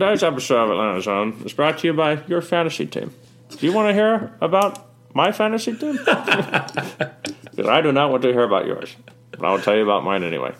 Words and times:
Today's 0.00 0.22
episode 0.22 0.64
of 0.64 0.70
Atlanta 0.70 0.96
uh, 0.96 1.00
Zone 1.02 1.42
is 1.44 1.52
brought 1.52 1.76
to 1.80 1.86
you 1.86 1.92
by 1.92 2.22
your 2.26 2.40
fantasy 2.40 2.86
team. 2.86 3.12
Do 3.50 3.66
you 3.66 3.70
want 3.70 3.90
to 3.90 3.92
hear 3.92 4.32
about 4.40 4.86
my 5.12 5.30
fantasy 5.30 5.76
team? 5.76 5.98
I 6.06 7.82
do 7.82 7.92
not 7.92 8.10
want 8.10 8.22
to 8.22 8.32
hear 8.32 8.44
about 8.44 8.64
yours. 8.64 8.96
But 9.32 9.44
I 9.44 9.52
will 9.52 9.60
tell 9.60 9.76
you 9.76 9.82
about 9.82 10.02
mine 10.02 10.24
anyway. 10.24 10.54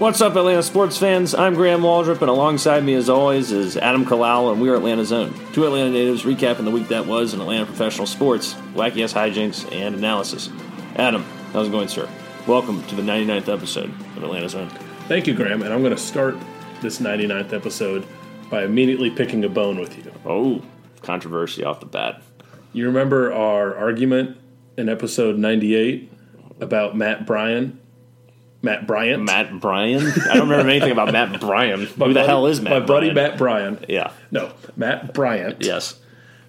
What's 0.00 0.22
up, 0.22 0.34
Atlanta 0.34 0.62
sports 0.62 0.96
fans? 0.96 1.34
I'm 1.34 1.52
Graham 1.52 1.82
Waldrop, 1.82 2.22
and 2.22 2.30
alongside 2.30 2.82
me, 2.84 2.94
as 2.94 3.10
always, 3.10 3.52
is 3.52 3.76
Adam 3.76 4.06
Kalal, 4.06 4.50
and 4.50 4.58
we 4.58 4.70
are 4.70 4.74
Atlanta 4.74 5.04
Zone. 5.04 5.34
Two 5.52 5.66
Atlanta 5.66 5.90
natives 5.90 6.22
recapping 6.22 6.64
the 6.64 6.70
week 6.70 6.88
that 6.88 7.04
was 7.04 7.34
in 7.34 7.40
Atlanta 7.42 7.66
professional 7.66 8.06
sports, 8.06 8.54
wacky 8.72 9.04
ass 9.04 9.12
hijinks, 9.12 9.70
and 9.70 9.94
analysis. 9.94 10.48
Adam, 10.96 11.22
how's 11.52 11.68
it 11.68 11.70
going, 11.70 11.86
sir? 11.86 12.08
Welcome 12.46 12.82
to 12.84 12.94
the 12.94 13.02
99th 13.02 13.52
episode 13.52 13.90
of 14.16 14.22
Atlanta 14.22 14.48
Zone. 14.48 14.70
Thank 15.06 15.26
you, 15.26 15.34
Graham. 15.34 15.60
And 15.60 15.70
I'm 15.70 15.82
going 15.82 15.94
to 15.94 16.00
start 16.00 16.38
this 16.80 16.98
99th 16.98 17.52
episode 17.52 18.06
by 18.48 18.64
immediately 18.64 19.10
picking 19.10 19.44
a 19.44 19.50
bone 19.50 19.78
with 19.78 19.98
you. 19.98 20.10
Oh, 20.24 20.62
controversy 21.02 21.62
off 21.62 21.80
the 21.80 21.84
bat. 21.84 22.22
You 22.72 22.86
remember 22.86 23.34
our 23.34 23.76
argument 23.76 24.38
in 24.78 24.88
episode 24.88 25.36
98 25.36 26.10
about 26.58 26.96
Matt 26.96 27.26
Bryan? 27.26 27.79
Matt 28.62 28.86
Bryant? 28.86 29.22
Matt 29.24 29.58
Bryan? 29.60 30.06
I 30.06 30.34
don't 30.34 30.48
remember 30.48 30.70
anything 30.70 30.92
about 30.92 31.12
Matt 31.12 31.40
Bryan. 31.40 31.86
Who 31.86 32.12
the 32.12 32.24
hell 32.24 32.46
is 32.46 32.60
Matt 32.60 32.72
My 32.72 32.80
buddy 32.80 33.10
Bryan? 33.10 33.30
Matt 33.30 33.38
Bryan. 33.38 33.84
Yeah. 33.88 34.12
No, 34.30 34.52
Matt 34.76 35.14
Bryant. 35.14 35.62
Yes. 35.64 35.98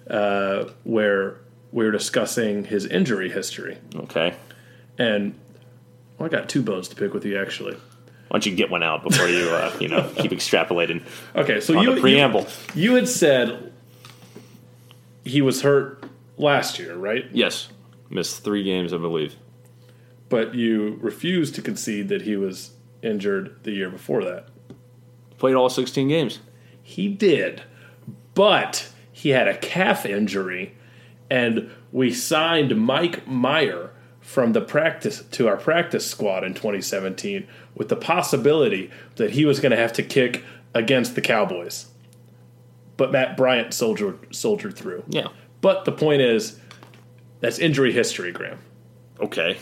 Uh, 0.08 0.70
where 0.84 1.38
we 1.70 1.84
were 1.84 1.90
discussing 1.90 2.64
his 2.64 2.84
injury 2.86 3.30
history. 3.30 3.78
Okay. 3.94 4.34
And 4.98 5.34
well, 6.18 6.26
I 6.26 6.28
got 6.28 6.48
two 6.48 6.62
bones 6.62 6.88
to 6.88 6.96
pick 6.96 7.14
with 7.14 7.24
you, 7.24 7.40
actually. 7.40 7.74
Why 7.74 8.38
don't 8.38 8.46
you 8.46 8.54
get 8.54 8.70
one 8.70 8.82
out 8.82 9.02
before 9.02 9.28
you, 9.28 9.48
uh, 9.50 9.74
you 9.80 9.88
know, 9.88 10.10
keep 10.16 10.30
extrapolating 10.32 11.02
Okay, 11.34 11.60
so 11.60 11.80
you, 11.80 12.00
preamble? 12.00 12.46
you 12.74 12.82
you 12.90 12.94
had 12.94 13.08
said 13.08 13.72
he 15.24 15.40
was 15.42 15.62
hurt 15.62 16.04
last 16.36 16.78
year, 16.78 16.94
right? 16.94 17.26
yes. 17.32 17.68
Missed 18.10 18.44
three 18.44 18.62
games, 18.62 18.92
I 18.92 18.98
believe. 18.98 19.34
But 20.32 20.54
you 20.54 20.96
refused 21.02 21.54
to 21.56 21.60
concede 21.60 22.08
that 22.08 22.22
he 22.22 22.36
was 22.36 22.70
injured 23.02 23.54
the 23.64 23.72
year 23.72 23.90
before 23.90 24.24
that. 24.24 24.48
Played 25.36 25.56
all 25.56 25.68
16 25.68 26.08
games. 26.08 26.38
He 26.82 27.06
did, 27.06 27.64
but 28.32 28.90
he 29.12 29.28
had 29.28 29.46
a 29.46 29.58
calf 29.58 30.06
injury, 30.06 30.74
and 31.28 31.70
we 31.92 32.14
signed 32.14 32.80
Mike 32.80 33.28
Meyer 33.28 33.90
from 34.22 34.54
the 34.54 34.62
practice 34.62 35.22
to 35.32 35.48
our 35.48 35.58
practice 35.58 36.10
squad 36.10 36.44
in 36.44 36.54
2017 36.54 37.46
with 37.74 37.90
the 37.90 37.96
possibility 37.96 38.90
that 39.16 39.32
he 39.32 39.44
was 39.44 39.60
going 39.60 39.72
to 39.72 39.76
have 39.76 39.92
to 39.92 40.02
kick 40.02 40.42
against 40.72 41.14
the 41.14 41.20
Cowboys. 41.20 41.88
But 42.96 43.12
Matt 43.12 43.36
Bryant 43.36 43.74
soldiered 43.74 44.34
soldiered 44.34 44.78
through. 44.78 45.04
Yeah. 45.08 45.28
But 45.60 45.84
the 45.84 45.92
point 45.92 46.22
is, 46.22 46.58
that's 47.40 47.58
injury 47.58 47.92
history, 47.92 48.32
Graham. 48.32 48.60
Okay. 49.20 49.58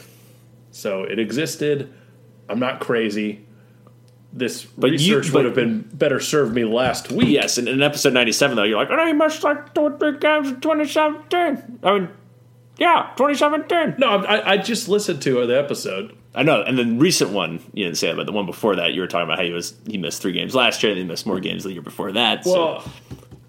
So 0.70 1.04
it 1.04 1.18
existed. 1.18 1.92
I'm 2.48 2.58
not 2.58 2.80
crazy. 2.80 3.46
This 4.32 4.64
But 4.64 4.92
you- 4.92 5.16
research 5.16 5.32
but- 5.32 5.38
would 5.38 5.44
have 5.46 5.54
been 5.54 5.88
better 5.92 6.20
served 6.20 6.54
me 6.54 6.64
last 6.64 7.10
week. 7.10 7.28
Yes, 7.28 7.58
in, 7.58 7.66
in 7.66 7.82
episode 7.82 8.12
97, 8.12 8.56
though, 8.56 8.62
you're 8.62 8.78
like, 8.78 8.88
oh, 8.90 9.06
he 9.06 9.12
missed 9.12 9.42
like 9.42 9.74
two 9.74 9.80
or 9.82 9.98
three 9.98 10.18
games 10.18 10.48
in 10.48 10.60
2017. 10.60 11.80
I 11.82 11.98
mean, 11.98 12.08
yeah, 12.78 13.10
2017. 13.16 13.96
No, 13.98 14.24
I, 14.24 14.52
I 14.52 14.56
just 14.56 14.88
listened 14.88 15.20
to 15.22 15.46
the 15.46 15.58
episode. 15.58 16.16
I 16.32 16.44
know, 16.44 16.62
and 16.62 16.78
the 16.78 16.84
recent 16.84 17.30
one, 17.32 17.60
you 17.74 17.84
didn't 17.84 17.98
say 17.98 18.06
that, 18.08 18.16
but 18.16 18.26
the 18.26 18.32
one 18.32 18.46
before 18.46 18.76
that, 18.76 18.94
you 18.94 19.00
were 19.00 19.08
talking 19.08 19.24
about 19.24 19.38
how 19.38 19.44
he 19.44 19.50
was 19.50 19.74
he 19.88 19.98
missed 19.98 20.22
three 20.22 20.30
games 20.32 20.54
last 20.54 20.80
year, 20.82 20.92
and 20.92 20.98
he 21.00 21.04
missed 21.04 21.26
more 21.26 21.36
mm-hmm. 21.36 21.42
games 21.42 21.64
the 21.64 21.72
year 21.72 21.82
before 21.82 22.12
that. 22.12 22.44
So, 22.44 22.52
Well, 22.52 22.84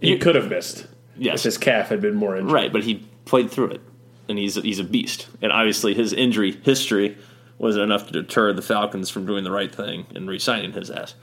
he 0.02 0.18
could 0.18 0.34
have 0.34 0.50
missed 0.50 0.88
yes, 1.16 1.42
if 1.42 1.44
his 1.44 1.58
calf 1.60 1.90
had 1.90 2.02
been 2.02 2.16
more 2.16 2.36
injured. 2.36 2.52
right, 2.52 2.74
but 2.74 2.84
he 2.84 3.08
played 3.26 3.52
through 3.52 3.68
it, 3.68 3.82
and 4.30 4.38
he's 4.38 4.56
he's 4.56 4.80
a 4.80 4.84
beast. 4.84 5.28
And 5.42 5.52
obviously, 5.52 5.94
his 5.94 6.14
injury 6.14 6.52
history 6.64 7.18
wasn't 7.58 7.84
enough 7.84 8.08
to 8.08 8.14
deter 8.14 8.54
the 8.54 8.62
Falcons 8.62 9.10
from 9.10 9.26
doing 9.26 9.44
the 9.44 9.52
right 9.52 9.74
thing 9.74 10.06
and 10.16 10.28
re-signing 10.28 10.72
his 10.72 10.90
ass. 10.90 11.14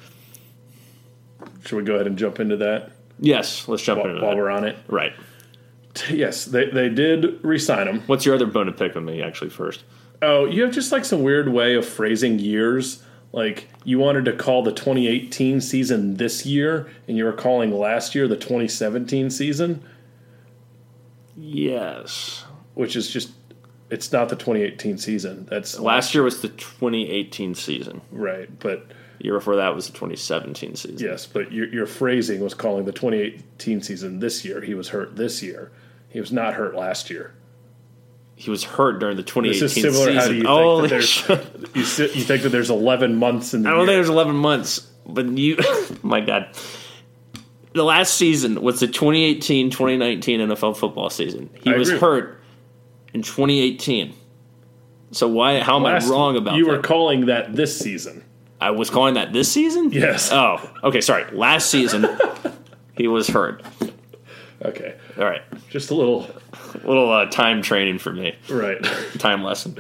Should 1.65 1.77
we 1.77 1.83
go 1.83 1.95
ahead 1.95 2.07
and 2.07 2.17
jump 2.17 2.39
into 2.41 2.57
that 2.59 2.93
Yes, 3.21 3.67
let's 3.67 3.83
jump 3.83 4.01
while, 4.01 4.11
into 4.11 4.23
while 4.23 4.31
that. 4.31 4.37
we're 4.37 4.51
on 4.51 4.65
it? 4.65 4.77
Right. 4.87 5.13
Yes, 6.09 6.45
they, 6.45 6.67
they 6.71 6.89
did 6.89 7.43
re-sign 7.45 7.89
him. 7.89 8.03
What's 8.07 8.25
your 8.25 8.37
other 8.37 8.47
bone 8.47 8.67
to 8.67 8.73
pick 8.73 8.95
with 8.95 9.03
me, 9.03 9.21
actually, 9.21 9.51
first? 9.51 9.83
Oh, 10.23 10.45
you 10.47 10.63
have 10.63 10.73
just 10.73 10.93
like 10.93 11.05
some 11.05 11.25
weird 11.25 11.49
way 11.49 11.75
of 11.75 11.85
phrasing 11.89 12.39
years. 12.39 13.03
Like 13.33 13.69
you 13.85 13.99
wanted 13.99 14.25
to 14.27 14.33
call 14.33 14.63
the 14.63 14.71
2018 14.73 15.61
season 15.61 16.15
this 16.17 16.47
year, 16.47 16.89
and 17.09 17.17
you 17.17 17.25
were 17.25 17.33
calling 17.33 17.73
last 17.77 18.15
year 18.15 18.29
the 18.29 18.37
2017 18.37 19.31
season, 19.31 19.83
Yes. 21.37 22.45
Which 22.79 22.95
is 22.95 23.11
just 23.11 23.31
it's 23.91 24.13
not 24.13 24.29
the 24.29 24.37
2018 24.37 24.99
season. 24.99 25.47
That's 25.51 25.79
Last 25.81 26.15
year 26.15 26.23
was 26.23 26.43
the 26.43 26.49
2018 26.49 27.55
season. 27.55 28.01
right, 28.13 28.49
but 28.61 28.87
The 29.19 29.25
year 29.25 29.35
before 29.35 29.57
that 29.57 29.75
was 29.75 29.87
the 29.87 29.93
2017 29.95 30.77
season. 30.77 30.99
yes, 30.99 31.27
but 31.27 31.51
your, 31.53 31.67
your 31.69 31.87
phrasing 31.87 32.41
was 32.41 32.55
calling 32.55 32.85
the 32.85 32.93
2018 32.93 33.83
season 33.83 34.21
this 34.21 34.45
year. 34.45 34.61
He 34.61 34.75
was 34.75 34.89
hurt 34.91 35.17
this 35.17 35.43
year. 35.43 35.73
He 36.11 36.21
was 36.21 36.31
not 36.31 36.55
hurt 36.55 36.75
last 36.77 37.11
year. 37.11 37.35
He 38.37 38.51
was 38.51 38.63
hurt 38.63 39.01
during 39.01 39.17
the 39.17 39.23
This 39.25 39.33
2018 39.33 39.65
is 39.65 39.73
similar. 39.73 40.07
season. 40.13 40.17
How 40.17 40.29
do 40.29 40.35
you 40.37 40.45
oh, 40.47 40.87
think 40.87 40.91
that 40.91 41.73
there's 41.75 41.99
you, 41.99 42.05
you 42.15 42.25
think 42.25 42.43
that 42.45 42.51
there's 42.51 42.71
11 42.71 43.17
months 43.17 43.53
in 43.55 43.63
the 43.65 43.69
I 43.69 43.73
don't 43.73 43.81
year? 43.81 43.87
think 43.89 43.97
there's 43.97 44.09
11 44.11 44.37
months, 44.37 44.87
but 45.07 45.27
you, 45.27 45.57
my 46.03 46.21
God. 46.21 46.49
The 47.73 47.85
last 47.85 48.15
season 48.15 48.63
was 48.63 48.81
the 48.81 48.87
2018 48.87 49.71
2019 49.71 50.41
NFL 50.41 50.77
football 50.77 51.11
season. 51.11 51.51
He 51.65 51.71
I 51.73 51.77
was 51.77 51.89
agree. 51.89 52.01
hurt 52.01 52.38
in 53.15 53.23
2018. 53.23 54.15
So 55.13 55.29
why? 55.29 55.61
How 55.61 55.77
am 55.77 55.85
Last- 55.85 56.09
I 56.09 56.11
wrong 56.11 56.37
about 56.37 56.57
you 56.57 56.65
that? 56.67 56.71
were 56.71 56.83
calling 56.83 57.27
that 57.27 57.55
this 57.55 57.79
season. 57.79 58.25
I 58.61 58.71
was 58.73 58.91
calling 58.91 59.15
that 59.15 59.33
this 59.33 59.51
season. 59.51 59.93
Yes. 59.93 60.31
Oh, 60.33 60.59
okay. 60.85 61.01
Sorry. 61.01 61.25
Last 61.33 61.71
season, 61.71 62.07
he 62.97 63.07
was 63.09 63.29
hurt. 63.29 63.63
Okay, 64.65 64.97
All 65.17 65.25
right. 65.25 65.43
just 65.71 65.93
a 65.93 65.95
little 65.95 66.29
little 66.85 67.11
uh, 67.13 67.27
time 67.27 67.63
training 67.63 67.99
for 68.01 68.13
me. 68.13 68.35
right. 68.51 68.83
Time 69.19 69.45
lesson. 69.45 69.79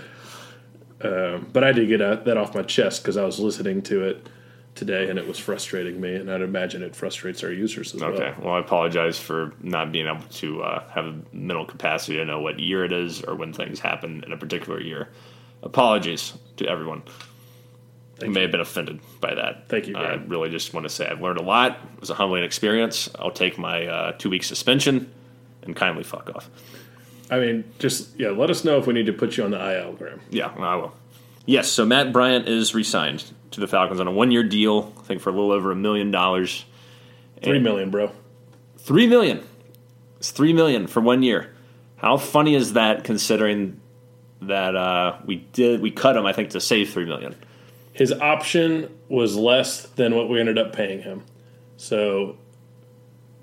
Um, 1.00 1.48
but 1.52 1.64
I 1.64 1.72
did 1.72 1.88
get 1.88 2.00
uh 2.00 2.16
that 2.16 2.36
off 2.36 2.54
my 2.54 2.62
chest 2.62 3.02
because 3.02 3.16
I 3.16 3.24
was 3.24 3.38
listening 3.40 3.82
to 3.82 4.02
it 4.04 4.26
today, 4.78 5.10
and 5.10 5.18
it 5.18 5.26
was 5.26 5.38
frustrating 5.38 6.00
me, 6.00 6.14
and 6.14 6.30
I'd 6.30 6.40
imagine 6.40 6.82
it 6.82 6.94
frustrates 6.96 7.42
our 7.44 7.52
users 7.52 7.94
as 7.94 8.02
Okay. 8.02 8.18
well. 8.18 8.28
Okay. 8.28 8.42
Well, 8.42 8.54
I 8.54 8.60
apologize 8.60 9.18
for 9.18 9.52
not 9.60 9.92
being 9.92 10.06
able 10.06 10.22
to 10.22 10.62
uh, 10.62 10.88
have 10.90 11.06
a 11.06 11.14
mental 11.32 11.66
capacity 11.66 12.16
to 12.18 12.24
know 12.24 12.40
what 12.40 12.58
year 12.60 12.84
it 12.84 12.92
is 12.92 13.22
or 13.22 13.34
when 13.34 13.52
things 13.52 13.80
happen 13.80 14.22
in 14.24 14.32
a 14.32 14.36
particular 14.36 14.80
year. 14.80 15.08
Apologies 15.62 16.32
to 16.56 16.66
everyone 16.68 17.02
who 18.20 18.30
may 18.30 18.42
have 18.42 18.50
been 18.52 18.60
offended 18.60 19.00
by 19.20 19.34
that. 19.34 19.68
Thank 19.68 19.86
you, 19.88 19.96
I 19.96 20.00
Graham. 20.06 20.28
really 20.28 20.50
just 20.50 20.72
want 20.72 20.84
to 20.84 20.88
say 20.90 21.06
I've 21.06 21.20
learned 21.20 21.38
a 21.38 21.42
lot. 21.42 21.72
It 21.94 22.00
was 22.00 22.10
a 22.10 22.14
humbling 22.14 22.44
experience. 22.44 23.08
I'll 23.18 23.30
take 23.32 23.58
my 23.58 23.86
uh, 23.86 24.12
two 24.12 24.30
week 24.30 24.44
suspension 24.44 25.10
and 25.62 25.74
kindly 25.76 26.04
fuck 26.04 26.30
off. 26.34 26.48
I 27.30 27.38
mean, 27.40 27.64
just 27.78 28.18
yeah. 28.18 28.30
Let 28.30 28.48
us 28.50 28.64
know 28.64 28.78
if 28.78 28.86
we 28.86 28.94
need 28.94 29.06
to 29.06 29.12
put 29.12 29.36
you 29.36 29.44
on 29.44 29.50
the 29.50 29.58
IL, 29.80 29.92
Graham. 29.92 30.20
Yeah, 30.30 30.46
I 30.58 30.76
will. 30.76 30.94
Yes, 31.48 31.70
so 31.70 31.86
Matt 31.86 32.12
Bryant 32.12 32.46
is 32.46 32.74
re 32.74 32.84
signed 32.84 33.24
to 33.52 33.60
the 33.60 33.66
Falcons 33.66 34.00
on 34.00 34.06
a 34.06 34.12
one 34.12 34.30
year 34.30 34.42
deal, 34.42 34.92
I 34.98 35.02
think 35.04 35.22
for 35.22 35.30
a 35.30 35.32
little 35.32 35.50
over 35.50 35.70
a 35.70 35.74
million 35.74 36.10
dollars. 36.10 36.66
Three 37.42 37.58
million, 37.58 37.88
bro. 37.88 38.12
Three 38.76 39.06
million. 39.06 39.42
It's 40.18 40.30
three 40.30 40.52
million 40.52 40.86
for 40.86 41.00
one 41.00 41.22
year. 41.22 41.54
How 41.96 42.18
funny 42.18 42.54
is 42.54 42.74
that 42.74 43.02
considering 43.02 43.80
that 44.42 44.76
uh, 44.76 45.20
we 45.24 45.36
did 45.36 45.80
we 45.80 45.90
cut 45.90 46.18
him 46.18 46.26
I 46.26 46.34
think 46.34 46.50
to 46.50 46.60
save 46.60 46.90
three 46.90 47.06
million. 47.06 47.34
His 47.94 48.12
option 48.12 48.94
was 49.08 49.34
less 49.34 49.84
than 49.86 50.14
what 50.14 50.28
we 50.28 50.40
ended 50.40 50.58
up 50.58 50.74
paying 50.74 51.00
him, 51.00 51.24
so 51.78 52.36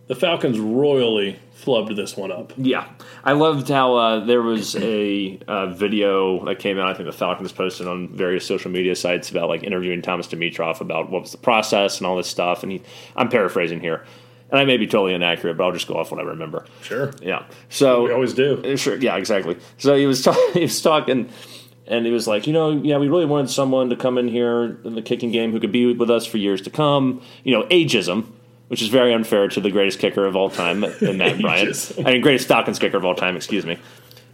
the 0.07 0.15
Falcons 0.15 0.59
royally 0.59 1.39
flubbed 1.55 1.95
this 1.95 2.15
one 2.15 2.31
up. 2.31 2.53
Yeah, 2.57 2.87
I 3.23 3.33
loved 3.33 3.69
how 3.69 3.95
uh, 3.95 4.25
there 4.25 4.41
was 4.41 4.75
a 4.75 5.39
uh, 5.47 5.67
video 5.67 6.43
that 6.45 6.59
came 6.59 6.77
out. 6.77 6.89
I 6.89 6.93
think 6.93 7.07
the 7.07 7.17
Falcons 7.17 7.51
posted 7.51 7.87
on 7.87 8.09
various 8.09 8.45
social 8.45 8.69
media 8.71 8.95
sites 8.95 9.31
about 9.31 9.49
like 9.49 9.63
interviewing 9.63 10.01
Thomas 10.01 10.27
Dimitroff 10.27 10.81
about 10.81 11.09
what 11.09 11.21
was 11.23 11.31
the 11.31 11.37
process 11.37 11.97
and 11.97 12.07
all 12.07 12.17
this 12.17 12.27
stuff. 12.27 12.61
And 12.63 12.71
he, 12.71 12.81
I'm 13.15 13.29
paraphrasing 13.29 13.79
here, 13.79 14.05
and 14.51 14.59
I 14.59 14.65
may 14.65 14.77
be 14.77 14.85
totally 14.85 15.13
inaccurate, 15.13 15.55
but 15.57 15.63
I'll 15.65 15.71
just 15.71 15.87
go 15.87 15.95
off 15.95 16.11
what 16.11 16.19
I 16.19 16.23
remember. 16.23 16.65
Sure, 16.81 17.11
Yeah. 17.21 17.45
So 17.69 18.03
we 18.03 18.11
always 18.11 18.33
do. 18.33 18.77
Sure. 18.77 18.97
Yeah. 18.97 19.17
Exactly. 19.17 19.57
So 19.77 19.95
he 19.95 20.05
was 20.05 20.21
ta- 20.23 20.51
he 20.53 20.61
was 20.61 20.81
talking 20.81 21.29
and 21.87 22.05
he 22.05 22.11
was 22.11 22.27
like, 22.27 22.47
you 22.47 22.53
know, 22.53 22.71
yeah, 22.71 22.97
we 22.97 23.07
really 23.07 23.25
wanted 23.25 23.49
someone 23.49 23.89
to 23.89 23.95
come 23.95 24.17
in 24.17 24.27
here 24.27 24.79
in 24.83 24.95
the 24.95 25.01
kicking 25.01 25.31
game 25.31 25.51
who 25.51 25.59
could 25.59 25.71
be 25.71 25.93
with 25.93 26.09
us 26.09 26.25
for 26.25 26.37
years 26.37 26.61
to 26.63 26.69
come. 26.69 27.21
You 27.43 27.53
know, 27.57 27.63
ageism, 27.67 28.27
which 28.67 28.81
is 28.81 28.87
very 28.87 29.13
unfair 29.13 29.47
to 29.47 29.59
the 29.59 29.71
greatest 29.71 29.99
kicker 29.99 30.25
of 30.25 30.35
all 30.35 30.49
time, 30.49 30.79
Matt 30.79 30.99
Bryant. 30.99 31.69
Ageism. 31.69 32.05
I 32.05 32.13
mean, 32.13 32.21
greatest 32.21 32.47
Falcons 32.47 32.79
kicker 32.79 32.97
of 32.97 33.05
all 33.05 33.15
time. 33.15 33.35
Excuse 33.35 33.65
me. 33.65 33.77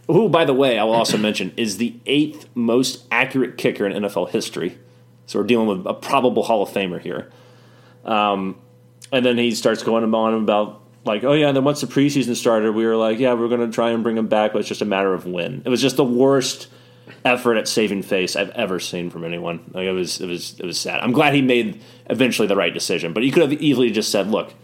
Who, 0.06 0.28
by 0.28 0.44
the 0.44 0.54
way, 0.54 0.78
I 0.78 0.84
will 0.84 0.94
also 0.94 1.16
mention 1.16 1.52
is 1.56 1.76
the 1.76 1.94
eighth 2.06 2.48
most 2.54 3.06
accurate 3.10 3.56
kicker 3.56 3.86
in 3.86 4.02
NFL 4.02 4.30
history. 4.30 4.78
So 5.26 5.38
we're 5.38 5.46
dealing 5.46 5.68
with 5.68 5.86
a 5.86 5.94
probable 5.94 6.42
Hall 6.42 6.62
of 6.62 6.70
Famer 6.70 7.00
here. 7.00 7.30
Um, 8.04 8.58
and 9.12 9.24
then 9.24 9.38
he 9.38 9.52
starts 9.52 9.82
going 9.82 10.02
on 10.12 10.34
about 10.34 10.82
like, 11.04 11.24
oh 11.24 11.32
yeah, 11.32 11.48
and 11.48 11.56
then 11.56 11.64
once 11.64 11.80
the 11.80 11.86
preseason 11.86 12.34
started, 12.34 12.72
we 12.72 12.84
were 12.84 12.96
like, 12.96 13.18
yeah, 13.18 13.34
we're 13.34 13.48
going 13.48 13.60
to 13.60 13.72
try 13.72 13.90
and 13.90 14.02
bring 14.02 14.16
him 14.16 14.28
back, 14.28 14.52
but 14.52 14.60
it's 14.60 14.68
just 14.68 14.82
a 14.82 14.86
matter 14.86 15.12
of 15.14 15.26
when. 15.26 15.62
It 15.64 15.68
was 15.68 15.80
just 15.80 15.96
the 15.96 16.04
worst 16.04 16.68
effort 17.24 17.56
at 17.56 17.68
saving 17.68 18.02
face 18.02 18.36
I've 18.36 18.50
ever 18.50 18.80
seen 18.80 19.10
from 19.10 19.24
anyone. 19.24 19.70
Like 19.72 19.86
it 19.86 19.92
was, 19.92 20.20
it 20.20 20.28
was, 20.28 20.58
it 20.58 20.66
was 20.66 20.78
sad. 20.78 21.00
I'm 21.00 21.12
glad 21.12 21.34
he 21.34 21.42
made 21.42 21.80
eventually 22.10 22.48
the 22.48 22.56
right 22.56 22.74
decision, 22.74 23.12
but 23.12 23.22
he 23.22 23.30
could 23.30 23.42
have 23.42 23.52
easily 23.62 23.90
just 23.90 24.10
said, 24.10 24.28
look, 24.28 24.54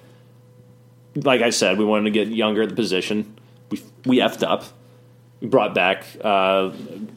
like 1.25 1.40
I 1.40 1.50
said, 1.50 1.78
we 1.78 1.84
wanted 1.84 2.05
to 2.05 2.10
get 2.10 2.28
younger 2.28 2.62
at 2.62 2.69
the 2.69 2.75
position. 2.75 3.38
We 3.70 3.82
we 4.05 4.19
effed 4.19 4.46
up. 4.46 4.64
We 5.40 5.49
brought 5.49 5.75
back 5.75 6.05
uh, 6.22 6.70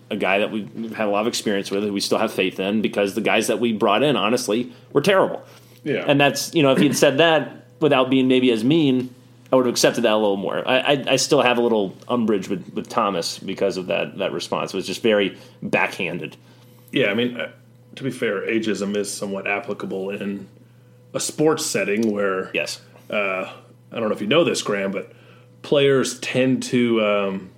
a 0.09 0.15
guy 0.15 0.39
that 0.39 0.51
we 0.51 0.63
had 0.95 1.07
a 1.07 1.09
lot 1.09 1.21
of 1.21 1.27
experience 1.27 1.71
with, 1.71 1.83
who 1.83 1.93
we 1.93 1.99
still 1.99 2.17
have 2.17 2.31
faith 2.31 2.59
in, 2.59 2.81
because 2.81 3.15
the 3.15 3.21
guys 3.21 3.47
that 3.47 3.59
we 3.59 3.73
brought 3.73 4.03
in, 4.03 4.15
honestly, 4.15 4.71
were 4.93 5.01
terrible. 5.01 5.43
Yeah. 5.83 6.05
And 6.07 6.19
that's 6.19 6.53
you 6.53 6.63
know, 6.63 6.71
if 6.71 6.79
he'd 6.79 6.95
said 6.95 7.17
that 7.17 7.65
without 7.79 8.09
being 8.09 8.27
maybe 8.27 8.51
as 8.51 8.63
mean, 8.63 9.13
I 9.51 9.55
would 9.57 9.65
have 9.65 9.73
accepted 9.73 10.01
that 10.05 10.13
a 10.13 10.17
little 10.17 10.37
more. 10.37 10.65
I, 10.67 10.79
I, 10.79 11.03
I 11.09 11.15
still 11.17 11.41
have 11.41 11.57
a 11.57 11.61
little 11.61 11.95
umbrage 12.07 12.47
with, 12.47 12.73
with 12.73 12.87
Thomas 12.87 13.37
because 13.37 13.77
of 13.77 13.87
that 13.87 14.17
that 14.19 14.31
response. 14.31 14.73
It 14.73 14.77
was 14.77 14.87
just 14.87 15.01
very 15.03 15.37
backhanded. 15.61 16.37
Yeah, 16.91 17.07
I 17.07 17.13
mean, 17.13 17.37
uh, 17.39 17.51
to 17.95 18.03
be 18.03 18.11
fair, 18.11 18.41
ageism 18.47 18.95
is 18.95 19.11
somewhat 19.11 19.47
applicable 19.47 20.09
in 20.11 20.47
a 21.13 21.19
sports 21.19 21.65
setting 21.65 22.11
where 22.11 22.49
Yes. 22.53 22.81
uh, 23.09 23.51
I 23.91 23.99
don't 23.99 24.07
know 24.09 24.15
if 24.15 24.21
you 24.21 24.27
know 24.27 24.43
this, 24.45 24.61
Graham, 24.61 24.91
but 24.91 25.11
players 25.61 26.17
tend 26.21 26.63
to, 26.63 27.01
um, 27.05 27.49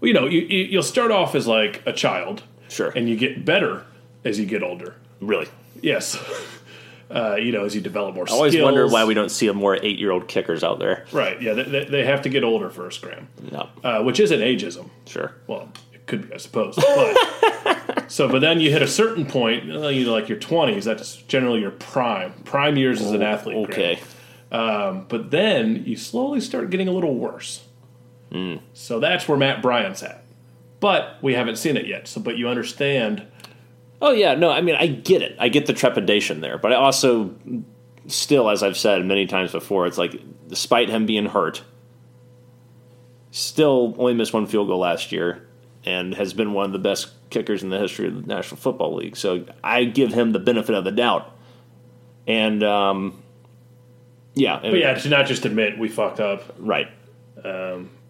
well, 0.00 0.08
you 0.08 0.12
know, 0.14 0.26
you, 0.26 0.40
you, 0.42 0.64
you'll 0.64 0.82
start 0.82 1.10
off 1.10 1.34
as 1.34 1.46
like 1.46 1.82
a 1.86 1.92
child, 1.92 2.42
Sure. 2.68 2.90
and 2.90 3.08
you 3.08 3.16
get 3.16 3.44
better 3.46 3.84
as 4.24 4.38
you 4.38 4.44
get 4.46 4.62
older. 4.62 4.94
Really. 5.20 5.48
Yes, 5.82 6.18
uh, 7.14 7.36
you 7.36 7.52
know, 7.52 7.64
as 7.64 7.74
you 7.74 7.80
develop 7.80 8.14
more. 8.14 8.26
Skills. 8.26 8.36
I 8.36 8.38
always 8.38 8.52
skills. 8.52 8.64
wonder 8.64 8.88
why 8.88 9.04
we 9.04 9.14
don't 9.14 9.30
see 9.30 9.50
more 9.52 9.76
eight 9.82 9.98
year 9.98 10.10
old 10.10 10.26
kickers 10.26 10.64
out 10.64 10.80
there. 10.80 11.06
Right? 11.12 11.40
Yeah, 11.40 11.52
they, 11.52 11.84
they, 11.84 12.04
have 12.04 12.22
to 12.22 12.28
get 12.28 12.42
older 12.42 12.70
first, 12.70 13.00
Graham, 13.02 13.28
No. 13.52 13.68
uh, 13.84 14.02
which 14.02 14.18
isn't 14.18 14.40
ageism. 14.40 14.90
Sure. 15.06 15.32
Well, 15.46 15.68
it 15.92 16.06
could 16.06 16.28
be, 16.28 16.34
I 16.34 16.38
suppose. 16.38 16.74
But, 16.74 18.04
so, 18.10 18.28
but 18.28 18.40
then 18.40 18.58
you 18.58 18.70
hit 18.72 18.82
a 18.82 18.88
certain 18.88 19.26
point, 19.26 19.64
you 19.64 19.72
know, 19.72 20.12
like 20.12 20.28
your 20.28 20.38
twenties. 20.38 20.84
That's 20.84 21.16
generally 21.16 21.60
your 21.60 21.70
prime. 21.70 22.32
Prime 22.44 22.76
years 22.76 23.00
as 23.00 23.12
an 23.12 23.22
athlete. 23.22 23.64
Graham. 23.70 23.96
Okay. 23.96 25.06
But 25.08 25.30
then 25.30 25.84
you 25.86 25.96
slowly 25.96 26.40
start 26.40 26.70
getting 26.70 26.88
a 26.88 26.92
little 26.92 27.14
worse. 27.14 27.64
Hmm. 28.32 28.56
So 28.72 28.98
that's 28.98 29.28
where 29.28 29.38
Matt 29.38 29.62
Bryant's 29.62 30.02
at. 30.02 30.24
But 30.80 31.18
we 31.22 31.34
haven't 31.34 31.56
seen 31.56 31.76
it 31.76 31.86
yet. 31.86 32.08
So, 32.08 32.20
but 32.20 32.36
you 32.36 32.48
understand. 32.48 33.26
Oh 34.06 34.12
yeah, 34.12 34.34
no, 34.34 34.50
I 34.50 34.60
mean 34.60 34.74
I 34.74 34.86
get 34.86 35.22
it. 35.22 35.34
I 35.38 35.48
get 35.48 35.64
the 35.64 35.72
trepidation 35.72 36.42
there, 36.42 36.58
but 36.58 36.72
I 36.72 36.76
also 36.76 37.34
still, 38.06 38.50
as 38.50 38.62
I've 38.62 38.76
said 38.76 39.02
many 39.06 39.26
times 39.26 39.50
before, 39.50 39.86
it's 39.86 39.96
like 39.96 40.20
despite 40.46 40.90
him 40.90 41.06
being 41.06 41.24
hurt, 41.24 41.62
still 43.30 43.94
only 43.96 44.12
missed 44.12 44.34
one 44.34 44.44
field 44.44 44.68
goal 44.68 44.80
last 44.80 45.10
year 45.10 45.48
and 45.86 46.14
has 46.14 46.34
been 46.34 46.52
one 46.52 46.66
of 46.66 46.72
the 46.72 46.78
best 46.78 47.12
kickers 47.30 47.62
in 47.62 47.70
the 47.70 47.78
history 47.78 48.06
of 48.08 48.14
the 48.14 48.34
National 48.34 48.58
Football 48.58 48.94
League. 48.94 49.16
So 49.16 49.46
I 49.64 49.84
give 49.84 50.12
him 50.12 50.32
the 50.32 50.38
benefit 50.38 50.74
of 50.74 50.84
the 50.84 50.92
doubt. 50.92 51.34
And 52.26 52.62
um, 52.62 53.22
yeah, 54.34 54.60
But 54.60 54.74
yeah, 54.74 54.92
to 54.92 55.08
not 55.08 55.26
just 55.26 55.46
admit 55.46 55.78
we 55.78 55.88
fucked 55.88 56.20
up. 56.20 56.54
right. 56.58 56.88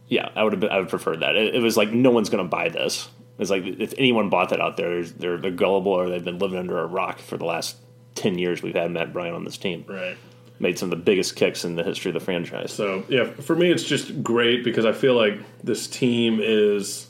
yeah, 0.08 0.29
I 0.35 0.43
would 0.43 0.55
have. 0.55 0.64
I 0.64 0.81
would 0.81 0.88
prefer 0.88 1.14
that. 1.17 1.37
It, 1.37 1.55
it 1.55 1.62
was 1.62 1.76
like 1.76 1.93
no 1.93 2.11
one's 2.11 2.31
going 2.31 2.44
to 2.44 2.49
buy 2.49 2.69
this. 2.69 3.08
It's 3.38 3.50
like 3.50 3.64
if 3.64 3.94
anyone 3.98 4.31
bought 4.31 4.50
that 4.50 4.60
out 4.60 4.76
there, 4.76 5.02
they're 5.02 5.38
they're 5.38 5.50
gullible 5.50 5.92
or 5.92 6.08
they've 6.08 6.25
been 6.25 6.38
living 6.38 6.58
under 6.58 6.78
a 6.78 6.86
rock 6.86 7.19
for 7.19 7.36
the 7.36 7.44
last 7.44 7.76
ten 8.14 8.38
years. 8.38 8.62
We've 8.62 8.75
had 8.75 8.90
Matt 8.90 9.12
Bryant 9.12 9.34
on 9.34 9.44
this 9.44 9.56
team. 9.56 9.84
Right. 9.88 10.16
Made 10.60 10.78
some 10.78 10.92
of 10.92 10.98
the 10.98 11.04
biggest 11.04 11.34
kicks 11.34 11.64
in 11.64 11.75
the 11.75 11.82
history 11.82 12.10
of 12.10 12.14
the 12.14 12.20
franchise. 12.20 12.72
So 12.72 13.04
yeah, 13.08 13.25
for 13.25 13.56
me 13.56 13.72
it's 13.72 13.82
just 13.82 14.22
great 14.22 14.62
because 14.62 14.84
I 14.84 14.92
feel 14.92 15.14
like 15.14 15.40
this 15.64 15.88
team 15.88 16.38
is 16.40 17.08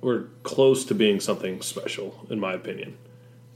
we're 0.00 0.24
close 0.44 0.84
to 0.86 0.94
being 0.94 1.20
something 1.20 1.60
special, 1.60 2.26
in 2.30 2.40
my 2.40 2.52
opinion. 2.54 2.96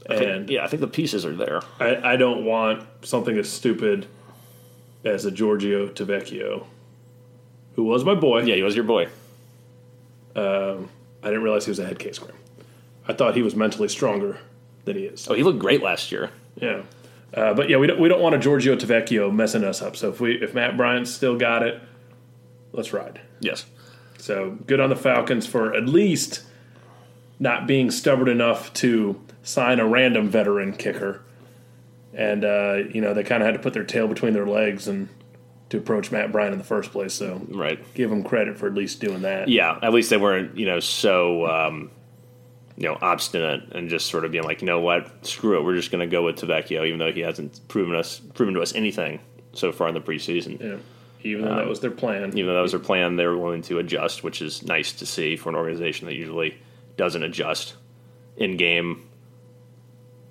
And 0.09 0.49
yeah, 0.49 0.63
I 0.63 0.67
think 0.67 0.81
the 0.81 0.87
pieces 0.87 1.25
are 1.25 1.35
there. 1.35 1.61
I, 1.79 2.13
I 2.13 2.15
don't 2.17 2.43
want 2.43 2.85
something 3.03 3.37
as 3.37 3.49
stupid 3.49 4.05
as 5.05 5.25
a 5.25 5.31
Giorgio 5.31 5.87
Tavecchio, 5.87 6.65
who 7.75 7.83
was 7.85 8.03
my 8.03 8.13
boy. 8.13 8.41
Yeah, 8.43 8.55
he 8.55 8.63
was 8.63 8.75
your 8.75 8.83
boy. 8.83 9.07
I 10.41 11.27
didn't 11.27 11.43
realize 11.43 11.65
he 11.65 11.71
was 11.71 11.79
a 11.79 11.85
head 11.85 11.99
case. 11.99 12.19
I 13.07 13.13
thought 13.13 13.35
he 13.35 13.41
was 13.41 13.55
mentally 13.55 13.87
stronger 13.87 14.39
than 14.85 14.97
he 14.97 15.05
is. 15.05 15.27
Oh, 15.27 15.33
he 15.33 15.43
looked 15.43 15.59
great 15.59 15.81
last 15.81 16.11
year. 16.11 16.31
Yeah. 16.55 16.83
Uh, 17.33 17.53
but 17.53 17.69
yeah, 17.69 17.77
we 17.77 17.87
don't, 17.87 17.99
we 17.99 18.09
don't 18.09 18.21
want 18.21 18.35
a 18.35 18.37
Giorgio 18.37 18.75
Tavecchio 18.75 19.33
messing 19.33 19.63
us 19.63 19.81
up. 19.81 19.95
So 19.95 20.09
if 20.09 20.21
we 20.21 20.35
if 20.35 20.53
Matt 20.53 20.77
Bryant's 20.77 21.11
still 21.11 21.37
got 21.37 21.63
it, 21.63 21.81
let's 22.71 22.93
ride. 22.93 23.21
Yes. 23.39 23.65
So 24.17 24.51
good 24.67 24.79
on 24.79 24.89
the 24.89 24.95
Falcons 24.95 25.47
for 25.47 25.73
at 25.73 25.87
least 25.87 26.43
not 27.39 27.65
being 27.67 27.89
stubborn 27.89 28.29
enough 28.29 28.71
to 28.73 29.19
sign 29.41 29.79
a 29.79 29.87
random 29.87 30.29
veteran 30.29 30.73
kicker. 30.73 31.21
And 32.13 32.45
uh, 32.45 32.83
you 32.91 33.01
know 33.01 33.13
they 33.15 33.23
kind 33.23 33.41
of 33.41 33.47
had 33.47 33.53
to 33.53 33.59
put 33.59 33.73
their 33.73 33.83
tail 33.83 34.07
between 34.07 34.33
their 34.33 34.45
legs 34.45 34.87
and 34.87 35.09
to 35.73 35.79
approach 35.79 36.11
Matt 36.11 36.31
Bryant 36.31 36.53
in 36.53 36.59
the 36.59 36.63
first 36.63 36.91
place. 36.91 37.15
So 37.15 37.41
Right. 37.49 37.83
give 37.95 38.11
them 38.11 38.23
credit 38.23 38.59
for 38.59 38.67
at 38.67 38.75
least 38.75 39.01
doing 39.01 39.23
that. 39.23 39.47
Yeah, 39.49 39.79
at 39.81 39.91
least 39.91 40.11
they 40.11 40.17
weren't, 40.17 40.55
you 40.55 40.67
know, 40.67 40.79
so 40.79 41.47
um, 41.47 41.89
you 42.77 42.87
know, 42.87 42.95
obstinate 43.01 43.71
and 43.71 43.89
just 43.89 44.05
sort 44.05 44.23
of 44.23 44.31
being 44.31 44.43
like, 44.43 44.61
you 44.61 44.67
know 44.67 44.79
what, 44.79 45.25
screw 45.25 45.57
it, 45.57 45.63
we're 45.63 45.75
just 45.75 45.89
going 45.89 46.07
to 46.07 46.11
go 46.11 46.23
with 46.23 46.35
Tavecchio, 46.35 46.85
even 46.85 46.99
though 46.99 47.11
he 47.11 47.21
hasn't 47.21 47.59
proven 47.69 47.95
us 47.95 48.19
proven 48.35 48.53
to 48.53 48.61
us 48.61 48.75
anything 48.75 49.19
so 49.53 49.71
far 49.71 49.87
in 49.87 49.95
the 49.95 49.99
preseason. 50.01 50.61
Yeah. 50.61 50.77
Even 51.23 51.45
though 51.45 51.55
that 51.55 51.67
was 51.67 51.79
their 51.79 51.89
plan. 51.89 52.37
Even 52.37 52.47
though 52.47 52.55
that 52.55 52.61
was 52.61 52.71
their 52.71 52.79
plan, 52.79 53.15
they 53.15 53.25
were 53.25 53.37
willing 53.37 53.63
to 53.63 53.79
adjust, 53.79 54.23
which 54.23 54.43
is 54.43 54.61
nice 54.61 54.91
to 54.91 55.07
see 55.07 55.37
for 55.37 55.49
an 55.49 55.55
organization 55.55 56.05
that 56.05 56.13
usually 56.13 56.55
doesn't 56.97 57.23
adjust 57.23 57.73
in 58.37 58.57
game 58.57 59.07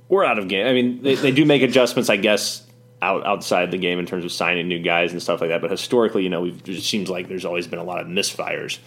or 0.09 0.25
out 0.25 0.39
of 0.39 0.47
game. 0.47 0.67
I 0.69 0.73
mean, 0.73 1.03
they, 1.03 1.17
they 1.17 1.33
do 1.33 1.45
make 1.45 1.63
adjustments, 1.63 2.11
I 2.11 2.17
guess, 2.19 2.65
out 3.03 3.27
outside 3.27 3.71
the 3.71 3.79
game 3.79 3.99
in 3.99 4.07
terms 4.07 4.25
of 4.25 4.33
signing 4.33 4.69
new 4.69 4.79
guys 4.79 5.13
and 5.13 5.21
stuff 5.21 5.41
like 5.41 5.51
that. 5.51 5.61
But 5.61 5.71
historically, 5.71 6.23
you 6.23 6.31
know, 6.31 6.41
we've, 6.41 6.63
it 6.67 6.83
seems 6.83 7.11
like 7.11 7.29
there's 7.29 7.45
always 7.45 7.67
been 7.67 7.79
a 7.79 7.85
lot 7.85 8.01
of 8.01 8.07
misfires 8.07 8.79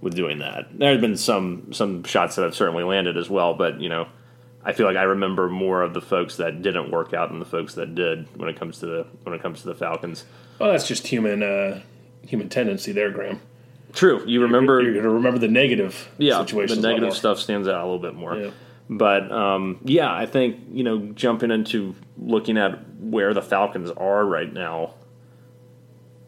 with 0.00 0.14
doing 0.14 0.38
that. 0.40 0.66
There 0.78 0.92
have 0.92 1.00
been 1.00 1.16
some 1.16 1.72
some 1.72 2.04
shots 2.04 2.36
that 2.36 2.42
have 2.42 2.54
certainly 2.54 2.84
landed 2.84 3.16
as 3.16 3.30
well, 3.30 3.54
but 3.54 3.80
you 3.80 3.88
know, 3.88 4.08
I 4.64 4.72
feel 4.72 4.86
like 4.86 4.96
I 4.96 5.04
remember 5.04 5.48
more 5.48 5.82
of 5.82 5.94
the 5.94 6.00
folks 6.00 6.36
that 6.36 6.62
didn't 6.62 6.90
work 6.90 7.14
out 7.14 7.30
than 7.30 7.38
the 7.38 7.46
folks 7.46 7.74
that 7.74 7.94
did 7.94 8.26
when 8.36 8.48
it 8.48 8.58
comes 8.58 8.80
to 8.80 8.86
the 8.86 9.06
when 9.22 9.34
it 9.34 9.40
comes 9.40 9.62
to 9.62 9.68
the 9.68 9.74
Falcons. 9.74 10.24
Well, 10.58 10.72
that's 10.72 10.88
just 10.88 11.06
human 11.06 11.42
uh, 11.42 11.80
human 12.26 12.48
tendency 12.48 12.92
there, 12.92 13.10
Graham. 13.10 13.40
True, 13.92 14.24
you 14.26 14.42
remember 14.42 14.80
You're 14.80 14.92
going 14.92 15.04
to 15.04 15.10
remember 15.10 15.38
the 15.38 15.48
negative 15.48 16.08
yeah, 16.18 16.38
situations. 16.38 16.80
the 16.80 16.88
negative 16.88 17.12
stuff 17.14 17.40
stands 17.40 17.66
out 17.66 17.80
a 17.80 17.84
little 17.84 17.98
bit 17.98 18.14
more. 18.14 18.36
Yeah. 18.36 18.50
But 18.88 19.30
um, 19.32 19.80
yeah, 19.84 20.12
I 20.12 20.26
think 20.26 20.60
you 20.72 20.84
know 20.84 20.98
jumping 21.14 21.50
into 21.50 21.94
looking 22.30 22.56
at 22.56 22.78
where 22.98 23.34
the 23.34 23.42
Falcons 23.42 23.90
are 23.90 24.24
right 24.24 24.52
now, 24.52 24.94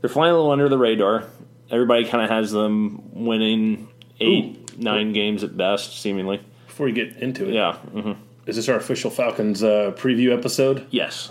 they're 0.01 0.11
flying 0.11 0.33
a 0.33 0.37
little 0.37 0.51
under 0.51 0.69
the 0.69 0.79
radar. 0.79 1.25
Everybody 1.71 2.05
kind 2.05 2.23
of 2.25 2.31
has 2.31 2.51
them 2.51 3.01
winning 3.25 3.89
eight, 4.21 4.79
nine 4.79 5.13
games 5.13 5.43
at 5.45 5.57
best, 5.57 6.01
seemingly. 6.01 6.41
Before 6.67 6.89
you 6.89 6.95
get 6.95 7.17
into 7.17 7.49
it, 7.49 7.55
Yeah. 7.55 7.75
hmm 7.77 8.13
is 8.45 8.57
this 8.57 8.69
our 8.69 8.75
official 8.77 9.09
Falcons 9.09 9.63
uh, 9.63 9.93
preview 9.97 10.37
episode 10.37 10.85
Yes. 10.91 11.31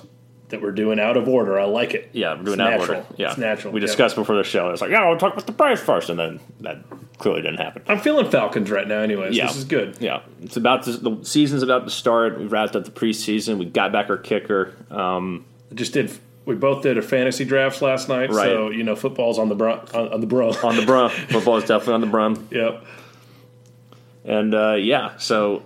That 0.51 0.61
we're 0.61 0.71
doing 0.71 0.99
out 0.99 1.17
of 1.17 1.27
order? 1.27 1.59
I 1.59 1.65
like 1.65 1.93
it. 1.93 2.09
Yeah, 2.13 2.35
we're 2.35 2.43
doing 2.43 2.47
It's 2.47 2.57
that 2.69 2.77
natural. 2.79 2.97
order. 2.99 3.07
Yeah, 3.17 3.29
It's 3.29 3.37
natural. 3.37 3.73
We 3.73 3.81
Yeah. 3.81 3.87
discussed 3.87 4.15
before 4.15 4.35
the 4.35 4.43
show. 4.43 4.69
It's 4.69 4.81
like, 4.81 4.91
yeah, 4.91 5.07
we'll 5.09 5.17
talk 5.17 5.33
about 5.33 5.45
the 5.47 5.51
price 5.53 5.81
first, 5.81 6.09
and 6.09 6.17
then 6.19 6.39
that 6.61 6.77
clearly 7.17 7.41
didn't 7.41 7.57
happen. 7.59 7.81
I'm 7.87 7.99
feeling 7.99 8.29
Falcons 8.29 8.69
right 8.71 8.87
now, 8.87 8.99
anyways. 8.99 9.35
Yeah. 9.35 9.47
This 9.47 9.57
is 9.57 9.63
good. 9.65 9.97
Yeah, 9.99 10.19
it's 10.43 10.57
about 10.57 10.83
to, 10.83 10.91
the 10.93 11.17
season's 11.23 11.63
about 11.63 11.85
to 11.85 11.89
start. 11.91 12.37
We've 12.39 12.51
wrapped 12.51 12.75
up 12.75 12.85
the 12.85 12.91
preseason. 12.91 13.57
We 13.57 13.65
got 13.65 13.91
back 13.91 14.09
our 14.09 14.17
kicker. 14.17 14.73
Um, 14.89 15.45
Just 15.73 15.93
did. 15.93 16.11
We 16.45 16.55
both 16.55 16.81
did 16.81 16.97
our 16.97 17.03
fantasy 17.03 17.45
drafts 17.45 17.81
last 17.83 18.09
night, 18.09 18.31
Right. 18.31 18.45
so 18.47 18.71
you 18.71 18.83
know 18.83 18.95
football's 18.95 19.37
on 19.37 19.47
the 19.49 19.55
bro, 19.55 19.79
on, 19.93 20.13
on 20.13 20.21
the 20.21 20.27
bro. 20.27 20.49
on 20.63 20.75
the 20.75 20.85
brun. 20.85 21.09
Football 21.11 21.57
is 21.57 21.63
definitely 21.65 21.93
on 21.93 22.01
the 22.01 22.07
brun. 22.07 22.47
yep. 22.51 22.83
And 24.25 24.53
uh, 24.53 24.73
yeah, 24.73 25.17
so 25.17 25.63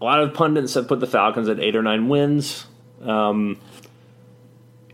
a 0.00 0.04
lot 0.04 0.20
of 0.20 0.34
pundits 0.34 0.74
have 0.74 0.88
put 0.88 1.00
the 1.00 1.06
Falcons 1.06 1.48
at 1.48 1.60
eight 1.60 1.76
or 1.76 1.82
nine 1.82 2.08
wins. 2.08 2.66
Um, 3.02 3.58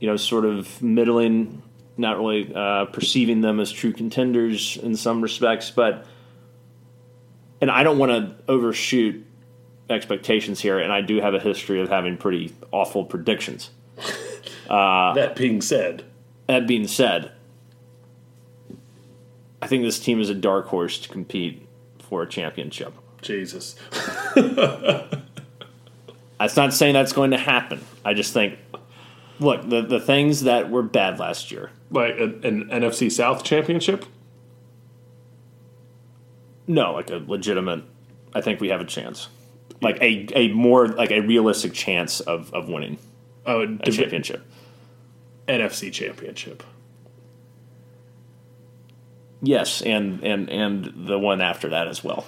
you 0.02 0.08
know, 0.08 0.16
sort 0.16 0.44
of 0.44 0.82
middling, 0.82 1.62
not 1.96 2.18
really 2.18 2.52
uh, 2.52 2.86
perceiving 2.86 3.40
them 3.40 3.60
as 3.60 3.70
true 3.70 3.92
contenders 3.92 4.76
in 4.78 4.96
some 4.96 5.22
respects. 5.22 5.70
But 5.70 6.04
and 7.60 7.70
I 7.70 7.84
don't 7.84 7.98
want 7.98 8.10
to 8.10 8.34
overshoot 8.50 9.24
expectations 9.88 10.60
here, 10.60 10.80
and 10.80 10.92
I 10.92 11.02
do 11.02 11.20
have 11.20 11.34
a 11.34 11.38
history 11.38 11.80
of 11.80 11.88
having 11.88 12.16
pretty 12.16 12.52
awful 12.72 13.04
predictions. 13.04 13.70
that 14.68 15.36
being 15.36 15.62
said, 15.62 16.02
That 16.48 16.66
being 16.66 16.88
said, 16.88 17.30
I 19.62 19.68
think 19.68 19.84
this 19.84 20.00
team 20.00 20.20
is 20.20 20.30
a 20.30 20.34
dark 20.34 20.66
horse 20.66 20.98
to 20.98 21.08
compete 21.08 21.64
for 22.00 22.24
a 22.24 22.28
championship. 22.28 22.92
Jesus. 23.20 23.76
That's 26.40 26.56
not 26.56 26.74
saying 26.74 26.94
that's 26.94 27.12
going 27.12 27.30
to 27.30 27.38
happen. 27.38 27.80
I 28.04 28.14
just 28.14 28.32
think, 28.32 28.58
look, 29.42 29.68
the, 29.68 29.82
the 29.82 30.00
things 30.00 30.42
that 30.42 30.70
were 30.70 30.82
bad 30.82 31.18
last 31.18 31.50
year. 31.50 31.70
Like 31.90 32.18
an, 32.18 32.40
an 32.44 32.64
NFC 32.70 33.10
South 33.10 33.44
championship? 33.44 34.04
No, 36.66 36.92
like 36.92 37.10
a 37.10 37.16
legitimate. 37.26 37.84
I 38.34 38.40
think 38.40 38.60
we 38.60 38.68
have 38.68 38.80
a 38.80 38.84
chance, 38.86 39.28
like 39.80 40.00
a, 40.00 40.26
a 40.34 40.48
more 40.52 40.88
like 40.88 41.10
a 41.10 41.20
realistic 41.20 41.74
chance 41.74 42.20
of, 42.20 42.52
of 42.54 42.68
winning 42.68 42.98
Oh, 43.44 43.62
a 43.62 43.90
championship. 43.90 44.46
NFC 45.48 45.92
championship. 45.92 46.62
Yes, 49.42 49.82
and 49.82 50.22
and 50.22 50.48
and 50.48 51.08
the 51.08 51.18
one 51.18 51.40
after 51.40 51.70
that 51.70 51.88
as 51.88 52.04
well. 52.04 52.24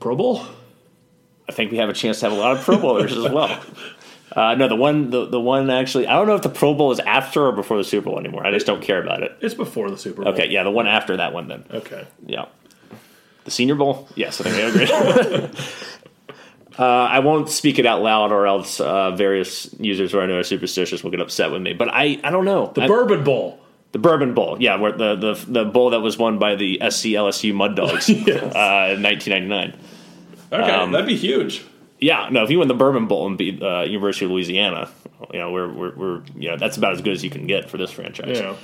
Pro 0.00 0.16
Bowl? 0.16 0.44
I 1.48 1.52
think 1.52 1.70
we 1.70 1.78
have 1.78 1.88
a 1.88 1.92
chance 1.92 2.18
to 2.20 2.28
have 2.28 2.36
a 2.36 2.40
lot 2.40 2.56
of 2.56 2.64
Pro 2.64 2.78
Bowlers 2.78 3.16
as 3.16 3.30
well. 3.30 3.60
Uh, 4.32 4.54
no, 4.54 4.68
the 4.68 4.76
one 4.76 5.10
the, 5.10 5.26
the 5.26 5.40
one 5.40 5.70
actually. 5.70 6.06
I 6.06 6.14
don't 6.14 6.26
know 6.26 6.34
if 6.34 6.42
the 6.42 6.48
Pro 6.48 6.74
Bowl 6.74 6.90
is 6.92 6.98
after 7.00 7.46
or 7.46 7.52
before 7.52 7.76
the 7.78 7.84
Super 7.84 8.06
Bowl 8.10 8.18
anymore. 8.18 8.44
I 8.46 8.50
just 8.50 8.66
don't 8.66 8.82
care 8.82 9.02
about 9.02 9.22
it. 9.22 9.36
It's 9.40 9.54
before 9.54 9.90
the 9.90 9.96
Super 9.96 10.22
Bowl. 10.24 10.32
Okay, 10.34 10.48
yeah, 10.48 10.62
the 10.64 10.70
one 10.70 10.86
after 10.86 11.16
that 11.18 11.32
one 11.32 11.48
then. 11.48 11.64
Okay. 11.72 12.06
Yeah. 12.26 12.46
The 13.44 13.50
Senior 13.52 13.76
Bowl? 13.76 14.08
Yes, 14.16 14.40
I 14.40 14.50
think 14.50 14.56
I 14.56 14.68
agree. 14.68 15.48
uh, 16.78 16.82
I 16.84 17.20
won't 17.20 17.48
speak 17.48 17.78
it 17.78 17.86
out 17.86 18.02
loud, 18.02 18.32
or 18.32 18.46
else 18.46 18.80
uh, 18.80 19.12
various 19.12 19.72
users 19.78 20.12
who 20.12 20.20
I 20.20 20.26
know 20.26 20.38
are 20.38 20.42
superstitious 20.42 21.02
will 21.04 21.12
get 21.12 21.20
upset 21.20 21.50
with 21.52 21.62
me. 21.62 21.72
But 21.72 21.88
I, 21.92 22.20
I 22.24 22.30
don't 22.30 22.44
know. 22.44 22.72
The 22.74 22.82
I- 22.82 22.86
Bourbon 22.88 23.24
Bowl. 23.24 23.60
the 23.92 23.98
Bourbon 24.00 24.34
Bowl, 24.34 24.56
yeah, 24.60 24.76
where 24.76 24.92
the, 24.92 25.14
the 25.14 25.34
the 25.48 25.64
bowl 25.64 25.90
that 25.90 26.00
was 26.00 26.18
won 26.18 26.38
by 26.38 26.56
the 26.56 26.78
SC 26.90 27.14
LSU 27.14 27.54
Mud 27.54 27.76
Dogs 27.76 28.08
Yes. 28.10 28.42
uh, 28.54 28.94
in 28.96 29.02
1999. 29.02 29.74
Okay, 30.52 30.70
Um, 30.70 30.92
that'd 30.92 31.06
be 31.06 31.16
huge. 31.16 31.64
Yeah, 31.98 32.28
no, 32.30 32.44
if 32.44 32.50
you 32.50 32.58
win 32.58 32.68
the 32.68 32.74
Bourbon 32.74 33.06
Bowl 33.06 33.26
and 33.26 33.38
beat 33.38 33.62
uh, 33.62 33.82
University 33.82 34.26
of 34.26 34.30
Louisiana, 34.30 34.90
you 35.32 35.38
know, 35.38 35.50
we're, 35.50 35.72
we're, 35.72 35.96
we're 35.96 36.22
you 36.34 36.50
know 36.50 36.56
that's 36.56 36.76
about 36.76 36.92
as 36.92 37.00
good 37.00 37.12
as 37.12 37.24
you 37.24 37.30
can 37.30 37.46
get 37.46 37.70
for 37.70 37.78
this 37.78 37.90
franchise. 37.90 38.38
Yeah. 38.38 38.56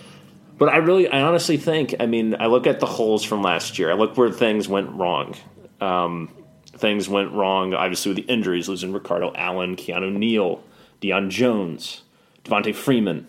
But 0.59 0.69
I 0.69 0.77
really, 0.77 1.09
I 1.09 1.23
honestly 1.23 1.57
think, 1.57 1.97
I 1.99 2.07
mean, 2.07 2.37
I 2.39 2.47
look 2.47 2.67
at 2.67 2.79
the 2.79 2.87
holes 2.87 3.25
from 3.25 3.43
last 3.43 3.79
year. 3.79 3.91
I 3.91 3.95
look 3.95 4.17
where 4.17 4.31
things 4.31 4.69
went 4.69 4.91
wrong. 4.91 5.35
Um, 5.81 6.33
things 6.67 7.09
went 7.09 7.33
wrong, 7.33 7.75
obviously, 7.75 8.11
with 8.11 8.25
the 8.25 8.33
injuries, 8.33 8.69
losing 8.69 8.93
Ricardo 8.93 9.33
Allen, 9.35 9.77
Keanu 9.77 10.13
Neal, 10.13 10.63
Deion 11.01 11.31
Jones, 11.31 12.03
Devonta 12.45 12.75
Freeman. 12.75 13.27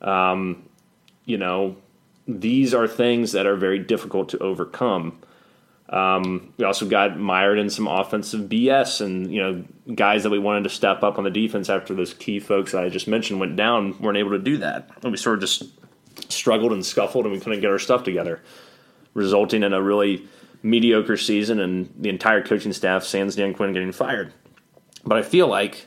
Um, 0.00 0.68
you 1.24 1.36
know, 1.36 1.76
these 2.28 2.74
are 2.74 2.86
things 2.86 3.32
that 3.32 3.46
are 3.46 3.56
very 3.56 3.78
difficult 3.78 4.28
to 4.28 4.38
overcome. 4.38 5.18
Um, 5.88 6.52
we 6.56 6.64
also 6.64 6.86
got 6.86 7.18
mired 7.18 7.58
in 7.58 7.70
some 7.70 7.86
offensive 7.86 8.48
BS, 8.48 9.00
and 9.00 9.32
you 9.32 9.40
know, 9.40 9.64
guys 9.94 10.24
that 10.24 10.30
we 10.30 10.38
wanted 10.38 10.64
to 10.64 10.70
step 10.70 11.02
up 11.02 11.18
on 11.18 11.24
the 11.24 11.30
defense 11.30 11.68
after 11.70 11.94
those 11.94 12.12
key 12.12 12.40
folks 12.40 12.72
that 12.72 12.82
I 12.82 12.88
just 12.88 13.06
mentioned 13.06 13.38
went 13.38 13.56
down 13.56 13.96
weren't 14.00 14.18
able 14.18 14.30
to 14.30 14.38
do 14.38 14.56
that, 14.58 14.90
and 15.02 15.12
we 15.12 15.16
sort 15.16 15.36
of 15.36 15.40
just 15.42 15.64
struggled 16.32 16.72
and 16.72 16.84
scuffled, 16.84 17.24
and 17.24 17.32
we 17.32 17.40
couldn't 17.40 17.60
get 17.60 17.70
our 17.70 17.78
stuff 17.78 18.02
together, 18.02 18.42
resulting 19.14 19.62
in 19.62 19.72
a 19.72 19.80
really 19.80 20.26
mediocre 20.62 21.16
season 21.16 21.60
and 21.60 21.92
the 21.96 22.08
entire 22.08 22.42
coaching 22.42 22.72
staff, 22.72 23.04
sans 23.04 23.36
Dan 23.36 23.54
Quinn, 23.54 23.72
getting 23.72 23.92
fired. 23.92 24.32
But 25.04 25.18
I 25.18 25.22
feel 25.22 25.46
like 25.46 25.86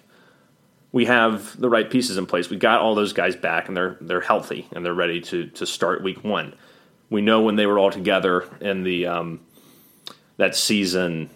we 0.91 1.05
have 1.05 1.59
the 1.59 1.69
right 1.69 1.89
pieces 1.89 2.17
in 2.17 2.25
place. 2.25 2.49
We 2.49 2.57
got 2.57 2.79
all 2.79 2.95
those 2.95 3.11
guys 3.11 3.35
back, 3.35 3.67
and 3.67 3.75
they're 3.75 3.97
they're 3.99 4.21
healthy 4.21 4.67
and 4.71 4.85
they're 4.85 4.93
ready 4.93 5.19
to 5.21 5.47
to 5.47 5.65
start 5.65 6.03
week 6.03 6.23
one. 6.23 6.55
We 7.09 7.21
know 7.21 7.41
when 7.41 7.55
they 7.55 7.65
were 7.65 7.79
all 7.79 7.91
together 7.91 8.47
in 8.61 8.83
the 8.83 9.07
um, 9.07 9.39
that 10.39 10.55
season, 10.55 11.29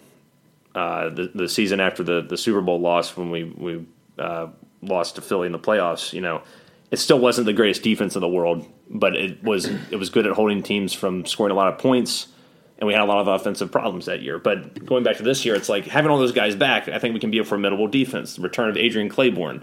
uh, 0.74 1.10
the 1.10 1.30
the 1.34 1.48
season 1.48 1.78
after 1.78 2.02
the 2.02 2.22
the 2.22 2.36
Super 2.36 2.60
Bowl 2.60 2.80
loss 2.80 3.16
when 3.16 3.30
we 3.30 3.44
we 3.44 3.86
uh, 4.18 4.48
lost 4.82 5.16
to 5.16 5.20
Philly 5.20 5.46
in 5.46 5.52
the 5.52 5.58
playoffs. 5.58 6.12
You 6.12 6.22
know, 6.22 6.42
it 6.90 6.96
still 6.96 7.18
wasn't 7.18 7.44
the 7.44 7.52
greatest 7.52 7.82
defense 7.82 8.16
in 8.16 8.22
the 8.22 8.28
world, 8.28 8.66
but 8.88 9.14
it 9.14 9.42
was 9.44 9.66
it 9.66 9.96
was 9.96 10.08
good 10.10 10.26
at 10.26 10.32
holding 10.32 10.62
teams 10.62 10.92
from 10.92 11.26
scoring 11.26 11.52
a 11.52 11.54
lot 11.54 11.72
of 11.72 11.78
points. 11.78 12.28
And 12.76 12.88
we 12.88 12.92
had 12.92 13.02
a 13.02 13.06
lot 13.06 13.20
of 13.20 13.28
offensive 13.28 13.70
problems 13.70 14.06
that 14.06 14.22
year. 14.22 14.36
But 14.38 14.84
going 14.84 15.04
back 15.04 15.18
to 15.18 15.22
this 15.22 15.44
year, 15.44 15.54
it's 15.54 15.68
like 15.68 15.84
having 15.84 16.10
all 16.10 16.18
those 16.18 16.32
guys 16.32 16.56
back. 16.56 16.88
I 16.88 16.98
think 16.98 17.14
we 17.14 17.20
can 17.20 17.30
be 17.30 17.38
a 17.38 17.44
formidable 17.44 17.86
defense. 17.86 18.34
The 18.34 18.42
return 18.42 18.68
of 18.68 18.76
Adrian 18.76 19.08
Clayborn, 19.08 19.62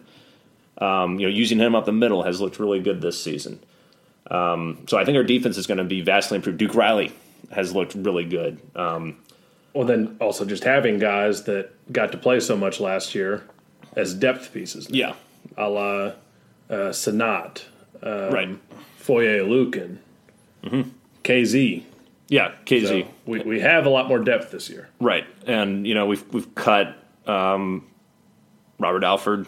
um, 0.78 1.20
you 1.20 1.28
know, 1.28 1.34
using 1.34 1.60
him 1.60 1.76
up 1.76 1.84
the 1.84 1.92
middle 1.92 2.24
has 2.24 2.40
looked 2.40 2.58
really 2.58 2.80
good 2.80 3.02
this 3.02 3.22
season. 3.22 3.60
Um, 4.30 4.86
so 4.88 4.98
I 4.98 5.04
think 5.04 5.18
our 5.18 5.26
defense 5.26 5.58
is 5.58 5.68
going 5.68 5.80
to 5.80 5.84
be 5.84 6.02
vastly 6.02 6.38
improved. 6.38 6.58
Duke 6.58 6.74
Riley 6.74 7.12
has 7.52 7.76
looked 7.76 7.96
really 7.96 8.24
good. 8.24 8.62
Um, 8.78 9.18
Well, 9.74 9.86
then 9.86 10.18
also 10.20 10.44
just 10.46 10.64
having 10.64 11.00
guys 11.00 11.44
that 11.44 11.72
got 11.94 12.12
to 12.12 12.18
play 12.18 12.40
so 12.40 12.58
much 12.58 12.80
last 12.80 13.16
year 13.16 13.44
as 13.96 14.14
depth 14.14 14.54
pieces. 14.54 14.90
now. 14.90 14.98
yeah, 14.98 15.14
A 15.58 15.70
la 15.70 15.84
uh, 15.84 16.14
Senat, 16.92 17.64
um, 18.04 18.32
right. 18.34 18.50
Foye 18.98 19.42
Lukin, 19.44 20.00
Mm-hmm. 20.64 20.90
Kazee. 21.24 21.84
Yeah, 22.28 22.52
Kazee. 22.66 23.04
So 23.06 23.08
we, 23.26 23.40
we 23.42 23.60
have 23.62 23.86
a 23.86 23.90
lot 23.90 24.08
more 24.08 24.20
depth 24.20 24.52
this 24.52 24.70
year. 24.70 24.88
Right, 25.00 25.26
and 25.48 25.86
you 25.88 25.94
know 25.94 26.06
we've 26.06 26.24
we've 26.34 26.54
cut 26.56 26.96
um, 27.26 27.88
Robert 28.80 29.04
Alford, 29.04 29.48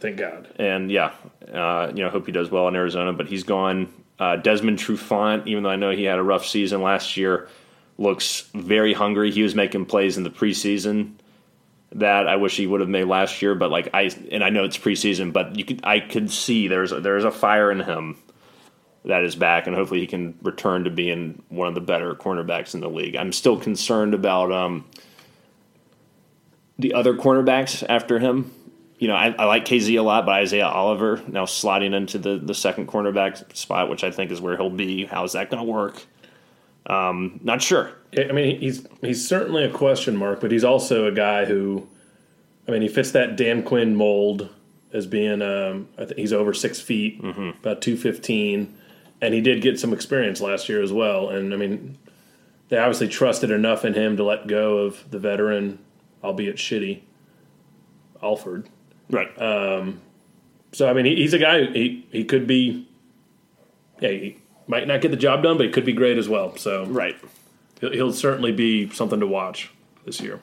Thank 0.00 0.16
God. 0.16 0.48
and 0.58 0.90
yeah, 0.90 1.12
uh, 1.52 1.92
you 1.94 2.02
know 2.02 2.10
hope 2.10 2.26
he 2.26 2.32
does 2.32 2.50
well 2.50 2.66
in 2.68 2.74
Arizona, 2.76 3.12
but 3.12 3.26
he's 3.28 3.42
gone. 3.44 3.92
Uh, 4.18 4.36
Desmond 4.36 4.78
Trufant, 4.78 5.46
even 5.46 5.62
though 5.62 5.68
I 5.70 5.76
know 5.76 5.90
he 5.90 6.04
had 6.04 6.18
a 6.18 6.22
rough 6.22 6.46
season 6.46 6.80
last 6.82 7.16
year, 7.18 7.48
looks 7.98 8.48
very 8.54 8.92
hungry. 8.92 9.30
He 9.30 9.42
was 9.42 9.54
making 9.54 9.86
plays 9.86 10.16
in 10.16 10.24
the 10.24 10.30
preseason 10.30 11.12
that 11.92 12.28
I 12.28 12.36
wish 12.36 12.56
he 12.56 12.66
would 12.66 12.80
have 12.80 12.88
made 12.88 13.04
last 13.04 13.40
year, 13.40 13.54
but 13.54 13.70
like 13.70 13.88
I 13.94 14.10
and 14.30 14.44
I 14.44 14.50
know 14.50 14.64
it's 14.64 14.78
preseason, 14.78 15.32
but 15.32 15.56
you 15.56 15.64
could 15.64 15.80
I 15.84 16.00
could 16.00 16.30
see 16.30 16.68
there's 16.68 16.90
there's 16.90 17.24
a 17.24 17.30
fire 17.30 17.70
in 17.70 17.80
him 17.80 18.16
that 19.04 19.22
is 19.22 19.36
back, 19.36 19.66
and 19.66 19.76
hopefully 19.76 20.00
he 20.00 20.06
can 20.06 20.36
return 20.42 20.84
to 20.84 20.90
being 20.90 21.42
one 21.48 21.68
of 21.68 21.74
the 21.74 21.80
better 21.80 22.14
cornerbacks 22.14 22.74
in 22.74 22.80
the 22.80 22.90
league. 22.90 23.16
I'm 23.16 23.32
still 23.32 23.58
concerned 23.58 24.14
about 24.14 24.50
um, 24.50 24.84
the 26.78 26.92
other 26.92 27.14
cornerbacks 27.14 27.84
after 27.88 28.18
him. 28.18 28.52
You 28.98 29.08
know, 29.08 29.14
I, 29.14 29.34
I 29.38 29.44
like 29.44 29.64
Kazee 29.66 29.98
a 29.98 30.02
lot, 30.02 30.26
but 30.26 30.32
Isaiah 30.32 30.66
Oliver 30.66 31.22
now 31.28 31.44
sliding 31.44 31.92
into 31.92 32.18
the, 32.18 32.38
the 32.38 32.54
second 32.54 32.88
cornerback 32.88 33.54
spot, 33.54 33.90
which 33.90 34.02
I 34.02 34.10
think 34.10 34.30
is 34.30 34.40
where 34.40 34.56
he'll 34.56 34.70
be. 34.70 35.04
How's 35.04 35.34
that 35.34 35.50
going 35.50 35.64
to 35.64 35.70
work? 35.70 36.02
Um, 36.86 37.40
not 37.42 37.62
sure. 37.62 37.90
I 38.16 38.32
mean, 38.32 38.60
he's 38.60 38.86
he's 39.00 39.26
certainly 39.26 39.64
a 39.64 39.70
question 39.70 40.16
mark, 40.16 40.40
but 40.40 40.50
he's 40.50 40.64
also 40.64 41.06
a 41.06 41.12
guy 41.12 41.44
who, 41.44 41.86
I 42.66 42.70
mean, 42.70 42.82
he 42.82 42.88
fits 42.88 43.10
that 43.12 43.36
Dan 43.36 43.62
Quinn 43.62 43.96
mold 43.96 44.48
as 44.92 45.06
being. 45.06 45.42
Um, 45.42 45.88
I 45.98 46.04
think 46.04 46.18
he's 46.18 46.32
over 46.32 46.54
six 46.54 46.80
feet, 46.80 47.20
about 47.60 47.82
two 47.82 47.96
fifteen, 47.96 48.74
and 49.20 49.34
he 49.34 49.40
did 49.40 49.60
get 49.62 49.78
some 49.80 49.92
experience 49.92 50.40
last 50.40 50.68
year 50.68 50.80
as 50.82 50.92
well. 50.92 51.28
And 51.28 51.52
I 51.52 51.56
mean, 51.56 51.98
they 52.68 52.78
obviously 52.78 53.08
trusted 53.08 53.50
enough 53.50 53.84
in 53.84 53.94
him 53.94 54.16
to 54.16 54.24
let 54.24 54.46
go 54.46 54.78
of 54.78 55.10
the 55.10 55.18
veteran, 55.18 55.80
albeit 56.22 56.56
shitty, 56.56 57.00
Alford. 58.22 58.68
Right. 59.10 59.30
Um, 59.40 60.00
So 60.72 60.88
I 60.88 60.92
mean, 60.92 61.04
he, 61.04 61.16
he's 61.16 61.32
a 61.34 61.38
guy. 61.38 61.66
He 61.66 62.06
he 62.12 62.24
could 62.24 62.46
be. 62.46 62.86
Yeah, 64.00 64.10
he 64.10 64.36
might 64.66 64.86
not 64.86 65.00
get 65.00 65.10
the 65.10 65.16
job 65.16 65.42
done, 65.42 65.56
but 65.56 65.66
he 65.66 65.72
could 65.72 65.84
be 65.84 65.92
great 65.92 66.18
as 66.18 66.28
well. 66.28 66.56
So 66.56 66.86
right. 66.86 67.16
he'll, 67.80 67.92
he'll 67.92 68.12
certainly 68.12 68.52
be 68.52 68.90
something 68.90 69.20
to 69.20 69.26
watch 69.26 69.70
this 70.04 70.20
year. 70.20 70.40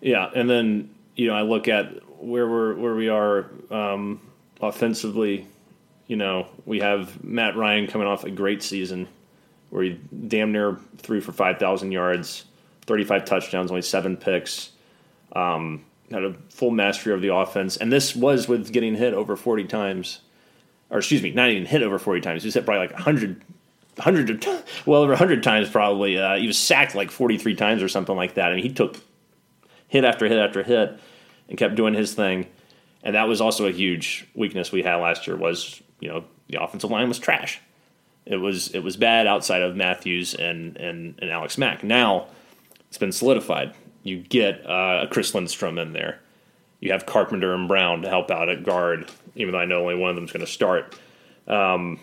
Yeah, 0.00 0.30
and 0.34 0.48
then 0.48 0.94
you 1.16 1.28
know 1.28 1.34
I 1.34 1.42
look 1.42 1.68
at 1.68 1.86
where 2.22 2.48
we're 2.48 2.74
where 2.74 2.94
we 2.94 3.08
are 3.08 3.46
um, 3.70 4.20
offensively. 4.60 5.46
You 6.06 6.16
know, 6.16 6.48
we 6.66 6.80
have 6.80 7.24
Matt 7.24 7.56
Ryan 7.56 7.86
coming 7.86 8.06
off 8.06 8.24
a 8.24 8.30
great 8.30 8.62
season 8.62 9.08
where 9.70 9.82
he 9.84 10.00
damn 10.28 10.52
near 10.52 10.78
threw 10.98 11.20
for 11.20 11.32
five 11.32 11.58
thousand 11.58 11.92
yards, 11.92 12.44
thirty 12.82 13.04
five 13.04 13.24
touchdowns, 13.24 13.70
only 13.70 13.82
seven 13.82 14.16
picks. 14.16 14.70
Um, 15.34 15.84
had 16.10 16.22
a 16.22 16.34
full 16.50 16.70
mastery 16.70 17.14
of 17.14 17.22
the 17.22 17.34
offense, 17.34 17.76
and 17.76 17.90
this 17.90 18.14
was 18.14 18.46
with 18.46 18.72
getting 18.72 18.94
hit 18.94 19.14
over 19.14 19.36
forty 19.36 19.64
times, 19.64 20.20
or 20.90 20.98
excuse 20.98 21.22
me, 21.22 21.30
not 21.30 21.50
even 21.50 21.64
hit 21.64 21.82
over 21.82 21.98
forty 21.98 22.20
times. 22.20 22.42
He 22.42 22.46
was 22.48 22.54
hit 22.54 22.66
probably 22.66 22.88
like 22.88 22.98
hundred. 23.98 24.44
Hundred, 24.44 24.64
well 24.86 25.02
over 25.02 25.16
hundred 25.16 25.42
times 25.42 25.68
probably. 25.70 26.18
Uh, 26.18 26.36
he 26.36 26.46
was 26.46 26.58
sacked 26.58 26.94
like 26.94 27.10
forty-three 27.10 27.54
times 27.54 27.82
or 27.82 27.88
something 27.88 28.16
like 28.16 28.34
that, 28.34 28.52
and 28.52 28.60
he 28.60 28.72
took 28.72 28.96
hit 29.88 30.04
after 30.04 30.26
hit 30.26 30.38
after 30.38 30.62
hit 30.62 30.98
and 31.48 31.58
kept 31.58 31.74
doing 31.74 31.94
his 31.94 32.14
thing. 32.14 32.46
And 33.02 33.14
that 33.14 33.28
was 33.28 33.40
also 33.40 33.66
a 33.66 33.70
huge 33.70 34.26
weakness 34.34 34.72
we 34.72 34.82
had 34.82 34.96
last 34.96 35.26
year 35.26 35.36
was, 35.36 35.82
you 36.00 36.08
know, 36.08 36.24
the 36.48 36.62
offensive 36.62 36.90
line 36.90 37.06
was 37.08 37.18
trash. 37.18 37.60
It 38.24 38.38
was 38.38 38.68
it 38.68 38.80
was 38.80 38.96
bad 38.96 39.26
outside 39.26 39.62
of 39.62 39.76
Matthews 39.76 40.34
and 40.34 40.76
and, 40.78 41.18
and 41.20 41.30
Alex 41.30 41.58
Mack. 41.58 41.84
Now 41.84 42.28
It's 42.94 42.98
been 43.00 43.10
solidified. 43.10 43.74
You 44.04 44.18
get 44.20 44.64
uh, 44.64 45.06
Chris 45.10 45.34
Lindstrom 45.34 45.78
in 45.78 45.94
there. 45.94 46.20
You 46.78 46.92
have 46.92 47.06
Carpenter 47.06 47.52
and 47.52 47.66
Brown 47.66 48.02
to 48.02 48.08
help 48.08 48.30
out 48.30 48.48
at 48.48 48.62
guard, 48.62 49.10
even 49.34 49.50
though 49.50 49.58
I 49.58 49.64
know 49.64 49.80
only 49.80 49.96
one 49.96 50.10
of 50.10 50.14
them 50.14 50.26
is 50.26 50.30
going 50.30 50.46
to 50.46 50.52
start. 50.52 50.94
Um, 51.48 51.98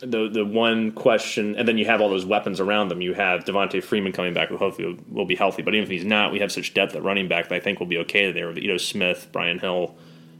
the 0.00 0.28
the 0.28 0.44
one 0.44 0.92
question, 0.92 1.56
and 1.56 1.66
then 1.66 1.78
you 1.78 1.84
have 1.86 2.00
all 2.00 2.08
those 2.08 2.26
weapons 2.26 2.60
around 2.60 2.88
them. 2.88 3.00
You 3.00 3.14
have 3.14 3.44
Devonta 3.44 3.82
Freeman 3.82 4.12
coming 4.12 4.34
back, 4.34 4.48
who 4.48 4.56
hopefully 4.56 4.98
will 5.08 5.24
be 5.24 5.36
healthy. 5.36 5.62
But 5.62 5.74
even 5.74 5.84
if 5.84 5.90
he's 5.90 6.04
not, 6.04 6.32
we 6.32 6.40
have 6.40 6.50
such 6.50 6.74
depth 6.74 6.94
at 6.94 7.02
running 7.02 7.28
back 7.28 7.48
that 7.48 7.54
I 7.54 7.60
think 7.60 7.80
we'll 7.80 7.88
be 7.88 7.98
okay 7.98 8.32
there 8.32 8.48
with 8.48 8.58
Ito 8.58 8.78
Smith, 8.78 9.28
Brian 9.32 9.58
Hill, 9.58 9.94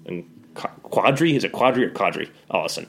and 0.07 0.29
Quadri. 0.55 1.37
Is 1.37 1.45
it 1.45 1.53
Quadri 1.53 1.85
or 1.85 1.91
Quadri 1.91 2.29
Allison? 2.53 2.87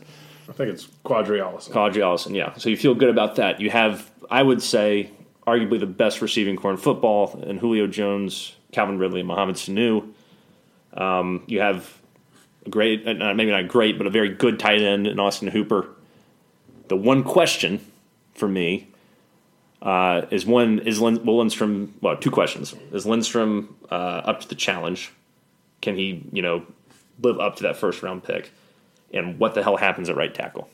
I 0.47 0.53
think 0.53 0.69
it's 0.69 0.87
Quadri 1.03 1.41
Allison. 1.41 1.73
Quadri 1.73 2.03
Allison, 2.03 2.35
yeah. 2.35 2.53
So 2.53 2.69
you 2.69 2.77
feel 2.77 2.93
good 2.93 3.09
about 3.09 3.35
that. 3.37 3.59
You 3.59 3.71
have, 3.71 4.11
I 4.29 4.43
would 4.43 4.61
say, 4.61 5.11
arguably 5.47 5.79
the 5.79 5.87
best 5.87 6.21
receiving 6.21 6.55
corps 6.55 6.71
in 6.71 6.77
football, 6.77 7.39
and 7.47 7.59
Julio 7.59 7.87
Jones, 7.87 8.55
Calvin 8.71 8.99
Ridley, 8.99 9.21
and 9.21 9.27
Mohamed 9.27 9.55
Sanu. 9.55 10.13
Um, 10.93 11.43
you 11.47 11.61
have 11.61 11.99
a 12.65 12.69
great, 12.69 13.07
uh, 13.07 13.33
maybe 13.33 13.51
not 13.51 13.67
great, 13.67 13.97
but 13.97 14.07
a 14.07 14.09
very 14.09 14.29
good 14.29 14.59
tight 14.59 14.81
end 14.81 15.07
in 15.07 15.19
Austin 15.19 15.47
Hooper. 15.47 15.94
The 16.87 16.95
one 16.95 17.23
question 17.23 17.79
for 18.33 18.47
me 18.47 18.87
uh, 19.81 20.23
is 20.31 20.45
one 20.45 20.79
is 20.79 20.99
Lindstrom 20.99 21.93
well 22.01 22.17
two 22.17 22.31
questions 22.31 22.73
is 22.91 23.05
Lindstrom 23.05 23.75
uh, 23.91 23.93
up 24.25 24.41
to 24.41 24.47
the 24.47 24.55
challenge? 24.55 25.11
Can 25.81 25.95
he 25.95 26.23
you 26.31 26.41
know 26.41 26.65
live 27.21 27.39
up 27.39 27.57
to 27.57 27.63
that 27.63 27.77
first 27.77 28.03
round 28.03 28.23
pick? 28.23 28.51
And 29.13 29.39
what 29.39 29.53
the 29.53 29.63
hell 29.63 29.77
happens 29.77 30.09
at 30.09 30.15
right 30.15 30.33
tackle? 30.33 30.67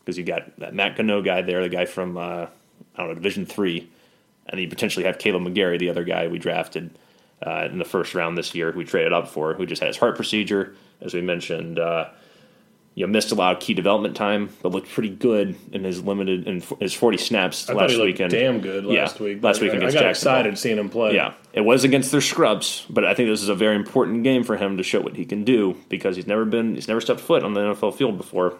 Because 0.00 0.18
you 0.18 0.24
got 0.24 0.58
that 0.58 0.74
Matt 0.74 0.96
Gono 0.96 1.24
guy 1.24 1.42
there, 1.42 1.62
the 1.62 1.68
guy 1.68 1.86
from 1.86 2.16
uh, 2.16 2.20
I 2.20 2.48
don't 2.96 3.08
know 3.08 3.14
Division 3.14 3.46
three, 3.46 3.88
and 4.48 4.60
you 4.60 4.68
potentially 4.68 5.06
have 5.06 5.18
Kaleb 5.18 5.46
McGary, 5.46 5.78
the 5.78 5.88
other 5.88 6.04
guy 6.04 6.26
we 6.26 6.38
drafted 6.38 6.90
uh, 7.46 7.68
in 7.70 7.78
the 7.78 7.84
first 7.84 8.14
round 8.14 8.36
this 8.36 8.54
year, 8.54 8.72
who 8.72 8.78
we 8.78 8.84
traded 8.84 9.12
up 9.12 9.28
for, 9.28 9.54
who 9.54 9.66
just 9.66 9.80
had 9.80 9.88
his 9.88 9.96
heart 9.96 10.16
procedure, 10.16 10.74
as 11.00 11.14
we 11.14 11.20
mentioned. 11.20 11.78
You 12.94 13.06
know, 13.06 13.12
missed 13.12 13.32
a 13.32 13.34
lot 13.34 13.56
of 13.56 13.62
key 13.62 13.72
development 13.72 14.16
time, 14.16 14.50
but 14.60 14.70
looked 14.70 14.90
pretty 14.90 15.08
good 15.08 15.56
in 15.72 15.82
his 15.82 16.02
limited 16.02 16.46
in 16.46 16.62
his 16.78 16.92
forty 16.92 17.16
snaps 17.16 17.70
I 17.70 17.72
last 17.72 17.98
weekend. 17.98 18.32
Damn 18.32 18.60
good 18.60 18.84
last 18.84 19.18
yeah, 19.18 19.24
week. 19.24 19.42
Last 19.42 19.62
week 19.62 19.72
I, 19.72 19.76
against 19.76 19.96
I 19.96 20.00
got 20.00 20.10
excited 20.10 20.58
seeing 20.58 20.78
him 20.78 20.90
play. 20.90 21.14
Yeah, 21.14 21.32
it 21.54 21.62
was 21.62 21.84
against 21.84 22.12
their 22.12 22.20
scrubs, 22.20 22.84
but 22.90 23.04
I 23.04 23.14
think 23.14 23.30
this 23.30 23.42
is 23.42 23.48
a 23.48 23.54
very 23.54 23.76
important 23.76 24.24
game 24.24 24.44
for 24.44 24.58
him 24.58 24.76
to 24.76 24.82
show 24.82 25.00
what 25.00 25.16
he 25.16 25.24
can 25.24 25.42
do 25.42 25.76
because 25.88 26.16
he's 26.16 26.26
never 26.26 26.44
been 26.44 26.74
he's 26.74 26.88
never 26.88 27.00
stepped 27.00 27.20
foot 27.20 27.42
on 27.42 27.54
the 27.54 27.60
NFL 27.60 27.94
field 27.94 28.18
before, 28.18 28.58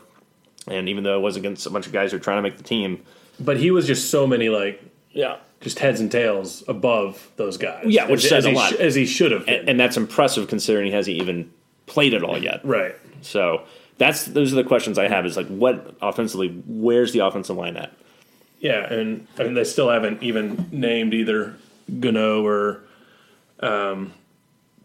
and 0.67 0.89
even 0.89 1.05
though 1.05 1.19
it 1.19 1.23
was 1.23 1.37
against 1.37 1.67
a 1.67 1.71
bunch 1.71 1.87
of 1.87 1.93
guys 1.93 2.13
who 2.13 2.17
are 2.17 2.21
trying 2.21 2.39
to 2.39 2.43
make 2.43 2.57
the 2.57 2.65
team, 2.65 3.03
but 3.39 3.59
he 3.59 3.71
was 3.71 3.87
just 3.87 4.11
so 4.11 4.27
many 4.27 4.49
like 4.49 4.83
yeah, 5.11 5.37
just 5.61 5.79
heads 5.79 6.01
and 6.01 6.11
tails 6.11 6.65
above 6.69 7.31
those 7.37 7.59
guys. 7.59 7.85
Yeah, 7.87 8.09
which 8.09 8.25
as, 8.25 8.29
says 8.31 8.39
as 8.39 8.47
a 8.47 8.51
he 8.51 8.57
lot. 8.57 8.73
sh- 8.73 8.81
as 8.81 8.95
he 8.95 9.05
should 9.05 9.33
have 9.33 9.47
and, 9.47 9.69
and 9.69 9.81
that's 9.81 9.99
impressive 9.99 10.49
considering 10.49 10.87
he 10.87 10.93
hasn't 10.93 11.17
even 11.17 11.53
played 11.87 12.15
it 12.15 12.23
all 12.23 12.43
yet. 12.43 12.65
right. 12.65 12.95
So 13.21 13.65
that's 13.99 14.25
those 14.27 14.53
are 14.53 14.57
the 14.57 14.65
questions 14.65 14.99
I 14.99 15.09
have. 15.09 15.27
Is 15.27 15.37
like 15.37 15.49
what 15.49 15.97
offensively, 16.01 16.63
where's 16.67 17.13
the 17.13 17.21
offensive 17.21 17.57
line 17.57 17.77
at? 17.77 17.93
Yeah, 18.61 18.93
and 18.93 19.27
I 19.39 19.45
mean 19.45 19.55
they 19.55 19.65
still 19.65 19.91
haven't 19.91 20.23
even 20.23 20.69
named 20.71 21.15
either 21.15 21.57
Gono 21.91 22.43
or 22.43 22.83
um, 23.61 24.13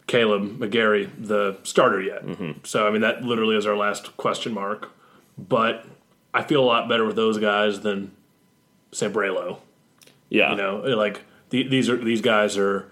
Kaleb 0.08 0.58
McGary 0.58 1.10
the 1.18 1.58
starter 1.64 2.02
yet. 2.02 2.26
Mm-hmm. 2.26 2.52
So 2.64 2.88
I 2.88 2.92
mean 2.92 3.02
that 3.02 3.24
literally 3.24 3.56
is 3.56 3.66
our 3.66 3.78
last 3.78 4.18
question 4.18 4.54
mark. 4.54 4.92
But 5.38 5.86
I 6.34 6.44
feel 6.44 6.64
a 6.64 6.66
lot 6.66 6.90
better 6.90 7.06
with 7.06 7.16
those 7.16 7.38
guys 7.38 7.82
than 7.82 8.12
Sambrailo. 8.92 9.60
Yeah, 10.30 10.52
You 10.52 10.58
know, 10.58 10.78
like 10.78 11.22
the, 11.52 11.68
these 11.68 11.90
are 11.90 11.98
these 11.98 12.22
guys 12.22 12.58
are 12.58 12.90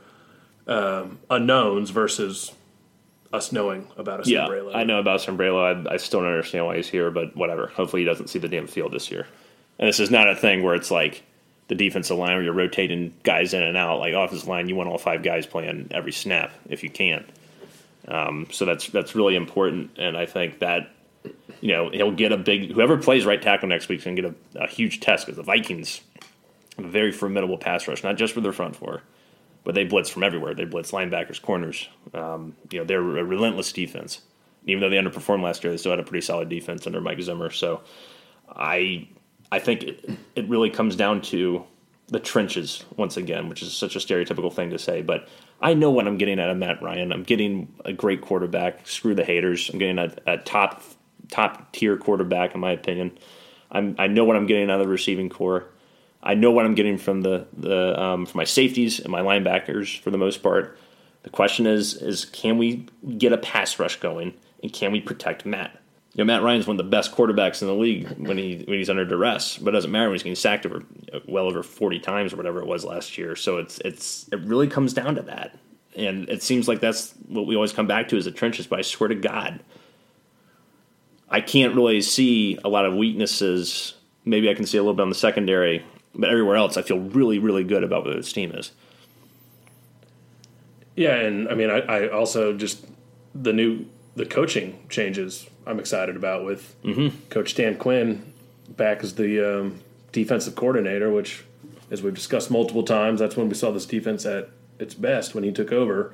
um, 0.68 1.20
unknowns 1.30 1.90
versus 1.90 2.54
us 3.34 3.52
knowing 3.52 3.88
about 3.98 4.26
a 4.26 4.30
Yeah, 4.30 4.48
I 4.74 4.84
know 4.84 5.00
about 5.00 5.22
Sombrero. 5.22 5.60
I, 5.60 5.94
I 5.94 5.98
still 5.98 6.22
don't 6.22 6.30
understand 6.30 6.66
why 6.66 6.78
he's 6.78 6.88
here, 6.88 7.12
but 7.12 7.36
whatever. 7.36 7.68
Hopefully, 7.68 8.02
he 8.02 8.06
doesn't 8.06 8.28
see 8.28 8.40
the 8.40 8.50
damn 8.50 8.68
field 8.68 8.92
this 8.92 9.12
year. 9.12 9.28
And 9.78 9.88
this 9.88 10.00
is 10.00 10.10
not 10.10 10.30
a 10.30 10.36
thing 10.36 10.64
where 10.64 10.76
it's 10.76 10.92
like 10.92 11.24
the 11.68 11.76
defensive 11.76 12.18
line 12.18 12.36
where 12.36 12.44
you're 12.44 12.54
rotating 12.54 13.14
guys 13.24 13.54
in 13.54 13.64
and 13.64 13.76
out. 13.76 14.00
Like 14.00 14.14
offensive 14.14 14.48
line, 14.48 14.70
you 14.70 14.76
want 14.76 14.90
all 14.90 14.98
five 14.98 15.24
guys 15.24 15.46
playing 15.46 15.90
every 15.92 16.12
snap 16.12 16.52
if 16.70 16.84
you 16.84 16.90
can. 16.90 17.26
Um, 18.08 18.48
so 18.52 18.66
that's 18.66 18.88
that's 18.90 19.16
really 19.16 19.36
important, 19.36 19.92
and 19.98 20.16
I 20.16 20.26
think 20.26 20.60
that 20.60 20.92
you 21.60 21.72
know 21.72 21.90
he'll 21.90 22.12
get 22.12 22.32
a 22.32 22.38
big 22.38 22.72
whoever 22.72 22.98
plays 22.98 23.26
right 23.26 23.42
tackle 23.42 23.68
next 23.68 23.90
week 23.90 24.00
is 24.00 24.06
going 24.06 24.16
to 24.16 24.22
get 24.22 24.36
a, 24.56 24.64
a 24.66 24.68
huge 24.68 25.00
test 25.00 25.26
because 25.26 25.38
the 25.38 25.44
Vikings 25.44 26.02
have 26.78 26.86
a 26.86 26.90
very 26.90 27.12
formidable 27.12 27.58
pass 27.58 27.88
rush, 27.88 28.04
not 28.04 28.16
just 28.16 28.34
for 28.34 28.42
their 28.42 28.52
front 28.52 28.76
four, 28.76 29.02
but 29.66 29.76
they 29.76 29.84
blitz 29.84 30.10
from 30.10 30.24
everywhere. 30.24 30.54
They 30.54 30.64
blitz 30.64 30.92
linebackers, 30.92 31.42
corners. 31.42 31.90
Um, 32.14 32.56
you 32.72 32.80
know, 32.80 32.86
they're 32.86 33.02
a 33.02 33.24
relentless 33.24 33.74
defense. 33.74 34.22
Even 34.66 34.82
though 34.82 34.90
they 34.90 34.96
underperformed 34.96 35.44
last 35.44 35.64
year, 35.64 35.72
they 35.72 35.78
still 35.78 35.92
had 35.92 36.00
a 36.00 36.04
pretty 36.04 36.26
solid 36.26 36.48
defense 36.48 36.88
under 36.88 37.02
Mike 37.02 37.22
Zimmer. 37.22 37.50
So, 37.50 37.82
I 38.50 39.10
I 39.52 39.60
think 39.60 39.84
it, 39.84 40.10
it 40.36 40.48
really 40.48 40.70
comes 40.70 40.96
down 40.96 41.22
to 41.24 41.66
the 42.08 42.20
trenches 42.20 42.84
once 42.98 43.18
again, 43.18 43.50
which 43.50 43.62
is 43.62 43.76
such 43.76 43.96
a 43.96 44.00
stereotypical 44.00 44.54
thing 44.54 44.70
to 44.70 44.80
say. 44.80 45.02
But 45.02 45.28
I 45.62 45.74
know 45.74 45.92
what 45.92 46.08
I'm 46.08 46.18
getting 46.18 46.40
out 46.40 46.50
of 46.50 46.58
Matt 46.58 46.82
Ryan. 46.82 47.12
I'm 47.12 47.24
getting 47.24 47.74
a 47.84 47.94
great 47.94 48.22
quarterback. 48.22 48.88
Screw 48.88 49.16
the 49.16 49.24
haters. 49.24 49.70
I'm 49.70 49.80
getting 49.80 50.00
a, 50.00 50.14
a 50.26 50.38
top 50.38 50.84
top 51.32 51.72
tier 51.74 51.98
quarterback, 51.98 52.54
in 52.54 52.62
my 52.62 52.72
opinion. 52.72 53.18
I'm, 53.72 53.96
I 53.98 54.08
know 54.08 54.26
what 54.26 54.36
I'm 54.36 54.46
getting 54.46 54.70
out 54.70 54.80
of 54.80 54.86
the 54.86 54.92
receiving 54.92 55.30
corps. 55.30 55.66
I 56.26 56.34
know 56.34 56.52
what 56.52 56.66
I'm 56.66 56.76
getting 56.76 56.98
from 56.98 57.22
the 57.22 57.48
the 57.56 58.02
um, 58.02 58.26
from 58.26 58.40
my 58.40 58.44
safeties 58.44 59.00
and 59.00 59.10
my 59.10 59.22
linebackers 59.22 60.00
for 60.00 60.10
the 60.10 60.18
most 60.18 60.42
part. 60.42 60.78
The 61.24 61.30
question 61.30 61.68
is 61.68 61.96
is 61.96 62.26
can 62.26 62.58
we 62.58 62.88
get 63.18 63.32
a 63.32 63.38
pass 63.38 63.80
rush 63.80 64.00
going 64.00 64.34
and 64.62 64.74
can 64.74 64.92
we 64.92 65.00
protect 65.00 65.46
Matt? 65.46 65.80
You 66.14 66.24
know, 66.24 66.34
Matt 66.34 66.44
Ryan's 66.44 66.66
one 66.66 66.80
of 66.80 66.86
the 66.86 66.90
best 66.90 67.12
quarterbacks 67.12 67.62
in 67.62 67.68
the 67.68 67.76
league 67.76 68.10
when 68.18 68.38
he 68.38 68.64
when 68.66 68.78
he's 68.78 68.90
under 68.90 69.06
duress, 69.06 69.58
but 69.58 69.70
it 69.70 69.74
doesn't 69.74 69.92
matter 69.92 70.08
when 70.08 70.16
he's 70.16 70.24
getting 70.24 70.36
sacked 70.36 70.66
over 70.66 70.84
well 71.28 71.46
over 71.46 71.62
forty 71.62 72.00
times 72.00 72.34
or 72.34 72.38
whatever 72.38 72.60
it 72.60 72.68
was 72.68 72.84
last 72.84 73.18
year. 73.18 73.36
So 73.36 73.58
it's 73.58 73.80
it's 73.80 74.28
it 74.32 74.40
really 74.40 74.68
comes 74.68 74.94
down 74.94 75.16
to 75.16 75.22
that, 75.24 75.58
and 75.96 76.28
it 76.30 76.42
seems 76.42 76.68
like 76.68 76.80
that's 76.80 77.14
what 77.28 77.46
we 77.46 77.56
always 77.56 77.74
come 77.74 77.86
back 77.86 78.08
to 78.10 78.18
is 78.18 78.26
the 78.26 78.32
trenches. 78.32 78.66
But 78.66 78.80
I 78.80 78.82
swear 78.82 79.10
to 79.10 79.16
God, 79.16 79.60
I 81.30 81.42
can't 81.42 81.76
really 81.76 82.02
see 82.02 82.58
a 82.64 82.70
lot 82.70 82.86
of 82.86 82.96
weaknesses. 82.96 83.94
Maybe 84.24 84.50
I 84.50 84.54
can 84.54 84.66
see 84.66 84.78
a 84.78 84.82
little 84.82 84.96
bit 84.96 85.04
on 85.04 85.10
the 85.10 85.16
secondary, 85.16 85.84
but 86.16 86.30
everywhere 86.30 86.56
else, 86.56 86.78
I 86.78 86.82
feel 86.82 87.00
really, 87.00 87.40
really 87.40 87.64
good 87.64 87.84
about 87.84 88.06
what 88.06 88.16
this 88.16 88.32
team 88.32 88.52
is. 88.52 88.72
Yeah, 90.96 91.16
and 91.16 91.50
I 91.50 91.56
mean, 91.56 91.70
I, 91.70 91.80
I 91.80 92.10
also 92.10 92.54
just 92.54 92.86
the 93.34 93.52
new 93.54 93.86
the 94.16 94.26
coaching 94.26 94.80
changes. 94.90 95.48
I'm 95.68 95.80
excited 95.80 96.16
about 96.16 96.46
with 96.46 96.76
Mm-hmm. 96.84 97.18
Coach 97.30 97.56
Dan 97.56 97.76
Quinn 97.76 98.32
back 98.70 99.04
as 99.04 99.16
the 99.16 99.60
um, 99.60 99.82
defensive 100.12 100.56
coordinator, 100.56 101.12
which, 101.12 101.44
as 101.92 102.02
we've 102.02 102.14
discussed 102.14 102.50
multiple 102.50 102.84
times, 102.84 103.20
that's 103.20 103.36
when 103.36 103.50
we 103.50 103.56
saw 103.56 103.72
this 103.72 103.86
defense 103.86 104.26
at 104.26 104.50
its 104.80 104.94
best 104.94 105.36
when 105.36 105.44
he 105.44 105.52
took 105.52 105.72
over 105.72 106.14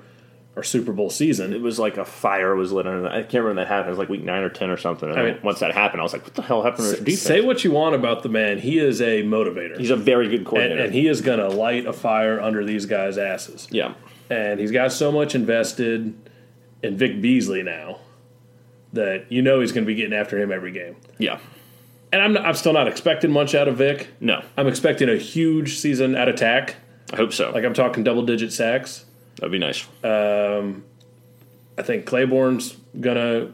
our 0.58 0.64
Super 0.64 0.92
Bowl 0.92 1.10
season. 1.10 1.54
It 1.54 1.62
was 1.62 1.80
like 1.80 1.98
a 1.98 2.04
fire 2.04 2.56
was 2.56 2.72
lit 2.74 2.86
under. 2.86 3.08
I 3.08 3.22
can't 3.22 3.36
remember 3.36 3.48
when 3.50 3.56
that 3.58 3.68
happened. 3.68 3.88
It 3.88 3.92
was 3.92 4.00
like 4.00 4.10
week 4.10 4.24
nine 4.24 4.44
or 4.44 4.50
ten 4.50 4.70
or 4.70 4.76
something. 4.78 5.10
And 5.10 5.18
I 5.20 5.24
mean- 5.24 5.40
once 5.44 5.60
that 5.60 5.72
happened, 5.74 6.02
I 6.02 6.04
was 6.04 6.12
like, 6.14 6.24
"What 6.24 6.34
the 6.36 6.42
hell 6.42 6.62
happened 6.64 6.94
to 6.96 7.02
defense?" 7.02 7.22
Say 7.22 7.40
what 7.42 7.64
you 7.64 7.72
want 7.72 7.96
about 7.96 8.22
the 8.24 8.30
man, 8.30 8.58
he 8.60 8.78
is 8.80 9.02
a 9.02 9.24
motivator, 9.24 9.78
He's 9.78 9.92
a 9.92 9.96
very 9.96 10.28
good 10.28 10.40
and, 10.40 10.46
coordinator. 10.46 10.84
and 10.84 10.94
he 10.94 11.08
is 11.08 11.22
going 11.22 11.40
to 11.40 11.48
light 11.48 11.86
a 11.86 11.94
fire 11.94 12.40
under 12.42 12.66
these 12.66 12.86
guys' 12.86 13.18
asses. 13.18 13.68
yeah, 13.72 13.94
and 14.30 14.60
he's 14.60 14.72
got 14.72 14.92
so 14.92 15.10
much 15.12 15.36
invested 15.36 16.14
in 16.84 16.98
Vic 16.98 17.22
Beasley 17.22 17.64
now 17.64 18.00
that 18.94 19.32
you 19.32 19.42
know 19.42 19.62
he's 19.62 19.72
going 19.72 19.86
to 19.86 19.88
be 19.88 19.96
getting 19.96 20.14
after 20.14 20.38
him 20.38 20.52
every 20.52 20.72
game. 20.74 20.98
yeah, 21.18 21.40
And 22.12 22.22
I'm, 22.22 22.36
I'm 22.38 22.56
still 22.56 22.74
not 22.74 22.90
expecting 22.90 23.32
much 23.32 23.56
out 23.56 23.70
of 23.70 23.78
Vic. 23.78 24.10
no, 24.20 24.44
I'm 24.58 24.68
expecting 24.68 25.08
a 25.08 25.16
huge 25.16 25.78
season 25.78 26.14
at 26.16 26.28
attack. 26.28 26.76
I 27.14 27.16
hope 27.16 27.32
so. 27.32 27.52
Like 27.52 27.64
I'm 27.64 27.74
talking 27.74 28.04
double 28.04 28.24
digit 28.26 28.52
sacks. 28.52 29.06
That'd 29.38 29.52
be 29.52 29.60
nice. 29.60 29.86
Um, 30.04 30.84
I 31.78 31.84
think 31.84 32.06
Clayborn's 32.06 32.76
gonna 33.00 33.52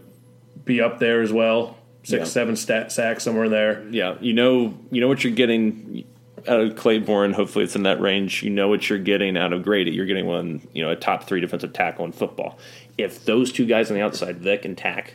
be 0.66 0.82
up 0.82 1.00
there 1.00 1.22
as 1.22 1.32
well. 1.32 1.78
Six, 2.04 2.20
Yeah. 2.20 2.24
seven 2.26 2.56
stat 2.56 2.92
sacks 2.92 3.24
somewhere 3.24 3.46
in 3.46 3.52
there. 3.52 3.86
Yeah, 3.92 4.16
you 4.22 4.34
know, 4.34 4.74
you 4.92 5.02
know 5.02 5.08
what 5.08 5.24
you're 5.24 5.34
getting 5.34 6.04
out 6.48 6.60
of 6.62 6.76
Clayborn. 6.76 7.34
Hopefully, 7.34 7.66
it's 7.66 7.76
in 7.76 7.84
that 7.84 8.00
range. 8.00 8.44
You 8.44 8.50
know 8.50 8.68
what 8.70 8.90
you're 8.90 9.00
getting 9.00 9.36
out 9.38 9.52
of 9.54 9.64
Grady. 9.64 9.92
You're 9.92 10.06
getting 10.06 10.26
one, 10.26 10.62
you 10.74 10.84
know, 10.84 10.90
a 10.92 10.96
top 10.96 11.26
three 11.26 11.42
defensive 11.42 11.74
tackle 11.74 12.06
in 12.06 12.12
football. 12.14 12.58
If 12.98 13.26
those 13.26 13.52
two 13.52 13.66
guys 13.66 13.92
on 13.92 13.96
the 13.98 14.04
outside, 14.04 14.38
Vic 14.40 14.64
and 14.66 14.78
Takk, 14.78 15.14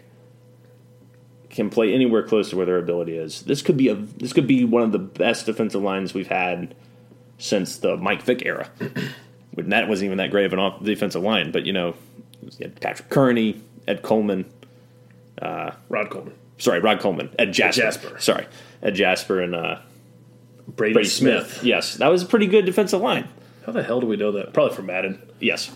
can 1.51 1.69
play 1.71 1.93
anywhere 1.93 2.23
close 2.23 2.51
to 2.51 2.57
where 2.57 2.65
their 2.67 2.79
ability 2.79 3.17
is, 3.17 3.43
this 3.43 3.61
could 3.63 3.77
be 3.77 3.89
a 3.89 3.95
this 3.95 4.33
could 4.33 4.47
be 4.47 4.65
one 4.65 4.83
of 4.83 4.93
the 4.93 4.99
best 4.99 5.47
defensive 5.47 5.83
lines 5.83 6.15
we've 6.15 6.29
had 6.29 6.75
since 7.39 7.77
the 7.79 7.97
Mike 7.97 8.23
Vick 8.23 8.43
era. 8.47 8.71
When 9.55 9.69
that 9.71 9.89
wasn't 9.89 10.07
even 10.07 10.19
that 10.19 10.31
great 10.31 10.47
of 10.47 10.53
an 10.53 10.59
off 10.59 10.83
defensive 10.83 11.23
line, 11.23 11.53
but 11.53 11.67
you 11.67 11.73
know, 11.73 11.95
you 12.43 12.51
had 12.61 12.81
Patrick 12.81 13.11
Kearney, 13.11 13.61
Ed 13.87 14.03
Coleman, 14.03 14.51
Rod 15.41 16.11
Coleman, 16.11 16.35
sorry, 16.59 16.81
Rod 16.81 17.01
Coleman, 17.01 17.31
Ed 17.39 17.53
Jasper, 17.53 17.83
Jasper. 17.83 18.19
sorry, 18.19 18.47
Ed 18.83 18.95
Jasper 18.95 19.41
and 19.41 19.55
uh, 19.55 19.79
Brady, 20.69 20.95
Brady 20.95 21.09
Smith. 21.09 21.53
Smith. 21.53 21.65
Yes, 21.65 21.97
that 21.97 22.09
was 22.09 22.23
a 22.23 22.27
pretty 22.27 22.47
good 22.47 22.65
defensive 22.65 23.01
line. 23.01 23.29
How 23.67 23.73
the 23.73 23.83
hell 23.83 24.01
do 24.01 24.07
we 24.07 24.17
know 24.17 24.33
that? 24.33 24.53
Probably 24.53 24.75
from 24.75 24.87
Madden. 24.87 25.21
Yes, 25.39 25.71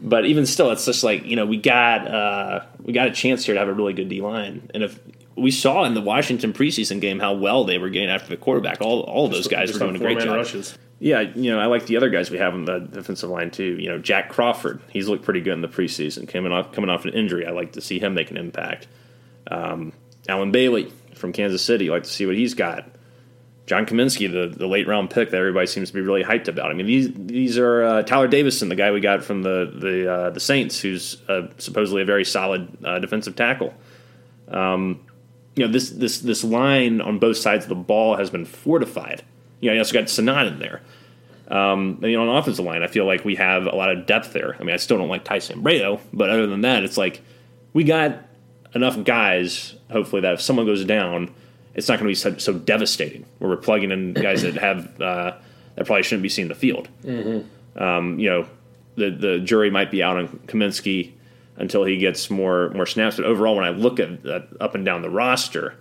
but 0.00 0.26
even 0.26 0.46
still, 0.46 0.70
it's 0.70 0.84
just 0.84 1.02
like 1.02 1.24
you 1.24 1.36
know 1.36 1.46
we 1.46 1.56
got 1.56 2.06
uh, 2.06 2.64
we 2.82 2.92
got 2.92 3.08
a 3.08 3.12
chance 3.12 3.46
here 3.46 3.54
to 3.54 3.58
have 3.58 3.68
a 3.68 3.74
really 3.74 3.94
good 3.94 4.08
D 4.08 4.20
line, 4.20 4.70
and 4.74 4.82
if 4.82 5.00
we 5.36 5.50
saw 5.50 5.84
in 5.84 5.94
the 5.94 6.00
Washington 6.00 6.52
preseason 6.52 7.00
game 7.00 7.18
how 7.20 7.34
well 7.34 7.64
they 7.64 7.78
were 7.78 7.90
getting 7.90 8.10
after 8.10 8.28
the 8.28 8.36
quarterback, 8.36 8.80
all 8.80 9.00
all 9.00 9.26
of 9.26 9.32
those 9.32 9.48
guys 9.48 9.72
were 9.72 9.78
doing 9.78 9.96
a 9.96 9.98
great 9.98 10.18
job. 10.18 10.36
Rushes. 10.36 10.76
Yeah, 10.98 11.20
you 11.20 11.50
know, 11.50 11.58
I 11.58 11.66
like 11.66 11.86
the 11.86 11.98
other 11.98 12.08
guys 12.08 12.30
we 12.30 12.38
have 12.38 12.54
on 12.54 12.64
the 12.64 12.78
defensive 12.78 13.28
line 13.28 13.50
too. 13.50 13.78
You 13.78 13.90
know, 13.90 13.98
Jack 13.98 14.30
Crawford, 14.30 14.80
he's 14.90 15.08
looked 15.08 15.24
pretty 15.24 15.42
good 15.42 15.52
in 15.52 15.60
the 15.60 15.68
preseason. 15.68 16.26
Coming 16.26 16.52
off 16.52 16.72
coming 16.72 16.88
off 16.88 17.04
an 17.04 17.12
injury, 17.12 17.46
I 17.46 17.50
like 17.50 17.72
to 17.72 17.80
see 17.80 17.98
him 17.98 18.14
make 18.14 18.30
an 18.30 18.38
impact. 18.38 18.88
Um, 19.50 19.92
Allen 20.28 20.52
Bailey 20.52 20.92
from 21.14 21.32
Kansas 21.32 21.62
City, 21.62 21.90
I 21.90 21.92
like 21.92 22.04
to 22.04 22.10
see 22.10 22.24
what 22.24 22.34
he's 22.34 22.54
got. 22.54 22.88
John 23.66 23.84
Cominsky, 23.84 24.30
the, 24.30 24.56
the 24.56 24.66
late 24.66 24.86
round 24.86 25.10
pick 25.10 25.30
that 25.30 25.36
everybody 25.36 25.66
seems 25.66 25.88
to 25.88 25.94
be 25.94 26.00
really 26.00 26.22
hyped 26.22 26.46
about. 26.48 26.70
I 26.70 26.74
mean, 26.74 26.86
these 26.86 27.12
these 27.12 27.58
are 27.58 27.82
uh, 27.82 28.02
Tyeler 28.04 28.30
Davison, 28.30 28.68
the 28.68 28.76
guy 28.76 28.90
we 28.92 29.00
got 29.00 29.22
from 29.22 29.42
the 29.42 29.70
the 29.74 30.10
uh, 30.12 30.30
the 30.30 30.40
Saints, 30.40 30.80
who's 30.80 31.20
uh, 31.28 31.48
supposedly 31.58 32.02
a 32.02 32.04
very 32.06 32.24
solid 32.24 32.68
uh, 32.84 33.00
defensive 33.00 33.36
tackle. 33.36 33.74
Um, 34.48 35.04
you 35.56 35.66
know, 35.66 35.72
this 35.72 35.90
this 35.90 36.20
this 36.20 36.44
line 36.44 37.00
on 37.00 37.18
both 37.18 37.36
sides 37.36 37.64
of 37.64 37.68
the 37.68 37.74
ball 37.74 38.16
has 38.16 38.30
been 38.30 38.44
fortified. 38.44 39.24
You 39.60 39.70
know, 39.70 39.74
you 39.74 39.80
also 39.80 39.94
got 39.94 40.04
Senat 40.04 40.48
in 40.48 40.58
there. 40.58 40.82
Um, 41.48 41.98
and, 42.02 42.10
you 42.10 42.16
know, 42.16 42.28
on 42.28 42.36
offensive 42.36 42.64
line, 42.64 42.82
I 42.82 42.88
feel 42.88 43.06
like 43.06 43.24
we 43.24 43.36
have 43.36 43.66
a 43.66 43.74
lot 43.74 43.90
of 43.90 44.06
depth 44.06 44.32
there. 44.32 44.56
I 44.58 44.64
mean, 44.64 44.74
I 44.74 44.78
still 44.78 44.98
don't 44.98 45.08
like 45.08 45.24
Tyson 45.24 45.62
Sambrailo, 45.62 46.00
but 46.12 46.28
other 46.28 46.46
than 46.46 46.62
that, 46.62 46.82
it's 46.82 46.96
like 46.96 47.22
we 47.72 47.84
got 47.84 48.22
enough 48.74 49.02
guys. 49.04 49.74
Hopefully, 49.90 50.22
that 50.22 50.34
if 50.34 50.40
someone 50.40 50.66
goes 50.66 50.84
down, 50.84 51.32
it's 51.74 51.88
not 51.88 52.00
going 52.00 52.06
to 52.06 52.10
be 52.10 52.14
so, 52.14 52.36
so 52.38 52.58
devastating. 52.58 53.24
Where 53.38 53.50
we're 53.50 53.56
plugging 53.56 53.92
in 53.92 54.14
guys 54.14 54.42
that 54.42 54.54
have 54.54 55.00
uh, 55.00 55.36
that 55.76 55.86
probably 55.86 56.02
shouldn't 56.02 56.22
be 56.22 56.28
seen 56.28 56.44
in 56.44 56.48
the 56.48 56.54
field. 56.54 56.88
Mm-hmm. 57.04 57.82
Um, 57.82 58.18
you 58.18 58.28
know, 58.28 58.48
the 58.96 59.10
the 59.10 59.38
jury 59.38 59.70
might 59.70 59.90
be 59.90 60.02
out 60.02 60.16
on 60.16 60.28
Cominsky 60.46 61.12
until 61.56 61.84
he 61.84 61.98
gets 61.98 62.30
more 62.30 62.70
more 62.70 62.86
snaps. 62.86 63.16
But 63.16 63.26
overall, 63.26 63.56
when 63.56 63.64
I 63.64 63.70
look 63.70 64.00
at 64.00 64.26
up 64.60 64.74
and 64.74 64.84
down 64.84 65.02
the 65.02 65.10
roster, 65.10 65.74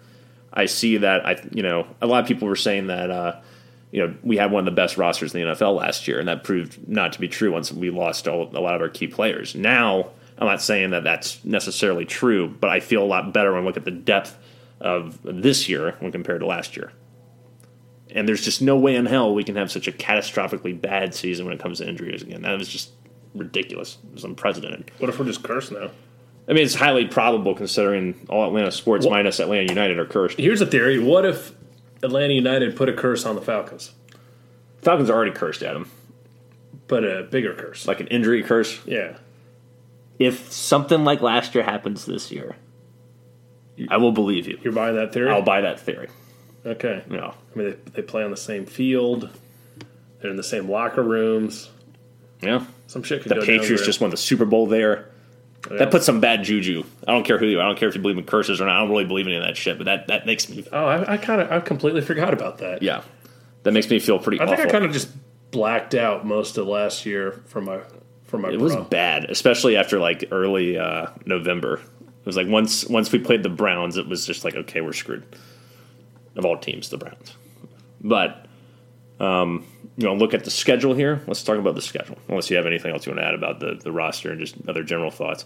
I 0.54 0.66
see 0.66 0.98
that 0.98 1.26
I 1.26 1.42
you 1.52 1.64
know 1.64 1.88
a 2.02 2.08
lot 2.08 2.22
of 2.22 2.28
people 2.28 2.48
were 2.48 2.56
saying 2.56 2.88
that 2.88 3.10
uh, 3.10 3.40
you 3.96 4.06
know 4.06 4.14
we 4.24 4.36
had 4.36 4.52
one 4.52 4.60
of 4.60 4.66
the 4.66 4.76
best 4.76 4.98
rosters 4.98 5.34
in 5.34 5.42
the 5.42 5.48
NFL 5.56 5.78
last 5.78 6.06
year, 6.06 6.20
and 6.20 6.28
that 6.28 6.44
proved 6.44 6.86
not 6.86 7.14
to 7.14 7.20
be 7.22 7.30
true 7.30 7.54
once 7.54 7.72
we 7.72 7.90
lost 7.90 8.28
all, 8.28 8.50
a 8.54 8.60
lot 8.60 8.76
of 8.76 8.82
our 8.82 8.90
key 8.90 9.08
players. 9.08 9.56
Now 9.56 10.10
I'm 10.38 10.48
not 10.48 10.62
saying 10.62 10.90
that 10.90 11.06
that's 11.06 11.44
necessarily 11.46 12.04
true, 12.04 12.50
but 12.60 12.70
I 12.70 12.82
feel 12.82 13.02
a 13.02 13.06
lot 13.06 13.34
better 13.34 13.54
when 13.54 13.64
I 13.64 13.66
look 13.66 13.78
at 13.78 13.86
the 13.86 13.92
depth 13.92 14.38
of 14.82 15.20
this 15.24 15.70
year 15.70 15.96
when 16.00 16.12
compared 16.12 16.42
to 16.42 16.46
last 16.46 16.76
year. 16.76 16.92
And 18.10 18.28
there's 18.28 18.44
just 18.44 18.62
no 18.62 18.78
way 18.78 18.96
in 18.96 19.06
hell 19.06 19.34
we 19.34 19.46
can 19.46 19.56
have 19.56 19.72
such 19.72 19.88
a 19.88 19.94
catastrophically 19.94 20.80
bad 20.80 21.16
season 21.16 21.46
when 21.46 21.54
it 21.54 21.62
comes 21.62 21.78
to 21.78 21.88
injuries 21.88 22.22
again. 22.22 22.42
That 22.42 22.58
was 22.58 22.68
just 22.68 22.92
ridiculous. 23.34 23.98
It 24.10 24.14
was 24.14 24.24
unprecedented. 24.26 24.92
What 24.98 25.10
if 25.10 25.18
we're 25.18 25.26
just 25.26 25.42
cursed 25.42 25.72
now? 25.72 25.90
I 26.50 26.54
mean, 26.54 26.66
it's 26.66 26.76
highly 26.76 27.06
probable 27.06 27.56
considering 27.56 28.28
all 28.30 28.46
Atlanta 28.46 28.72
sports 28.72 29.06
Well- 29.06 29.16
minus 29.16 29.40
Atlanta 29.40 29.70
United 29.70 29.98
are 29.98 30.06
cursed. 30.06 30.38
Here's 30.38 30.62
a 30.62 30.66
theory. 30.66 31.00
What 31.00 31.26
if 31.26 31.54
Atlanta 32.06 32.34
United 32.34 32.76
put 32.76 32.88
a 32.90 32.94
curse 32.94 33.26
on 33.26 33.36
the 33.36 33.42
Falcons? 33.42 33.92
Falcons 34.82 35.10
are 35.10 35.14
already 35.16 35.32
cursed, 35.32 35.64
Adam. 35.64 35.90
But 36.88 37.04
a 37.04 37.24
bigger 37.24 37.54
curse. 37.54 37.88
Like 37.88 38.00
an 38.00 38.08
injury 38.08 38.44
curse. 38.44 38.80
yeah. 38.86 39.18
If 40.18 40.50
something 40.52 41.04
like 41.04 41.22
last 41.22 41.54
year 41.56 41.64
happens 41.66 42.06
this 42.06 42.32
year, 42.32 42.56
I 43.90 43.98
will 43.98 44.14
believe 44.14 44.48
you. 44.48 44.58
You're 44.64 44.72
buying 44.72 44.96
that 44.96 45.12
theory? 45.12 45.30
I'll 45.30 45.42
buy 45.42 45.60
that 45.62 45.80
theory. 45.82 46.08
okay. 46.66 47.04
Know, 47.10 47.34
I 47.54 47.58
mean, 47.60 47.72
they, 47.72 47.92
they 47.92 48.02
play 48.02 48.24
on 48.24 48.32
the 48.32 48.38
same 48.38 48.66
field. 48.66 49.30
They're 50.22 50.32
in 50.32 50.38
the 50.38 50.44
same 50.44 50.70
locker 50.70 51.04
rooms. 51.04 51.70
yeah. 52.42 52.66
Some 52.88 53.04
shit 53.04 53.24
could 53.24 53.32
The 53.32 53.36
go 53.36 53.42
down 53.42 53.60
Patriots 53.60 53.86
just 53.86 54.00
won 54.00 54.10
the 54.12 54.16
Super 54.18 54.46
Bowl 54.46 54.68
there. 54.68 55.10
Yeah. 55.72 55.78
That 55.78 55.92
puts 55.92 56.06
some 56.06 56.20
bad 56.20 56.44
juju. 56.44 56.84
I 57.08 57.12
don't 57.12 57.26
care 57.26 57.38
who 57.40 57.48
you. 57.48 57.60
are. 57.60 57.64
I 57.64 57.66
don't 57.68 57.78
care 57.78 57.90
if 57.90 57.96
you 57.96 58.02
believe 58.02 58.18
in 58.18 58.24
curses 58.26 58.62
or 58.62 58.66
not. 58.66 58.76
I 58.76 58.80
don't 58.82 58.90
really 58.90 59.06
believe 59.06 59.26
in 59.26 59.34
any 59.34 59.42
of 59.42 59.48
that 59.48 59.58
shit. 59.58 59.78
But 59.78 59.86
that 59.86 60.08
that 60.08 60.26
makes 60.26 60.48
me 60.50 60.66
Oh, 60.72 60.86
I, 60.86 61.14
I 61.14 61.18
kind 61.18 61.42
of, 61.42 61.52
I 61.52 61.60
completely 61.60 62.02
forgot 62.02 62.34
about 62.34 62.60
that. 62.60 62.84
yeah, 62.84 63.02
that 63.64 63.72
makes 63.72 63.90
me 63.90 64.00
feel 64.00 64.20
pretty 64.20 64.40
I 64.40 64.46
think. 64.46 64.60
I 64.60 64.66
kind 64.68 64.86
of 64.86 64.92
just 64.92 65.10
blacked 65.52 65.96
out 65.96 66.26
most 66.26 66.58
of 66.58 66.68
last 66.68 67.06
year 67.06 67.42
from 67.48 67.66
my 67.66 67.80
from 68.26 68.42
my. 68.44 68.50
it 68.52 68.60
was 68.60 68.76
bad, 68.76 69.26
especially 69.30 69.76
after 69.78 69.98
like 70.00 70.26
early 70.32 70.78
uh, 70.78 71.08
November. 71.26 71.76
It 72.02 72.26
was 72.26 72.36
like 72.38 72.48
once 72.48 72.86
once 72.86 73.12
we 73.12 73.20
played 73.20 73.42
the 73.44 73.50
Browns, 73.50 73.98
it 73.98 74.08
was 74.08 74.26
just 74.26 74.44
like 74.44 74.56
okay, 74.56 74.82
we're 74.82 74.94
screwed. 74.94 75.24
Of 76.36 76.44
all 76.46 76.58
teams, 76.58 76.90
the 76.90 76.98
Browns. 76.98 77.34
But 78.02 78.46
um, 79.20 79.66
you 79.98 80.06
know, 80.06 80.14
look 80.14 80.34
at 80.34 80.44
the 80.44 80.52
schedule 80.52 80.94
here. 80.94 81.22
Let's 81.28 81.44
talk 81.44 81.58
about 81.58 81.76
the 81.76 81.82
schedule. 81.82 82.18
Unless 82.28 82.50
you 82.50 82.58
have 82.58 82.66
anything 82.66 82.92
else 82.92 83.06
you 83.06 83.12
want 83.12 83.22
to 83.22 83.28
add 83.28 83.34
about 83.34 83.60
the 83.60 83.80
the 83.82 83.92
roster 83.92 84.32
and 84.32 84.40
just 84.40 84.56
other 84.68 84.84
general 84.84 85.12
thoughts. 85.12 85.46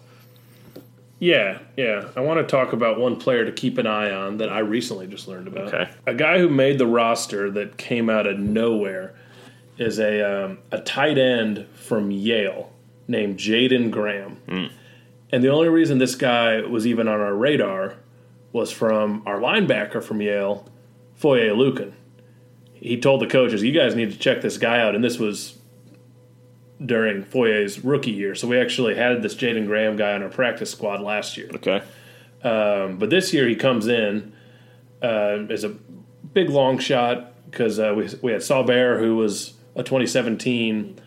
Yeah, 1.20 1.60
yeah. 1.76 2.08
I 2.16 2.22
want 2.22 2.40
to 2.40 2.50
talk 2.50 2.72
about 2.72 2.98
one 2.98 3.18
player 3.18 3.44
to 3.44 3.52
keep 3.52 3.78
an 3.78 3.86
eye 3.86 4.10
on 4.10 4.38
that 4.38 4.50
I 4.50 4.60
recently 4.60 5.06
just 5.06 5.28
learned 5.28 5.50
about. 5.50 5.74
Okay. 5.74 5.92
A 6.08 6.14
guy 6.14 6.40
who 6.40 6.48
made 6.48 6.78
the 6.78 6.88
roster 6.88 7.52
that 7.52 7.78
came 7.78 8.10
out 8.10 8.26
of 8.26 8.40
nowhere 8.40 9.16
is 9.78 10.00
a 10.00 10.46
um, 10.46 10.60
a 10.72 10.80
tight 10.80 11.18
end 11.18 11.68
from 11.74 12.10
Yale 12.12 12.72
named 13.08 13.38
Jaeden 13.38 13.92
Graham. 13.92 14.38
And 15.32 15.44
the 15.44 15.50
only 15.50 15.70
reason 15.70 15.98
this 16.00 16.16
guy 16.16 16.62
was 16.62 16.88
even 16.88 17.08
on 17.08 17.20
our 17.20 17.36
radar 17.36 17.96
was 18.52 18.72
from 18.72 19.22
our 19.28 19.40
linebacker 19.40 20.04
from 20.04 20.22
Yale, 20.22 20.68
Foye 21.16 21.52
Lucan. 21.54 21.94
He 22.82 23.00
told 23.00 23.22
the 23.22 23.28
coaches, 23.28 23.62
"You 23.64 23.72
guys 23.72 23.96
need 23.96 24.12
to 24.12 24.18
check 24.18 24.42
this 24.42 24.58
guy 24.58 24.80
out." 24.80 24.96
And 24.96 25.04
this 25.04 25.20
was 25.20 25.58
during 26.84 27.24
Foye's 27.24 27.84
rookie 27.84 28.12
year, 28.12 28.36
so 28.36 28.48
we 28.48 28.58
actually 28.60 28.96
had 28.96 29.22
this 29.22 29.36
Jaeden 29.36 29.66
Graham 29.68 29.98
guy 29.98 30.14
on 30.14 30.24
our 30.24 30.30
practice 30.30 30.72
squad 30.72 31.02
last 31.02 31.36
year. 31.38 31.50
Okay. 31.56 31.82
Um, 32.42 32.98
but 32.98 33.10
this 33.10 33.34
year 33.34 33.48
he 33.50 33.56
comes 33.56 33.88
in 33.88 34.32
uh, 35.02 35.40
as 35.50 35.66
a 35.66 35.70
big 35.70 36.50
long 36.50 36.78
shot 36.80 37.34
because 37.52 37.80
uh, 37.80 37.94
we, 37.98 38.08
we 38.22 38.32
had 38.32 38.40
Saubert, 38.42 39.00
who 39.00 39.18
was 39.18 39.56
a 39.76 39.84
2017 39.84 40.98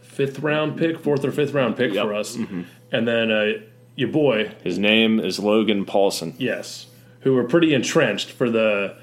fifth 0.00 0.40
round 0.40 0.76
pick, 0.76 0.98
fourth 1.00 1.24
or 1.24 1.32
fifth 1.32 1.52
round 1.54 1.76
pick 1.76 1.94
Yep. 1.94 2.04
for 2.04 2.14
us. 2.14 2.36
And 2.92 3.08
then 3.08 3.30
uh, 3.30 3.52
your 3.96 4.10
boy, 4.10 4.52
His 4.62 4.78
name 4.78 5.18
is 5.20 5.38
Logan 5.38 5.86
Paulson. 5.86 6.34
yes, 6.38 6.86
who 7.20 7.32
were 7.32 7.44
pretty 7.44 7.72
entrenched 7.72 8.30
for 8.30 8.50
the 8.50 8.94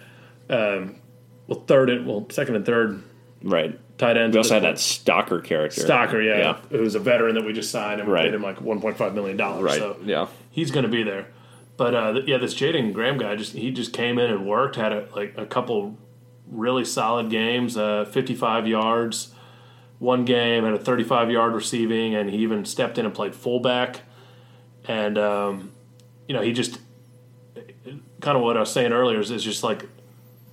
um, 0.52 0.96
well 1.52 1.64
third 1.68 1.90
and 1.90 2.08
well 2.08 2.26
second 2.30 2.56
and 2.56 2.66
third 2.66 3.04
Right. 3.44 3.78
tight 3.98 4.18
ends. 4.18 4.36
We 4.36 4.38
also 4.40 4.54
had 4.56 4.64
that 4.64 4.76
Stocker 4.76 5.44
character. 5.44 5.82
Stocker, 5.82 6.24
yeah, 6.26 6.38
Yeah. 6.38 6.58
who's 6.70 6.96
a 6.96 7.00
veteran 7.00 7.36
that 7.36 7.44
we 7.44 7.54
just 7.54 7.72
signed 7.72 8.00
and 8.00 8.08
we 8.08 8.14
Right. 8.14 8.26
paid 8.26 8.34
him 8.36 8.44
like 8.44 8.62
1.5 8.62 9.14
million 9.16 9.36
dollars. 9.38 9.64
Right. 9.64 9.80
So 9.80 9.98
Yeah. 10.06 10.28
he's 10.52 10.70
going 10.72 10.84
to 10.86 10.92
be 10.92 11.04
there. 11.04 11.28
But 11.78 11.96
uh, 11.96 12.14
th- 12.14 12.28
yeah, 12.28 12.38
this 12.38 12.54
Jaeden 12.54 12.94
Graham 12.94 13.18
guy 13.18 13.36
just 13.36 13.54
he 13.54 13.72
just 13.72 13.94
came 13.94 14.20
in 14.20 14.30
and 14.30 14.46
worked, 14.46 14.76
had 14.76 14.92
a, 14.94 15.08
like 15.16 15.34
a 15.38 15.46
couple 15.46 15.98
really 16.52 16.86
solid 16.86 17.30
games, 17.32 17.76
uh, 17.78 18.06
55 18.06 18.68
yards, 18.68 19.34
one 20.00 20.24
game 20.26 20.64
had 20.64 20.74
a 20.74 20.78
35 20.80 21.32
yard 21.32 21.54
receiving, 21.54 22.14
and 22.16 22.30
he 22.30 22.38
even 22.38 22.64
stepped 22.66 22.98
in 23.00 23.06
and 23.06 23.14
played 23.14 23.34
fullback. 23.34 24.02
And 24.88 25.18
um, 25.18 25.72
you 26.28 26.36
know, 26.36 26.42
he 26.42 26.54
just 26.54 26.80
kind 28.20 28.38
of 28.38 28.44
what 28.44 28.56
I 28.58 28.60
was 28.62 28.72
saying 28.72 28.92
earlier 28.94 29.20
is, 29.20 29.32
is 29.32 29.44
just 29.44 29.64
like 29.64 29.88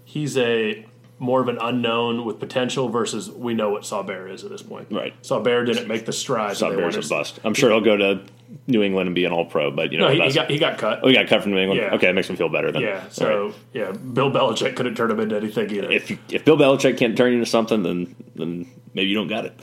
he's 0.05 0.39
a 0.39 0.87
more 1.19 1.41
of 1.41 1.49
an 1.49 1.59
unknown 1.61 2.25
with 2.25 2.39
potential 2.39 2.89
versus 2.89 3.31
we 3.31 3.55
know 3.55 3.71
what 3.71 3.83
Saubert 3.83 4.31
is 4.31 4.45
at 4.45 4.51
this 4.51 4.63
point. 4.63 4.89
Right. 4.91 5.21
Saubert 5.23 5.67
didn't 5.67 5.89
make 5.89 6.07
the 6.07 6.13
strides. 6.13 6.61
Bears 6.61 6.97
a 6.97 7.09
bust. 7.09 7.41
I'm 7.45 7.55
sure 7.55 7.71
he'll 7.71 7.81
go 7.81 7.97
to 7.97 8.23
New 8.67 8.83
England 8.83 9.09
and 9.09 9.15
be 9.15 9.25
an 9.25 9.33
All 9.33 9.45
Pro, 9.45 9.71
but 9.71 9.93
you 9.93 9.99
know 9.99 10.09
No, 10.09 10.15
he, 10.15 10.29
he 10.29 10.33
got 10.33 10.51
he 10.51 10.59
got 10.59 10.79
cut. 10.79 11.01
oh, 11.03 11.09
he 11.09 11.15
got 11.15 11.27
cut 11.27 11.43
from 11.43 11.53
New 11.53 11.59
England. 11.59 11.81
Yeah. 11.81 11.95
Okay, 11.95 12.07
that 12.07 12.15
makes 12.15 12.31
me 12.31 12.37
feel 12.37 12.49
better 12.49 12.71
then. 12.71 12.83
Yeah, 12.83 13.09
so 13.09 13.47
right. 13.47 13.55
yeah, 13.73 13.91
Bill 13.91 14.31
Belichick 14.31 14.77
couldn't 14.77 14.95
turn 14.95 15.11
him 15.11 15.21
into 15.21 15.37
anything 15.37 15.71
either. 15.71 15.91
if 15.91 16.11
you, 16.11 16.19
if 16.31 16.45
Bill 16.45 16.57
Belichick 16.57 16.97
can't 16.97 17.17
turn 17.17 17.33
you 17.33 17.39
into 17.39 17.51
something, 17.51 17.83
then 17.83 18.15
then 18.37 18.71
maybe 18.95 19.09
you 19.09 19.15
don't 19.15 19.29
got 19.29 19.45
it. 19.45 19.59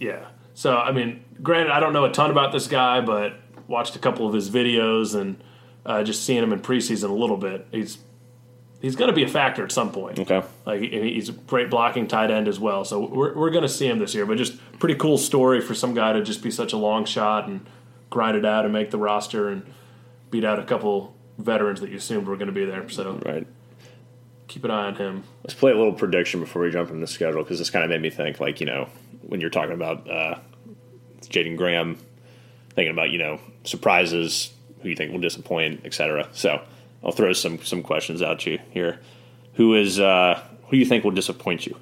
yeah, 0.00 0.26
so 0.54 0.76
I 0.76 0.92
mean, 0.92 1.22
granted, 1.42 1.72
I 1.72 1.80
don't 1.80 1.92
know 1.92 2.04
a 2.04 2.12
ton 2.12 2.30
about 2.30 2.52
this 2.52 2.66
guy, 2.66 3.00
but 3.00 3.34
watched 3.68 3.94
a 3.94 3.98
couple 3.98 4.26
of 4.26 4.34
his 4.34 4.50
videos 4.50 5.18
and 5.18 5.42
uh, 5.86 6.02
just 6.02 6.24
seeing 6.24 6.42
him 6.42 6.52
in 6.52 6.60
preseason 6.60 7.10
a 7.10 7.14
little 7.14 7.36
bit. 7.36 7.66
He's 7.70 7.98
he's 8.84 8.96
going 8.96 9.08
to 9.08 9.14
be 9.14 9.24
a 9.24 9.28
factor 9.28 9.64
at 9.64 9.72
some 9.72 9.90
point. 9.90 10.18
Okay. 10.18 10.42
Like 10.66 10.80
he's 10.82 11.30
a 11.30 11.32
great 11.32 11.70
blocking 11.70 12.06
tight 12.06 12.30
end 12.30 12.48
as 12.48 12.60
well. 12.60 12.84
So 12.84 13.00
we're 13.00 13.34
we're 13.34 13.50
going 13.50 13.62
to 13.62 13.68
see 13.68 13.88
him 13.88 13.98
this 13.98 14.14
year. 14.14 14.26
But 14.26 14.36
just 14.36 14.58
pretty 14.78 14.94
cool 14.96 15.16
story 15.16 15.60
for 15.62 15.74
some 15.74 15.94
guy 15.94 16.12
to 16.12 16.22
just 16.22 16.42
be 16.42 16.50
such 16.50 16.74
a 16.74 16.76
long 16.76 17.06
shot 17.06 17.48
and 17.48 17.66
grind 18.10 18.36
it 18.36 18.44
out 18.44 18.64
and 18.64 18.72
make 18.72 18.90
the 18.90 18.98
roster 18.98 19.48
and 19.48 19.64
beat 20.30 20.44
out 20.44 20.58
a 20.58 20.64
couple 20.64 21.16
veterans 21.38 21.80
that 21.80 21.90
you 21.90 21.96
assumed 21.96 22.28
were 22.28 22.36
going 22.36 22.46
to 22.48 22.52
be 22.52 22.64
there. 22.66 22.88
So 22.90 23.14
Right. 23.24 23.46
keep 24.48 24.64
an 24.64 24.70
eye 24.70 24.86
on 24.86 24.96
him. 24.96 25.24
Let's 25.42 25.54
play 25.54 25.72
a 25.72 25.76
little 25.76 25.94
prediction 25.94 26.40
before 26.40 26.62
we 26.62 26.70
jump 26.70 26.90
into 26.90 27.00
the 27.00 27.06
schedule 27.06 27.42
because 27.42 27.58
this 27.58 27.70
kind 27.70 27.84
of 27.84 27.90
made 27.90 28.02
me 28.02 28.10
think, 28.10 28.38
like 28.38 28.60
you 28.60 28.66
know, 28.66 28.88
when 29.22 29.40
you're 29.40 29.50
talking 29.50 29.72
about 29.74 30.08
uh, 30.10 30.38
Jaeden 31.22 31.56
Graham, 31.56 31.98
thinking 32.74 32.92
about 32.92 33.10
you 33.10 33.18
know 33.18 33.40
surprises, 33.64 34.52
who 34.82 34.90
you 34.90 34.96
think 34.96 35.10
will 35.10 35.20
disappoint, 35.20 35.86
etc. 35.86 36.28
So 36.32 36.60
I'll 37.04 37.12
throw 37.12 37.32
some 37.32 37.62
some 37.62 37.82
questions 37.82 38.22
out 38.22 38.40
to 38.40 38.52
you 38.52 38.58
here. 38.70 38.98
Who 39.54 39.74
is 39.74 40.00
uh, 40.00 40.42
who 40.64 40.70
do 40.72 40.76
you 40.78 40.86
think 40.86 41.04
will 41.04 41.10
disappoint 41.10 41.66
you? 41.66 41.76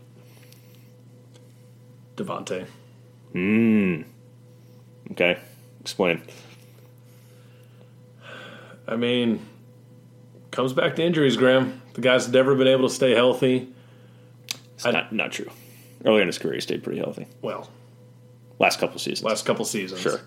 Devonta. 2.17 2.67
Okay, 5.13 5.39
explain. 5.81 6.23
I 8.87 8.97
mean, 8.97 9.41
comes 10.51 10.73
back 10.73 10.97
to 10.97 11.03
injuries, 11.03 11.37
Graham. 11.37 11.81
The 11.95 12.01
guy's 12.01 12.29
never 12.29 12.55
been 12.55 12.67
able 12.69 12.89
to 12.89 12.95
stay 12.95 13.13
healthy. 13.15 13.69
It's 14.75 14.85
not 14.85 15.13
not 15.13 15.33
true. 15.33 15.51
Earlier 16.05 16.23
in 16.23 16.27
his 16.27 16.39
career, 16.39 16.55
he 16.55 16.61
stayed 16.61 16.83
pretty 16.83 16.99
healthy. 16.99 17.27
Well, 17.43 17.71
Last 18.59 18.79
couple 18.81 18.99
seasons. 18.99 19.25
last 19.25 19.45
couple 19.47 19.65
seasons. 19.65 20.01
Sure. 20.01 20.21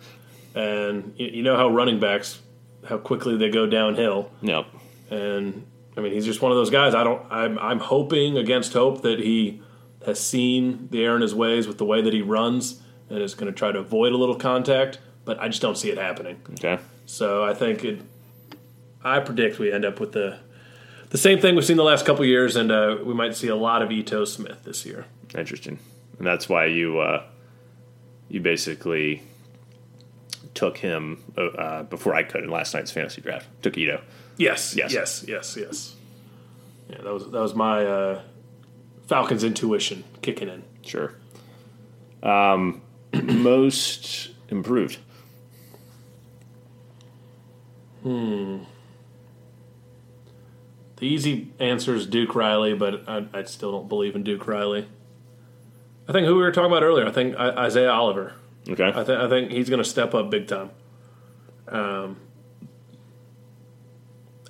And 0.56 1.14
you, 1.18 1.28
you 1.28 1.44
know 1.44 1.56
how 1.58 1.70
running 1.70 2.00
backs, 2.00 2.40
how 2.88 2.98
quickly 2.98 3.38
they 3.38 3.50
go 3.50 3.66
downhill. 3.66 4.32
Yep. 4.42 4.66
And 5.10 5.66
I 5.98 6.02
mean, 6.02 6.12
he's 6.14 6.26
just 6.26 6.42
one 6.42 6.52
of 6.52 6.58
those 6.58 6.70
guys. 6.70 6.96
I 6.96 7.04
don't. 7.04 7.22
I'm. 7.32 7.58
I'm 7.60 7.80
hoping 7.80 8.38
against 8.38 8.74
hope 8.74 9.02
that 9.02 9.20
he 9.20 9.62
has 10.06 10.20
seen 10.20 10.88
the 10.92 11.04
error 11.04 11.16
in 11.16 11.22
his 11.22 11.34
ways 11.34 11.68
with 11.68 11.78
the 11.78 11.86
way 11.86 12.02
that 12.02 12.14
he 12.14 12.22
runs 12.22 12.82
and 13.10 13.20
is 13.20 13.34
going 13.34 13.52
to 13.52 13.58
try 13.58 13.72
to 13.72 13.80
avoid 13.80 14.14
a 14.14 14.18
little 14.18 14.36
contact. 14.36 15.00
But 15.24 15.40
I 15.40 15.48
just 15.48 15.62
don't 15.62 15.78
see 15.78 15.90
it 15.90 15.98
happening. 15.98 16.42
Okay. 16.52 16.80
So 17.06 17.44
I 17.44 17.54
think 17.54 17.84
it. 17.84 18.02
I 19.04 19.20
predict 19.20 19.60
we 19.60 19.72
end 19.72 19.86
up 19.86 20.00
with 20.00 20.14
the 20.14 20.40
the 21.10 21.18
same 21.18 21.40
thing 21.40 21.56
we've 21.56 21.66
seen 21.66 21.78
the 21.78 21.84
last 21.84 22.06
couple 22.06 22.26
years, 22.26 22.56
and 22.56 22.72
uh, 22.72 22.98
we 23.04 23.14
might 23.14 23.36
see 23.36 23.48
a 23.48 23.56
lot 23.56 23.82
of 23.82 23.92
Ito 23.92 24.26
Smith 24.26 24.64
this 24.64 24.86
year. 24.86 25.06
Interesting. 25.38 25.80
And 26.18 26.26
that's 26.26 26.50
why 26.50 26.66
you 26.66 27.00
uh, 27.00 27.24
you 28.28 28.42
basically 28.42 29.22
took 30.54 30.78
him 30.78 31.24
uh, 31.38 31.42
uh, 31.42 31.84
before 31.84 32.16
I 32.16 32.24
could 32.24 32.44
in 32.44 32.50
last 32.50 32.74
night's 32.74 32.92
fantasy 32.92 33.22
draft. 33.22 33.48
Took 33.62 33.78
Ito. 33.78 34.02
Yes, 34.38 34.76
Yes. 34.76 34.92
yes, 34.94 35.24
yes, 35.28 35.58
yes. 35.58 35.96
Yeah, 36.90 37.02
that 37.02 37.14
was 37.14 37.24
that 37.32 37.40
was 37.42 37.56
my 37.56 37.86
uh, 37.86 38.22
Falcons 39.08 39.44
intuition 39.44 40.04
kicking 40.22 40.50
in. 40.50 40.64
Sure. 40.84 41.14
Um, 42.22 42.82
most 43.14 44.30
improved. 44.50 44.98
Hmm. 48.04 48.60
The 50.98 51.08
easy 51.08 51.52
answer 51.60 51.94
is 51.96 52.06
Duke 52.06 52.36
Riley, 52.36 52.74
but 52.74 53.08
I, 53.10 53.26
I 53.34 53.44
still 53.44 53.72
don't 53.72 53.90
believe 53.90 54.16
in 54.16 54.24
Duke 54.24 54.48
Riley. 54.48 54.88
I 56.08 56.12
think 56.12 56.26
who 56.28 56.36
we 56.36 56.42
were 56.42 56.52
talking 56.52 56.72
about 56.72 56.84
earlier. 56.84 57.06
I 57.08 57.12
think 57.12 57.36
Isaiah 57.36 57.92
Oliver. 57.92 58.34
Okay. 58.70 58.88
I, 58.88 59.04
th- 59.04 59.10
I 59.18 59.28
think 59.28 59.52
he's 59.52 59.70
going 59.70 59.82
to 59.84 59.90
step 59.90 60.14
up 60.14 60.30
big 60.30 60.48
time. 60.48 60.70
Um, 61.68 62.18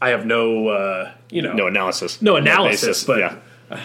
I 0.02 0.10
have 0.10 0.26
no, 0.26 0.68
uh, 0.68 1.12
you 1.30 1.42
know, 1.42 1.54
no 1.54 1.68
analysis. 1.68 2.22
no 2.22 2.36
analysis, 2.36 3.04
but 3.04 3.20
yeah. 3.20 3.38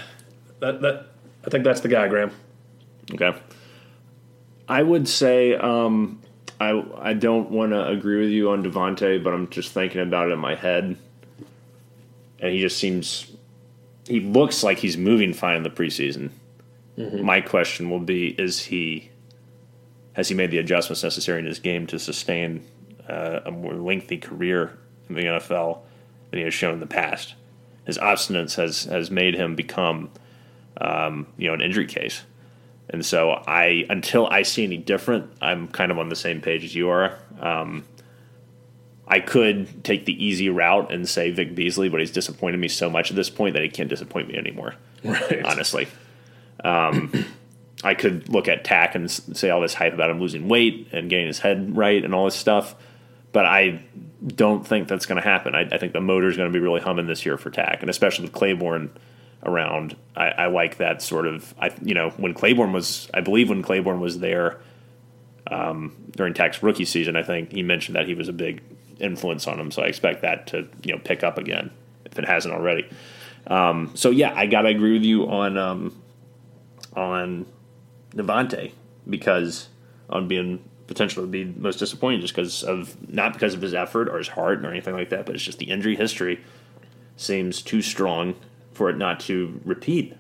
that, 0.61 0.81
that 0.81 1.07
I 1.47 1.51
think 1.51 1.65
that's 1.65 1.81
the 1.81 1.89
guy, 1.89 2.09
Graham. 2.09 2.33
Okay. 3.13 3.35
I 4.69 4.83
would 4.83 5.09
say 5.09 5.55
um, 5.55 6.21
I 6.61 6.83
I 6.99 7.15
don't 7.15 7.51
want 7.51 7.73
to 7.73 7.87
agree 7.89 8.21
with 8.21 8.31
you 8.31 8.51
on 8.51 8.63
Devonta, 8.63 9.23
but 9.23 9.33
I'm 9.33 9.49
just 9.49 9.73
thinking 9.73 10.01
about 10.01 10.29
it 10.29 10.33
in 10.33 10.39
my 10.39 10.55
head, 10.55 10.97
and 12.39 12.53
he 12.53 12.61
just 12.61 12.79
seems 12.79 13.31
he 14.07 14.21
looks 14.21 14.63
like 14.63 14.79
he's 14.79 14.97
moving 14.97 15.33
fine 15.33 15.57
in 15.57 15.63
the 15.63 15.71
preseason. 15.71 16.31
My 16.97 17.41
question 17.41 17.89
will 17.89 18.01
be: 18.01 18.29
Is 18.39 18.61
he 18.61 19.11
has 20.13 20.29
he 20.29 20.35
made 20.35 20.51
the 20.51 20.59
adjustments 20.59 21.03
necessary 21.03 21.39
in 21.39 21.47
his 21.47 21.59
game 21.59 21.87
to 21.87 21.99
sustain 21.99 22.63
uh, 23.09 23.41
a 23.47 23.51
more 23.51 23.73
lengthy 23.73 24.19
career 24.19 24.79
in 25.09 25.15
the 25.15 25.23
NFL 25.23 25.81
than 26.31 26.39
he 26.39 26.45
has 26.45 26.55
shown 26.55 26.75
in 26.75 26.81
the 26.81 26.87
past? 26.87 27.35
His 27.85 27.99
obstinance 27.99 28.57
has 28.57 28.85
has 28.85 29.11
made 29.11 29.35
him 29.35 29.55
become 29.55 30.11
um, 30.81 31.27
you 31.37 31.49
know 31.49 31.55
an 31.55 31.61
injury 31.61 31.87
case. 31.87 32.23
And 32.93 33.07
so 33.07 33.31
I, 33.47 33.87
until 33.89 34.27
I 34.27 34.43
see 34.43 34.65
any 34.65 34.77
different, 34.77 35.31
I'm 35.41 35.69
kind 35.69 35.93
of 35.93 35.99
on 35.99 36.09
the 36.09 36.17
same 36.17 36.41
page 36.41 36.65
as 36.65 36.75
you 36.75 36.91
are. 36.91 37.17
Um, 37.39 37.85
I 39.07 39.21
could 39.21 39.85
take 39.85 40.05
the 40.07 40.25
easy 40.25 40.49
route 40.49 40.93
and 40.93 41.09
say 41.09 41.31
Vic 41.31 41.55
Beasley, 41.55 41.89
but 41.89 42.01
he's 42.01 42.11
disappointed 42.11 42.59
me 42.59 42.69
so 42.69 42.91
much 42.91 43.11
at 43.11 43.17
this 43.17 43.31
point 43.31 43.55
that 43.55 43.63
he 43.63 43.69
can't 43.69 43.89
disappoint 43.89 44.29
me 44.29 44.37
anymore. 44.37 44.75
Right. 45.05 45.43
Honestly, 45.45 45.89
um, 46.65 47.25
I 47.83 47.95
could 47.95 48.29
look 48.29 48.49
at 48.49 48.65
Takk 48.65 48.95
and 48.95 49.11
say 49.11 49.51
all 49.51 49.61
this 49.61 49.75
hype 49.75 49.95
about 49.95 50.11
him 50.11 50.21
losing 50.21 50.49
weight 50.49 50.89
and 50.93 51.09
getting 51.09 51.27
his 51.27 51.39
head 51.39 51.77
right 51.77 52.05
and 52.05 52.15
all 52.15 52.25
this 52.25 52.37
stuff, 52.37 52.75
but 53.33 53.47
I 53.47 53.83
don't 54.27 54.67
think 54.67 54.89
that's 54.89 55.07
going 55.07 55.21
to 55.21 55.27
happen. 55.27 55.55
I, 55.55 55.63
I 55.63 55.79
think 55.79 55.93
the 55.93 56.01
motor 56.01 56.29
is 56.29 56.37
going 56.37 56.53
to 56.53 56.53
be 56.53 56.63
really 56.63 56.81
humming 56.81 57.07
this 57.07 57.25
year 57.25 57.37
for 57.37 57.51
Takk, 57.51 57.81
and 57.81 57.91
especially 57.91 58.25
with 58.25 58.33
Clayborn 58.33 58.91
around. 59.45 59.97
I, 60.17 60.29
I 60.29 60.47
like 60.47 60.79
that 60.79 61.03
sort 61.03 61.27
of. 61.27 61.55
I 61.59 61.71
you 61.83 61.95
know 61.95 62.11
when 62.11 62.35
Clayborn 62.35 62.73
was, 62.73 63.09
I 63.15 63.21
believe 63.21 63.49
when 63.49 63.63
Clayborn 63.63 64.01
was 64.01 64.19
there 64.19 64.59
um, 65.51 65.97
during 66.17 66.35
Takk's 66.35 66.63
rookie 66.63 66.85
season, 66.85 67.17
I 67.17 67.23
think 67.23 67.53
he 67.53 67.63
mentioned 67.63 67.97
that 67.97 68.07
he 68.07 68.15
was 68.15 68.29
a 68.29 68.33
big 68.33 68.63
influence 68.99 69.47
on 69.47 69.59
him. 69.59 69.71
So 69.71 69.83
I 69.83 69.87
expect 69.87 70.23
that 70.23 70.49
to 70.49 70.69
you 70.85 70.95
know 70.95 71.01
pick 71.03 71.23
up 71.23 71.39
again 71.39 71.71
if 72.05 72.19
it 72.19 72.27
hasn't 72.27 72.55
already. 72.55 72.89
Um, 73.47 73.93
so 73.95 74.11
yeah, 74.11 74.33
I 74.35 74.47
gotta 74.47 74.69
agree 74.69 74.93
with 74.93 75.05
you 75.05 75.29
on 75.29 75.57
um, 75.57 76.03
on 76.95 77.47
Devonta 78.15 78.73
because 79.09 79.69
on 80.09 80.29
being 80.29 80.63
potential 80.91 81.23
to 81.23 81.29
be 81.29 81.45
most 81.45 81.79
disappointing 81.79 82.21
just 82.21 82.35
because 82.35 82.65
of 82.65 83.09
not 83.09 83.33
because 83.33 83.55
of 83.55 83.63
his 83.63 83.75
effort 83.75 84.09
or 84.09 84.19
his 84.19 84.27
heart 84.27 84.65
or 84.65 84.71
anything 84.71 84.93
like 84.93 85.11
that, 85.11 85.25
but 85.25 85.37
it's 85.37 85.45
just 85.45 85.61
the 85.61 85.71
injury 85.71 85.95
history 85.95 86.41
seems 87.17 87.63
too 87.63 87.81
strong 87.81 88.35
for 88.73 88.91
it 88.91 88.97
not 88.97 89.21
to 89.21 89.61
repeat. 89.65 90.17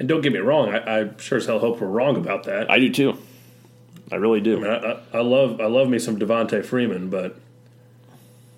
And 0.00 0.08
don't 0.08 0.22
get 0.22 0.32
me 0.32 0.40
wrong, 0.40 0.70
I, 0.70 1.02
I 1.02 1.10
sure 1.18 1.38
as 1.38 1.46
hell 1.46 1.60
hope 1.60 1.80
we're 1.80 1.86
wrong 1.86 2.16
about 2.16 2.42
that. 2.44 2.68
I, 2.68 2.74
I 2.74 2.78
do 2.80 2.90
too. 2.92 3.16
I 4.10 4.16
really 4.16 4.40
do. 4.40 4.58
mean, 4.58 4.70
I, 4.70 4.76
I, 4.76 5.02
I 5.14 5.20
love 5.20 5.60
I 5.60 5.66
love 5.66 5.88
me 5.88 6.00
some 6.00 6.18
Devonta 6.18 6.64
Freeman, 6.64 7.08
but 7.08 7.36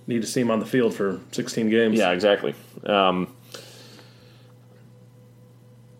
need 0.07 0.23
to 0.23 0.29
see 0.29 0.41
him 0.41 0.51
on 0.51 0.61
the 0.61 0.67
field 0.67 0.95
for 0.95 1.21
16 1.33 1.69
games. 1.69 1.99
Yeah, 1.99 2.13
exactly. 2.13 2.55
Um, 2.85 3.35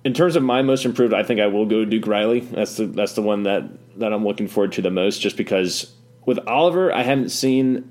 in 0.05 0.15
terms 0.15 0.37
of 0.37 0.43
my 0.43 0.63
most 0.63 0.85
improved, 0.85 1.13
I 1.13 1.23
think 1.23 1.41
I 1.41 1.47
will 1.47 1.67
go 1.67 1.85
Duke 1.85 2.07
Riley. 2.07 2.41
That's 2.41 2.77
the 2.77 2.87
that's 2.87 3.15
the 3.15 3.23
one 3.23 3.45
that 3.45 3.65
that 3.99 4.13
I'm 4.13 4.25
looking 4.25 4.49
forward 4.49 4.73
to 4.73 4.83
the 4.83 4.91
most, 4.91 5.21
just 5.21 5.37
because 5.37 5.93
with 6.25 6.39
Oliver, 6.47 6.95
I 6.95 7.03
haven't 7.03 7.31
seen 7.31 7.91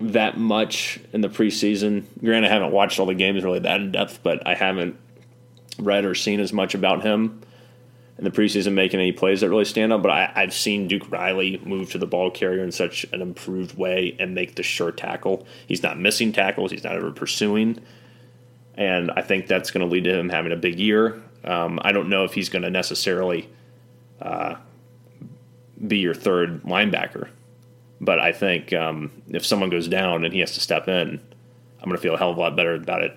that 0.00 0.36
much 0.36 1.00
in 1.12 1.20
the 1.20 1.28
preseason. 1.28 2.04
Granted, 2.20 2.50
I 2.50 2.52
haven't 2.52 2.72
watched 2.72 2.98
all 2.98 3.06
the 3.06 3.14
games 3.14 3.44
really 3.44 3.60
that 3.60 3.80
in 3.80 3.92
depth, 3.92 4.20
but 4.22 4.46
I 4.46 4.54
haven't 4.54 4.96
read 5.78 6.04
or 6.04 6.14
seen 6.14 6.40
as 6.40 6.52
much 6.52 6.74
about 6.74 7.02
him 7.02 7.40
in 8.18 8.24
the 8.24 8.30
preseason 8.30 8.74
making 8.74 9.00
any 9.00 9.12
plays 9.12 9.40
that 9.40 9.48
really 9.48 9.64
stand 9.64 9.92
out. 9.92 10.02
But 10.02 10.10
I, 10.10 10.32
I've 10.34 10.54
seen 10.54 10.86
Duke 10.86 11.10
Riley 11.10 11.60
move 11.64 11.90
to 11.92 11.98
the 11.98 12.06
ball 12.06 12.30
carrier 12.30 12.62
in 12.62 12.72
such 12.72 13.04
an 13.12 13.22
improved 13.22 13.76
way 13.76 14.16
and 14.20 14.34
make 14.34 14.54
the 14.54 14.62
sure 14.62 14.92
tackle. 14.92 15.46
He's 15.66 15.82
not 15.82 15.98
missing 15.98 16.32
tackles. 16.32 16.70
He's 16.70 16.84
not 16.84 16.94
ever 16.94 17.10
pursuing, 17.10 17.80
and 18.74 19.10
I 19.12 19.22
think 19.22 19.46
that's 19.46 19.70
going 19.70 19.86
to 19.86 19.92
lead 19.92 20.04
to 20.04 20.18
him 20.18 20.28
having 20.28 20.52
a 20.52 20.56
big 20.56 20.78
year. 20.78 21.22
Um, 21.44 21.80
I 21.82 21.92
don't 21.92 22.08
know 22.08 22.24
if 22.24 22.34
he's 22.34 22.48
going 22.48 22.62
to 22.62 22.70
necessarily 22.70 23.48
uh, 24.20 24.56
be 25.86 25.98
your 25.98 26.14
third 26.14 26.62
linebacker, 26.62 27.28
but 28.00 28.18
I 28.18 28.32
think 28.32 28.72
um, 28.72 29.10
if 29.28 29.44
someone 29.44 29.70
goes 29.70 29.88
down 29.88 30.24
and 30.24 30.32
he 30.32 30.40
has 30.40 30.52
to 30.54 30.60
step 30.60 30.88
in, 30.88 31.20
I'm 31.80 31.88
going 31.88 31.96
to 31.96 32.02
feel 32.02 32.14
a 32.14 32.18
hell 32.18 32.30
of 32.30 32.36
a 32.36 32.40
lot 32.40 32.54
better 32.56 32.74
about 32.74 33.02
it 33.02 33.16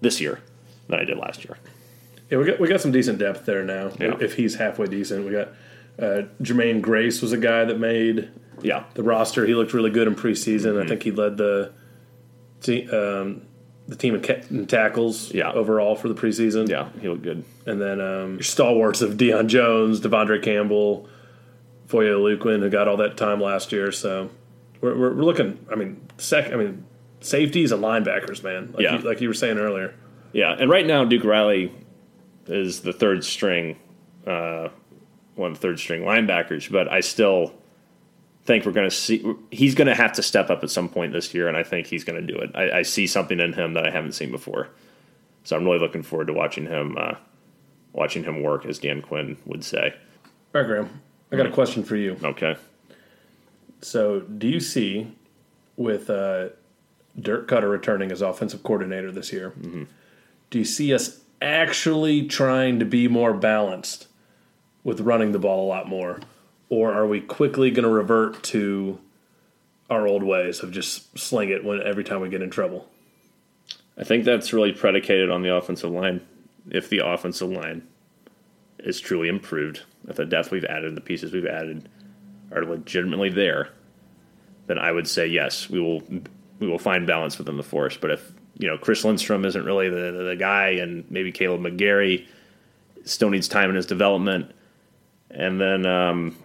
this 0.00 0.20
year 0.20 0.40
than 0.88 1.00
I 1.00 1.04
did 1.04 1.18
last 1.18 1.44
year. 1.44 1.56
Yeah, 2.30 2.38
we 2.38 2.44
got 2.46 2.60
we 2.60 2.68
got 2.68 2.80
some 2.80 2.92
decent 2.92 3.18
depth 3.18 3.44
there 3.44 3.64
now. 3.64 3.90
Yeah. 3.98 4.16
If 4.20 4.34
he's 4.34 4.54
halfway 4.54 4.86
decent, 4.86 5.24
we 5.26 5.32
got 5.32 5.48
uh, 5.98 6.22
Jermaine 6.42 6.80
Grace 6.80 7.20
was 7.20 7.32
a 7.32 7.36
guy 7.36 7.64
that 7.64 7.78
made 7.78 8.30
Yeah, 8.62 8.84
the 8.94 9.02
roster. 9.02 9.46
He 9.46 9.54
looked 9.54 9.74
really 9.74 9.90
good 9.90 10.06
in 10.08 10.14
preseason. 10.14 10.82
I 10.82 10.86
think 10.86 11.02
he 11.02 11.10
led 11.10 11.36
the 11.36 11.72
te- 12.62 12.88
um, 12.88 13.42
the 13.88 13.96
team 13.96 14.14
in, 14.14 14.66
tackles 14.66 15.32
Yeah. 15.34 15.52
overall 15.52 15.94
for 15.96 16.08
the 16.08 16.14
preseason. 16.14 16.68
yeah, 16.68 16.88
he 17.00 17.08
looked 17.08 17.22
good. 17.22 17.44
And 17.66 17.80
then 17.80 18.00
um, 18.00 18.34
your 18.34 18.42
stalwarts 18.42 19.02
of 19.02 19.12
Deion 19.14 19.46
Jones, 19.46 20.00
Devondre 20.00 20.42
Campbell, 20.42 21.08
Foye 21.86 22.04
Luquin, 22.18 22.60
who 22.60 22.70
got 22.70 22.88
all 22.88 22.96
that 22.98 23.16
time 23.16 23.40
last 23.40 23.72
year. 23.72 23.92
So 23.92 24.30
we're, 24.80 24.96
we're, 24.96 25.14
we're 25.14 25.22
looking. 25.24 25.58
I 25.70 25.74
mean, 25.74 26.00
sec. 26.18 26.52
I 26.52 26.56
mean, 26.56 26.84
safeties 27.20 27.72
and 27.72 27.82
linebackers, 27.82 28.42
man. 28.42 28.72
Like 28.72 28.82
Yeah. 28.82 28.96
you, 28.98 29.06
like 29.06 29.20
you 29.20 29.28
were 29.28 29.34
saying 29.34 29.58
earlier. 29.58 29.94
Yeah, 30.32 30.56
and 30.58 30.68
right 30.70 30.86
now 30.86 31.04
Duke 31.04 31.24
Riley 31.24 31.70
is 32.46 32.80
the 32.80 32.92
third 32.92 33.22
string, 33.24 33.76
uh, 34.26 34.68
one 35.36 35.52
of 35.52 35.60
the 35.60 35.68
third 35.68 35.78
string 35.78 36.02
linebackers, 36.02 36.70
but 36.70 36.90
I 36.90 37.00
still 37.00 37.54
think 38.44 38.66
we're 38.66 38.72
going 38.72 38.88
to 38.88 38.94
see 38.94 39.24
he's 39.50 39.74
going 39.74 39.88
to 39.88 39.94
have 39.94 40.12
to 40.14 40.22
step 40.22 40.50
up 40.50 40.62
at 40.62 40.70
some 40.70 40.88
point 40.88 41.12
this 41.12 41.34
year, 41.34 41.48
and 41.48 41.56
I 41.56 41.62
think 41.62 41.86
he's 41.86 42.04
going 42.04 42.24
to 42.24 42.32
do 42.32 42.38
it. 42.38 42.50
I, 42.54 42.78
I 42.78 42.82
see 42.82 43.06
something 43.06 43.40
in 43.40 43.52
him 43.52 43.74
that 43.74 43.86
I 43.86 43.90
haven't 43.90 44.12
seen 44.12 44.30
before, 44.30 44.68
so 45.44 45.56
I'm 45.56 45.64
really 45.64 45.78
looking 45.78 46.02
forward 46.02 46.26
to 46.26 46.32
watching 46.32 46.66
him 46.66 46.96
uh, 46.98 47.14
watching 47.92 48.24
him 48.24 48.42
work, 48.42 48.66
as 48.66 48.78
Dan 48.78 49.02
Quinn 49.02 49.36
would 49.46 49.64
say. 49.64 49.94
All 50.54 50.60
right, 50.60 50.66
Graham. 50.66 51.00
I 51.32 51.36
got 51.36 51.46
a 51.46 51.50
question 51.50 51.82
for 51.82 51.96
you. 51.96 52.16
Okay, 52.22 52.56
So, 53.80 54.20
do 54.20 54.46
you 54.46 54.60
see 54.60 55.12
with 55.76 56.08
uh, 56.10 56.50
Dirk 57.18 57.48
Koetter 57.48 57.70
returning 57.70 58.12
as 58.12 58.22
offensive 58.22 58.62
coordinator 58.62 59.10
this 59.10 59.32
year? 59.32 59.52
Do 60.50 60.58
you 60.58 60.64
see 60.64 60.94
us 60.94 61.20
actually 61.42 62.26
trying 62.26 62.78
to 62.78 62.84
be 62.84 63.08
more 63.08 63.34
balanced 63.34 64.06
with 64.84 65.00
running 65.00 65.32
the 65.32 65.38
ball 65.38 65.66
a 65.66 65.68
lot 65.68 65.88
more, 65.88 66.20
or 66.68 66.92
are 66.92 67.06
we 67.06 67.20
quickly 67.20 67.70
going 67.70 67.84
to 67.84 67.88
revert 67.88 68.42
to 68.44 68.98
our 69.90 70.06
old 70.06 70.22
ways 70.22 70.60
of 70.60 70.72
just 70.72 71.18
sling 71.18 71.50
it 71.50 71.64
when 71.64 71.82
every 71.82 72.04
time 72.04 72.20
we 72.20 72.28
get 72.28 72.42
in 72.42 72.50
trouble? 72.50 72.88
I 73.96 74.04
think 74.04 74.24
that's 74.24 74.52
really 74.52 74.72
predicated 74.72 75.30
on 75.30 75.42
the 75.42 75.54
offensive 75.54 75.90
line. 75.90 76.20
If 76.70 76.88
the 76.88 77.06
offensive 77.06 77.50
line 77.50 77.86
is 78.78 79.00
truly 79.00 79.28
improved, 79.28 79.82
if 80.08 80.16
the 80.16 80.24
depth 80.24 80.50
we've 80.50 80.64
added, 80.64 80.86
and 80.86 80.96
the 80.96 81.02
pieces 81.02 81.32
we've 81.32 81.46
added 81.46 81.88
are 82.50 82.64
legitimately 82.64 83.30
there, 83.30 83.70
then 84.66 84.78
I 84.78 84.90
would 84.90 85.06
say 85.06 85.26
yes, 85.26 85.68
we 85.68 85.80
will 85.80 86.02
we 86.58 86.66
will 86.66 86.78
find 86.78 87.06
balance 87.06 87.38
within 87.38 87.56
the 87.56 87.62
force. 87.62 87.96
But 87.96 88.10
if 88.10 88.32
you 88.58 88.68
know 88.68 88.78
Chris 88.78 89.04
Lindstrom 89.04 89.44
isn't 89.44 89.64
really 89.64 89.88
the 89.88 90.24
the 90.28 90.36
guy, 90.36 90.70
and 90.70 91.08
maybe 91.10 91.32
Kaleb 91.32 91.60
McGary 91.60 92.26
still 93.04 93.30
needs 93.30 93.48
time 93.48 93.70
in 93.70 93.76
his 93.76 93.86
development, 93.86 94.52
and 95.30 95.60
then 95.60 95.86
um, 95.86 96.36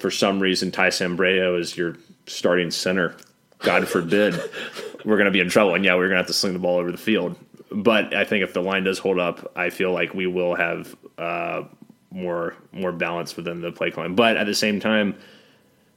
for 0.00 0.10
some 0.10 0.40
reason 0.40 0.70
Ty 0.70 0.88
Sambrailo 0.88 1.58
is 1.58 1.76
your 1.76 1.96
starting 2.26 2.70
center, 2.70 3.14
God 3.58 3.86
forbid, 3.86 4.34
we're 5.04 5.16
going 5.16 5.26
to 5.26 5.30
be 5.30 5.40
in 5.40 5.48
trouble. 5.48 5.74
And 5.74 5.84
yeah, 5.84 5.94
we're 5.94 6.08
going 6.08 6.12
to 6.12 6.18
have 6.18 6.26
to 6.26 6.32
sling 6.32 6.54
the 6.54 6.58
ball 6.58 6.78
over 6.78 6.90
the 6.90 6.98
field. 6.98 7.36
But 7.70 8.14
I 8.14 8.24
think 8.24 8.42
if 8.42 8.52
the 8.52 8.62
line 8.62 8.84
does 8.84 8.98
hold 8.98 9.20
up, 9.20 9.52
I 9.54 9.70
feel 9.70 9.92
like 9.92 10.14
we 10.14 10.26
will 10.26 10.54
have 10.56 10.96
uh, 11.18 11.64
more 12.10 12.56
more 12.72 12.90
balance 12.90 13.36
within 13.36 13.60
the 13.60 13.70
play 13.70 13.90
calling. 13.90 14.16
But 14.16 14.36
at 14.36 14.46
the 14.46 14.54
same 14.54 14.80
time, 14.80 15.14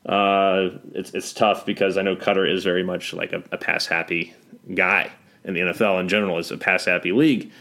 uh, 0.06 0.70
it's 0.94 1.12
it's 1.16 1.34
tough 1.34 1.66
because 1.66 1.98
I 1.98 2.04
know 2.04 2.16
Koetter 2.16 2.52
is 2.52 2.64
very 2.64 2.84
much 2.84 3.14
like 3.14 3.34
a, 3.34 3.44
a 3.52 3.58
pass 3.58 3.88
happy 3.88 4.36
guy, 4.76 5.12
and 5.44 5.56
the 5.56 5.62
NFL 5.62 6.00
in 6.02 6.10
general 6.10 6.38
is 6.38 6.52
a 6.52 6.58
pass 6.58 6.86
happy 6.86 7.12
league. 7.12 7.52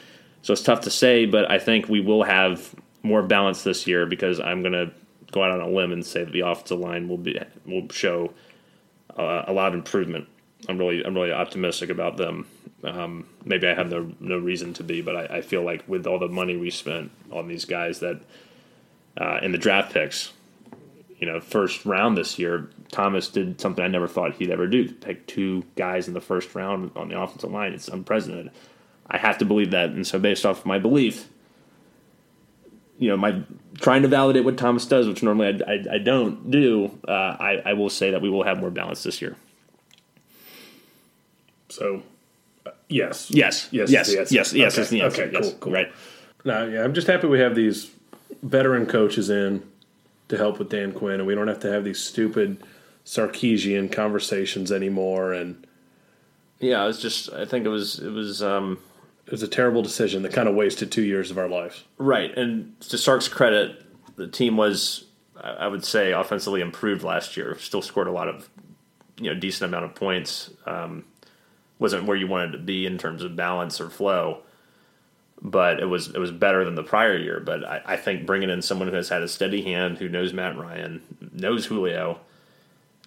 So 0.43 0.53
it's 0.53 0.63
tough 0.63 0.83
to 0.83 0.91
say, 0.91 1.25
but 1.25 1.51
I 1.51 1.59
think 1.59 1.89
we 1.89 2.01
will 2.01 2.25
have 2.25 2.75
more 3.03 3.23
balance 3.23 3.63
this 3.63 3.87
year 3.87 4.05
because 4.07 4.41
I'm 4.41 4.61
going 4.61 4.73
to 4.73 4.93
go 5.33 5.43
out 5.43 5.51
on 5.51 5.61
a 5.61 5.69
limb 5.69 5.93
and 5.93 6.07
say 6.07 6.25
that 6.25 6.33
the 6.33 6.41
offensive 6.41 6.79
line 6.79 7.09
will 7.09 7.19
be 7.19 7.39
will 7.67 7.89
show 7.91 8.33
uh, 9.19 9.45
a 9.47 9.53
lot 9.53 9.69
of 9.69 9.75
improvement. 9.75 10.29
I'm 10.69 10.79
really 10.79 11.05
I'm 11.05 11.15
really 11.15 11.33
optimistic 11.33 11.91
about 11.91 12.17
them. 12.17 12.47
Um, 12.85 13.27
maybe 13.45 13.67
I 13.67 13.75
have 13.75 13.91
no 13.91 14.13
no 14.21 14.39
reason 14.39 14.75
to 14.75 14.85
be, 14.85 15.03
but 15.03 15.17
I, 15.17 15.39
I, 15.39 15.41
feel 15.41 15.63
like 15.63 15.85
with 15.89 16.07
all 16.07 16.19
the 16.19 16.29
money 16.29 16.57
we 16.57 16.71
spent 16.71 17.13
on 17.31 17.47
these 17.47 17.65
guys 17.65 18.01
that 18.01 18.21
uh, 19.17 19.39
in 19.41 19.53
the 19.53 19.59
draft 19.59 19.93
picks, 19.93 20.33
you 21.19 21.27
know, 21.27 21.41
first 21.41 21.85
round 21.87 22.17
this 22.17 22.41
year, 22.41 22.71
Thomas 22.91 23.29
did 23.29 23.61
something 23.61 23.85
I 23.85 23.89
never 23.89 24.09
thought 24.09 24.35
he'd 24.35 24.51
ever 24.51 24.67
do. 24.67 24.93
pick 24.93 25.27
two 25.29 25.65
guys 25.77 26.09
in 26.09 26.15
the 26.15 26.21
first 26.21 26.55
round 26.57 26.91
on 26.97 27.09
the 27.09 27.21
offensive 27.21 27.53
line. 27.53 27.73
It's 27.73 27.89
unprecedented. 27.89 28.51
I 29.09 29.19
have 29.19 29.39
to 29.39 29.45
believe 29.45 29.71
that, 29.71 29.91
and 29.91 30.07
so 30.07 30.19
based 30.19 30.45
off 30.45 30.61
of 30.61 30.67
my 30.67 30.79
belief, 30.79 31.29
you 32.99 33.09
know, 33.09 33.17
my 33.17 33.43
trying 33.81 34.03
to 34.03 34.09
validate 34.09 34.45
what 34.45 34.59
Thomas 34.59 34.87
does, 34.87 35.07
which 35.07 35.23
normally 35.23 35.63
I, 35.67 35.73
I, 35.73 35.95
I 35.95 35.99
don't 35.99 36.51
do, 36.51 36.99
uh, 37.09 37.11
I, 37.11 37.63
I 37.65 37.73
will 37.73 37.91
say 37.91 38.11
that 38.11 38.23
we 38.23 38.31
will 38.31 38.45
have 38.45 38.59
more 38.59 38.71
balance 38.71 39.03
this 39.03 39.23
year. 39.23 39.37
So, 41.69 42.03
uh, 42.67 42.71
yes, 42.89 43.31
yes, 43.31 43.69
yes, 43.71 43.91
yes, 43.91 44.13
yes, 44.13 44.33
yes, 44.33 44.53
yes. 44.53 44.77
Okay, 44.79 44.97
yes, 44.97 45.13
okay 45.13 45.31
yes, 45.33 45.51
cool, 45.51 45.59
cool. 45.59 45.73
Right. 45.73 45.93
Now, 46.45 46.65
yeah, 46.65 46.85
I'm 46.85 46.93
just 46.93 47.07
happy 47.07 47.27
we 47.29 47.39
have 47.41 47.55
these 47.55 47.91
veteran 48.43 48.87
coaches 48.87 49.31
in 49.31 49.63
to 50.29 50.37
help 50.37 50.59
with 50.59 50.71
Dan 50.71 50.93
Quinn, 50.93 51.15
and 51.15 51.27
we 51.27 51.35
don't 51.35 51.49
have 51.49 51.61
to 51.61 51.71
have 51.71 51.85
these 51.85 52.01
stupid 52.01 52.63
Sarkisian 53.05 53.91
conversations 53.91 54.73
anymore. 54.73 55.33
And 55.33 55.67
yeah, 56.59 56.83
it 56.83 56.87
was 56.87 57.01
just 57.01 57.33
I 57.33 57.45
think 57.45 57.65
it 57.65 57.69
was 57.69 57.99
it 57.99 58.11
was 58.11 58.43
um, 58.43 58.79
it 59.27 59.31
was 59.31 59.43
a 59.43 59.49
terrible 59.49 59.83
decision 59.83 60.23
that 60.23 60.33
kind 60.33 60.49
of 60.49 60.55
wasted 60.55 60.91
two 60.91 61.03
years 61.03 61.31
of 61.31 61.39
our 61.39 61.49
lives. 61.49 61.85
Right, 61.99 62.37
and 62.37 62.79
to 62.83 62.99
Sark's 62.99 63.29
credit, 63.29 63.83
the 64.17 64.29
team 64.29 64.57
was 64.57 65.07
I 65.43 65.67
would 65.67 65.85
say 65.85 66.13
offensively 66.13 66.61
improved 66.61 67.03
last 67.03 67.37
year. 67.37 67.59
Still 67.59 67.83
scored 67.83 68.07
a 68.07 68.13
lot 68.13 68.29
of 68.29 68.49
you 69.19 69.33
know 69.33 69.39
decent 69.39 69.69
amount 69.69 69.85
of 69.85 69.95
points. 69.95 70.51
Um, 70.67 71.05
wasn't 71.79 72.05
where 72.05 72.17
you 72.17 72.29
wanted 72.29 72.53
to 72.53 72.59
be 72.59 72.87
in 72.87 72.97
terms 72.97 73.25
of 73.25 73.35
balance 73.35 73.81
or 73.81 73.91
flow, 73.91 74.43
but 75.41 75.81
it 75.81 75.87
was 75.87 76.09
it 76.09 76.19
was 76.19 76.31
better 76.31 76.65
than 76.65 76.77
the 76.77 76.83
prior 76.83 77.17
year. 77.17 77.41
But 77.41 77.65
I, 77.65 77.83
I 77.85 77.97
think 77.97 78.25
bringing 78.25 78.51
in 78.51 78.63
someone 78.63 78.89
who 78.89 78.95
has 78.95 79.09
had 79.09 79.23
a 79.23 79.29
steady 79.29 79.63
hand, 79.63 79.99
who 79.99 80.09
knows 80.09 80.33
Matt 80.33 80.57
Ryan, 80.57 81.03
knows 81.33 81.67
Julio. 81.67 82.21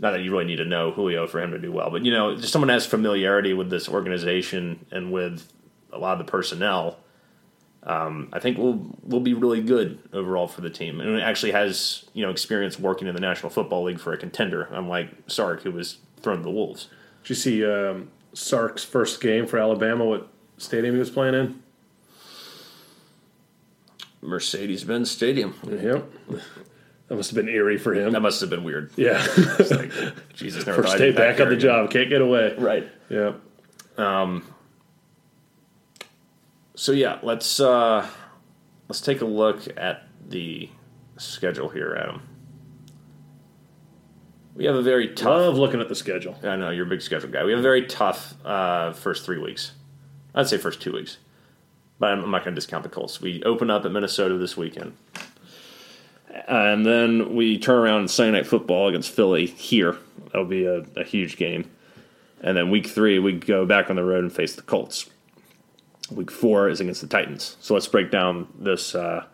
Not 0.01 0.11
that 0.11 0.23
you 0.23 0.31
really 0.31 0.43
need 0.43 0.57
to 0.57 0.65
know 0.65 0.91
Julio 0.91 1.25
for 1.25 1.41
him 1.41 1.51
to 1.51 1.59
do 1.59 1.71
well, 1.71 1.89
but 1.89 2.03
you 2.03 2.11
know, 2.11 2.35
just 2.35 2.51
someone 2.51 2.67
has 2.67 2.85
familiarity 2.85 3.53
with 3.53 3.69
this 3.69 3.87
organization 3.87 4.85
and 4.91 5.13
with 5.13 5.49
a 5.95 5.99
lot 5.99 6.19
of 6.19 6.25
the 6.25 6.29
personnel. 6.31 6.97
Um, 7.83 8.29
I 8.33 8.39
think 8.39 8.57
we'll 8.57 8.97
we'll 9.03 9.21
be 9.21 9.33
really 9.33 9.61
good 9.61 9.99
overall 10.11 10.47
for 10.47 10.61
the 10.61 10.69
team, 10.69 10.99
and 10.99 11.17
it 11.17 11.21
actually 11.21 11.51
has 11.51 12.05
you 12.13 12.25
know 12.25 12.31
experience 12.31 12.79
working 12.79 13.07
in 13.07 13.13
the 13.13 13.21
National 13.21 13.49
Football 13.49 13.83
League 13.83 13.99
for 13.99 14.11
a 14.11 14.17
contender, 14.17 14.67
unlike 14.71 15.09
Sark, 15.27 15.61
who 15.61 15.71
was 15.71 15.97
thrown 16.21 16.37
to 16.37 16.43
the 16.43 16.51
wolves. 16.51 16.87
Did 17.23 17.29
you 17.29 17.35
see 17.35 17.65
um, 17.65 18.09
Sark's 18.33 18.83
first 18.83 19.21
game 19.21 19.45
for 19.45 19.59
Alabama? 19.59 20.05
What 20.05 20.27
stadium 20.57 20.95
he 20.95 20.99
was 20.99 21.11
playing 21.11 21.35
in? 21.35 21.61
Mercedes-Benz 24.21 25.11
Stadium. 25.11 25.53
Yep. 25.67 26.11
That 27.07 27.17
must 27.17 27.29
have 27.29 27.35
been 27.35 27.53
eerie 27.53 27.77
for 27.77 27.93
him. 27.93 28.13
That 28.13 28.21
must 28.21 28.41
have 28.41 28.49
been 28.49 28.63
weird. 28.63 28.91
Yeah. 28.95 29.23
like, 29.69 29.91
Jesus, 30.33 30.65
never 30.65 30.81
First 30.83 30.97
day 30.97 31.11
back 31.11 31.39
on 31.39 31.49
the 31.49 31.55
job, 31.55 31.91
can't 31.91 32.09
get 32.09 32.19
away. 32.19 32.55
Right. 32.57 32.89
Yeah. 33.09 33.33
Um. 33.97 34.43
So 36.75 36.91
yeah, 36.91 37.19
let's 37.23 37.59
uh, 37.59 38.05
let's 38.89 38.99
take 38.99 39.21
a 39.21 39.25
look 39.25 39.65
at 39.77 40.03
the 40.27 40.69
schedule 41.17 41.69
here, 41.69 41.97
Adam. 41.97 42.21
We 44.55 44.65
have 44.65 44.75
a 44.75 44.81
very 44.81 45.13
tough. 45.13 45.27
Love 45.27 45.57
looking 45.57 45.79
at 45.79 45.89
the 45.89 45.95
schedule. 45.95 46.37
I 46.43 46.55
know 46.57 46.69
you're 46.69 46.85
a 46.85 46.89
big 46.89 47.01
schedule 47.01 47.29
guy. 47.29 47.43
We 47.43 47.51
have 47.51 47.59
a 47.59 47.63
very 47.63 47.85
tough 47.85 48.35
uh, 48.45 48.91
first 48.93 49.25
three 49.25 49.39
weeks. 49.39 49.71
I'd 50.33 50.47
say 50.47 50.57
first 50.57 50.81
two 50.81 50.91
weeks, 50.91 51.17
but 51.97 52.11
I'm, 52.11 52.23
I'm 52.25 52.31
not 52.31 52.43
going 52.43 52.53
to 52.53 52.59
discount 52.59 52.83
the 52.83 52.89
Colts. 52.89 53.21
We 53.21 53.41
open 53.43 53.69
up 53.69 53.85
at 53.85 53.91
Minnesota 53.93 54.37
this 54.37 54.57
weekend, 54.57 54.97
and 56.47 56.85
then 56.85 57.35
we 57.35 57.57
turn 57.57 57.77
around 57.77 58.01
and 58.01 58.11
Sunday 58.11 58.39
night 58.39 58.47
football 58.47 58.89
against 58.89 59.11
Philly 59.11 59.45
here. 59.45 59.97
That'll 60.25 60.43
be 60.43 60.65
a, 60.65 60.85
a 60.97 61.05
huge 61.05 61.37
game, 61.37 61.71
and 62.41 62.57
then 62.57 62.69
week 62.69 62.87
three 62.87 63.17
we 63.17 63.31
go 63.31 63.65
back 63.65 63.89
on 63.89 63.95
the 63.95 64.03
road 64.03 64.25
and 64.25 64.33
face 64.33 64.55
the 64.55 64.61
Colts. 64.61 65.09
Week 66.11 66.29
four 66.29 66.69
is 66.69 66.79
against 66.79 67.01
the 67.01 67.07
Titans. 67.07 67.57
So 67.59 67.73
let's 67.73 67.87
break 67.87 68.11
down 68.11 68.47
this 68.59 68.93
uh, 68.93 69.25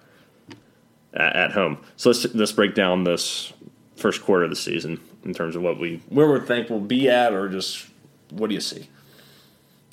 at, 1.13 1.51
home. 1.51 1.77
So 1.97 2.09
let's 2.09 2.33
let's 2.33 2.51
break 2.51 2.75
down 2.75 3.03
this 3.03 3.51
first 3.95 4.23
quarter 4.23 4.45
of 4.45 4.49
the 4.49 4.55
season 4.55 4.99
in 5.25 5.33
terms 5.33 5.55
of 5.55 5.61
what 5.61 5.79
we 5.79 6.01
where 6.09 6.31
we 6.31 6.39
think 6.39 6.69
we'll 6.69 6.79
be 6.79 7.09
at, 7.09 7.33
or 7.33 7.49
just 7.49 7.87
what 8.29 8.47
do 8.47 8.55
you 8.55 8.61
see? 8.61 8.87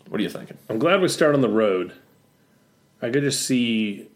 What 0.08 0.20
are 0.20 0.22
you 0.22 0.30
thinking? 0.30 0.56
I'm 0.68 0.78
glad 0.78 1.00
we 1.00 1.08
start 1.08 1.34
on 1.34 1.40
the 1.40 1.48
road. 1.48 1.92
I 3.02 3.10
could 3.10 3.22
just 3.22 3.44
see 3.46 4.08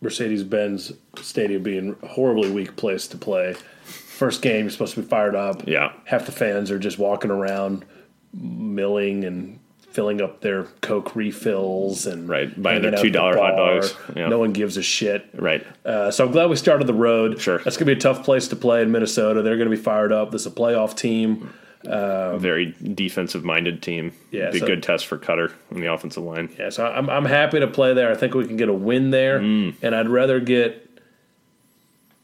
Mercedes 0.00 0.42
Benz 0.42 0.92
Stadium 1.20 1.62
being 1.62 1.96
a 2.02 2.06
horribly 2.06 2.50
weak 2.50 2.76
place 2.76 3.06
to 3.08 3.18
play. 3.18 3.54
First 3.84 4.42
game, 4.42 4.62
you're 4.62 4.70
supposed 4.70 4.94
to 4.94 5.02
be 5.02 5.08
fired 5.08 5.34
up. 5.34 5.66
Yeah. 5.66 5.92
Half 6.04 6.26
the 6.26 6.32
fans 6.32 6.70
are 6.70 6.78
just 6.78 6.98
walking 6.98 7.30
around, 7.30 7.84
milling 8.32 9.24
and 9.24 9.58
filling 9.90 10.20
up 10.20 10.40
their 10.40 10.64
Coke 10.82 11.16
refills 11.16 12.06
and 12.06 12.28
right 12.28 12.60
buying 12.62 12.82
their 12.82 12.96
two 12.96 13.10
dollar 13.10 13.34
the 13.34 13.40
hot 13.40 13.56
dogs. 13.56 13.94
Yeah. 14.14 14.28
No 14.28 14.38
one 14.38 14.52
gives 14.52 14.76
a 14.76 14.82
shit. 14.82 15.28
Right. 15.34 15.66
Uh, 15.84 16.10
so 16.10 16.24
I'm 16.26 16.32
glad 16.32 16.48
we 16.48 16.56
started 16.56 16.86
the 16.86 16.94
road. 16.94 17.40
Sure. 17.40 17.58
That's 17.58 17.76
gonna 17.76 17.86
be 17.86 17.98
a 17.98 18.00
tough 18.00 18.24
place 18.24 18.48
to 18.48 18.56
play 18.56 18.82
in 18.82 18.92
Minnesota. 18.92 19.42
They're 19.42 19.58
gonna 19.58 19.70
be 19.70 19.76
fired 19.76 20.12
up. 20.12 20.30
This 20.30 20.42
is 20.42 20.46
a 20.46 20.50
playoff 20.50 20.96
team. 20.96 21.52
Um, 21.86 22.38
Very 22.38 22.74
defensive 22.94 23.42
minded 23.42 23.82
team. 23.82 24.12
Yeah, 24.30 24.50
be 24.50 24.58
so, 24.58 24.66
a 24.66 24.68
good 24.68 24.82
test 24.82 25.06
for 25.06 25.16
Koetter 25.16 25.52
on 25.72 25.80
the 25.80 25.90
offensive 25.90 26.22
line. 26.22 26.54
Yeah, 26.58 26.68
so 26.68 26.86
I'm 26.86 27.08
I'm 27.08 27.24
happy 27.24 27.58
to 27.58 27.66
play 27.66 27.94
there. 27.94 28.10
I 28.10 28.14
think 28.14 28.34
we 28.34 28.46
can 28.46 28.56
get 28.56 28.68
a 28.68 28.74
win 28.74 29.10
there, 29.10 29.40
mm. 29.40 29.74
and 29.82 29.94
I'd 29.94 30.08
rather 30.08 30.40
get. 30.40 30.86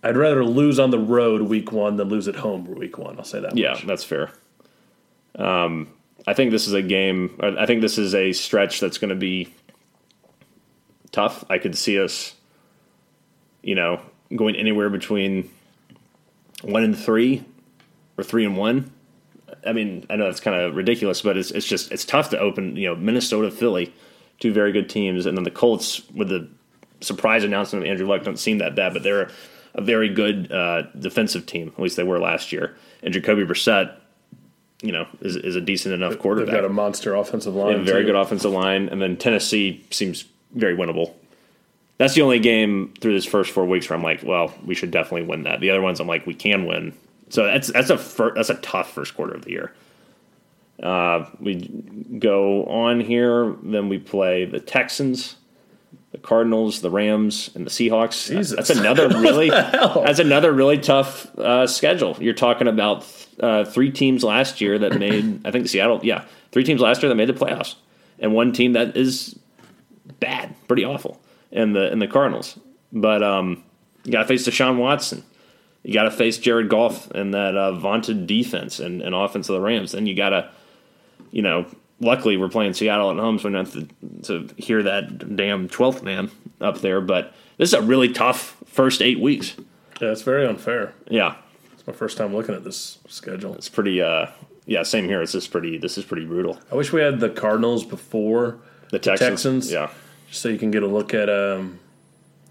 I'd 0.03 0.17
rather 0.17 0.45
lose 0.45 0.79
on 0.79 0.91
the 0.91 0.99
road 1.01 1.43
week 1.43 1.73
one 1.73 1.97
than 1.97 2.09
lose 2.09 2.29
at 2.29 2.37
home 2.37 2.67
week 2.67 2.97
one. 2.97 3.19
I'll 3.19 3.25
say 3.25 3.41
that. 3.41 3.57
Yeah, 3.57 3.73
much. 3.73 3.87
that's 3.87 4.05
fair. 4.05 4.31
Um, 5.35 5.89
I 6.27 6.35
think 6.35 6.51
this 6.51 6.67
is 6.67 6.73
a 6.73 6.83
game. 6.83 7.39
I 7.41 7.67
think 7.67 7.83
this 7.83 7.99
is 7.99 8.15
a 8.15 8.33
stretch 8.33 8.81
that's 8.81 8.99
going 8.99 9.11
to 9.11 9.15
be 9.15 9.53
tough. 11.13 11.45
I 11.49 11.59
could 11.59 11.77
see 11.79 12.01
us, 12.01 12.35
you 13.63 13.75
know, 13.75 14.01
going 14.35 14.57
anywhere 14.57 14.91
between 14.91 15.51
one 16.63 16.83
and 16.83 16.99
three 16.99 17.45
or 18.19 18.25
three 18.25 18.45
and 18.45 18.57
one. 18.57 18.91
I 19.65 19.73
mean, 19.73 20.07
I 20.11 20.17
know 20.17 20.25
that's 20.25 20.41
kind 20.41 20.61
of 20.61 20.75
ridiculous, 20.75 21.23
but 21.23 21.37
it's 21.37 21.51
it's 21.53 21.67
just 21.67 21.93
it's 21.93 22.05
tough 22.05 22.31
to 22.31 22.39
open. 22.39 22.77
You 22.77 22.89
know, 22.89 22.97
Minnesota, 22.97 23.51
Philly, 23.51 23.95
two 24.41 24.53
very 24.53 24.73
good 24.73 24.89
teams, 24.89 25.27
and 25.27 25.37
then 25.37 25.45
the 25.45 25.51
Colts 25.51 26.03
with 26.11 26.29
the 26.29 26.49
surprise 27.01 27.45
announcement 27.45 27.85
of 27.85 27.91
Andrew 27.91 28.07
Luck 28.07 28.25
don't 28.25 28.39
seem 28.39 28.59
that 28.59 28.75
bad, 28.75 28.93
but 28.93 29.03
they're 29.03 29.31
a 29.75 29.83
very 29.83 30.09
good 30.09 30.51
uh, 30.51 30.83
defensive 30.99 31.47
team. 31.47 31.69
At 31.69 31.83
least 31.83 31.97
they 31.97 32.03
were 32.03 32.19
last 32.19 32.51
year. 32.51 32.77
And 33.03 33.13
Jacoby 33.13 33.45
Brissett 33.45 33.95
you 34.83 34.93
know, 34.93 35.07
is, 35.21 35.37
is 35.37 35.57
a 35.57 35.61
decent 35.61 35.95
enough 35.95 36.19
quarterback. 36.19 36.53
They've 36.53 36.63
got 36.63 36.71
a 36.71 36.73
monster 36.73 37.15
offensive 37.15 37.55
line. 37.55 37.85
very 37.85 38.03
too. 38.03 38.09
good 38.09 38.17
offensive 38.17 38.51
line, 38.51 38.89
and 38.89 39.01
then 39.01 39.17
Tennessee 39.17 39.85
seems 39.91 40.25
very 40.55 40.77
winnable. 40.77 41.15
That's 41.99 42.15
the 42.15 42.23
only 42.23 42.39
game 42.39 42.93
through 43.01 43.15
this 43.15 43.25
first 43.25 43.53
four 43.53 43.65
weeks 43.65 43.89
where 43.89 43.97
I'm 43.97 44.03
like, 44.03 44.23
well, 44.23 44.53
we 44.65 44.75
should 44.75 44.91
definitely 44.91 45.23
win 45.23 45.45
that. 45.45 45.61
The 45.61 45.71
other 45.71 45.81
ones, 45.81 45.99
I'm 45.99 46.07
like, 46.07 46.27
we 46.27 46.35
can 46.35 46.67
win. 46.67 46.93
So 47.31 47.45
that's 47.45 47.73
that's 47.73 47.91
a 47.91 47.99
fir- 47.99 48.35
that's 48.35 48.51
a 48.51 48.57
tough 48.57 48.93
first 48.93 49.15
quarter 49.15 49.35
of 49.35 49.45
the 49.45 49.51
year. 49.51 49.73
Uh, 50.83 51.25
we 51.41 51.57
go 52.19 52.67
on 52.67 53.01
here, 53.01 53.57
then 53.63 53.89
we 53.89 53.99
play 53.99 54.45
the 54.45 54.61
Texans, 54.61 55.37
the 56.17 56.23
Cardinals, 56.23 56.81
the 56.81 56.91
Rams, 56.91 57.51
and 57.55 57.67
the 57.67 57.71
Seahawks. 57.71 58.29
Jesus. 58.29 58.57
That's 58.57 58.71
another 58.71 59.09
really 59.21 59.51
that's 59.51 60.19
another 60.19 60.51
really 60.51 60.79
tough 60.79 61.27
uh, 61.39 61.67
schedule. 61.67 62.17
You're 62.19 62.35
talking 62.35 62.69
about 62.69 63.07
uh, 63.39 63.67
three 63.67 63.91
teams 63.91 64.25
last 64.25 64.61
year 64.63 64.79
that 64.79 64.99
made 64.99 65.47
I 65.47 65.51
think 65.51 65.65
the 65.65 65.69
Seattle 65.69 66.01
yeah 66.03 66.25
three 66.53 66.65
teams 66.65 66.81
last 66.81 67.03
year 67.03 67.11
that 67.11 67.17
made 67.17 67.29
the 67.29 67.35
playoffs, 67.35 67.75
and 68.19 68.33
one 68.33 68.53
team 68.53 68.73
that 68.73 68.97
is 68.97 69.39
bad, 70.21 70.55
pretty 70.69 70.85
awful, 70.85 71.21
in 71.51 71.75
the 71.75 71.93
in 71.93 71.99
the 71.99 72.09
Cardinals. 72.09 72.59
But 72.93 73.23
um, 73.23 73.63
you 74.05 74.13
got 74.13 74.23
to 74.23 74.29
face 74.29 74.49
Deshaun 74.49 74.79
Watson. 74.79 75.23
You 75.83 75.93
got 75.93 76.05
to 76.05 76.11
face 76.11 76.39
Jared 76.39 76.71
Goff 76.71 77.11
and 77.11 77.35
that 77.35 77.57
uh, 77.57 77.73
vaunted 77.73 78.27
defense 78.27 78.81
and, 78.81 79.03
and 79.03 79.15
offense 79.15 79.49
of 79.49 79.55
the 79.55 79.61
Rams. 79.61 79.93
Then 79.93 80.07
you 80.07 80.17
got 80.17 80.31
to, 80.31 80.51
you 81.31 81.43
know, 81.43 81.67
luckily 82.01 82.37
we're 82.37 82.49
playing 82.49 82.75
Seattle 82.75 83.11
at 83.11 83.17
home, 83.17 83.39
so 83.39 83.49
we 83.49 83.55
don't 83.55 83.65
have 83.73 83.89
to, 84.23 84.47
to 84.49 84.55
hear 84.63 84.83
that 84.83 85.37
damn 85.37 85.69
12th 85.69 86.03
man 86.03 86.31
up 86.61 86.81
there. 86.81 87.01
But 87.01 87.33
this 87.59 87.71
is 87.71 87.75
a 87.75 87.83
really 87.83 88.13
tough 88.13 88.57
first 88.67 89.01
eight 89.03 89.21
weeks. 89.21 89.55
Yeah, 90.01 90.11
it's 90.13 90.23
very 90.23 90.47
unfair. 90.47 90.93
Yeah, 91.09 91.37
It's 91.73 91.87
my 91.87 91.93
first 91.93 92.17
time 92.19 92.35
looking 92.35 92.55
at 92.55 92.65
this 92.65 92.99
schedule. 93.09 93.55
it's 93.55 93.69
pretty. 93.69 94.03
Uh, 94.03 94.27
yeah, 94.67 94.83
same 94.83 95.05
here. 95.07 95.23
It's 95.23 95.33
just 95.33 95.51
pretty. 95.51 95.79
This 95.79 95.97
is 95.97 96.05
pretty 96.05 96.27
brutal. 96.27 96.59
I 96.71 96.75
wish 96.75 96.93
we 96.93 97.01
had 97.01 97.21
the 97.21 97.31
Cardinals 97.31 97.85
before 97.85 98.59
The 98.91 98.99
Texans. 98.99 99.29
Texans. 99.31 99.73
Yeah. 99.73 99.91
just 100.29 100.43
so 100.43 100.49
you 100.49 100.59
can 100.59 100.71
get 100.73 100.83
a 100.83 100.87
look 100.89 101.15
at 101.15 101.31
um, 101.31 101.79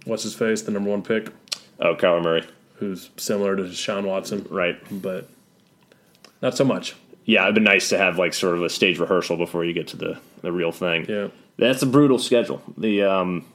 what's 0.06 0.24
his 0.24 0.34
face, 0.34 0.62
the 0.62 0.72
number 0.72 0.90
one 0.90 1.02
pick, 1.04 1.28
Oh, 1.80 1.94
Kyler 1.94 2.24
Murray. 2.24 2.46
who's 2.76 3.10
similar 3.18 3.56
to 3.58 3.72
Sean 3.74 4.06
Watson, 4.06 4.48
Right. 4.50 4.78
but 5.02 5.30
not 6.42 6.56
so 6.56 6.64
much. 6.64 6.96
Yeah, 7.26 7.44
it'd 7.44 7.56
been 7.56 7.64
nice 7.64 7.90
to 7.90 7.98
have 7.98 8.18
like 8.18 8.34
sort 8.34 8.56
of 8.56 8.64
a 8.64 8.70
stage 8.70 9.00
rehearsal 9.00 9.36
before 9.38 9.66
you 9.66 9.74
get 9.74 9.88
to 9.90 9.98
the 9.98 10.20
the 10.42 10.52
real 10.52 10.72
thing. 10.72 11.06
Yeah. 11.10 11.28
That's 11.58 11.82
a 11.82 11.86
brutal 11.88 12.20
schedule. 12.20 12.62
The 12.78 13.04
um, 13.04 13.46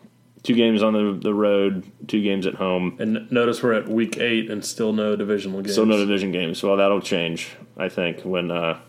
two 0.42 0.54
games 0.54 0.82
on 0.82 0.92
the 0.92 1.18
the 1.22 1.32
road, 1.34 1.84
two 2.08 2.22
games 2.22 2.46
at 2.46 2.54
home. 2.54 2.96
And 2.98 3.30
notice 3.30 3.62
we're 3.62 3.74
at 3.74 3.88
week 3.88 4.18
eight 4.18 4.50
and 4.50 4.64
still 4.64 4.92
no 4.92 5.14
divisional 5.16 5.60
games. 5.60 5.72
Still 5.72 5.86
no 5.86 5.98
division 5.98 6.32
games. 6.32 6.62
Well, 6.62 6.76
that'll 6.78 7.00
change, 7.02 7.50
I 7.76 7.88
think, 7.88 8.22
when 8.22 8.50
uh, 8.50 8.80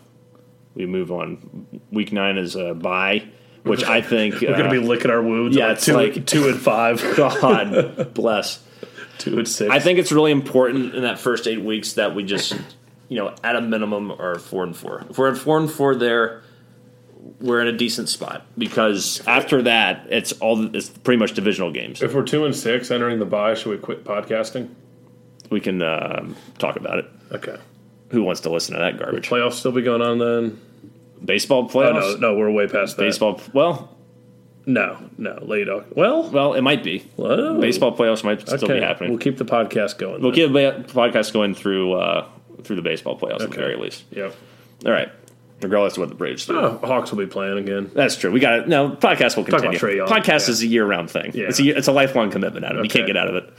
we 0.74 0.86
move 0.86 1.12
on. 1.12 1.66
Week 1.90 2.10
nine 2.12 2.38
is 2.38 2.56
a 2.56 2.72
bye, 2.74 3.24
which 3.64 3.84
I 3.84 4.00
think 4.00 4.34
We're 4.40 4.52
gonna 4.56 4.64
uh, 4.68 4.70
be 4.70 4.78
licking 4.78 5.10
our 5.10 5.22
wounds. 5.22 5.56
yeah, 5.56 5.66
at 5.66 5.72
it's 5.72 5.84
two, 5.84 5.92
like- 5.92 6.24
two 6.26 6.48
and 6.48 6.58
five, 6.58 7.00
God 7.16 8.14
bless. 8.14 8.64
two 9.18 9.38
and 9.38 9.46
six. 9.46 9.70
I 9.70 9.78
think 9.78 9.98
it's 9.98 10.10
really 10.10 10.32
important 10.32 10.94
in 10.94 11.02
that 11.02 11.18
first 11.18 11.46
eight 11.46 11.60
weeks 11.60 11.92
that 11.92 12.14
we 12.14 12.24
just, 12.24 12.54
you 13.12 13.18
know, 13.18 13.34
at 13.44 13.56
a 13.56 13.60
minimum 13.60 14.10
are 14.10 14.38
four 14.38 14.64
and 14.64 14.74
four. 14.74 15.04
If 15.10 15.18
we're 15.18 15.30
at 15.30 15.36
four 15.36 15.58
and 15.58 15.70
four 15.70 15.94
there, 15.94 16.42
we're 17.40 17.60
in 17.60 17.68
a 17.68 17.76
decent 17.76 18.08
spot 18.08 18.46
because 18.56 19.20
after 19.26 19.62
that, 19.62 20.06
it's 20.08 20.32
all 20.40 20.74
it's 20.74 20.88
pretty 20.88 21.18
much 21.18 21.34
divisional 21.34 21.70
games. 21.70 22.00
if 22.02 22.14
we're 22.14 22.22
two 22.24 22.44
and 22.46 22.56
six 22.56 22.90
entering 22.90 23.18
the 23.18 23.26
bye, 23.26 23.54
should 23.54 23.70
we 23.70 23.76
quit 23.76 24.02
podcasting? 24.04 24.68
We 25.50 25.60
can 25.60 25.82
um, 25.82 26.36
talk 26.58 26.76
about 26.76 26.98
it. 27.00 27.06
Okay. 27.32 27.56
Who 28.08 28.22
wants 28.22 28.40
to 28.42 28.50
listen 28.50 28.74
to 28.74 28.80
that 28.80 28.98
garbage? 28.98 29.28
Playoffs 29.28 29.54
still 29.54 29.72
be 29.72 29.82
going 29.82 30.00
on 30.02 30.18
then? 30.18 30.60
Baseball 31.24 31.64
Oh, 31.64 31.68
playoffs. 31.68 32.18
no, 32.20 32.32
no, 32.32 32.38
we're 32.38 32.50
way 32.50 32.66
past 32.66 32.96
that. 32.96 33.02
Baseball. 33.02 33.40
Well, 33.52 33.94
No, 34.66 34.96
no, 35.18 35.38
late. 35.42 35.68
Au- 35.68 35.84
Well, 35.94 36.30
well, 36.30 36.54
it 36.54 36.62
might 36.62 36.82
be. 36.82 37.00
whoa. 37.16 37.60
Baseball 37.60 37.96
playoffs 37.96 38.24
might 38.24 38.40
still 38.40 38.64
Okay, 38.64 38.74
be 38.80 38.80
happening. 38.80 39.10
We'll 39.10 39.18
keep 39.20 39.36
the 39.36 39.44
podcast 39.44 39.98
going. 39.98 40.22
We'll 40.22 40.32
then. 40.32 40.52
keep 40.52 40.86
the 40.86 40.92
podcast 40.92 41.32
going 41.32 41.54
through 41.54 41.92
uh, 41.94 42.26
through 42.64 42.76
the 42.76 42.82
baseball 42.82 43.18
playoffs 43.18 43.42
at 43.42 43.50
the 43.50 43.56
very 43.56 43.76
least. 43.76 44.04
Yep. 44.10 44.34
All 44.84 44.92
right, 44.92 45.10
regardless 45.60 45.94
of 45.94 46.00
what 46.00 46.08
the 46.08 46.14
Braves 46.14 46.46
do. 46.46 46.58
Oh, 46.58 46.78
Hawks 46.82 47.10
will 47.10 47.18
be 47.18 47.26
playing 47.26 47.58
again. 47.58 47.90
That's 47.94 48.16
true. 48.16 48.30
We 48.30 48.40
got 48.40 48.60
it. 48.60 48.68
No, 48.68 48.90
podcast 48.90 49.36
will 49.36 49.44
continue. 49.44 49.78
Podcast 49.78 50.26
yeah. 50.26 50.50
is 50.50 50.62
a 50.62 50.66
year 50.66 50.86
round 50.86 51.10
thing. 51.10 51.32
Yeah. 51.34 51.48
It's 51.48 51.60
a 51.60 51.68
it's 51.68 51.88
a 51.88 51.92
lifelong 51.92 52.30
commitment, 52.30 52.64
Adam. 52.64 52.82
You 52.84 52.90
can't 52.90 53.06
get 53.06 53.16
out 53.16 53.28
of 53.28 53.36
it. 53.36 53.52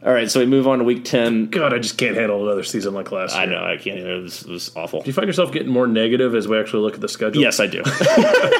All 0.00 0.12
right, 0.12 0.30
so 0.30 0.38
we 0.38 0.46
move 0.46 0.68
on 0.68 0.78
to 0.78 0.84
week 0.84 1.04
ten. 1.04 1.46
God, 1.46 1.74
I 1.74 1.78
just 1.78 1.98
can't 1.98 2.16
handle 2.16 2.44
another 2.44 2.62
season 2.62 2.94
like 2.94 3.10
last 3.10 3.34
Year. 3.34 3.42
I 3.42 3.46
know 3.46 3.64
I 3.64 3.78
can't. 3.78 3.98
It 3.98 4.22
was, 4.22 4.42
it 4.42 4.48
was 4.48 4.76
awful. 4.76 5.00
Do 5.00 5.08
you 5.08 5.12
find 5.12 5.26
yourself 5.26 5.50
getting 5.50 5.70
more 5.70 5.88
negative 5.88 6.36
as 6.36 6.46
we 6.46 6.56
actually 6.56 6.82
look 6.82 6.94
at 6.94 7.00
the 7.00 7.08
schedule? 7.08 7.42
Yes, 7.42 7.58
I 7.58 7.66
do. 7.66 7.82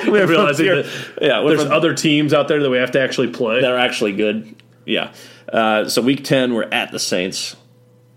We're 0.10 0.26
realizing 0.26 0.66
that 0.66 0.86
yeah, 1.22 1.40
there's 1.40 1.60
there's 1.60 1.70
other 1.70 1.94
teams 1.94 2.34
out 2.34 2.48
there 2.48 2.60
that 2.60 2.70
we 2.70 2.78
have 2.78 2.90
to 2.92 3.00
actually 3.00 3.28
play. 3.28 3.60
that 3.60 3.70
are 3.70 3.78
actually 3.78 4.14
good. 4.14 4.56
Yeah. 4.84 5.12
Uh, 5.52 5.88
so 5.88 6.02
week 6.02 6.24
ten, 6.24 6.54
we're 6.54 6.68
at 6.72 6.90
the 6.90 6.98
Saints, 6.98 7.54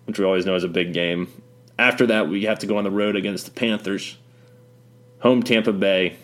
which 0.06 0.18
we 0.18 0.26
always 0.26 0.48
know 0.48 0.56
is 0.56 0.64
a 0.64 0.68
big 0.70 0.92
game. 0.92 1.32
After 1.82 2.06
that, 2.08 2.30
we 2.30 2.44
have 2.46 2.60
to 2.60 2.68
go 2.68 2.78
on 2.78 2.84
the 2.84 2.92
road 2.92 3.16
against 3.16 3.46
the 3.46 3.52
Panthers, 3.52 4.18
home 5.20 5.42
Tampa 5.42 5.74
Bay, 5.74 6.16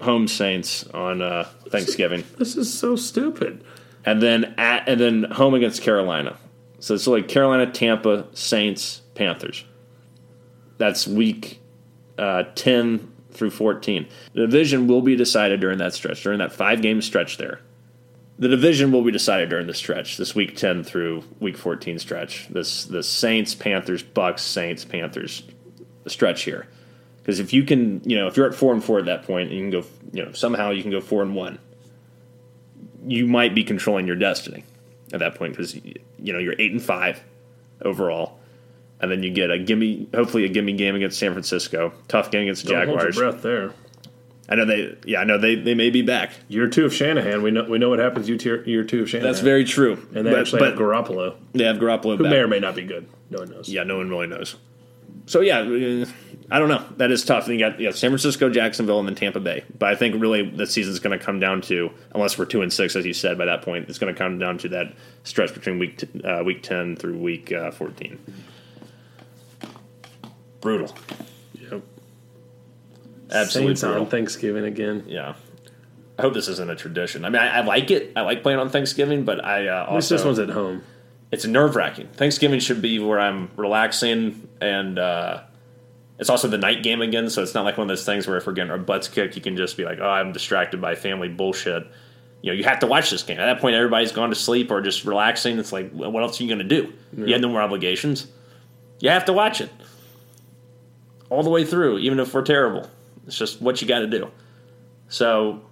home 0.00 0.26
Saints 0.26 0.86
on 0.94 1.20
uh, 1.20 1.44
Thanksgiving. 1.68 2.24
This 2.38 2.56
is 2.56 2.72
so 2.72 2.96
stupid. 2.96 3.62
and 4.06 4.22
then 4.22 4.54
at 4.56 4.88
and 4.88 4.98
then 5.00 5.24
home 5.24 5.52
against 5.52 5.82
Carolina. 5.82 6.38
So 6.78 6.94
it's 6.94 7.06
like 7.06 7.28
Carolina, 7.28 7.70
Tampa, 7.70 8.26
Saints, 8.32 9.02
Panthers. 9.14 9.64
That's 10.78 11.06
week 11.06 11.60
uh, 12.16 12.44
ten 12.54 13.12
through 13.32 13.50
fourteen. 13.50 14.06
The 14.32 14.42
division 14.42 14.86
will 14.86 15.02
be 15.02 15.16
decided 15.16 15.60
during 15.60 15.78
that 15.78 15.92
stretch, 15.92 16.22
during 16.22 16.38
that 16.38 16.52
five 16.52 16.80
game 16.80 17.02
stretch 17.02 17.36
there. 17.36 17.60
The 18.38 18.48
division 18.48 18.92
will 18.92 19.02
be 19.02 19.12
decided 19.12 19.48
during 19.48 19.66
the 19.66 19.74
stretch, 19.74 20.18
this 20.18 20.34
week 20.34 20.56
ten 20.56 20.84
through 20.84 21.24
week 21.40 21.56
fourteen 21.56 21.98
stretch. 21.98 22.48
This 22.48 22.84
the 22.84 23.02
Saints, 23.02 23.54
Panthers, 23.54 24.02
Bucs, 24.02 24.40
Saints, 24.40 24.84
Panthers, 24.84 25.42
stretch 26.06 26.42
here. 26.42 26.66
Because 27.18 27.40
if 27.40 27.52
you 27.52 27.64
can, 27.64 28.02
you 28.08 28.16
know, 28.16 28.28
if 28.28 28.36
you're 28.36 28.46
at 28.46 28.54
four 28.54 28.72
and 28.72 28.84
four 28.84 28.98
at 28.98 29.06
that 29.06 29.24
point, 29.24 29.50
and 29.50 29.58
you 29.58 29.62
can 29.62 29.70
go, 29.70 29.86
you 30.12 30.24
know, 30.24 30.32
somehow 30.32 30.70
you 30.70 30.82
can 30.82 30.90
go 30.90 31.00
four 31.00 31.22
and 31.22 31.34
one 31.34 31.58
you 33.06 33.26
might 33.26 33.54
be 33.54 33.64
controlling 33.64 34.06
your 34.06 34.16
destiny 34.16 34.64
at 35.12 35.20
that 35.20 35.36
point 35.36 35.52
because 35.52 35.74
you 35.74 36.32
know 36.32 36.38
you're 36.38 36.56
eight 36.58 36.72
and 36.72 36.82
five 36.82 37.22
overall, 37.82 38.38
and 39.00 39.10
then 39.10 39.22
you 39.22 39.30
get 39.30 39.50
a 39.50 39.58
gimme, 39.58 40.08
hopefully 40.14 40.44
a 40.44 40.48
gimme 40.48 40.72
game 40.72 40.96
against 40.96 41.18
San 41.18 41.32
Francisco, 41.32 41.92
tough 42.08 42.30
game 42.30 42.42
against 42.42 42.64
the 42.64 42.72
Don't 42.72 42.88
hold 42.88 43.00
your 43.00 43.10
Jaguars. 43.10 43.16
breath 43.16 43.42
there. 43.42 43.72
I 44.48 44.54
know 44.54 44.64
they, 44.64 44.96
yeah, 45.04 45.20
I 45.20 45.24
know 45.24 45.38
they, 45.38 45.56
they 45.56 45.74
may 45.74 45.90
be 45.90 46.02
back. 46.02 46.32
Year 46.48 46.68
two 46.68 46.84
of 46.84 46.94
Shanahan, 46.94 47.42
we 47.42 47.50
know 47.50 47.64
we 47.64 47.78
know 47.78 47.90
what 47.90 47.98
happens. 47.98 48.28
You 48.28 48.36
tier, 48.36 48.62
year 48.64 48.84
two 48.84 49.02
of 49.02 49.10
Shanahan. 49.10 49.32
That's 49.32 49.42
very 49.42 49.64
true. 49.64 49.94
And 50.14 50.26
they 50.26 50.30
but, 50.30 50.40
actually 50.40 50.60
but 50.60 50.70
have 50.70 50.78
Garoppolo, 50.78 51.36
they 51.52 51.64
have 51.64 51.78
Garoppolo 51.78 52.16
who 52.16 52.22
back. 52.24 52.30
may 52.30 52.38
or 52.38 52.48
may 52.48 52.60
not 52.60 52.76
be 52.76 52.84
good. 52.84 53.08
No 53.30 53.38
one 53.38 53.50
knows. 53.50 53.68
yeah, 53.68 53.82
no 53.82 53.96
one 53.96 54.08
really 54.08 54.28
knows. 54.28 54.56
So 55.26 55.40
yeah, 55.40 55.58
uh, 55.58 56.06
I 56.52 56.60
don't 56.60 56.68
know. 56.68 56.84
That 56.98 57.10
is 57.10 57.24
tough. 57.24 57.48
And 57.48 57.54
you 57.54 57.58
got 57.58 57.80
you 57.80 57.88
got 57.88 57.96
San 57.96 58.10
Francisco, 58.10 58.48
Jacksonville, 58.48 59.00
and 59.00 59.08
then 59.08 59.16
Tampa 59.16 59.40
Bay. 59.40 59.64
But 59.76 59.88
I 59.88 59.96
think 59.96 60.20
really 60.20 60.48
the 60.48 60.66
season's 60.66 61.00
going 61.00 61.18
to 61.18 61.24
come 61.24 61.40
down 61.40 61.60
to 61.62 61.90
unless 62.14 62.38
we're 62.38 62.44
two 62.44 62.62
and 62.62 62.72
six, 62.72 62.94
as 62.94 63.04
you 63.04 63.12
said. 63.12 63.36
By 63.36 63.46
that 63.46 63.62
point, 63.62 63.88
it's 63.88 63.98
going 63.98 64.14
to 64.14 64.18
come 64.18 64.38
down 64.38 64.58
to 64.58 64.68
that 64.68 64.94
stretch 65.24 65.52
between 65.52 65.80
week 65.80 65.98
t- 65.98 66.22
uh, 66.22 66.44
week 66.44 66.62
ten 66.62 66.94
through 66.94 67.18
week 67.18 67.50
uh, 67.50 67.72
fourteen. 67.72 68.20
Brutal. 70.60 70.96
Absolutely 73.30 73.74
Saints 73.76 73.84
on. 73.84 74.06
Thanksgiving 74.06 74.64
again. 74.64 75.04
Yeah. 75.06 75.34
I 76.18 76.22
hope 76.22 76.34
this 76.34 76.48
isn't 76.48 76.70
a 76.70 76.76
tradition. 76.76 77.24
I 77.24 77.28
mean, 77.30 77.42
I, 77.42 77.58
I 77.58 77.60
like 77.60 77.90
it. 77.90 78.12
I 78.16 78.22
like 78.22 78.42
playing 78.42 78.58
on 78.58 78.70
Thanksgiving, 78.70 79.24
but 79.24 79.44
I 79.44 79.68
uh, 79.68 79.82
At 79.88 79.94
least 79.94 80.10
also 80.12 80.16
this 80.16 80.24
one's 80.24 80.38
at 80.38 80.50
home. 80.50 80.82
it's 81.30 81.44
nerve 81.44 81.76
wracking. 81.76 82.08
Thanksgiving 82.08 82.60
should 82.60 82.80
be 82.80 82.98
where 82.98 83.20
I'm 83.20 83.50
relaxing, 83.56 84.48
and 84.60 84.98
uh, 84.98 85.42
it's 86.18 86.30
also 86.30 86.48
the 86.48 86.56
night 86.56 86.82
game 86.82 87.02
again. 87.02 87.28
So 87.28 87.42
it's 87.42 87.52
not 87.52 87.64
like 87.64 87.76
one 87.76 87.84
of 87.84 87.88
those 87.88 88.06
things 88.06 88.26
where 88.26 88.38
if 88.38 88.46
we're 88.46 88.54
getting 88.54 88.70
our 88.70 88.78
butts 88.78 89.08
kicked, 89.08 89.36
you 89.36 89.42
can 89.42 89.56
just 89.56 89.76
be 89.76 89.84
like, 89.84 89.98
"Oh, 90.00 90.08
I'm 90.08 90.32
distracted 90.32 90.80
by 90.80 90.94
family 90.94 91.28
bullshit." 91.28 91.86
You 92.40 92.52
know, 92.52 92.56
you 92.58 92.64
have 92.64 92.78
to 92.78 92.86
watch 92.86 93.10
this 93.10 93.22
game. 93.22 93.38
At 93.38 93.46
that 93.46 93.60
point, 93.60 93.74
everybody's 93.74 94.12
gone 94.12 94.28
to 94.30 94.34
sleep 94.36 94.70
or 94.70 94.80
just 94.80 95.04
relaxing. 95.04 95.58
It's 95.58 95.72
like, 95.72 95.90
what 95.90 96.22
else 96.22 96.38
are 96.40 96.44
you 96.44 96.48
going 96.54 96.66
to 96.66 96.82
do? 96.82 96.92
You 97.16 97.32
have 97.32 97.40
no 97.42 97.48
more 97.48 97.60
obligations. 97.60 98.28
You 99.00 99.10
have 99.10 99.24
to 99.24 99.32
watch 99.32 99.60
it 99.60 99.70
all 101.28 101.42
the 101.42 101.50
way 101.50 101.64
through, 101.64 101.98
even 101.98 102.20
if 102.20 102.32
we're 102.32 102.42
terrible. 102.42 102.88
It's 103.26 103.36
just 103.36 103.60
what 103.60 103.80
you 103.82 103.88
got 103.88 104.00
to 104.00 104.06
do. 104.06 104.30
So, 105.08 105.62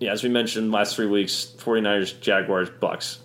yeah, 0.00 0.12
as 0.12 0.22
we 0.22 0.28
mentioned 0.28 0.72
last 0.72 0.96
three 0.96 1.06
weeks, 1.06 1.54
49ers, 1.58 2.20
Jaguars, 2.20 2.70
Bucs 2.70 3.18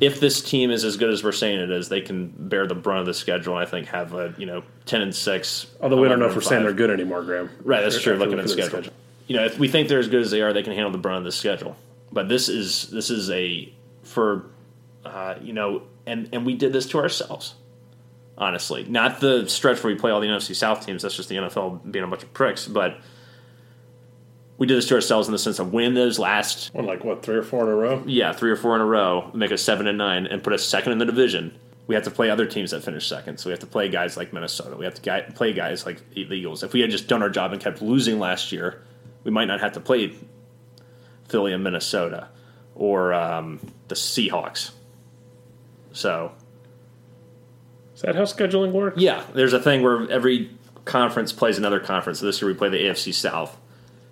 if 0.00 0.20
this 0.20 0.42
team 0.42 0.70
is 0.70 0.84
as 0.84 0.96
good 0.96 1.10
as 1.10 1.22
we're 1.22 1.32
saying 1.32 1.60
it 1.60 1.70
is, 1.70 1.88
they 1.88 2.00
can 2.00 2.32
bear 2.36 2.66
the 2.66 2.74
brunt 2.74 3.00
of 3.00 3.06
the 3.06 3.14
schedule. 3.14 3.56
and 3.56 3.66
I 3.66 3.70
think 3.70 3.88
have 3.88 4.14
a 4.14 4.34
you 4.38 4.46
know 4.46 4.62
ten 4.86 5.02
and 5.02 5.14
six. 5.14 5.66
Although 5.80 6.00
we 6.00 6.08
don't 6.08 6.18
know 6.18 6.26
if 6.26 6.34
we're 6.34 6.40
saying 6.40 6.62
they're 6.62 6.72
good 6.72 6.90
anymore, 6.90 7.22
Graham. 7.22 7.50
Right, 7.62 7.82
that's 7.82 8.00
true. 8.00 8.16
Looking 8.16 8.38
at 8.38 8.46
the 8.46 8.48
schedule. 8.48 8.92
you 9.26 9.36
know, 9.36 9.44
if 9.44 9.58
we 9.58 9.68
think 9.68 9.88
they're 9.88 9.98
as 9.98 10.08
good 10.08 10.22
as 10.22 10.30
they 10.30 10.42
are, 10.42 10.52
they 10.52 10.62
can 10.62 10.72
handle 10.72 10.90
the 10.90 10.98
brunt 10.98 11.18
of 11.18 11.24
the 11.24 11.32
schedule. 11.32 11.76
But 12.12 12.28
this 12.28 12.48
is 12.48 12.88
this 12.90 13.10
is 13.10 13.30
a 13.30 13.72
for 14.02 14.46
uh, 15.04 15.36
you 15.40 15.52
know, 15.52 15.82
and 16.06 16.28
and 16.32 16.46
we 16.46 16.54
did 16.54 16.72
this 16.72 16.86
to 16.86 16.98
ourselves. 16.98 17.54
Honestly, 18.40 18.84
not 18.84 19.20
the 19.20 19.46
stretch 19.48 19.84
where 19.84 19.92
we 19.92 20.00
play 20.00 20.10
all 20.10 20.18
the 20.18 20.26
NFC 20.26 20.56
South 20.56 20.84
teams. 20.84 21.02
That's 21.02 21.14
just 21.14 21.28
the 21.28 21.36
NFL 21.36 21.92
being 21.92 22.04
a 22.04 22.08
bunch 22.08 22.22
of 22.22 22.32
pricks. 22.32 22.66
But 22.66 22.98
we 24.56 24.66
did 24.66 24.78
this 24.78 24.88
to 24.88 24.94
ourselves 24.94 25.28
in 25.28 25.32
the 25.32 25.38
sense 25.38 25.58
of 25.58 25.74
win 25.74 25.92
those 25.92 26.18
last 26.18 26.72
Won 26.74 26.86
like 26.86 27.04
what 27.04 27.22
three 27.22 27.36
or 27.36 27.42
four 27.42 27.64
in 27.64 27.68
a 27.68 27.74
row. 27.74 28.02
yeah 28.06 28.32
three 28.32 28.50
or 28.50 28.56
four 28.56 28.74
in 28.74 28.80
a 28.80 28.86
row, 28.86 29.30
make 29.34 29.52
us 29.52 29.60
seven 29.62 29.86
and 29.86 29.98
nine, 29.98 30.26
and 30.26 30.42
put 30.42 30.54
us 30.54 30.64
second 30.66 30.92
in 30.92 30.98
the 30.98 31.04
division. 31.04 31.54
We 31.86 31.94
have 31.94 32.04
to 32.04 32.10
play 32.10 32.30
other 32.30 32.46
teams 32.46 32.70
that 32.70 32.82
finish 32.82 33.06
second. 33.06 33.38
So 33.38 33.50
we 33.50 33.52
have 33.52 33.60
to 33.60 33.66
play 33.66 33.88
guys 33.90 34.16
like 34.16 34.32
Minnesota. 34.32 34.76
We 34.76 34.84
have 34.86 34.94
to 34.94 35.02
guy, 35.02 35.20
play 35.22 35.52
guys 35.52 35.84
like 35.84 36.08
the 36.14 36.20
Eagles. 36.20 36.62
If 36.62 36.72
we 36.72 36.80
had 36.80 36.90
just 36.90 37.08
done 37.08 37.20
our 37.22 37.30
job 37.30 37.52
and 37.52 37.60
kept 37.60 37.82
losing 37.82 38.18
last 38.18 38.52
year, 38.52 38.82
we 39.24 39.30
might 39.30 39.46
not 39.46 39.60
have 39.60 39.72
to 39.72 39.80
play 39.80 40.14
Philly 41.28 41.52
and 41.52 41.62
Minnesota 41.64 42.28
or 42.74 43.12
um, 43.12 43.60
the 43.88 43.94
Seahawks. 43.94 44.70
So 45.92 46.32
Is 48.00 48.04
that 48.04 48.14
how 48.14 48.22
scheduling 48.22 48.72
works? 48.72 48.98
yeah, 48.98 49.22
there's 49.34 49.52
a 49.52 49.60
thing 49.60 49.82
where 49.82 50.10
every 50.10 50.48
conference 50.86 51.34
plays 51.34 51.58
another 51.58 51.78
conference. 51.78 52.20
So 52.20 52.24
this 52.24 52.40
year 52.40 52.50
we 52.50 52.56
play 52.56 52.70
the 52.70 52.78
AFC 52.78 53.12
South, 53.12 53.58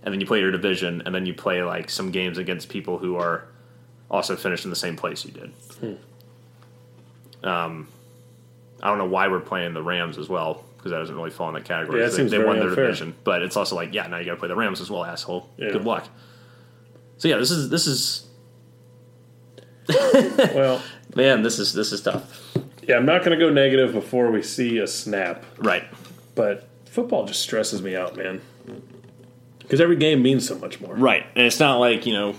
and 0.03 0.13
then 0.13 0.21
you 0.21 0.27
play 0.27 0.41
your 0.41 0.51
division, 0.51 1.03
and 1.07 1.15
then 1.15 1.25
you 1.25 1.33
play 1.33 1.63
like 1.63 1.89
some 1.89 2.11
games 2.11 2.37
against 2.37 2.69
people 2.69 2.99
who 2.99 3.17
are 3.17 3.47
also 4.11 4.37
finished 4.37 4.65
in 4.65 4.71
the 4.71 4.77
same 4.77 4.95
place 4.95 5.25
you 5.25 5.31
did. 5.31 5.99
Um, 7.43 7.89
I 8.83 8.89
don't 8.89 8.99
know 8.99 9.07
why 9.07 9.29
we're 9.29 9.41
playing 9.41 9.73
the 9.73 9.83
Rams 9.83 10.19
as 10.19 10.29
well 10.29 10.65
because 10.77 10.91
that 10.91 10.99
doesn't 10.99 11.17
really 11.17 11.31
fall 11.31 11.49
in 11.49 11.55
that 11.55 11.65
category. 11.65 12.01
Yeah, 12.01 12.09
it 12.09 12.11
they, 12.11 12.25
they 12.25 12.45
won 12.45 12.59
their 12.59 12.69
unfair. 12.69 12.85
division, 12.89 13.17
but 13.25 13.41
it's 13.41 13.57
also 13.57 13.75
like, 13.75 13.95
yeah, 13.95 14.07
now 14.07 14.19
you 14.19 14.27
got 14.27 14.33
to 14.33 14.37
play 14.37 14.49
the 14.49 14.55
Rams 14.55 14.83
as 14.83 14.91
well, 14.91 15.03
asshole. 15.03 15.49
Yeah. 15.57 15.71
Good 15.71 15.87
luck. 15.87 16.07
So 17.17 17.27
yeah, 17.29 17.39
this 17.39 17.51
is 17.51 17.71
this 17.71 17.87
is 17.87 18.27
Well, 20.55 20.83
man, 21.15 21.43
this 21.43 21.59
is 21.59 21.73
this 21.73 21.93
is 21.93 22.03
tough. 22.03 22.48
Yeah, 22.89 22.97
I'm 22.97 23.07
not 23.07 23.25
going 23.25 23.39
to 23.39 23.45
go 23.45 23.51
negative 23.53 23.93
before 23.93 24.31
we 24.31 24.43
see 24.43 24.79
a 24.79 24.87
snap, 24.87 25.45
Right. 25.59 25.85
but 26.35 26.67
football 26.87 27.27
just 27.27 27.41
stresses 27.43 27.81
me 27.83 27.95
out, 27.95 28.17
man. 28.17 28.41
Because 29.61 29.81
every 29.81 29.97
game 29.97 30.23
means 30.23 30.49
so 30.49 30.59
much 30.59 30.81
more. 30.81 30.95
Right, 30.95 31.27
and 31.37 31.47
it's 31.47 31.61
not 31.61 31.79
like 31.79 32.07
you 32.07 32.15
know 32.15 32.35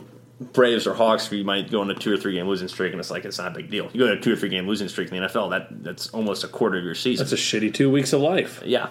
Braves 0.53 0.87
or 0.87 0.93
Hawks 0.95 1.29
where 1.29 1.37
you 1.37 1.43
might 1.43 1.69
go 1.69 1.81
on 1.81 1.91
a 1.91 1.93
two 1.93 2.11
or 2.11 2.17
three 2.17 2.33
game 2.33 2.47
losing 2.47 2.67
streak, 2.67 2.91
and 2.91 2.99
it's 2.99 3.11
like 3.11 3.23
it's 3.25 3.37
not 3.37 3.51
a 3.51 3.55
big 3.55 3.69
deal. 3.69 3.87
You 3.93 3.99
go 3.99 4.05
on 4.11 4.17
a 4.17 4.19
two 4.19 4.33
or 4.33 4.35
three 4.35 4.49
game 4.49 4.67
losing 4.67 4.87
streak 4.87 5.11
in 5.11 5.21
the 5.21 5.27
NFL, 5.27 5.51
that 5.51 5.83
that's 5.83 6.07
almost 6.09 6.43
a 6.43 6.47
quarter 6.47 6.77
of 6.79 6.83
your 6.83 6.95
season. 6.95 7.23
That's 7.23 7.33
a 7.33 7.35
shitty 7.35 7.71
two 7.73 7.91
weeks 7.91 8.13
of 8.13 8.21
life. 8.21 8.63
yeah, 8.65 8.89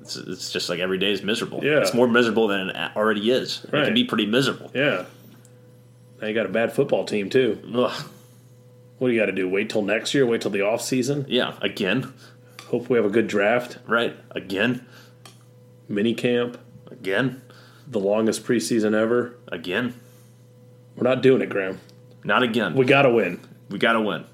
it's, 0.00 0.14
it's 0.16 0.52
just 0.52 0.68
like 0.68 0.78
every 0.78 0.98
day 0.98 1.10
is 1.10 1.22
miserable. 1.24 1.58
Yeah. 1.64 1.80
it's 1.80 1.92
more 1.94 2.06
miserable 2.06 2.46
than 2.46 2.68
it 2.70 2.96
already 2.96 3.30
is. 3.32 3.64
It 3.64 3.72
Right. 3.72 3.84
can 3.86 3.94
be 3.94 4.04
pretty 4.04 4.26
miserable. 4.26 4.70
Yeah. 4.74 5.06
Now 6.20 6.28
you 6.28 6.34
got 6.34 6.46
a 6.46 6.50
bad 6.50 6.72
football 6.72 7.04
team 7.04 7.30
too. 7.30 7.58
Ugh. 7.74 8.04
What 9.02 9.08
do 9.08 9.14
you 9.14 9.20
got 9.20 9.26
to 9.26 9.32
do? 9.32 9.48
Wait 9.48 9.68
till 9.68 9.82
next 9.82 10.14
year? 10.14 10.24
Wait 10.24 10.42
till 10.42 10.52
the 10.52 10.60
off 10.60 10.80
season? 10.80 11.26
Yeah, 11.28 11.54
again, 11.60 12.12
Hope 12.66 12.88
we 12.88 12.96
have 12.96 13.04
a 13.04 13.10
good 13.10 13.26
draft, 13.26 13.78
right? 13.88 14.14
Again, 14.30 14.86
mini 15.88 16.14
camp, 16.14 16.56
again, 16.88 17.42
the 17.88 17.98
longest 17.98 18.44
preseason 18.44 18.94
ever. 18.94 19.34
again. 19.48 19.94
We're 20.94 21.02
not 21.02 21.20
doing 21.20 21.42
it, 21.42 21.48
Graham. 21.48 21.80
Not 22.22 22.44
again. 22.44 22.74
We 22.76 22.84
got 22.84 23.02
to 23.02 23.10
win. 23.10 23.40
We 23.70 23.80
got 23.80 23.94
to 23.94 24.00
win. 24.00 24.24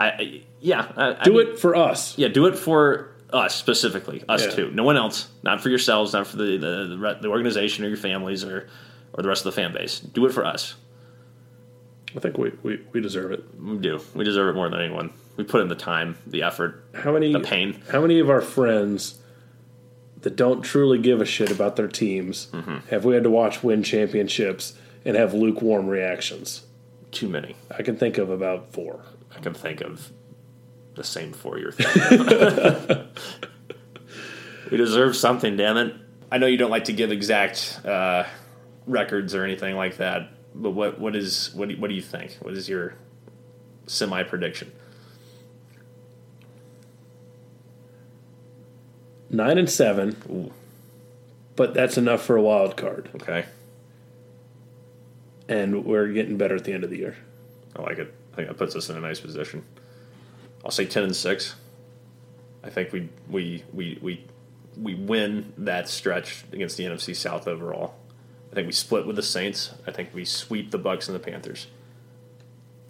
I, 0.00 0.06
I 0.08 0.42
yeah. 0.58 0.90
I, 0.96 1.20
I 1.20 1.22
Do 1.22 1.34
mean- 1.34 1.46
it 1.50 1.60
for 1.60 1.76
us. 1.76 2.18
Yeah, 2.18 2.26
do 2.26 2.46
it 2.46 2.58
for 2.58 3.12
us 3.32 3.54
specifically, 3.54 4.24
us 4.28 4.44
Yeah. 4.44 4.50
too. 4.50 4.70
No 4.72 4.82
one 4.82 4.96
else. 4.96 5.28
Not 5.44 5.60
for 5.60 5.68
yourselves. 5.68 6.14
Not 6.14 6.26
for 6.26 6.36
the 6.36 6.56
the, 6.56 6.96
the, 6.96 7.18
the 7.22 7.28
organization 7.28 7.84
or 7.84 7.88
your 7.88 7.96
families 7.96 8.42
or 8.42 8.68
or 9.12 9.22
the 9.22 9.28
rest 9.28 9.46
of 9.46 9.54
the 9.54 9.62
fan 9.62 9.72
base. 9.72 10.00
Do 10.00 10.26
it 10.26 10.32
for 10.32 10.44
us. 10.44 10.74
I 12.16 12.20
think 12.20 12.38
we, 12.38 12.52
we, 12.62 12.80
we 12.92 13.00
deserve 13.00 13.32
it. 13.32 13.44
We 13.60 13.78
do. 13.78 14.00
We 14.14 14.24
deserve 14.24 14.48
it 14.54 14.56
more 14.56 14.68
than 14.68 14.80
anyone. 14.80 15.12
We 15.36 15.44
put 15.44 15.60
in 15.62 15.68
the 15.68 15.74
time, 15.74 16.16
the 16.26 16.42
effort, 16.44 16.84
How 16.94 17.12
many 17.12 17.32
the 17.32 17.40
pain. 17.40 17.82
How 17.90 18.00
many 18.00 18.20
of 18.20 18.30
our 18.30 18.40
friends 18.40 19.18
that 20.20 20.36
don't 20.36 20.62
truly 20.62 20.98
give 20.98 21.20
a 21.20 21.24
shit 21.26 21.50
about 21.50 21.76
their 21.76 21.88
teams 21.88 22.46
Mm-hmm. 22.52 22.88
have 22.90 23.04
we 23.04 23.14
had 23.14 23.24
to 23.24 23.30
watch 23.30 23.62
win 23.64 23.82
championships 23.82 24.74
and 25.04 25.16
have 25.16 25.34
lukewarm 25.34 25.86
reactions? 25.88 26.62
Too 27.10 27.28
many. 27.28 27.56
I 27.76 27.82
can 27.82 27.96
think 27.96 28.16
of 28.18 28.30
about 28.30 28.72
four. 28.72 29.04
I 29.36 29.40
can 29.40 29.54
think 29.54 29.80
of 29.80 30.10
the 30.94 31.04
same 31.04 31.32
four 31.32 31.58
year 31.58 31.72
thing. 31.76 33.06
we 34.70 34.76
deserve 34.76 35.16
something, 35.16 35.56
damn 35.56 35.76
it. 35.76 35.94
I 36.30 36.38
know 36.38 36.46
you 36.46 36.56
don't 36.56 36.70
like 36.70 36.84
to 36.84 36.92
give 36.92 37.12
exact 37.12 37.80
uh, 37.84 38.24
records 38.86 39.34
or 39.34 39.44
anything 39.44 39.76
like 39.76 39.96
that, 39.98 40.30
but 40.54 40.70
what 40.70 40.98
what 41.00 41.16
is 41.16 41.52
what 41.54 41.68
do, 41.68 41.76
what 41.76 41.88
do 41.88 41.94
you 41.94 42.02
think? 42.02 42.36
What 42.40 42.54
is 42.54 42.68
your 42.68 42.94
semi 43.86 44.22
prediction? 44.22 44.72
Nine 49.30 49.58
and 49.58 49.68
seven, 49.68 50.16
Ooh, 50.30 50.52
but 51.56 51.74
that's 51.74 51.98
enough 51.98 52.22
for 52.22 52.36
a 52.36 52.42
wild 52.42 52.76
card. 52.76 53.08
okay, 53.16 53.46
And 55.48 55.84
we're 55.84 56.08
getting 56.08 56.36
better 56.36 56.54
at 56.54 56.64
the 56.64 56.72
end 56.72 56.84
of 56.84 56.90
the 56.90 56.98
year. 56.98 57.16
I 57.74 57.82
like 57.82 57.98
it. 57.98 58.14
I 58.32 58.36
think 58.36 58.48
that 58.48 58.56
puts 58.56 58.76
us 58.76 58.88
in 58.90 58.96
a 58.96 59.00
nice 59.00 59.18
position. 59.20 59.64
I'll 60.64 60.70
say 60.70 60.84
ten 60.86 61.02
and 61.04 61.16
six. 61.16 61.56
I 62.62 62.70
think 62.70 62.92
we 62.92 63.08
we 63.28 63.64
we 63.72 63.98
we 64.00 64.24
we 64.76 64.94
win 64.94 65.52
that 65.58 65.88
stretch 65.88 66.44
against 66.52 66.76
the 66.76 66.84
NFC 66.84 67.14
South 67.16 67.48
overall. 67.48 67.94
I 68.54 68.58
think 68.58 68.66
we 68.66 68.72
split 68.72 69.04
with 69.04 69.16
the 69.16 69.22
Saints. 69.22 69.74
I 69.84 69.90
think 69.90 70.14
we 70.14 70.24
sweep 70.24 70.70
the 70.70 70.78
Bucs 70.78 71.08
and 71.08 71.14
the 71.16 71.18
Panthers. 71.18 71.66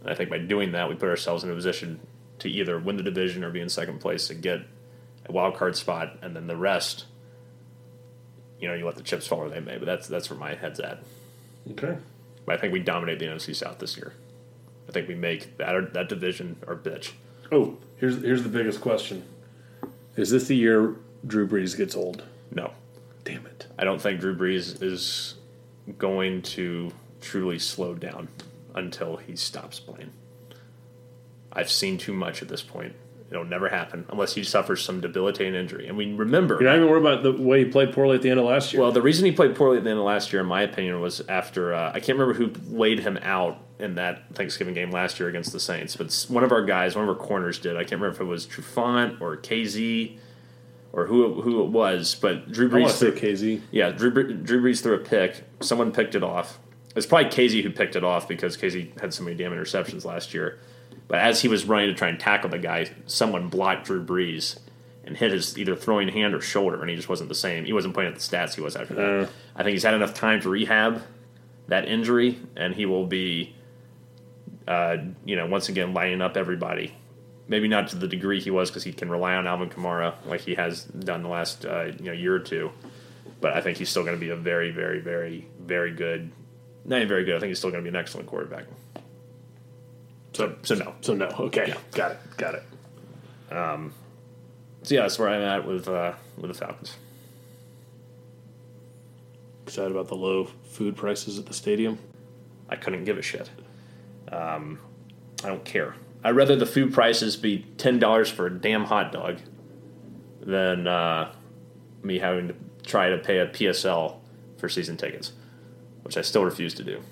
And 0.02 0.10
I 0.10 0.14
think 0.14 0.28
by 0.28 0.36
doing 0.36 0.72
that, 0.72 0.90
we 0.90 0.94
put 0.94 1.08
ourselves 1.08 1.42
in 1.42 1.50
a 1.50 1.54
position 1.54 2.00
to 2.40 2.50
either 2.50 2.78
win 2.78 2.98
the 2.98 3.02
division 3.02 3.42
or 3.42 3.50
be 3.50 3.60
in 3.60 3.70
second 3.70 3.98
place 3.98 4.28
to 4.28 4.34
get 4.34 4.60
a 5.26 5.32
wild 5.32 5.56
card 5.56 5.74
spot, 5.74 6.18
and 6.20 6.36
then 6.36 6.48
the 6.48 6.56
rest, 6.56 7.06
you 8.60 8.68
know, 8.68 8.74
you 8.74 8.84
let 8.84 8.96
the 8.96 9.02
chips 9.02 9.26
fall 9.26 9.38
where 9.38 9.48
they 9.48 9.60
may. 9.60 9.78
But 9.78 9.86
that's 9.86 10.06
that's 10.06 10.28
where 10.28 10.38
my 10.38 10.54
head's 10.54 10.80
at. 10.80 11.02
Okay. 11.70 11.96
But 12.44 12.56
I 12.56 12.60
think 12.60 12.74
we 12.74 12.80
dominate 12.80 13.18
the 13.18 13.24
NFC 13.24 13.56
South 13.56 13.78
this 13.78 13.96
year. 13.96 14.12
I 14.86 14.92
think 14.92 15.08
we 15.08 15.14
make 15.14 15.56
that 15.56 15.94
that 15.94 16.10
division 16.10 16.56
our 16.68 16.76
bitch. 16.76 17.12
Oh, 17.50 17.78
here's 17.96 18.20
here's 18.20 18.42
the 18.42 18.50
biggest 18.50 18.82
question: 18.82 19.24
Is 20.14 20.28
this 20.28 20.46
the 20.46 20.56
year 20.56 20.96
Drew 21.26 21.48
Brees 21.48 21.74
gets 21.74 21.96
old? 21.96 22.22
No, 22.50 22.72
Damn 23.24 23.46
it! 23.46 23.66
I 23.78 23.84
don't 23.84 24.02
think 24.02 24.20
Drew 24.20 24.36
Brees 24.36 24.82
is 24.82 25.36
going 25.98 26.42
to 26.42 26.92
truly 27.20 27.58
slow 27.58 27.94
down 27.94 28.28
until 28.74 29.16
he 29.16 29.36
stops 29.36 29.80
playing. 29.80 30.10
I've 31.52 31.70
seen 31.70 31.98
too 31.98 32.12
much 32.12 32.42
at 32.42 32.48
this 32.48 32.62
point. 32.62 32.94
It'll 33.30 33.44
never 33.44 33.68
happen 33.68 34.04
unless 34.10 34.34
he 34.34 34.44
suffers 34.44 34.82
some 34.82 35.00
debilitating 35.00 35.54
injury. 35.54 35.88
And 35.88 35.96
we 35.96 36.12
remember. 36.12 36.54
You're 36.54 36.70
not 36.70 36.76
even 36.76 36.88
worried 36.88 37.00
about 37.00 37.22
the 37.22 37.32
way 37.32 37.64
he 37.64 37.70
played 37.70 37.92
poorly 37.92 38.16
at 38.16 38.22
the 38.22 38.30
end 38.30 38.38
of 38.38 38.46
last 38.46 38.72
year. 38.72 38.82
Well, 38.82 38.92
the 38.92 39.02
reason 39.02 39.24
he 39.24 39.32
played 39.32 39.56
poorly 39.56 39.78
at 39.78 39.84
the 39.84 39.90
end 39.90 39.98
of 39.98 40.04
last 40.04 40.32
year, 40.32 40.42
in 40.42 40.46
my 40.46 40.62
opinion, 40.62 41.00
was 41.00 41.20
after 41.28 41.74
uh, 41.74 41.90
I 41.90 42.00
can't 42.00 42.18
remember 42.18 42.34
who 42.34 42.52
laid 42.76 43.00
him 43.00 43.18
out 43.22 43.58
in 43.78 43.96
that 43.96 44.34
Thanksgiving 44.34 44.74
game 44.74 44.90
last 44.90 45.18
year 45.18 45.28
against 45.28 45.52
the 45.52 45.58
Saints, 45.58 45.96
but 45.96 46.26
one 46.28 46.44
of 46.44 46.52
our 46.52 46.64
guys, 46.64 46.94
one 46.94 47.08
of 47.08 47.08
our 47.08 47.22
corners 47.22 47.58
did. 47.58 47.76
I 47.76 47.80
can't 47.80 48.00
remember 48.00 48.14
if 48.14 48.20
it 48.20 48.24
was 48.24 48.46
Trufant 48.46 49.20
or 49.20 49.36
Kazee 49.36 50.18
or 50.94 51.06
who 51.06 51.42
who 51.42 51.62
it 51.62 51.70
was, 51.70 52.14
but 52.14 52.50
Drew 52.52 52.68
I 52.68 52.82
Brees. 52.82 52.86
to 52.86 52.92
say 52.92 53.10
Kazee. 53.10 53.60
yeah, 53.72 53.90
Drew, 53.90 54.10
Drew 54.10 54.62
Brees 54.62 54.82
threw 54.82 54.94
a 54.94 54.98
pick. 54.98 55.42
Someone 55.60 55.90
picked 55.92 56.14
it 56.14 56.22
off. 56.22 56.60
It's 56.94 57.06
probably 57.06 57.30
Kazee 57.30 57.62
who 57.62 57.70
picked 57.70 57.96
it 57.96 58.04
off 58.04 58.28
because 58.28 58.56
Kazee 58.56 58.98
had 59.00 59.12
so 59.12 59.24
many 59.24 59.36
damn 59.36 59.52
interceptions 59.52 60.04
last 60.04 60.32
year. 60.32 60.60
But 61.08 61.18
as 61.18 61.42
he 61.42 61.48
was 61.48 61.64
running 61.64 61.88
to 61.88 61.94
try 61.94 62.08
and 62.08 62.18
tackle 62.18 62.48
the 62.48 62.58
guy, 62.58 62.90
someone 63.06 63.48
blocked 63.48 63.86
Drew 63.86 64.04
Brees 64.04 64.58
and 65.04 65.16
hit 65.16 65.32
his 65.32 65.58
either 65.58 65.74
throwing 65.76 66.08
hand 66.08 66.32
or 66.34 66.40
shoulder, 66.40 66.80
and 66.80 66.88
he 66.88 66.96
just 66.96 67.08
wasn't 67.08 67.28
the 67.28 67.34
same. 67.34 67.64
He 67.64 67.72
wasn't 67.72 67.92
playing 67.92 68.12
at 68.12 68.18
the 68.18 68.20
stats 68.20 68.54
he 68.54 68.60
was 68.60 68.76
after 68.76 68.94
that. 68.94 69.22
Uh. 69.24 69.26
I 69.56 69.64
think 69.64 69.72
he's 69.72 69.82
had 69.82 69.94
enough 69.94 70.14
time 70.14 70.40
to 70.42 70.48
rehab 70.48 71.02
that 71.66 71.88
injury, 71.88 72.38
and 72.56 72.74
he 72.74 72.86
will 72.86 73.06
be, 73.06 73.54
uh, 74.68 74.96
you 75.24 75.34
know, 75.36 75.46
once 75.46 75.68
again 75.68 75.92
lining 75.92 76.22
up 76.22 76.36
everybody. 76.36 76.94
Maybe 77.46 77.68
not 77.68 77.88
to 77.88 77.96
the 77.96 78.08
degree 78.08 78.40
he 78.40 78.50
was 78.50 78.70
because 78.70 78.84
he 78.84 78.92
can 78.92 79.10
rely 79.10 79.34
on 79.34 79.46
Alvin 79.46 79.68
Kamara 79.68 80.14
like 80.26 80.40
he 80.40 80.54
has 80.54 80.84
done 80.84 81.22
the 81.22 81.28
last 81.28 81.66
uh, 81.66 81.84
you 81.84 82.06
know 82.06 82.12
year 82.12 82.34
or 82.34 82.40
two. 82.40 82.70
But 83.40 83.52
I 83.52 83.60
think 83.60 83.78
he's 83.78 83.90
still 83.90 84.02
going 84.02 84.16
to 84.16 84.20
be 84.20 84.30
a 84.30 84.36
very, 84.36 84.70
very, 84.70 85.00
very, 85.00 85.48
very 85.60 85.92
good. 85.92 86.32
Not 86.86 86.96
even 86.96 87.08
very 87.08 87.24
good. 87.24 87.36
I 87.36 87.40
think 87.40 87.48
he's 87.48 87.58
still 87.58 87.70
going 87.70 87.84
to 87.84 87.90
be 87.90 87.94
an 87.94 88.00
excellent 88.00 88.26
quarterback. 88.26 88.64
So, 90.32 90.56
so 90.62 90.74
no. 90.74 90.94
So 91.02 91.14
no. 91.14 91.26
Okay. 91.26 91.74
Got 91.92 92.12
it. 92.12 92.18
Got 92.38 92.54
it. 92.54 92.62
So 94.84 94.94
yeah, 94.94 95.02
that's 95.02 95.18
where 95.18 95.30
I'm 95.30 95.42
at 95.42 95.66
with 95.66 95.88
uh, 95.88 96.12
with 96.36 96.48
the 96.48 96.54
Falcons. 96.54 96.96
Excited 99.66 99.90
about 99.90 100.08
the 100.08 100.14
low 100.14 100.44
food 100.64 100.94
prices 100.94 101.38
at 101.38 101.46
the 101.46 101.54
stadium. 101.54 101.98
I 102.68 102.76
couldn't 102.76 103.04
give 103.04 103.16
a 103.16 103.22
shit. 103.22 103.48
Um, 104.30 104.78
I 105.42 105.48
don't 105.48 105.64
care. 105.64 105.94
I'd 106.24 106.34
rather 106.34 106.56
the 106.56 106.66
food 106.66 106.92
prices 106.92 107.36
be 107.36 107.66
ten 107.76 107.98
dollars 107.98 108.30
for 108.30 108.46
a 108.46 108.50
damn 108.50 108.84
hot 108.84 109.12
dog 109.12 109.40
than 110.40 110.86
uh, 110.86 111.32
me 112.02 112.18
having 112.18 112.48
to 112.48 112.54
try 112.82 113.10
to 113.10 113.18
pay 113.18 113.38
a 113.38 113.46
PSL 113.46 114.16
for 114.56 114.68
season 114.68 114.96
tickets, 114.96 115.32
which 116.02 116.16
I 116.16 116.22
still 116.22 116.44
refuse 116.44 116.72
to 116.74 116.82
do. 116.82 117.02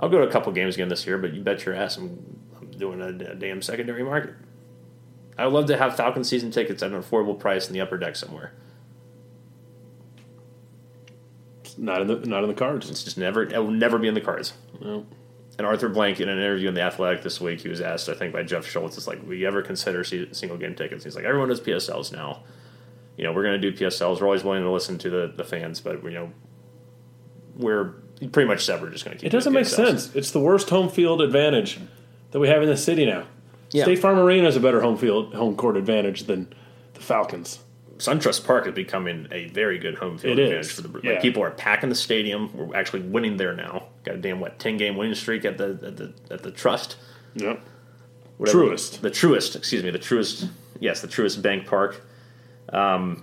I'll 0.00 0.08
go 0.08 0.18
to 0.18 0.26
a 0.26 0.30
couple 0.30 0.50
games 0.52 0.74
again 0.74 0.88
this 0.88 1.06
year, 1.06 1.18
but 1.18 1.32
you 1.32 1.42
bet 1.42 1.64
your 1.64 1.76
ass 1.76 1.96
I'm, 1.96 2.40
I'm 2.60 2.70
doing 2.72 3.00
a, 3.00 3.30
a 3.30 3.34
damn 3.36 3.62
secondary 3.62 4.02
market. 4.02 4.34
I 5.38 5.44
would 5.44 5.54
love 5.54 5.66
to 5.66 5.76
have 5.76 5.96
Falcon 5.96 6.24
season 6.24 6.50
tickets 6.50 6.82
at 6.82 6.90
an 6.90 7.00
affordable 7.00 7.38
price 7.38 7.68
in 7.68 7.72
the 7.72 7.80
upper 7.80 7.96
deck 7.96 8.16
somewhere. 8.16 8.52
Not 11.78 12.02
in 12.02 12.06
the 12.08 12.16
not 12.16 12.42
in 12.42 12.48
the 12.48 12.54
cards. 12.54 12.90
It's 12.90 13.04
just 13.04 13.16
never 13.16 13.44
it 13.44 13.56
will 13.56 13.70
never 13.70 13.98
be 13.98 14.08
in 14.08 14.14
the 14.14 14.20
cards. 14.20 14.52
No. 14.80 15.06
And 15.58 15.66
Arthur 15.66 15.88
Blank, 15.88 16.20
in 16.20 16.28
an 16.28 16.38
interview 16.38 16.68
in 16.68 16.74
the 16.74 16.80
Athletic 16.80 17.22
this 17.22 17.40
week, 17.40 17.60
he 17.60 17.68
was 17.68 17.80
asked, 17.80 18.08
I 18.08 18.14
think, 18.14 18.32
by 18.32 18.42
Jeff 18.42 18.66
Schultz, 18.66 18.96
"Is 18.96 19.06
like, 19.06 19.20
we 19.26 19.44
ever 19.46 19.60
consider 19.62 20.02
se- 20.02 20.32
single 20.32 20.56
game 20.56 20.74
tickets?" 20.74 21.04
He's 21.04 21.14
like, 21.14 21.24
"Everyone 21.24 21.48
does 21.48 21.60
PSLs 21.60 22.10
now. 22.12 22.42
You 23.16 23.24
know, 23.24 23.32
we're 23.32 23.42
going 23.42 23.60
to 23.60 23.70
do 23.70 23.76
PSLs. 23.76 24.20
We're 24.20 24.26
always 24.26 24.42
willing 24.44 24.62
to 24.62 24.70
listen 24.70 24.96
to 24.98 25.10
the, 25.10 25.32
the 25.36 25.44
fans, 25.44 25.80
but 25.80 26.02
you 26.04 26.10
know, 26.12 26.32
we're 27.56 27.94
pretty 28.32 28.48
much 28.48 28.64
said 28.64 28.80
we're 28.80 28.90
just 28.90 29.04
going 29.04 29.16
to 29.16 29.20
keep. 29.20 29.26
It 29.26 29.36
doesn't 29.36 29.52
make 29.52 29.66
PSLs. 29.66 29.74
sense. 29.74 30.14
It's 30.14 30.30
the 30.30 30.40
worst 30.40 30.70
home 30.70 30.88
field 30.88 31.20
advantage 31.20 31.78
that 32.30 32.40
we 32.40 32.48
have 32.48 32.62
in 32.62 32.68
the 32.68 32.76
city 32.76 33.04
now. 33.04 33.26
Yeah. 33.70 33.84
State 33.84 33.98
Farm 33.98 34.18
Arena 34.18 34.48
is 34.48 34.56
a 34.56 34.60
better 34.60 34.80
home 34.80 34.96
field 34.96 35.34
home 35.34 35.56
court 35.56 35.76
advantage 35.76 36.24
than 36.24 36.52
the 36.94 37.00
Falcons. 37.00 37.60
SunTrust 37.98 38.44
Park 38.44 38.66
is 38.66 38.74
becoming 38.74 39.28
a 39.30 39.46
very 39.48 39.78
good 39.78 39.96
home 39.96 40.18
field 40.18 40.38
It 40.38 40.44
advantage 40.44 40.66
is, 40.66 40.72
for 40.72 40.82
the 40.82 40.88
like, 40.88 41.04
yeah. 41.04 41.20
people 41.20 41.42
are 41.42 41.50
packing 41.52 41.88
the 41.88 41.94
stadium. 41.94 42.50
We're 42.56 42.74
actually 42.74 43.02
winning 43.02 43.36
there 43.36 43.54
now. 43.54 43.88
Got 44.04 44.16
a 44.16 44.18
damn 44.18 44.40
what 44.40 44.58
ten 44.58 44.76
game 44.76 44.96
winning 44.96 45.14
streak 45.14 45.44
at 45.44 45.58
the 45.58 45.78
at 45.84 45.96
the 45.96 46.12
at 46.30 46.42
the 46.42 46.50
Trust. 46.50 46.96
Yep. 47.34 47.62
Whatever. 48.38 48.58
Truest. 48.58 49.02
The 49.02 49.10
truest, 49.10 49.56
excuse 49.56 49.82
me, 49.82 49.90
the 49.90 49.98
truest. 49.98 50.48
Yes, 50.80 51.00
the 51.00 51.08
truest 51.08 51.42
bank 51.42 51.66
park. 51.66 52.04
Um, 52.72 53.22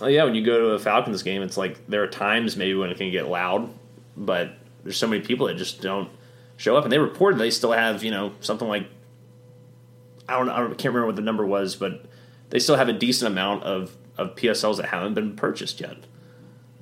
oh 0.00 0.06
yeah, 0.06 0.24
when 0.24 0.34
you 0.34 0.44
go 0.44 0.58
to 0.60 0.66
a 0.70 0.78
Falcons 0.78 1.22
game, 1.22 1.42
it's 1.42 1.56
like 1.56 1.86
there 1.86 2.02
are 2.02 2.06
times 2.06 2.56
maybe 2.56 2.74
when 2.74 2.90
it 2.90 2.96
can 2.96 3.10
get 3.10 3.28
loud, 3.28 3.68
but 4.16 4.52
there's 4.82 4.96
so 4.96 5.06
many 5.06 5.22
people 5.22 5.46
that 5.48 5.56
just 5.56 5.82
don't 5.82 6.08
show 6.56 6.76
up. 6.76 6.84
And 6.84 6.92
they 6.92 6.98
reported 6.98 7.38
they 7.38 7.50
still 7.50 7.72
have 7.72 8.02
you 8.02 8.10
know 8.10 8.32
something 8.40 8.68
like 8.68 8.86
I 10.28 10.38
don't 10.38 10.48
I 10.48 10.58
don't 10.58 10.70
can't 10.78 10.94
remember 10.94 11.06
what 11.06 11.16
the 11.16 11.22
number 11.22 11.44
was, 11.44 11.76
but 11.76 12.04
they 12.50 12.58
still 12.58 12.76
have 12.76 12.88
a 12.88 12.92
decent 12.94 13.30
amount 13.30 13.64
of 13.64 13.96
of 14.16 14.34
PSLs 14.34 14.78
that 14.78 14.86
haven't 14.86 15.14
been 15.14 15.36
purchased 15.36 15.80
yet. 15.80 15.96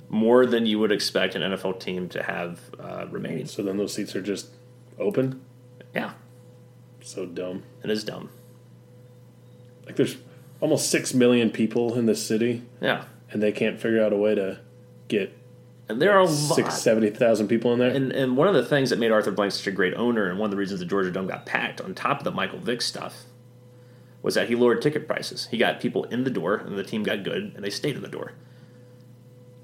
More 0.09 0.45
than 0.45 0.65
you 0.65 0.79
would 0.79 0.91
expect 0.91 1.35
an 1.35 1.41
NFL 1.41 1.79
team 1.79 2.07
to 2.09 2.23
have 2.23 2.59
uh, 2.79 3.07
remaining. 3.09 3.45
So 3.45 3.61
then 3.61 3.77
those 3.77 3.93
seats 3.93 4.15
are 4.15 4.21
just 4.21 4.47
open. 4.97 5.41
Yeah, 5.93 6.13
So 7.01 7.25
dumb. 7.25 7.63
it 7.83 7.89
is 7.89 8.03
dumb. 8.03 8.29
Like 9.85 9.95
there's 9.95 10.17
almost 10.61 10.89
six 10.89 11.13
million 11.13 11.49
people 11.49 11.95
in 11.97 12.05
this 12.05 12.25
city, 12.25 12.63
Yeah, 12.81 13.05
and 13.31 13.41
they 13.41 13.51
can't 13.51 13.79
figure 13.79 14.03
out 14.03 14.13
a 14.13 14.17
way 14.17 14.35
to 14.35 14.59
get 15.07 15.33
and 15.89 16.01
there 16.01 16.19
are 16.19 16.27
six, 16.27 16.77
seventy 16.81 17.09
thousand 17.09 17.47
people 17.47 17.71
in 17.73 17.79
there. 17.79 17.89
And 17.89 18.11
and 18.11 18.35
one 18.35 18.47
of 18.47 18.53
the 18.53 18.65
things 18.65 18.89
that 18.89 18.99
made 18.99 19.11
Arthur 19.11 19.31
Blank 19.31 19.53
such 19.53 19.67
a 19.67 19.71
great 19.71 19.93
owner, 19.93 20.29
and 20.29 20.37
one 20.37 20.47
of 20.47 20.51
the 20.51 20.57
reasons 20.57 20.79
the 20.81 20.85
Georgia 20.85 21.11
Dome 21.11 21.27
got 21.27 21.45
packed, 21.45 21.79
on 21.79 21.93
top 21.95 22.19
of 22.19 22.23
the 22.25 22.31
Michael 22.31 22.59
Vick 22.59 22.81
stuff, 22.81 23.23
was 24.21 24.35
that 24.35 24.49
he 24.49 24.55
lowered 24.55 24.81
ticket 24.81 25.07
prices. 25.07 25.47
He 25.49 25.57
got 25.57 25.79
people 25.79 26.03
in 26.05 26.25
the 26.25 26.29
door, 26.29 26.55
and 26.55 26.77
the 26.77 26.83
team 26.83 27.03
got 27.03 27.23
good, 27.23 27.53
and 27.55 27.63
they 27.63 27.69
stayed 27.69 27.95
in 27.95 28.01
the 28.01 28.09
door. 28.09 28.33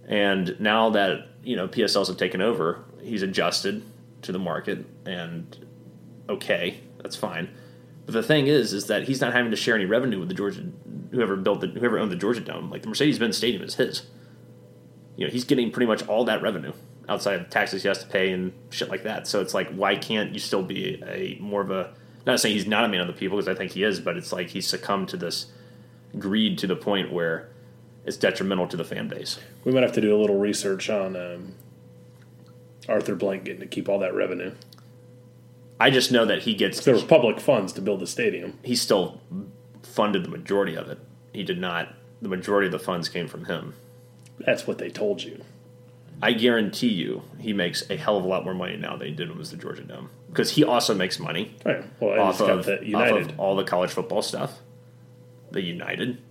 And 0.08 0.56
now 0.60 0.90
that 0.92 1.30
you 1.44 1.56
know 1.56 1.68
PSLs 1.68 2.08
have 2.08 2.18
taken 2.18 2.42
over, 2.42 2.84
he's 3.02 3.24
adjusted 3.24 3.84
to 4.24 4.32
the 4.32 4.40
market, 4.40 4.86
and 5.06 5.68
okay, 6.30 6.80
that's 7.02 7.16
fine. 7.16 7.50
But 8.06 8.14
the 8.14 8.24
thing 8.24 8.48
is, 8.48 8.74
is 8.74 8.88
that 8.88 9.04
he's 9.04 9.22
not 9.22 9.34
having 9.34 9.52
to 9.52 9.58
share 9.58 9.76
any 9.76 9.86
revenue 9.86 10.20
with 10.20 10.28
the 10.28 10.36
Georgia, 10.36 10.66
whoever 11.12 11.38
built 11.38 11.62
the, 11.62 11.68
whoever 11.68 11.98
owned 12.00 12.12
the 12.12 12.18
Georgia 12.18 12.42
Dome. 12.42 12.70
Like 12.70 12.82
the 12.82 12.90
Mercedes-Benz 12.90 13.38
Stadium 13.38 13.64
is 13.64 13.76
his 13.76 14.04
you 15.16 15.26
know 15.26 15.32
he's 15.32 15.46
getting 15.46 15.72
pretty 15.72 15.88
much 15.88 16.08
all 16.08 16.26
that 16.26 16.42
revenue 16.42 16.74
outside 17.10 17.40
of 17.40 17.50
taxes 17.50 17.82
he 17.82 17.88
has 17.88 18.00
to 18.00 18.08
pay 18.08 18.32
and 18.32 18.54
shit 18.70 18.90
like 18.90 19.04
that. 19.04 19.28
So 19.28 19.42
it's 19.42 19.54
like, 19.54 19.70
why 19.72 19.96
can't 19.96 20.34
you 20.34 20.40
still 20.40 20.64
be 20.64 21.04
a 21.06 21.38
more 21.42 21.62
of 21.62 21.72
a? 21.72 21.94
Not 22.26 22.40
saying 22.40 22.56
he's 22.56 22.68
not 22.68 22.86
a 22.86 22.88
man 22.88 23.02
of 23.02 23.08
the 23.08 23.14
people 23.14 23.38
because 23.38 23.54
I 23.54 23.58
think 23.58 23.72
he 23.72 23.84
is, 23.84 24.00
but 24.00 24.16
it's 24.16 24.32
like 24.32 24.50
he's 24.50 24.66
succumbed 24.66 25.10
to 25.10 25.18
this 25.18 25.48
greed 26.18 26.58
to 26.60 26.68
the 26.68 26.76
point 26.76 27.12
where 27.12 27.50
it's 28.06 28.18
detrimental 28.18 28.68
to 28.68 28.78
the 28.78 28.84
fan 28.84 29.08
base. 29.08 29.40
we 29.64 29.72
might 29.72 29.84
have 29.84 29.94
to 29.94 30.02
do 30.02 30.16
a 30.16 30.20
little 30.20 30.38
research 30.38 30.90
on 30.90 31.16
um, 31.16 31.54
Arthur 32.90 33.16
Blank 33.16 33.46
getting 33.46 33.62
to 33.62 33.68
keep 33.68 33.88
all 33.88 34.00
that 34.00 34.14
revenue. 34.14 34.52
I 35.80 35.90
just 35.90 36.12
know 36.12 36.26
that 36.26 36.44
he 36.44 36.54
gets 36.54 36.84
There 36.84 36.96
were 36.96 37.02
public 37.02 37.40
funds 37.40 37.74
to 37.74 37.82
build 37.82 38.00
the 38.00 38.08
stadium. 38.08 38.60
he 38.64 38.76
still 38.76 39.22
funded 39.82 40.24
the 40.24 40.30
majority 40.30 40.76
of 40.76 40.88
it. 40.90 41.00
He 41.34 41.44
did 41.44 41.60
not. 41.60 41.94
The 42.22 42.30
majority 42.30 42.68
of 42.68 42.72
the 42.72 42.80
funds 42.80 43.10
came 43.10 43.28
from 43.28 43.46
him. 43.46 43.74
That's 44.40 44.66
what 44.68 44.78
they 44.78 44.90
told 44.90 45.24
you. 45.24 45.44
I 46.22 46.32
guarantee 46.32 46.90
you, 46.90 47.24
he 47.40 47.52
makes 47.54 47.90
a 47.90 47.98
hell 47.98 48.18
of 48.18 48.24
a 48.24 48.28
lot 48.28 48.46
more 48.46 48.54
money 48.54 48.78
now 48.78 48.96
than 48.96 49.08
he 49.10 49.14
did 49.14 49.28
when 49.28 49.38
it 49.38 49.40
was 49.40 49.52
the 49.52 49.58
Georgia 49.58 49.84
Dome 49.84 50.10
because 50.30 50.52
he 50.52 50.64
also 50.64 50.96
makes 50.96 51.20
money 51.20 51.56
Right. 51.66 51.84
Well, 52.00 52.20
off 52.20 52.42
of, 52.42 52.68
off 52.68 52.82
United. 52.82 53.32
of 53.32 53.40
all 53.40 53.56
the 53.56 53.64
college 53.64 53.92
football 53.92 54.22
stuff, 54.22 54.60
the 55.52 55.62
United. 55.62 56.22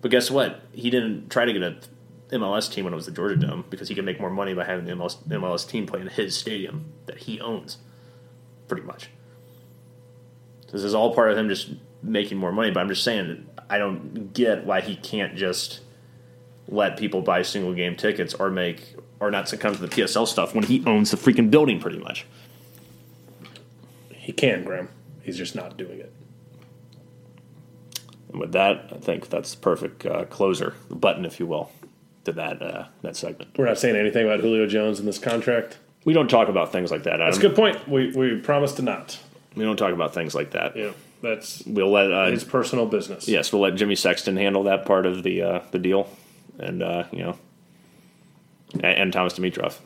But 0.00 0.10
guess 0.10 0.30
what? 0.30 0.62
He 0.72 0.90
didn't 0.90 1.30
try 1.30 1.44
to 1.44 1.52
get 1.52 1.62
a 1.62 1.76
MLS 2.32 2.72
team 2.72 2.84
when 2.84 2.92
it 2.92 2.96
was 2.96 3.06
the 3.06 3.12
Georgia 3.12 3.36
Dome 3.36 3.64
because 3.70 3.88
he 3.88 3.94
could 3.94 4.04
make 4.04 4.20
more 4.20 4.30
money 4.30 4.54
by 4.54 4.64
having 4.64 4.84
the 4.84 4.92
MLS, 4.92 5.16
MLS 5.28 5.68
team 5.68 5.86
play 5.86 6.00
in 6.00 6.06
his 6.06 6.36
stadium 6.36 6.92
that 7.06 7.18
he 7.18 7.40
owns, 7.40 7.78
pretty 8.68 8.82
much. 8.82 9.10
This 10.70 10.84
is 10.84 10.94
all 10.94 11.14
part 11.14 11.32
of 11.32 11.38
him 11.38 11.48
just 11.48 11.70
making 12.02 12.38
more 12.38 12.52
money. 12.52 12.70
But 12.70 12.80
I'm 12.80 12.88
just 12.88 13.02
saying, 13.02 13.46
I 13.68 13.78
don't 13.78 14.32
get 14.32 14.64
why 14.64 14.80
he 14.80 14.96
can't 14.96 15.36
just 15.36 15.80
let 16.68 16.96
people 16.96 17.20
buy 17.20 17.42
single 17.42 17.74
game 17.74 17.96
tickets 17.96 18.34
or 18.34 18.50
make 18.50 18.94
or 19.18 19.30
not 19.30 19.48
succumb 19.48 19.74
to 19.74 19.80
the 19.80 19.88
PSL 19.88 20.26
stuff 20.26 20.54
when 20.54 20.64
he 20.64 20.82
owns 20.86 21.10
the 21.10 21.16
freaking 21.16 21.50
building, 21.50 21.80
pretty 21.80 21.98
much. 21.98 22.26
he 24.14 24.32
can, 24.32 24.64
Graham. 24.64 24.88
He's 25.22 25.36
just 25.36 25.54
not 25.54 25.76
doing 25.76 25.98
it. 25.98 26.12
And 28.30 28.40
with 28.40 28.52
that, 28.52 28.90
I 28.92 28.98
think 28.98 29.28
that's 29.28 29.54
the 29.54 29.60
perfect 29.60 30.06
uh, 30.06 30.24
closer, 30.26 30.74
button, 30.88 31.24
if 31.24 31.40
you 31.40 31.46
will, 31.46 31.70
to 32.24 32.32
that 32.32 32.62
uh, 32.62 32.84
that 33.02 33.16
segment. 33.16 33.50
We're 33.58 33.66
not 33.66 33.78
saying 33.78 33.96
anything 33.96 34.24
about 34.26 34.40
Julio 34.40 34.66
Jones 34.66 35.00
in 35.00 35.06
this 35.06 35.18
contract. 35.18 35.78
We 36.04 36.12
don't 36.12 36.28
talk 36.30 36.48
about 36.48 36.72
things 36.72 36.90
like 36.90 37.02
that. 37.04 37.14
Adam. 37.14 37.26
That's 37.26 37.38
a 37.38 37.40
good 37.40 37.56
point. 37.56 37.88
We 37.88 38.12
we 38.12 38.36
promised 38.38 38.76
to 38.76 38.82
not. 38.82 39.18
We 39.56 39.64
don't 39.64 39.76
talk 39.76 39.92
about 39.92 40.14
things 40.14 40.34
like 40.34 40.52
that. 40.52 40.76
Yeah, 40.76 40.92
that's 41.22 41.64
We'll 41.66 41.90
let 41.90 42.12
uh, 42.12 42.26
his 42.26 42.44
personal 42.44 42.86
business. 42.86 43.26
yes, 43.26 43.52
we'll 43.52 43.62
let 43.62 43.74
Jimmy 43.74 43.96
Sexton 43.96 44.36
handle 44.36 44.62
that 44.64 44.86
part 44.86 45.06
of 45.06 45.22
the 45.24 45.42
uh, 45.42 45.60
the 45.72 45.78
deal, 45.80 46.08
and 46.58 46.82
uh, 46.82 47.04
you 47.10 47.24
know, 47.24 47.36
and, 48.74 48.84
and 48.84 49.12
Thomas 49.12 49.34
Dimitroff. 49.34 49.78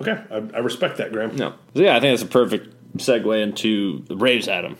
Okay, 0.00 0.18
I, 0.30 0.36
I 0.56 0.58
respect 0.58 0.96
that, 0.96 1.12
Graham. 1.12 1.36
No, 1.36 1.54
so 1.74 1.82
yeah, 1.82 1.96
I 1.96 2.00
think 2.00 2.18
that's 2.18 2.28
a 2.28 2.32
perfect 2.32 2.74
segue 2.96 3.40
into 3.42 4.00
the 4.08 4.16
Braves, 4.16 4.48
Adam, 4.48 4.76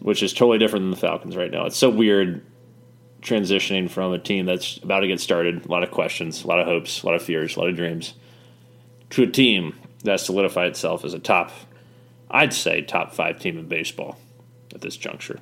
which 0.00 0.22
is 0.22 0.32
totally 0.32 0.58
different 0.58 0.84
than 0.84 0.90
the 0.90 0.96
Falcons 0.96 1.36
right 1.36 1.50
now. 1.50 1.66
It's 1.66 1.76
so 1.76 1.90
weird 1.90 2.44
transitioning 3.22 3.90
from 3.90 4.12
a 4.12 4.18
team 4.18 4.46
that's 4.46 4.76
about 4.78 5.00
to 5.00 5.08
get 5.08 5.20
started, 5.20 5.66
a 5.66 5.68
lot 5.68 5.82
of 5.82 5.90
questions, 5.90 6.44
a 6.44 6.46
lot 6.46 6.60
of 6.60 6.66
hopes, 6.66 7.02
a 7.02 7.06
lot 7.06 7.14
of 7.14 7.22
fears, 7.22 7.56
a 7.56 7.60
lot 7.60 7.68
of 7.68 7.76
dreams, 7.76 8.14
to 9.10 9.22
a 9.22 9.26
team 9.26 9.74
that 10.04 10.20
solidified 10.20 10.68
itself 10.68 11.04
as 11.04 11.14
a 11.14 11.18
top, 11.18 11.50
I'd 12.30 12.52
say, 12.52 12.82
top 12.82 13.14
five 13.14 13.40
team 13.40 13.58
in 13.58 13.66
baseball 13.66 14.18
at 14.74 14.80
this 14.80 14.96
juncture. 14.96 15.40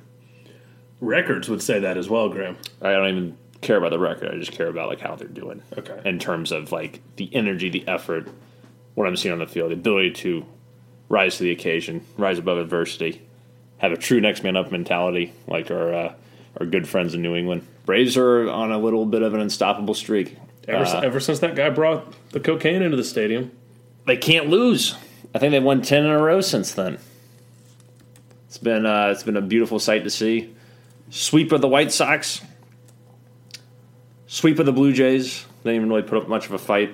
Records 1.01 1.49
would 1.49 1.61
say 1.61 1.79
that 1.79 1.97
as 1.97 2.09
well, 2.09 2.29
Graham. 2.29 2.57
I 2.81 2.93
don't 2.93 3.09
even 3.09 3.37
care 3.61 3.77
about 3.77 3.91
the 3.91 3.99
record. 3.99 4.33
I 4.33 4.37
just 4.37 4.51
care 4.51 4.67
about 4.67 4.89
like 4.89 5.01
how 5.01 5.15
they're 5.15 5.27
doing. 5.27 5.61
Okay. 5.77 5.99
In 6.05 6.19
terms 6.19 6.51
of 6.51 6.71
like 6.71 7.01
the 7.17 7.33
energy, 7.35 7.69
the 7.69 7.87
effort, 7.87 8.29
what 8.95 9.07
I'm 9.07 9.17
seeing 9.17 9.33
on 9.33 9.39
the 9.39 9.47
field, 9.47 9.71
the 9.71 9.75
ability 9.75 10.11
to 10.11 10.45
rise 11.09 11.37
to 11.37 11.43
the 11.43 11.51
occasion, 11.51 12.05
rise 12.17 12.39
above 12.39 12.57
adversity, 12.57 13.21
have 13.85 13.97
a 13.97 14.01
true 14.01 14.19
next 14.21 14.43
man 14.43 14.55
up 14.55 14.71
mentality, 14.71 15.33
like 15.47 15.71
our 15.71 15.93
uh, 15.93 16.13
our 16.59 16.65
good 16.65 16.87
friends 16.87 17.13
in 17.13 17.21
New 17.21 17.35
England. 17.35 17.65
Braves 17.85 18.17
are 18.17 18.49
on 18.49 18.71
a 18.71 18.77
little 18.77 19.05
bit 19.05 19.21
of 19.21 19.33
an 19.33 19.39
unstoppable 19.39 19.93
streak. 19.93 20.37
Ever, 20.67 20.85
Uh, 20.85 21.01
ever 21.01 21.19
since 21.19 21.39
that 21.39 21.55
guy 21.55 21.69
brought 21.69 22.13
the 22.31 22.39
cocaine 22.39 22.81
into 22.81 22.97
the 22.97 23.03
stadium, 23.03 23.51
they 24.05 24.17
can't 24.17 24.49
lose. 24.49 24.95
I 25.33 25.39
think 25.39 25.51
they've 25.51 25.63
won 25.63 25.81
ten 25.81 26.03
in 26.05 26.11
a 26.11 26.19
row 26.19 26.41
since 26.41 26.73
then. 26.73 26.97
It's 28.47 28.57
been 28.57 28.85
uh, 28.85 29.09
it's 29.11 29.23
been 29.23 29.37
a 29.37 29.41
beautiful 29.41 29.79
sight 29.79 30.03
to 30.03 30.09
see. 30.09 30.53
Sweep 31.09 31.51
of 31.51 31.61
the 31.61 31.67
White 31.67 31.91
Sox. 31.91 32.41
Sweep 34.27 34.59
of 34.59 34.65
the 34.65 34.73
Blue 34.73 34.91
Jays. 34.91 35.45
They 35.63 35.71
didn't 35.71 35.83
even 35.85 35.89
really 35.89 36.07
put 36.07 36.17
up 36.17 36.27
much 36.27 36.45
of 36.47 36.53
a 36.53 36.57
fight. 36.57 36.91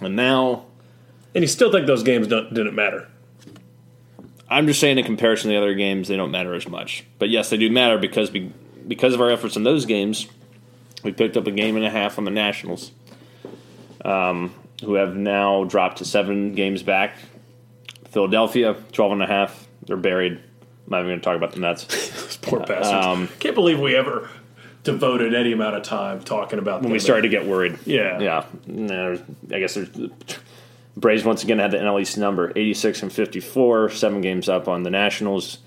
And 0.00 0.16
now 0.16 0.66
and 1.34 1.42
you 1.42 1.48
still 1.48 1.72
think 1.72 1.86
those 1.86 2.02
games 2.02 2.28
don't, 2.28 2.52
didn't 2.52 2.74
matter. 2.74 3.08
I'm 4.48 4.66
just 4.66 4.80
saying 4.80 4.98
in 4.98 5.04
comparison 5.04 5.50
to 5.50 5.54
the 5.54 5.58
other 5.58 5.74
games, 5.74 6.08
they 6.08 6.16
don't 6.16 6.30
matter 6.30 6.54
as 6.54 6.68
much. 6.68 7.04
But 7.18 7.30
yes, 7.30 7.50
they 7.50 7.56
do 7.56 7.70
matter 7.70 7.98
because 7.98 8.30
be, 8.30 8.52
because 8.86 9.14
of 9.14 9.20
our 9.20 9.30
efforts 9.30 9.56
in 9.56 9.62
those 9.64 9.86
games, 9.86 10.26
we 11.02 11.12
picked 11.12 11.36
up 11.36 11.46
a 11.46 11.50
game 11.50 11.76
and 11.76 11.84
a 11.84 11.90
half 11.90 12.18
on 12.18 12.24
the 12.24 12.30
Nationals, 12.30 12.92
um, 14.04 14.54
who 14.84 14.94
have 14.94 15.16
now 15.16 15.64
dropped 15.64 15.98
to 15.98 16.04
seven 16.04 16.54
games 16.54 16.82
back. 16.82 17.16
Philadelphia, 18.10 18.74
12 18.92 19.12
and 19.12 19.22
a 19.22 19.26
half. 19.26 19.66
They're 19.86 19.96
buried. 19.96 20.32
I'm 20.32 20.40
not 20.90 20.98
even 21.00 21.08
going 21.10 21.20
to 21.20 21.24
talk 21.24 21.36
about 21.36 21.52
the 21.52 21.60
Nets. 21.60 21.84
Those 21.84 22.36
poor 22.42 22.60
bastards. 22.60 22.88
Um, 22.88 23.28
Can't 23.40 23.54
believe 23.54 23.80
we 23.80 23.96
ever 23.96 24.28
devoted 24.82 25.34
any 25.34 25.52
amount 25.52 25.76
of 25.76 25.82
time 25.82 26.22
talking 26.22 26.58
about 26.58 26.82
them. 26.82 26.84
when 26.84 26.92
we 26.92 26.98
started 26.98 27.22
to 27.22 27.28
get 27.28 27.46
worried. 27.46 27.78
Yeah. 27.86 28.20
Yeah. 28.20 28.44
No, 28.66 29.18
I 29.50 29.58
guess 29.58 29.74
there's. 29.74 29.88
Braves 30.96 31.24
once 31.24 31.42
again 31.42 31.58
had 31.58 31.72
the 31.72 31.78
NL 31.78 32.00
East 32.00 32.16
number 32.18 32.52
86 32.54 33.02
and 33.02 33.12
54, 33.12 33.90
seven 33.90 34.20
games 34.20 34.48
up 34.48 34.68
on 34.68 34.84
the 34.84 34.90
Nationals. 34.90 35.58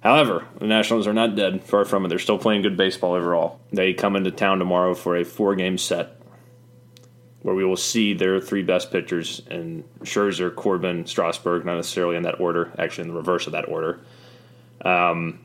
However, 0.00 0.46
the 0.58 0.66
Nationals 0.66 1.06
are 1.06 1.12
not 1.12 1.36
dead, 1.36 1.62
far 1.62 1.84
from 1.84 2.04
it. 2.04 2.08
They're 2.08 2.18
still 2.18 2.38
playing 2.38 2.62
good 2.62 2.76
baseball 2.76 3.12
overall. 3.12 3.60
They 3.72 3.92
come 3.92 4.16
into 4.16 4.30
town 4.30 4.58
tomorrow 4.58 4.94
for 4.94 5.16
a 5.16 5.24
four 5.24 5.54
game 5.54 5.76
set 5.76 6.16
where 7.42 7.54
we 7.54 7.64
will 7.64 7.76
see 7.76 8.12
their 8.12 8.40
three 8.40 8.62
best 8.62 8.90
pitchers 8.90 9.42
in 9.50 9.84
Scherzer, 10.00 10.54
Corbin, 10.54 11.06
Strasburg, 11.06 11.64
not 11.64 11.76
necessarily 11.76 12.16
in 12.16 12.22
that 12.22 12.40
order, 12.40 12.72
actually 12.78 13.02
in 13.02 13.08
the 13.08 13.16
reverse 13.18 13.46
of 13.46 13.52
that 13.52 13.68
order. 13.68 14.00
Um, 14.84 15.40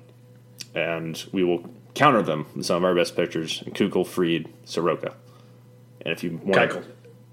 and 0.73 1.23
we 1.31 1.43
will 1.43 1.69
counter 1.93 2.21
them 2.21 2.47
with 2.55 2.65
some 2.65 2.77
of 2.77 2.83
our 2.83 2.95
best 2.95 3.15
pitchers 3.15 3.63
Keuchel, 3.67 4.05
Fried, 4.05 4.49
Soroka. 4.65 5.13
And 6.01 6.11
if 6.13 6.23
you 6.23 6.39
want 6.43 6.71
Keuchel. 6.71 6.85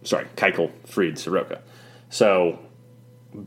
sorry, 0.04 0.26
Keuchel, 0.36 0.70
Fried, 0.86 1.18
Soroka. 1.18 1.60
So 2.12 2.58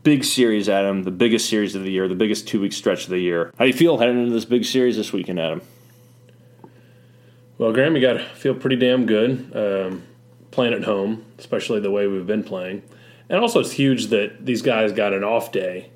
big 0.02 0.24
series, 0.24 0.68
Adam. 0.68 1.04
The 1.04 1.12
biggest 1.12 1.48
series 1.48 1.76
of 1.76 1.84
the 1.84 1.90
year, 1.92 2.08
the 2.08 2.16
biggest 2.16 2.48
two 2.48 2.60
week 2.60 2.72
stretch 2.72 3.04
of 3.04 3.10
the 3.10 3.20
year. 3.20 3.52
How 3.56 3.64
do 3.64 3.70
you 3.70 3.76
feel 3.76 3.96
heading 3.96 4.18
into 4.18 4.32
this 4.32 4.44
big 4.44 4.64
series 4.64 4.96
this 4.96 5.12
weekend, 5.12 5.38
Adam? 5.38 5.62
Well, 7.58 7.72
Graham, 7.72 7.94
you 7.94 8.02
got 8.02 8.14
to 8.14 8.24
feel 8.24 8.56
pretty 8.56 8.74
damn 8.74 9.06
good 9.06 9.52
um, 9.54 10.02
playing 10.50 10.74
at 10.74 10.82
home, 10.82 11.24
especially 11.38 11.78
the 11.78 11.92
way 11.92 12.08
we've 12.08 12.26
been 12.26 12.42
playing. 12.42 12.82
And 13.28 13.38
also, 13.38 13.60
it's 13.60 13.70
huge 13.70 14.08
that 14.08 14.44
these 14.44 14.62
guys 14.62 14.90
got 14.90 15.12
an 15.12 15.22
off 15.22 15.52
day 15.52 15.90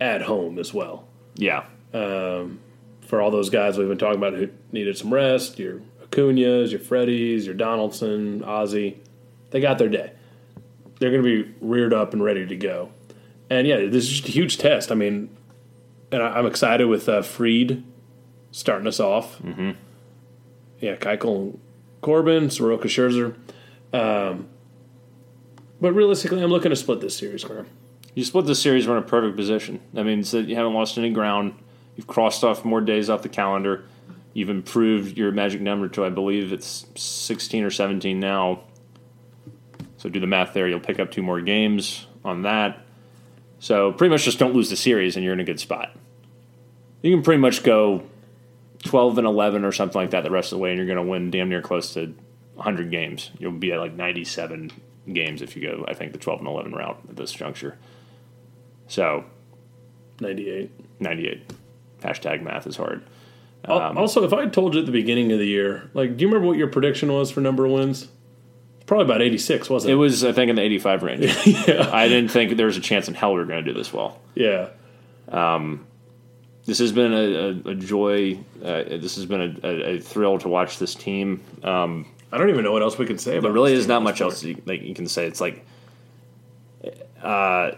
at 0.00 0.22
home 0.22 0.58
as 0.58 0.74
well. 0.74 1.06
Yeah. 1.36 1.64
For 1.92 3.20
all 3.20 3.30
those 3.30 3.50
guys 3.50 3.78
we've 3.78 3.88
been 3.88 3.98
talking 3.98 4.18
about 4.18 4.34
who 4.34 4.48
needed 4.72 4.98
some 4.98 5.14
rest, 5.14 5.60
your 5.60 5.80
Acuna's, 6.02 6.72
your 6.72 6.80
Freddies, 6.80 7.44
your 7.44 7.54
Donaldson, 7.54 8.42
Ozzie, 8.42 9.00
they 9.50 9.60
got 9.60 9.78
their 9.78 9.88
day. 9.88 10.12
They're 11.00 11.10
going 11.10 11.24
to 11.24 11.44
be 11.44 11.54
reared 11.60 11.92
up 11.92 12.12
and 12.12 12.22
ready 12.22 12.46
to 12.46 12.56
go. 12.56 12.92
And 13.50 13.66
yeah, 13.66 13.78
this 13.78 14.04
is 14.04 14.10
just 14.10 14.28
a 14.28 14.32
huge 14.32 14.58
test. 14.58 14.92
I 14.92 14.94
mean, 14.94 15.36
and 16.12 16.22
I, 16.22 16.38
I'm 16.38 16.46
excited 16.46 16.86
with 16.86 17.08
uh, 17.08 17.22
Fried 17.22 17.82
starting 18.52 18.86
us 18.86 19.00
off. 19.00 19.38
Mm-hmm. 19.42 19.72
Yeah, 20.78 20.96
Keuchel, 20.96 21.58
Corbin, 22.00 22.50
Soroka, 22.50 22.88
Scherzer. 22.88 23.34
Um, 23.92 24.48
but 25.80 25.92
realistically, 25.92 26.42
I'm 26.42 26.50
looking 26.50 26.70
to 26.70 26.76
split 26.76 27.00
this 27.00 27.16
series, 27.16 27.44
Graham. 27.44 27.66
You 28.14 28.24
split 28.24 28.46
this 28.46 28.60
series, 28.60 28.88
we're 28.88 28.96
in 28.96 29.02
a 29.02 29.06
perfect 29.06 29.36
position. 29.36 29.80
That 29.94 30.04
means 30.04 30.30
that 30.32 30.48
you 30.48 30.56
haven't 30.56 30.74
lost 30.74 30.98
any 30.98 31.10
ground. 31.10 31.54
You've 31.96 32.06
crossed 32.06 32.44
off 32.44 32.64
more 32.64 32.80
days 32.80 33.08
off 33.08 33.22
the 33.22 33.28
calendar. 33.28 33.84
You've 34.32 34.50
improved 34.50 35.16
your 35.16 35.32
magic 35.32 35.60
number 35.60 35.88
to, 35.88 36.04
I 36.04 36.08
believe, 36.08 36.52
it's 36.52 36.86
16 36.96 37.64
or 37.64 37.70
17 37.70 38.18
now. 38.18 38.62
So 40.00 40.08
do 40.08 40.18
the 40.18 40.26
math 40.26 40.54
there. 40.54 40.66
You'll 40.66 40.80
pick 40.80 40.98
up 40.98 41.10
two 41.10 41.22
more 41.22 41.42
games 41.42 42.06
on 42.24 42.42
that. 42.42 42.78
So 43.58 43.92
pretty 43.92 44.10
much 44.10 44.24
just 44.24 44.38
don't 44.38 44.54
lose 44.54 44.70
the 44.70 44.76
series, 44.76 45.14
and 45.14 45.22
you're 45.22 45.34
in 45.34 45.40
a 45.40 45.44
good 45.44 45.60
spot. 45.60 45.94
You 47.02 47.14
can 47.14 47.22
pretty 47.22 47.40
much 47.40 47.62
go 47.62 48.02
12 48.84 49.18
and 49.18 49.26
11 49.26 49.62
or 49.62 49.72
something 49.72 50.00
like 50.00 50.12
that 50.12 50.24
the 50.24 50.30
rest 50.30 50.52
of 50.52 50.56
the 50.56 50.62
way, 50.62 50.70
and 50.70 50.78
you're 50.78 50.86
going 50.86 50.96
to 50.96 51.02
win 51.02 51.30
damn 51.30 51.50
near 51.50 51.60
close 51.60 51.92
to 51.92 52.14
100 52.54 52.90
games. 52.90 53.30
You'll 53.38 53.52
be 53.52 53.72
at 53.72 53.78
like 53.78 53.92
97 53.92 54.70
games 55.12 55.42
if 55.42 55.54
you 55.54 55.68
go, 55.68 55.84
I 55.86 55.92
think, 55.92 56.12
the 56.12 56.18
12 56.18 56.38
and 56.38 56.48
11 56.48 56.72
route 56.72 56.98
at 57.10 57.16
this 57.16 57.32
juncture. 57.32 57.76
So 58.88 59.24
98. 60.18 60.70
98. 60.98 61.52
Hashtag 62.00 62.42
math 62.42 62.66
is 62.66 62.76
hard. 62.76 63.02
Al- 63.66 63.82
um, 63.82 63.98
also, 63.98 64.24
if 64.24 64.32
I 64.32 64.46
told 64.46 64.72
you 64.72 64.80
at 64.80 64.86
the 64.86 64.92
beginning 64.92 65.30
of 65.32 65.38
the 65.38 65.46
year, 65.46 65.90
like, 65.92 66.16
do 66.16 66.22
you 66.22 66.28
remember 66.28 66.48
what 66.48 66.56
your 66.56 66.68
prediction 66.68 67.12
was 67.12 67.30
for 67.30 67.42
number 67.42 67.66
of 67.66 67.72
wins? 67.72 68.08
Probably 68.90 69.04
about 69.04 69.22
86, 69.22 69.70
wasn't 69.70 69.92
It 69.92 69.92
it? 69.92 69.96
was, 69.98 70.24
I 70.24 70.32
think, 70.32 70.50
in 70.50 70.56
the 70.56 70.62
85 70.62 71.02
range. 71.04 71.22
yeah. 71.46 71.88
I 71.92 72.08
didn't 72.08 72.32
think 72.32 72.56
there 72.56 72.66
was 72.66 72.76
a 72.76 72.80
chance 72.80 73.06
in 73.06 73.14
hell 73.14 73.32
we 73.34 73.38
were 73.38 73.46
going 73.46 73.64
to 73.64 73.72
do 73.72 73.78
this 73.78 73.92
well. 73.92 74.20
yeah. 74.34 74.70
This 76.64 76.80
has 76.80 76.90
been 76.90 77.12
a, 77.12 77.68
a, 77.68 77.70
a 77.70 77.74
joy. 77.76 78.40
Uh, 78.60 78.82
this 78.82 79.14
has 79.14 79.26
been 79.26 79.60
a, 79.62 79.68
a, 79.68 80.00
thrill 80.00 80.40
to 80.40 80.48
watch 80.48 80.80
this 80.80 80.96
team. 80.96 81.40
Um, 81.62 82.04
I 82.32 82.38
don't 82.38 82.50
even 82.50 82.64
know 82.64 82.72
what 82.72 82.82
else 82.82 82.98
we 82.98 83.06
can 83.06 83.16
say 83.16 83.36
about 83.36 83.42
There 83.44 83.52
really 83.52 83.74
is 83.74 83.86
not 83.86 84.02
much 84.02 84.18
this 84.18 84.22
else 84.22 84.42
you, 84.42 84.60
like 84.66 84.82
you 84.82 84.94
can 84.96 85.06
say. 85.06 85.24
It's 85.24 85.40
like 85.40 85.64
uh, 87.22 87.70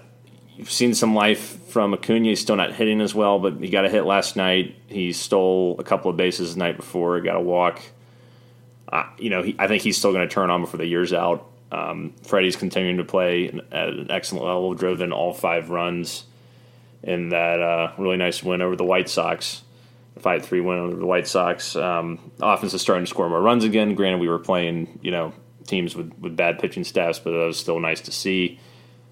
you've 0.56 0.70
seen 0.72 0.94
some 0.94 1.14
life 1.14 1.62
from 1.68 1.92
Acuna. 1.92 2.30
He's 2.30 2.40
still 2.40 2.56
not 2.56 2.72
hitting 2.72 3.02
as 3.02 3.14
well, 3.14 3.38
but 3.38 3.58
he 3.60 3.68
got 3.68 3.84
a 3.84 3.90
hit 3.90 4.06
last 4.06 4.34
night. 4.34 4.76
He 4.88 5.12
stole 5.12 5.76
a 5.78 5.84
couple 5.84 6.10
of 6.10 6.16
bases 6.16 6.54
the 6.54 6.60
night 6.60 6.78
before. 6.78 7.20
Got 7.20 7.36
a 7.36 7.40
walk. 7.40 7.82
Uh, 8.92 9.04
you 9.18 9.30
know, 9.30 9.42
he, 9.42 9.56
I 9.58 9.66
think 9.66 9.82
he's 9.82 9.96
still 9.96 10.12
going 10.12 10.28
to 10.28 10.32
turn 10.32 10.50
on 10.50 10.60
before 10.60 10.76
the 10.78 10.86
year's 10.86 11.14
out. 11.14 11.48
Um, 11.72 12.12
Freddie's 12.24 12.56
continuing 12.56 12.98
to 12.98 13.04
play 13.04 13.48
at 13.72 13.88
an 13.88 14.10
excellent 14.10 14.44
level. 14.44 14.74
Drove 14.74 15.00
in 15.00 15.12
all 15.12 15.32
five 15.32 15.70
runs 15.70 16.24
in 17.02 17.30
that 17.30 17.60
uh, 17.60 17.92
really 17.96 18.18
nice 18.18 18.42
win 18.42 18.60
over 18.60 18.76
the 18.76 18.84
White 18.84 19.08
Sox. 19.08 19.62
The 20.14 20.20
Five 20.20 20.44
three 20.44 20.60
win 20.60 20.78
over 20.78 20.96
the 20.96 21.06
White 21.06 21.26
Sox. 21.26 21.74
Um, 21.74 22.30
offense 22.40 22.74
is 22.74 22.82
starting 22.82 23.06
to 23.06 23.10
score 23.10 23.28
more 23.30 23.40
runs 23.40 23.64
again. 23.64 23.94
Granted, 23.94 24.20
we 24.20 24.28
were 24.28 24.38
playing 24.38 24.98
you 25.02 25.10
know 25.10 25.32
teams 25.66 25.96
with, 25.96 26.12
with 26.18 26.36
bad 26.36 26.58
pitching 26.58 26.84
staffs, 26.84 27.18
but 27.18 27.30
that 27.30 27.46
was 27.46 27.58
still 27.58 27.80
nice 27.80 28.02
to 28.02 28.12
see. 28.12 28.60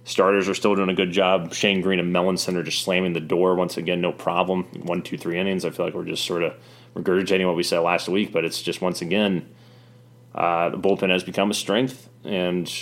Starters 0.05 0.49
are 0.49 0.55
still 0.55 0.75
doing 0.75 0.91
a 0.91 0.95
good 0.95 1.13
job. 1.13 1.55
Shane 1.55 1.81
Greene 1.81 2.01
and 2.01 2.15
Melancon 2.15 2.57
are 2.57 2.63
just 2.63 2.83
slamming 2.83 3.15
the 3.15 3.21
door 3.21 3.55
once 3.55 3.77
again, 3.77 4.01
no 4.01 4.13
problem. 4.13 4.65
One, 4.83 5.03
two, 5.03 5.17
three 5.17 5.39
innings. 5.39 5.65
I 5.65 5.71
feel 5.71 5.87
like 5.87 5.95
we're 5.95 6.05
just 6.05 6.25
sort 6.25 6.43
of 6.43 6.55
regurgitating 6.95 7.47
what 7.47 7.57
we 7.57 7.63
said 7.63 7.79
last 7.81 8.09
week, 8.09 8.33
but 8.33 8.45
it's 8.45 8.61
just 8.61 8.83
once 8.83 9.01
again 9.01 9.47
uh, 10.35 10.71
the 10.71 10.79
bullpen 10.79 11.11
has 11.11 11.25
become 11.25 11.51
a 11.51 11.55
strength, 11.55 12.09
and 12.25 12.73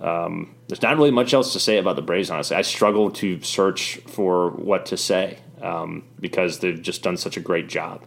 um, 0.00 0.54
there's 0.68 0.82
not 0.82 0.96
really 0.96 1.10
much 1.10 1.34
else 1.34 1.52
to 1.52 1.60
say 1.60 1.78
about 1.78 1.96
the 1.96 2.02
Braves. 2.02 2.30
Honestly, 2.30 2.56
I 2.56 2.62
struggle 2.62 3.10
to 3.12 3.40
search 3.42 3.96
for 4.06 4.50
what 4.50 4.86
to 4.86 4.96
say 4.96 5.38
um, 5.60 6.04
because 6.20 6.60
they've 6.60 6.80
just 6.80 7.02
done 7.02 7.16
such 7.16 7.36
a 7.36 7.40
great 7.40 7.68
job. 7.68 8.04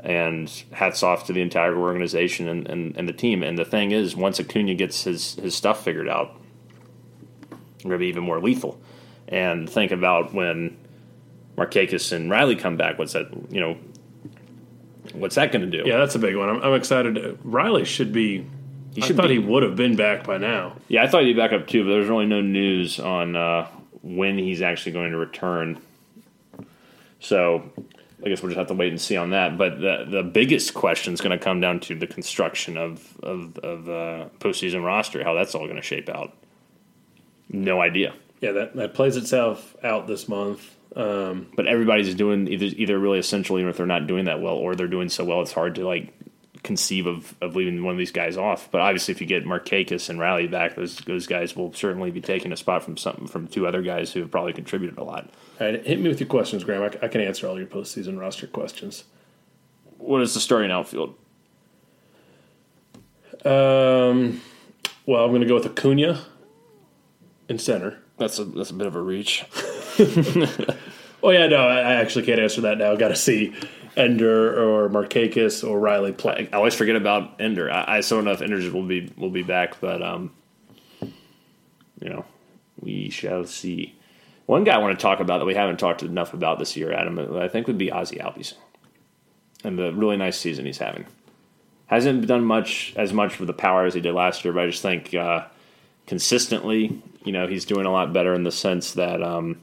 And 0.00 0.50
hats 0.72 1.04
off 1.04 1.26
to 1.26 1.32
the 1.32 1.40
entire 1.40 1.76
organization 1.76 2.48
and, 2.48 2.68
and, 2.68 2.96
and 2.96 3.08
the 3.08 3.12
team. 3.12 3.42
And 3.44 3.56
the 3.56 3.64
thing 3.64 3.92
is, 3.92 4.16
once 4.16 4.40
Acuna 4.40 4.74
gets 4.74 5.04
his, 5.04 5.36
his 5.36 5.54
stuff 5.54 5.84
figured 5.84 6.08
out, 6.08 6.34
we're 7.84 7.90
going 7.90 7.92
to 7.92 7.98
be 7.98 8.08
even 8.08 8.24
more 8.24 8.40
lethal. 8.40 8.80
And 9.28 9.70
think 9.70 9.92
about 9.92 10.34
when 10.34 10.76
Markakis 11.56 12.10
and 12.10 12.30
Riley 12.30 12.56
come 12.56 12.76
back. 12.76 12.98
What's 12.98 13.12
that? 13.12 13.28
You 13.50 13.60
know, 13.60 13.78
what's 15.12 15.34
that 15.36 15.52
going 15.52 15.70
to 15.70 15.82
do? 15.82 15.88
Yeah, 15.88 15.98
that's 15.98 16.14
a 16.14 16.18
big 16.18 16.36
one. 16.36 16.48
I'm, 16.48 16.62
I'm 16.62 16.74
excited. 16.74 17.38
Riley 17.44 17.84
should 17.84 18.12
be. 18.12 18.46
He 18.94 19.02
I 19.02 19.06
should 19.06 19.16
thought 19.16 19.28
be- 19.28 19.34
he 19.34 19.38
would 19.38 19.62
have 19.62 19.76
been 19.76 19.96
back 19.96 20.24
by 20.24 20.38
now. 20.38 20.76
Yeah, 20.88 21.02
I 21.02 21.08
thought 21.08 21.22
he'd 21.24 21.32
be 21.32 21.38
back 21.40 21.52
up 21.52 21.66
too, 21.66 21.84
but 21.84 21.90
there's 21.90 22.08
really 22.08 22.26
no 22.26 22.40
news 22.40 23.00
on 23.00 23.36
uh, 23.36 23.66
when 24.02 24.36
he's 24.38 24.60
actually 24.62 24.92
going 24.92 25.12
to 25.12 25.16
return. 25.18 25.80
So 27.20 27.70
I 28.24 28.28
guess 28.28 28.42
we'll 28.42 28.50
just 28.50 28.58
have 28.58 28.66
to 28.68 28.74
wait 28.74 28.90
and 28.90 29.00
see 29.00 29.16
on 29.16 29.30
that. 29.30 29.56
But 29.56 29.80
the 29.80 30.04
the 30.08 30.22
biggest 30.22 30.74
question 30.74 31.14
is 31.14 31.20
going 31.20 31.36
to 31.36 31.42
come 31.42 31.60
down 31.60 31.80
to 31.80 31.94
the 31.94 32.06
construction 32.06 32.76
of 32.76 33.16
of, 33.22 33.56
of 33.58 33.88
uh, 33.88 34.28
postseason 34.40 34.84
roster, 34.84 35.24
how 35.24 35.34
that's 35.34 35.54
all 35.54 35.64
going 35.64 35.76
to 35.76 35.82
shape 35.82 36.08
out. 36.08 36.32
No 37.48 37.80
idea. 37.80 38.14
Yeah, 38.40 38.52
that, 38.52 38.74
that 38.76 38.94
plays 38.94 39.16
itself 39.16 39.76
out 39.84 40.06
this 40.08 40.28
month. 40.28 40.74
Um, 40.94 41.48
But 41.56 41.66
everybody's 41.66 42.14
doing 42.14 42.48
either 42.48 42.66
either 42.66 42.98
really 42.98 43.18
essential, 43.18 43.58
even 43.58 43.70
if 43.70 43.76
they're 43.76 43.86
not 43.86 44.06
doing 44.06 44.26
that 44.26 44.40
well, 44.42 44.54
or 44.54 44.74
they're 44.74 44.86
doing 44.88 45.08
so 45.08 45.24
well 45.24 45.40
it's 45.40 45.52
hard 45.52 45.74
to 45.76 45.86
like 45.86 46.12
conceive 46.62 47.06
of, 47.06 47.34
of 47.40 47.56
leaving 47.56 47.82
one 47.82 47.92
of 47.92 47.98
these 47.98 48.12
guys 48.12 48.36
off. 48.36 48.68
But 48.70 48.82
obviously, 48.82 49.12
if 49.12 49.20
you 49.20 49.26
get 49.26 49.44
Markakis 49.44 50.08
and 50.08 50.20
Riley 50.20 50.46
back, 50.46 50.76
those 50.76 50.98
those 50.98 51.26
guys 51.26 51.56
will 51.56 51.72
certainly 51.72 52.10
be 52.10 52.20
taking 52.20 52.52
a 52.52 52.56
spot 52.56 52.82
from 52.84 52.96
some 52.96 53.26
from 53.26 53.48
two 53.48 53.66
other 53.66 53.82
guys 53.82 54.12
who 54.12 54.20
have 54.20 54.30
probably 54.30 54.52
contributed 54.52 54.98
a 54.98 55.02
lot. 55.02 55.30
all 55.60 55.66
right, 55.66 55.84
hit 55.84 56.00
me 56.00 56.08
with 56.08 56.20
your 56.20 56.28
questions, 56.28 56.62
Graham. 56.62 56.82
I 57.02 57.08
can 57.08 57.20
answer 57.20 57.48
all 57.48 57.58
your 57.58 57.66
postseason 57.66 58.18
roster 58.20 58.46
questions. 58.46 59.04
What 59.98 60.20
is 60.20 60.34
the 60.34 60.40
starting 60.40 60.70
outfield? 60.70 61.14
Um, 63.44 64.40
well, 65.06 65.24
I'm 65.24 65.30
going 65.30 65.40
to 65.40 65.48
go 65.48 65.54
with 65.54 65.66
Acuna 65.66 66.24
in 67.48 67.58
center. 67.58 67.98
That's 68.18 68.38
a 68.38 68.44
that's 68.44 68.70
a 68.70 68.74
bit 68.74 68.86
of 68.86 68.94
a 68.94 69.00
reach. 69.00 69.44
Oh 71.22 71.30
yeah, 71.30 71.46
no, 71.46 71.68
I, 71.68 71.94
actually 71.94 72.24
can't 72.24 72.40
answer 72.40 72.62
that 72.62 72.78
now. 72.78 72.96
Got 72.96 73.08
to 73.08 73.16
see 73.16 73.54
Ender 73.96 74.60
or 74.60 74.88
Markakis 74.88 75.66
or 75.66 75.78
Riley 75.78 76.12
play. 76.12 76.48
I 76.52 76.56
always 76.56 76.74
forget 76.74 76.96
about 76.96 77.40
Ender. 77.40 77.70
I, 77.70 77.98
I 77.98 78.00
still 78.00 78.18
don't 78.18 78.24
know 78.24 78.32
if 78.32 78.42
Ender 78.42 78.58
will 78.72 78.86
be 78.86 79.12
will 79.16 79.30
be 79.30 79.44
back, 79.44 79.80
but 79.80 80.02
um, 80.02 80.32
you 81.00 82.10
know, 82.10 82.24
we 82.80 83.10
shall 83.10 83.44
see. 83.44 83.94
One 84.46 84.64
guy 84.64 84.74
I 84.74 84.78
want 84.78 84.98
to 84.98 85.02
talk 85.02 85.20
about 85.20 85.38
that 85.38 85.44
we 85.44 85.54
haven't 85.54 85.78
talked 85.78 86.02
enough 86.02 86.34
about 86.34 86.58
this 86.58 86.76
year, 86.76 86.92
Adam, 86.92 87.36
I 87.36 87.46
think 87.46 87.68
would 87.68 87.78
be 87.78 87.92
Ozzie 87.92 88.16
Albies, 88.16 88.54
and 89.62 89.78
the 89.78 89.94
really 89.94 90.16
nice 90.16 90.36
season 90.36 90.66
he's 90.66 90.78
having. 90.78 91.06
Hasn't 91.86 92.26
done 92.26 92.44
much 92.44 92.92
as 92.96 93.12
much 93.12 93.38
with 93.38 93.46
the 93.46 93.52
power 93.52 93.84
as 93.86 93.94
he 93.94 94.00
did 94.00 94.14
last 94.14 94.44
year, 94.44 94.52
but 94.52 94.64
I 94.64 94.66
just 94.66 94.82
think 94.82 95.14
uh, 95.14 95.46
consistently, 96.06 97.00
you 97.24 97.30
know, 97.30 97.46
he's 97.46 97.64
doing 97.64 97.86
a 97.86 97.92
lot 97.92 98.12
better 98.12 98.34
in 98.34 98.42
the 98.42 98.50
sense 98.50 98.92
that 98.94 99.22
um, 99.22 99.60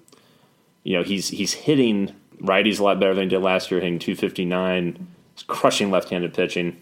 you 0.89 0.95
know 0.95 1.03
he's 1.03 1.27
he's 1.27 1.53
hitting 1.53 2.15
righties 2.41 2.79
a 2.79 2.83
lot 2.83 2.99
better 2.99 3.13
than 3.13 3.25
he 3.25 3.29
did 3.29 3.43
last 3.43 3.69
year, 3.69 3.79
hitting 3.79 3.99
259. 3.99 5.07
He's 5.35 5.43
crushing 5.43 5.91
left-handed 5.91 6.33
pitching. 6.33 6.81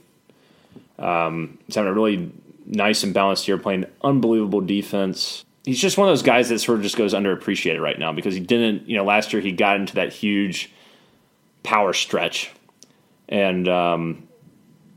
Um, 0.98 1.58
he's 1.66 1.76
having 1.76 1.92
a 1.92 1.94
really 1.94 2.32
nice 2.66 3.04
and 3.04 3.14
balanced 3.14 3.50
year, 3.50 3.58
playing 3.58 3.86
unbelievable 4.02 4.62
defense. 4.62 5.44
He's 5.66 5.82
just 5.82 5.98
one 5.98 6.08
of 6.08 6.14
those 6.14 6.24
guys 6.24 6.48
that 6.48 6.60
sort 6.60 6.78
of 6.78 6.84
just 6.84 6.96
goes 6.96 7.14
underappreciated 7.14 7.82
right 7.82 8.00
now 8.00 8.14
because 8.14 8.34
he 8.34 8.40
didn't, 8.40 8.88
you 8.88 8.96
know, 8.96 9.04
last 9.04 9.34
year 9.34 9.42
he 9.42 9.52
got 9.52 9.76
into 9.76 9.96
that 9.96 10.14
huge 10.14 10.72
power 11.64 11.92
stretch, 11.92 12.50
and 13.28 13.68
um, 13.68 14.26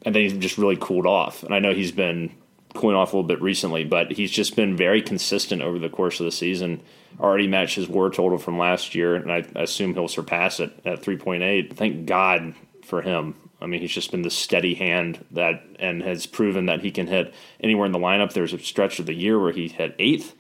and 0.03 0.15
then 0.15 0.23
he 0.23 0.39
just 0.39 0.57
really 0.57 0.77
cooled 0.77 1.07
off. 1.07 1.43
And 1.43 1.53
I 1.53 1.59
know 1.59 1.75
he's 1.75 1.91
been 1.91 2.31
cooling 2.75 2.95
off 2.95 3.13
a 3.13 3.17
little 3.17 3.27
bit 3.27 3.43
recently, 3.43 3.83
but 3.83 4.13
he's 4.13 4.31
just 4.31 4.55
been 4.55 4.77
very 4.77 5.03
consistent 5.03 5.63
over 5.63 5.81
the 5.81 5.89
course 5.89 6.21
of 6.21 6.27
the 6.27 6.31
season. 6.31 6.81
Already 7.21 7.47
matched 7.47 7.77
his 7.77 7.87
WAR 7.89 8.09
total 8.11 8.39
from 8.39 8.59
last 8.59 8.95
year, 8.95 9.15
and 9.15 9.31
I 9.31 9.45
assume 9.57 9.93
he'll 9.93 10.09
surpass 10.09 10.59
it 10.59 10.73
at 10.87 11.03
3.8. 11.03 11.75
Thank 11.77 12.07
God 12.07 12.55
for 12.85 13.03
him. 13.03 13.35
I 13.61 13.67
mean, 13.67 13.83
he's 13.83 13.93
just 13.93 14.11
been 14.11 14.23
the 14.23 14.31
steady 14.31 14.73
hand 14.75 15.23
that 15.33 15.63
and 15.79 16.03
has 16.03 16.25
proven 16.25 16.67
that 16.67 16.81
he 16.81 16.91
can 16.91 17.07
hit 17.07 17.35
anywhere 17.63 17.85
in 17.85 17.93
the 17.93 17.99
lineup. 17.99 18.33
There's 18.33 18.55
a 18.55 18.59
stretch 18.59 18.99
of 19.01 19.05
the 19.07 19.13
year 19.13 19.39
where 19.39 19.53
he 19.53 19.69
hit 19.69 19.95
eighth 19.99 20.35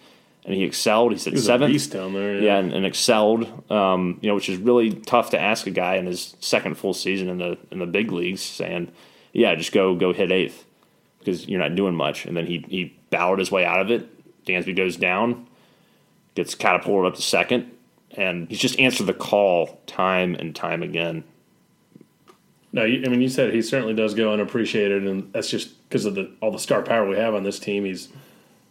and 0.46 0.54
he 0.54 0.64
excelled. 0.64 1.12
He's 1.12 1.26
at 1.26 1.34
He 1.34 1.38
seventh. 1.38 1.68
a 1.68 1.72
beast 1.74 1.92
down 1.92 2.14
there. 2.14 2.40
Yeah, 2.40 2.56
and, 2.56 2.72
and 2.72 2.86
excelled. 2.86 3.70
Um, 3.70 4.18
you 4.22 4.28
know, 4.30 4.34
which 4.34 4.48
is 4.48 4.56
really 4.56 4.92
tough 4.94 5.30
to 5.30 5.38
ask 5.38 5.66
a 5.66 5.70
guy 5.70 5.96
in 5.96 6.06
his 6.06 6.34
second 6.40 6.76
full 6.78 6.94
season 6.94 7.28
in 7.28 7.36
the 7.36 7.58
in 7.70 7.78
the 7.78 7.86
big 7.86 8.10
leagues 8.10 8.40
saying, 8.40 8.90
"Yeah, 9.34 9.54
just 9.54 9.72
go 9.72 9.94
go 9.96 10.14
hit 10.14 10.32
eighth 10.32 10.64
because 11.18 11.46
you're 11.46 11.60
not 11.60 11.74
doing 11.74 11.94
much." 11.94 12.24
And 12.24 12.34
then 12.34 12.46
he 12.46 12.64
he 12.70 12.98
bowed 13.10 13.38
his 13.38 13.50
way 13.52 13.66
out 13.66 13.80
of 13.82 13.90
it. 13.90 14.08
Dansby 14.46 14.74
goes 14.74 14.96
down, 14.96 15.46
gets 16.40 16.54
catapulted 16.54 17.12
up 17.12 17.16
to 17.16 17.22
second, 17.22 17.70
and 18.12 18.48
he's 18.48 18.58
just 18.58 18.78
answered 18.80 19.06
the 19.06 19.12
call 19.14 19.78
time 19.86 20.34
and 20.34 20.56
time 20.56 20.82
again. 20.82 21.22
No, 22.72 22.84
you, 22.84 23.02
I 23.04 23.08
mean 23.08 23.20
you 23.20 23.28
said 23.28 23.52
he 23.52 23.62
certainly 23.62 23.94
does 23.94 24.14
go 24.14 24.32
unappreciated, 24.32 25.06
and 25.06 25.32
that's 25.32 25.50
just 25.50 25.86
because 25.88 26.06
of 26.06 26.14
the 26.14 26.30
all 26.40 26.50
the 26.50 26.58
star 26.58 26.82
power 26.82 27.06
we 27.06 27.16
have 27.16 27.34
on 27.34 27.42
this 27.42 27.58
team. 27.58 27.84
He's 27.84 28.08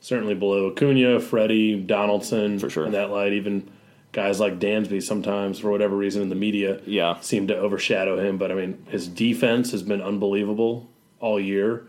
certainly 0.02 0.34
below 0.34 0.72
Acuna, 0.72 1.20
Freddie, 1.20 1.76
Donaldson, 1.80 2.58
For 2.60 2.70
sure. 2.70 2.86
in 2.86 2.94
that 2.94 3.12
light. 3.12 3.34
Even 3.34 3.70
guys 4.12 4.40
like 4.40 4.58
Dansby 4.58 5.04
sometimes, 5.04 5.60
for 5.60 5.70
whatever 5.70 5.96
reason, 5.96 6.22
in 6.24 6.30
the 6.30 6.36
media, 6.36 6.82
Yeah. 6.88 7.20
seem 7.20 7.46
to 7.48 7.56
overshadow 7.58 8.18
him. 8.18 8.38
But 8.38 8.52
I 8.52 8.56
mean, 8.56 8.84
his 8.90 9.08
defense 9.08 9.72
has 9.72 9.84
been 9.84 10.02
unbelievable 10.02 10.88
all 11.20 11.40
year, 11.40 11.84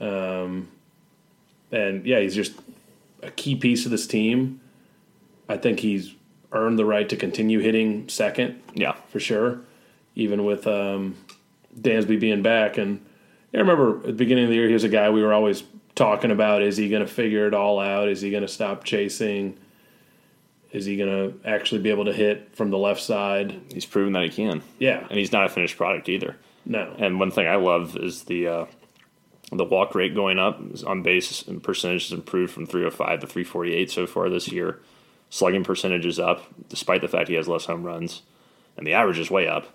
um, 0.00 0.68
and 1.72 2.04
yeah, 2.04 2.18
he's 2.20 2.34
just 2.34 2.52
a 3.22 3.30
key 3.30 3.54
piece 3.54 3.84
of 3.84 3.90
this 3.92 4.06
team. 4.08 4.57
I 5.48 5.56
think 5.56 5.80
he's 5.80 6.14
earned 6.52 6.78
the 6.78 6.84
right 6.84 7.08
to 7.08 7.16
continue 7.16 7.58
hitting 7.60 8.08
second 8.08 8.60
Yeah, 8.74 8.92
for 9.08 9.20
sure, 9.20 9.60
even 10.14 10.44
with 10.44 10.66
um, 10.66 11.16
Dansby 11.78 12.18
being 12.20 12.42
back. 12.42 12.78
And 12.78 13.04
I 13.54 13.58
remember 13.58 13.98
at 13.98 14.02
the 14.04 14.12
beginning 14.12 14.44
of 14.44 14.50
the 14.50 14.56
year, 14.56 14.66
he 14.68 14.74
was 14.74 14.84
a 14.84 14.88
guy 14.88 15.10
we 15.10 15.22
were 15.22 15.32
always 15.34 15.62
talking 15.94 16.30
about. 16.30 16.62
Is 16.62 16.76
he 16.76 16.88
going 16.88 17.02
to 17.06 17.12
figure 17.12 17.46
it 17.46 17.54
all 17.54 17.78
out? 17.80 18.08
Is 18.08 18.20
he 18.20 18.30
going 18.30 18.42
to 18.42 18.48
stop 18.48 18.84
chasing? 18.84 19.58
Is 20.70 20.84
he 20.84 20.96
going 20.98 21.08
to 21.32 21.48
actually 21.48 21.80
be 21.80 21.90
able 21.90 22.04
to 22.04 22.12
hit 22.12 22.54
from 22.54 22.70
the 22.70 22.78
left 22.78 23.00
side? 23.00 23.58
he's 23.72 23.86
proven 23.86 24.12
that 24.12 24.22
he 24.24 24.28
can, 24.28 24.62
Yeah, 24.78 25.06
and 25.08 25.18
he's 25.18 25.32
not 25.32 25.46
a 25.46 25.48
finished 25.48 25.76
product 25.78 26.08
either. 26.10 26.36
no. 26.66 26.94
And 26.98 27.18
one 27.18 27.30
thing 27.30 27.46
I 27.46 27.56
love 27.56 27.96
is 27.96 28.24
the 28.24 28.48
uh, 28.48 28.66
the 29.50 29.64
walk 29.64 29.94
rate 29.94 30.14
going 30.14 30.38
up 30.38 30.60
on 30.86 31.02
base 31.02 31.40
and 31.48 31.62
percentage 31.62 32.10
has 32.10 32.18
improved 32.18 32.52
from 32.52 32.66
305 32.66 33.20
to 33.20 33.26
348 33.26 33.90
so 33.90 34.06
far 34.06 34.28
this 34.28 34.48
year. 34.52 34.78
Slugging 35.30 35.64
percentage 35.64 36.06
is 36.06 36.18
up 36.18 36.42
despite 36.68 37.00
the 37.00 37.08
fact 37.08 37.28
he 37.28 37.34
has 37.34 37.48
less 37.48 37.66
home 37.66 37.82
runs, 37.82 38.22
and 38.76 38.86
the 38.86 38.94
average 38.94 39.18
is 39.18 39.30
way 39.30 39.46
up. 39.48 39.66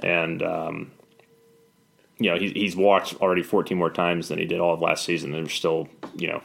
And 0.00 0.42
um, 0.42 0.90
you 2.18 2.30
know 2.30 2.38
he, 2.38 2.50
he's 2.50 2.76
walked 2.76 3.14
already 3.20 3.42
14 3.42 3.76
more 3.76 3.90
times 3.90 4.28
than 4.28 4.38
he 4.38 4.44
did 4.44 4.60
all 4.60 4.74
of 4.74 4.80
last 4.80 5.04
season. 5.04 5.32
There's 5.32 5.52
still 5.52 5.88
you 6.16 6.28
know 6.28 6.42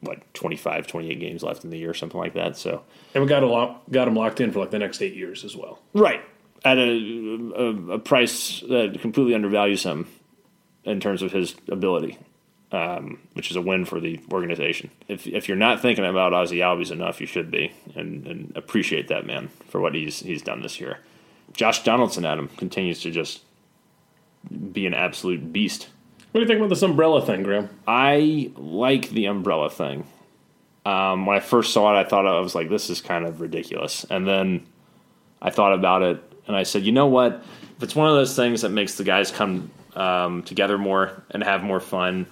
what 0.00 0.22
25, 0.34 0.86
28 0.86 1.20
games 1.20 1.42
left 1.42 1.64
in 1.64 1.70
the 1.70 1.78
year, 1.78 1.94
something 1.94 2.18
like 2.18 2.34
that. 2.34 2.56
So 2.56 2.82
And 3.14 3.22
we 3.22 3.28
got 3.28 3.42
a 3.42 3.46
lot, 3.46 3.90
got 3.90 4.08
him 4.08 4.14
locked 4.14 4.40
in 4.40 4.52
for 4.52 4.60
like 4.60 4.70
the 4.70 4.78
next 4.78 5.02
eight 5.02 5.14
years 5.14 5.44
as 5.44 5.56
well. 5.56 5.80
Right. 5.94 6.22
At 6.64 6.78
a, 6.78 7.52
a, 7.56 7.92
a 7.92 7.98
price 7.98 8.60
that 8.68 8.98
completely 9.00 9.34
undervalues 9.34 9.82
him 9.82 10.08
in 10.84 11.00
terms 11.00 11.22
of 11.22 11.32
his 11.32 11.54
ability, 11.68 12.18
um, 12.72 13.20
which 13.34 13.50
is 13.50 13.56
a 13.56 13.60
win 13.60 13.84
for 13.84 14.00
the 14.00 14.20
organization. 14.32 14.90
If, 15.08 15.26
if 15.26 15.48
you're 15.48 15.56
not 15.56 15.80
thinking 15.80 16.04
about 16.04 16.32
Ozzie 16.32 16.58
Albies 16.58 16.90
enough, 16.90 17.20
you 17.20 17.26
should 17.26 17.50
be, 17.50 17.72
and, 17.94 18.26
and 18.26 18.52
appreciate 18.56 19.08
that 19.08 19.26
man 19.26 19.48
for 19.68 19.80
what 19.80 19.94
he's 19.94 20.20
he's 20.20 20.42
done 20.42 20.62
this 20.62 20.80
year. 20.80 20.98
Josh 21.52 21.84
Donaldson, 21.84 22.24
Adam, 22.24 22.48
continues 22.56 23.00
to 23.02 23.10
just 23.10 23.42
be 24.72 24.86
an 24.86 24.94
absolute 24.94 25.52
beast. 25.52 25.88
What 26.32 26.40
do 26.40 26.42
you 26.42 26.46
think 26.46 26.58
about 26.58 26.68
this 26.68 26.82
umbrella 26.82 27.24
thing, 27.24 27.42
Graham? 27.42 27.70
I 27.86 28.50
like 28.56 29.10
the 29.10 29.26
umbrella 29.26 29.70
thing. 29.70 30.06
Um, 30.84 31.24
when 31.24 31.36
I 31.36 31.40
first 31.40 31.72
saw 31.72 31.96
it, 31.96 31.98
I 31.98 32.08
thought 32.08 32.26
I 32.26 32.38
was 32.40 32.54
like, 32.54 32.68
"This 32.68 32.90
is 32.90 33.00
kind 33.00 33.24
of 33.24 33.40
ridiculous," 33.40 34.04
and 34.10 34.26
then 34.26 34.66
I 35.40 35.50
thought 35.50 35.72
about 35.72 36.02
it, 36.02 36.22
and 36.46 36.56
I 36.56 36.64
said, 36.64 36.84
"You 36.84 36.92
know 36.92 37.06
what? 37.06 37.44
If 37.76 37.82
it's 37.82 37.96
one 37.96 38.08
of 38.08 38.14
those 38.14 38.36
things 38.36 38.62
that 38.62 38.70
makes 38.70 38.96
the 38.96 39.04
guys 39.04 39.30
come 39.30 39.70
um, 39.94 40.42
together 40.42 40.78
more 40.78 41.22
and 41.30 41.42
have 41.42 41.62
more 41.62 41.80
fun, 41.80 42.26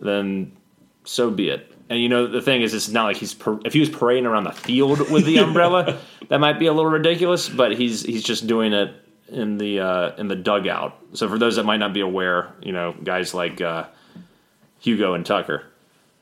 then 0.00 0.52
so 1.04 1.30
be 1.30 1.48
it." 1.50 1.72
And 1.88 2.00
you 2.00 2.08
know, 2.08 2.26
the 2.26 2.42
thing 2.42 2.62
is, 2.62 2.74
it's 2.74 2.88
not 2.88 3.04
like 3.04 3.16
he's 3.16 3.32
par- 3.34 3.60
if 3.64 3.72
he 3.72 3.80
was 3.80 3.88
parading 3.88 4.26
around 4.26 4.44
the 4.44 4.52
field 4.52 5.08
with 5.10 5.24
the 5.24 5.38
umbrella, 5.46 5.98
that 6.28 6.40
might 6.40 6.58
be 6.58 6.66
a 6.66 6.72
little 6.72 6.90
ridiculous. 6.90 7.48
But 7.48 7.76
he's 7.76 8.02
he's 8.02 8.24
just 8.24 8.46
doing 8.46 8.72
it 8.72 8.92
in 9.28 9.58
the 9.58 9.80
uh, 9.80 10.16
in 10.16 10.28
the 10.28 10.34
dugout. 10.36 10.98
So 11.12 11.28
for 11.28 11.38
those 11.38 11.56
that 11.56 11.64
might 11.64 11.76
not 11.78 11.92
be 11.94 12.00
aware, 12.00 12.52
you 12.62 12.72
know, 12.72 12.94
guys 13.04 13.34
like 13.34 13.60
uh, 13.60 13.84
Hugo 14.80 15.14
and 15.14 15.24
Tucker 15.24 15.64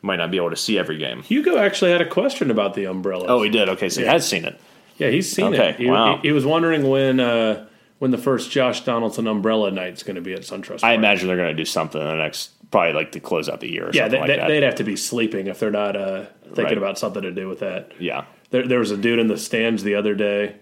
might 0.03 0.17
not 0.17 0.31
be 0.31 0.37
able 0.37 0.51
to 0.51 0.57
see 0.57 0.79
every 0.79 0.99
game. 0.99 1.23
Hugo 1.23 1.57
actually 1.57 1.91
had 1.91 2.03
a 2.03 2.09
question 2.09 2.51
about 2.51 2.75
the 2.75 2.85
umbrella. 2.85 3.25
Oh, 3.29 3.43
he 3.43 3.49
did. 3.49 3.71
Okay, 3.71 3.89
so 3.89 4.03
he 4.03 4.07
has 4.07 4.29
seen 4.29 4.45
it. 4.45 4.61
yeah, 4.99 5.09
he's 5.09 5.33
seen 5.33 5.55
Okay, 5.55 5.71
it. 5.71 5.77
He, 5.77 5.87
wow. 5.87 6.17
he, 6.19 6.29
he 6.29 6.33
was 6.33 6.45
wondering 6.45 6.87
when 6.87 7.21
uh, 7.21 7.67
when 8.05 8.11
the 8.11 8.19
first 8.19 8.51
Josh 8.51 8.85
Donaldson 8.85 9.27
umbrella 9.27 9.71
night's 9.71 10.03
going 10.03 10.17
to 10.17 10.21
be 10.21 10.35
at 10.35 10.41
SunTrust. 10.43 10.81
I 10.85 10.93
imagine 10.93 11.27
they're 11.27 11.39
going 11.39 11.49
to 11.49 11.55
do 11.55 11.65
something 11.65 11.99
in 11.99 12.07
the 12.07 12.17
next, 12.17 12.51
probably 12.71 12.93
like 12.93 13.13
to 13.13 13.19
close 13.21 13.49
out 13.49 13.61
the 13.61 13.71
year 13.73 13.87
or 13.87 13.91
Yeah, 13.95 14.03
something 14.03 14.21
they, 14.21 14.29
like 14.29 14.41
that. 14.41 14.49
would 14.51 14.63
have 14.63 14.75
to 14.75 14.85
be 14.85 14.95
sleeping 14.95 15.47
if 15.47 15.59
they're 15.59 15.71
not 15.71 15.97
uh, 15.97 16.27
thinking 16.49 16.65
Right. 16.65 16.77
about 16.77 16.99
something 16.99 17.23
to 17.23 17.31
do 17.31 17.49
with 17.49 17.61
that. 17.61 17.93
yeah, 17.99 18.27
There, 18.51 18.69
there 18.69 18.79
was 18.79 18.91
a 18.91 18.99
dude 18.99 19.19
in 19.21 19.29
the 19.29 19.39
stands 19.39 19.83
the 19.85 19.95
other 19.95 20.15
day 20.15 20.57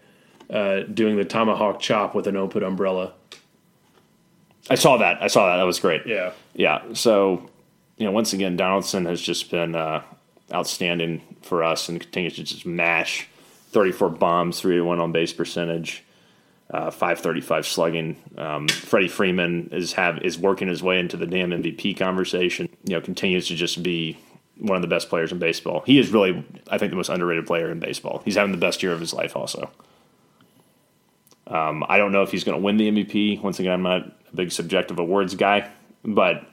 uh, 0.51 0.83
doing 0.83 1.17
the 1.17 1.25
tomahawk 1.25 1.81
chop 1.81 2.15
with 2.15 2.29
an 2.29 2.37
open 2.37 2.63
umbrella. 2.63 3.13
I 4.71 4.77
saw 4.77 4.99
that. 4.99 5.21
I 5.21 5.27
saw 5.27 5.49
that. 5.51 5.57
That 5.57 5.65
was 5.67 5.81
great. 5.81 6.03
Yeah, 6.07 6.31
Yeah. 6.55 6.93
So, 6.93 7.51
you 7.97 8.07
know, 8.07 8.13
once 8.13 8.33
again, 8.33 8.57
Donaldson 8.57 9.05
has 9.07 9.21
just 9.21 9.51
been 9.51 9.75
uh, 9.75 10.03
outstanding 10.55 11.23
for 11.43 11.65
us 11.65 11.89
and 11.89 12.01
continues 12.01 12.37
to 12.37 12.45
just 12.45 12.65
mash 12.65 13.27
34 13.73 14.11
bombs, 14.11 14.61
3 14.61 14.77
to 14.77 14.83
1 14.83 15.01
on 15.01 15.11
base 15.11 15.33
percentage, 15.33 16.05
uh, 16.73 16.91
535 16.91 17.67
slugging. 17.67 18.17
Um, 18.39 18.67
Freddie 18.69 19.09
Freeman 19.09 19.69
is 19.73 19.93
have 19.93 20.19
is 20.23 20.39
working 20.39 20.69
his 20.69 20.83
way 20.83 20.99
into 20.99 21.17
the 21.17 21.27
damn 21.27 21.51
MVP 21.51 21.97
conversation. 21.97 22.69
You 22.85 22.95
know, 22.95 23.01
continues 23.01 23.49
to 23.49 23.55
just 23.55 23.83
be 23.83 24.19
one 24.59 24.77
of 24.77 24.83
the 24.83 24.89
best 24.89 25.09
players 25.09 25.33
in 25.33 25.39
baseball. 25.39 25.83
He 25.87 25.99
is 25.99 26.11
really, 26.11 26.45
I 26.69 26.79
think, 26.79 26.91
the 26.91 26.97
most 26.97 27.09
underrated 27.09 27.47
player 27.47 27.71
in 27.71 27.79
baseball. 27.79 28.23
He's 28.25 28.37
having 28.37 28.53
the 28.53 28.59
best 28.59 28.83
year 28.83 28.93
of 28.93 29.01
his 29.01 29.13
life, 29.13 29.37
also. 29.37 29.71
Um, 31.47 31.85
I 31.89 31.99
don't 31.99 32.13
know 32.13 32.23
if 32.23 32.31
he's 32.31 32.45
going 32.45 32.59
to 32.59 32.65
win 32.65 32.77
the 32.77 32.91
MVP. 32.91 33.43
Once 33.43 33.59
again, 33.59 33.73
I'm 33.73 33.83
not 33.83 34.07
a 34.07 34.37
big 34.37 34.53
subjective 34.53 34.99
awards 34.99 35.35
guy, 35.35 35.71
but 36.05 36.47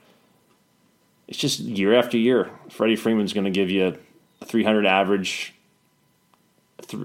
it's 1.28 1.38
just 1.38 1.60
year 1.60 1.94
after 1.94 2.18
year. 2.18 2.50
Freddie 2.68 2.96
Freeman's 2.96 3.32
going 3.32 3.44
to 3.44 3.50
give 3.50 3.70
you 3.70 3.96
a 4.42 4.44
300 4.44 4.84
average, 4.84 5.54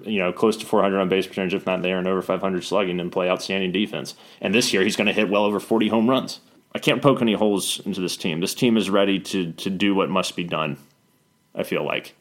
you 0.06 0.20
know, 0.20 0.32
close 0.32 0.58
to 0.58 0.66
400 0.66 1.00
on 1.00 1.10
base 1.10 1.28
percentage, 1.28 1.54
if 1.54 1.66
not 1.66 1.82
there, 1.82 1.98
and 1.98 2.08
over 2.08 2.22
500 2.22 2.64
slugging, 2.64 3.00
and 3.00 3.12
play 3.12 3.30
outstanding 3.30 3.72
defense. 3.72 4.16
And 4.42 4.54
this 4.54 4.74
year, 4.74 4.84
he's 4.84 4.96
going 4.96 5.08
to 5.08 5.14
hit 5.14 5.30
well 5.30 5.46
over 5.46 5.60
40 5.60 5.90
home 5.90 6.10
runs. 6.10 6.40
I 6.74 6.80
can't 6.80 7.02
poke 7.02 7.22
any 7.22 7.34
holes 7.34 7.80
into 7.86 8.02
this 8.02 8.18
team. 8.18 8.42
This 8.42 8.54
team 8.54 8.78
is 8.78 8.90
ready 8.90 9.20
to 9.20 9.54
to 9.54 9.70
do 9.70 9.96
what 9.96 10.10
must 10.10 10.36
be 10.36 10.44
done. 10.44 10.78
I 11.54 11.64
feel 11.64 11.86
like, 11.86 12.16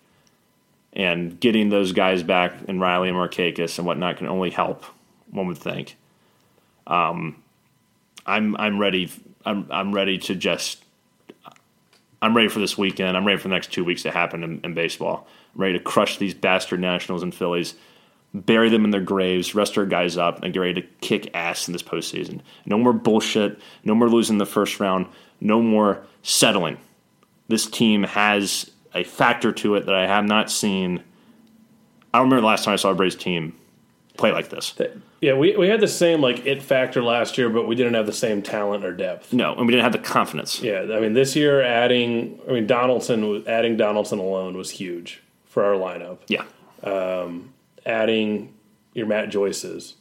and 0.93 1.41
getting 1.41 1.71
those 1.71 1.93
guys 1.93 2.23
back 2.23 2.55
and 2.69 2.81
Riley 2.81 3.09
and 3.09 3.17
Markakis 3.17 3.79
and 3.79 3.87
whatnot 3.87 4.19
can 4.19 4.29
only 4.29 4.51
help. 4.51 4.85
One 5.31 5.49
would 5.49 5.59
think. 5.59 5.97
Um, 6.87 7.43
I'm 8.27 8.57
I'm 8.57 8.79
ready. 8.79 9.11
I'm 9.45 9.67
I'm 9.71 9.93
ready 9.93 10.19
to 10.19 10.35
just 10.37 10.85
I'm 12.25 12.35
ready 12.35 12.49
for 12.49 12.59
this 12.59 12.79
weekend. 12.79 13.19
I'm 13.19 13.27
ready 13.27 13.39
for 13.39 13.49
the 13.49 13.55
next 13.55 13.71
two 13.71 13.85
weeks 13.85 14.03
to 14.05 14.11
happen 14.11 14.43
in, 14.43 14.61
in 14.65 14.73
baseball. 14.73 15.27
Ready 15.57 15.75
to 15.79 15.85
crush 15.85 16.19
these 16.19 16.35
bastard 16.35 16.81
Nationals 16.81 17.23
and 17.23 17.35
Phillies, 17.35 17.75
bury 18.35 18.69
them 18.69 18.85
in 18.85 18.91
their 18.91 19.01
graves, 19.01 19.55
rest 19.55 19.79
our 19.79 19.87
guys 19.87 20.19
up, 20.19 20.43
and 20.43 20.53
get 20.53 20.59
ready 20.61 20.81
to 20.83 20.89
kick 21.01 21.31
ass 21.35 21.69
in 21.69 21.73
this 21.73 21.83
postseason. 21.83 22.41
No 22.67 22.77
more 22.77 22.93
bullshit. 22.93 23.61
No 23.85 23.95
more 23.95 24.09
losing 24.09 24.39
the 24.39 24.47
first 24.47 24.81
round. 24.81 25.07
No 25.41 25.63
more 25.63 26.05
settling. 26.23 26.79
This 27.49 27.67
team 27.67 28.03
has 28.03 28.71
a 28.95 29.05
factor 29.05 29.53
to 29.53 29.77
it 29.77 29.87
that 29.87 29.95
I 29.95 30.07
have 30.07 30.25
not 30.25 30.51
seen. 30.51 31.03
I 32.13 32.19
don't 32.19 32.27
remember 32.27 32.43
the 32.43 32.47
last 32.47 32.65
time 32.65 32.73
I 32.73 32.77
saw 32.77 32.91
a 32.91 32.95
Braves 32.95 33.17
team 33.17 33.55
play 34.17 34.33
like 34.33 34.49
this. 34.49 34.75
yeah. 35.21 35.35
We 35.35 35.57
we 35.57 35.69
had 35.69 35.81
the 35.81 35.89
same 35.89 36.21
like 36.21 36.47
it 36.47 36.63
factor 36.63 37.03
last 37.03 37.37
year, 37.37 37.51
but 37.51 37.67
we 37.67 37.75
didn't 37.75 37.95
have 37.95 38.07
the 38.07 38.13
same 38.13 38.43
talent 38.43 38.85
or 38.85 38.93
depth. 38.93 39.33
No, 39.33 39.53
and 39.55 39.67
we 39.67 39.73
didn't 39.73 39.83
have 39.83 39.93
the 39.93 39.99
confidence. 39.99 40.63
Yeah, 40.63 40.87
I 40.93 41.01
mean 41.01 41.15
this 41.15 41.35
year 41.35 41.61
adding, 41.61 42.39
I 42.49 42.53
mean 42.53 42.67
Donaldson 42.67 43.29
was 43.29 43.47
adding 43.47 43.77
Donaldson 43.77 44.21
alone 44.21 44.57
was 44.57 44.71
huge 44.71 45.21
for 45.55 45.65
our 45.65 45.75
lineup. 45.75 46.19
Yeah. 46.27 46.45
Adding 47.87 48.53
your 48.95 49.07
Matt 49.07 49.31
Joyce's. 49.31 49.95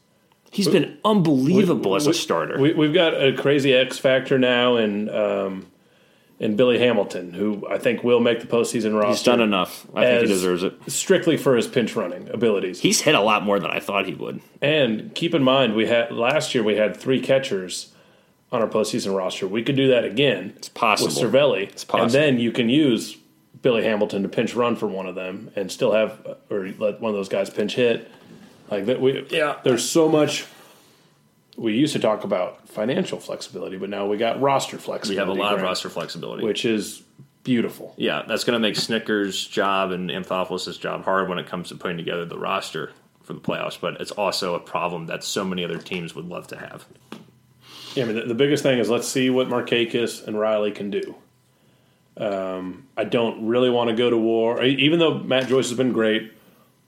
He's 0.51 0.67
been 0.67 0.97
unbelievable 1.03 1.95
as 1.95 2.05
a 2.05 2.09
we- 2.11 2.13
starter. 2.15 2.59
We, 2.59 2.73
we've 2.73 2.93
got 2.93 3.13
a 3.13 3.33
crazy 3.33 3.73
X 3.73 3.97
factor 3.97 4.37
now, 4.37 4.75
and 4.77 5.09
um, 5.09 5.67
and 6.39 6.55
Billy 6.55 6.77
Hamilton, 6.79 7.33
who 7.33 7.67
I 7.69 7.77
think 7.79 8.03
will 8.03 8.19
make 8.19 8.39
the 8.39 8.47
postseason 8.47 8.93
roster. 8.93 9.09
He's 9.09 9.23
done 9.23 9.41
enough. 9.41 9.87
I 9.95 10.05
think 10.05 10.21
he 10.21 10.27
deserves 10.27 10.63
it. 10.63 10.73
strictly 10.87 11.37
for 11.37 11.55
his 11.55 11.67
pinch 11.67 11.95
running 11.95 12.29
abilities. 12.29 12.79
He's 12.81 13.01
hit 13.01 13.15
a 13.15 13.21
lot 13.21 13.43
more 13.43 13.59
than 13.59 13.71
I 13.71 13.79
thought 13.79 14.05
he 14.05 14.13
would. 14.13 14.41
And 14.61 15.13
keep 15.15 15.33
in 15.33 15.43
mind, 15.43 15.75
we 15.75 15.87
had 15.87 16.11
last 16.11 16.53
year 16.53 16.63
we 16.63 16.75
had 16.75 16.95
three 16.97 17.19
catchers 17.19 17.91
on 18.51 18.61
our 18.61 18.67
postseason 18.67 19.15
roster. 19.17 19.47
We 19.47 19.63
could 19.63 19.75
do 19.75 19.87
that 19.87 20.03
again. 20.05 20.53
It's 20.55 20.69
possible. 20.69 21.07
with 21.09 21.33
Cervelli, 21.33 21.63
It's 21.63 21.83
possible. 21.83 22.05
and 22.05 22.13
then 22.13 22.39
you 22.39 22.51
can 22.51 22.69
use 22.69 23.17
Billy 23.63 23.83
Hamilton 23.83 24.21
to 24.21 24.29
pinch 24.29 24.53
run 24.53 24.75
for 24.75 24.85
one 24.87 25.07
of 25.07 25.15
them, 25.15 25.49
and 25.55 25.71
still 25.71 25.93
have 25.93 26.37
or 26.51 26.67
let 26.77 27.01
one 27.01 27.09
of 27.09 27.15
those 27.15 27.29
guys 27.29 27.49
pinch 27.49 27.73
hit. 27.73 28.11
Like 28.69 28.85
that, 28.85 29.01
we 29.01 29.25
Yeah. 29.31 29.57
There's 29.63 29.89
so 29.89 30.07
much. 30.07 30.45
We 31.55 31.73
used 31.73 31.93
to 31.93 31.99
talk 31.99 32.23
about 32.23 32.67
financial 32.67 33.19
flexibility, 33.19 33.77
but 33.77 33.89
now 33.89 34.05
we 34.05 34.17
got 34.17 34.41
roster 34.41 34.77
flexibility. 34.77 35.15
We 35.15 35.19
have 35.19 35.51
a 35.51 35.53
lot 35.53 35.55
of 35.55 35.61
roster 35.61 35.89
flexibility. 35.89 36.43
which 36.43 36.65
is 36.65 37.03
beautiful. 37.43 37.93
yeah, 37.97 38.23
that's 38.27 38.43
going 38.43 38.53
to 38.53 38.59
make 38.59 38.75
Snitker's 38.75 39.45
job 39.45 39.91
and 39.91 40.09
Anthopoulos' 40.09 40.79
job 40.79 41.03
hard 41.05 41.29
when 41.29 41.39
it 41.39 41.45
comes 41.45 41.69
to 41.69 41.75
putting 41.75 41.97
together 41.97 42.25
the 42.25 42.37
roster 42.37 42.91
for 43.21 43.33
the 43.33 43.39
playoffs. 43.39 43.79
But 43.79 44.01
it's 44.01 44.11
also 44.11 44.55
a 44.55 44.59
problem 44.59 45.05
that 45.07 45.23
so 45.23 45.45
many 45.45 45.63
other 45.63 45.77
teams 45.77 46.15
would 46.15 46.25
love 46.25 46.47
to 46.47 46.57
have. 46.57 46.85
Yeah, 47.95 48.03
I 48.03 48.07
mean, 48.07 48.15
the, 48.15 48.23
the 48.23 48.35
biggest 48.35 48.63
thing 48.63 48.79
is 48.79 48.89
let's 48.89 49.07
see 49.07 49.29
what 49.29 49.47
Markakis 49.47 50.25
and 50.27 50.37
Riley 50.39 50.71
can 50.71 50.89
do. 50.89 51.15
Um, 52.17 52.87
I 52.95 53.03
don't 53.05 53.47
really 53.47 53.69
want 53.69 53.89
to 53.89 53.95
go 53.95 54.09
to 54.09 54.17
war, 54.17 54.63
even 54.63 54.99
though 54.99 55.15
Matt 55.19 55.47
Joyce 55.47 55.69
has 55.69 55.77
been 55.77 55.93
great. 55.93 56.31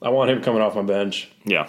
I 0.01 0.09
want 0.09 0.29
him 0.29 0.41
coming 0.43 0.61
off 0.61 0.75
my 0.75 0.83
bench. 0.83 1.29
Yeah, 1.45 1.67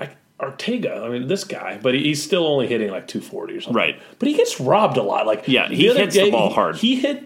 I, 0.00 0.10
Ortega, 0.40 1.02
I 1.04 1.08
mean, 1.08 1.28
this 1.28 1.44
guy, 1.44 1.78
but 1.80 1.94
he, 1.94 2.02
he's 2.02 2.22
still 2.22 2.46
only 2.46 2.66
hitting 2.66 2.90
like 2.90 3.06
240 3.06 3.54
or 3.54 3.60
something. 3.60 3.76
Right. 3.76 4.00
But 4.18 4.26
he 4.28 4.34
gets 4.34 4.58
robbed 4.58 4.96
a 4.96 5.02
lot. 5.02 5.26
Like, 5.26 5.46
Yeah, 5.46 5.68
he 5.68 5.88
other 5.88 6.00
hits 6.00 6.16
the 6.16 6.30
ball 6.30 6.48
he- 6.48 6.54
hard. 6.54 6.76
He 6.76 6.96
hit. 6.96 7.24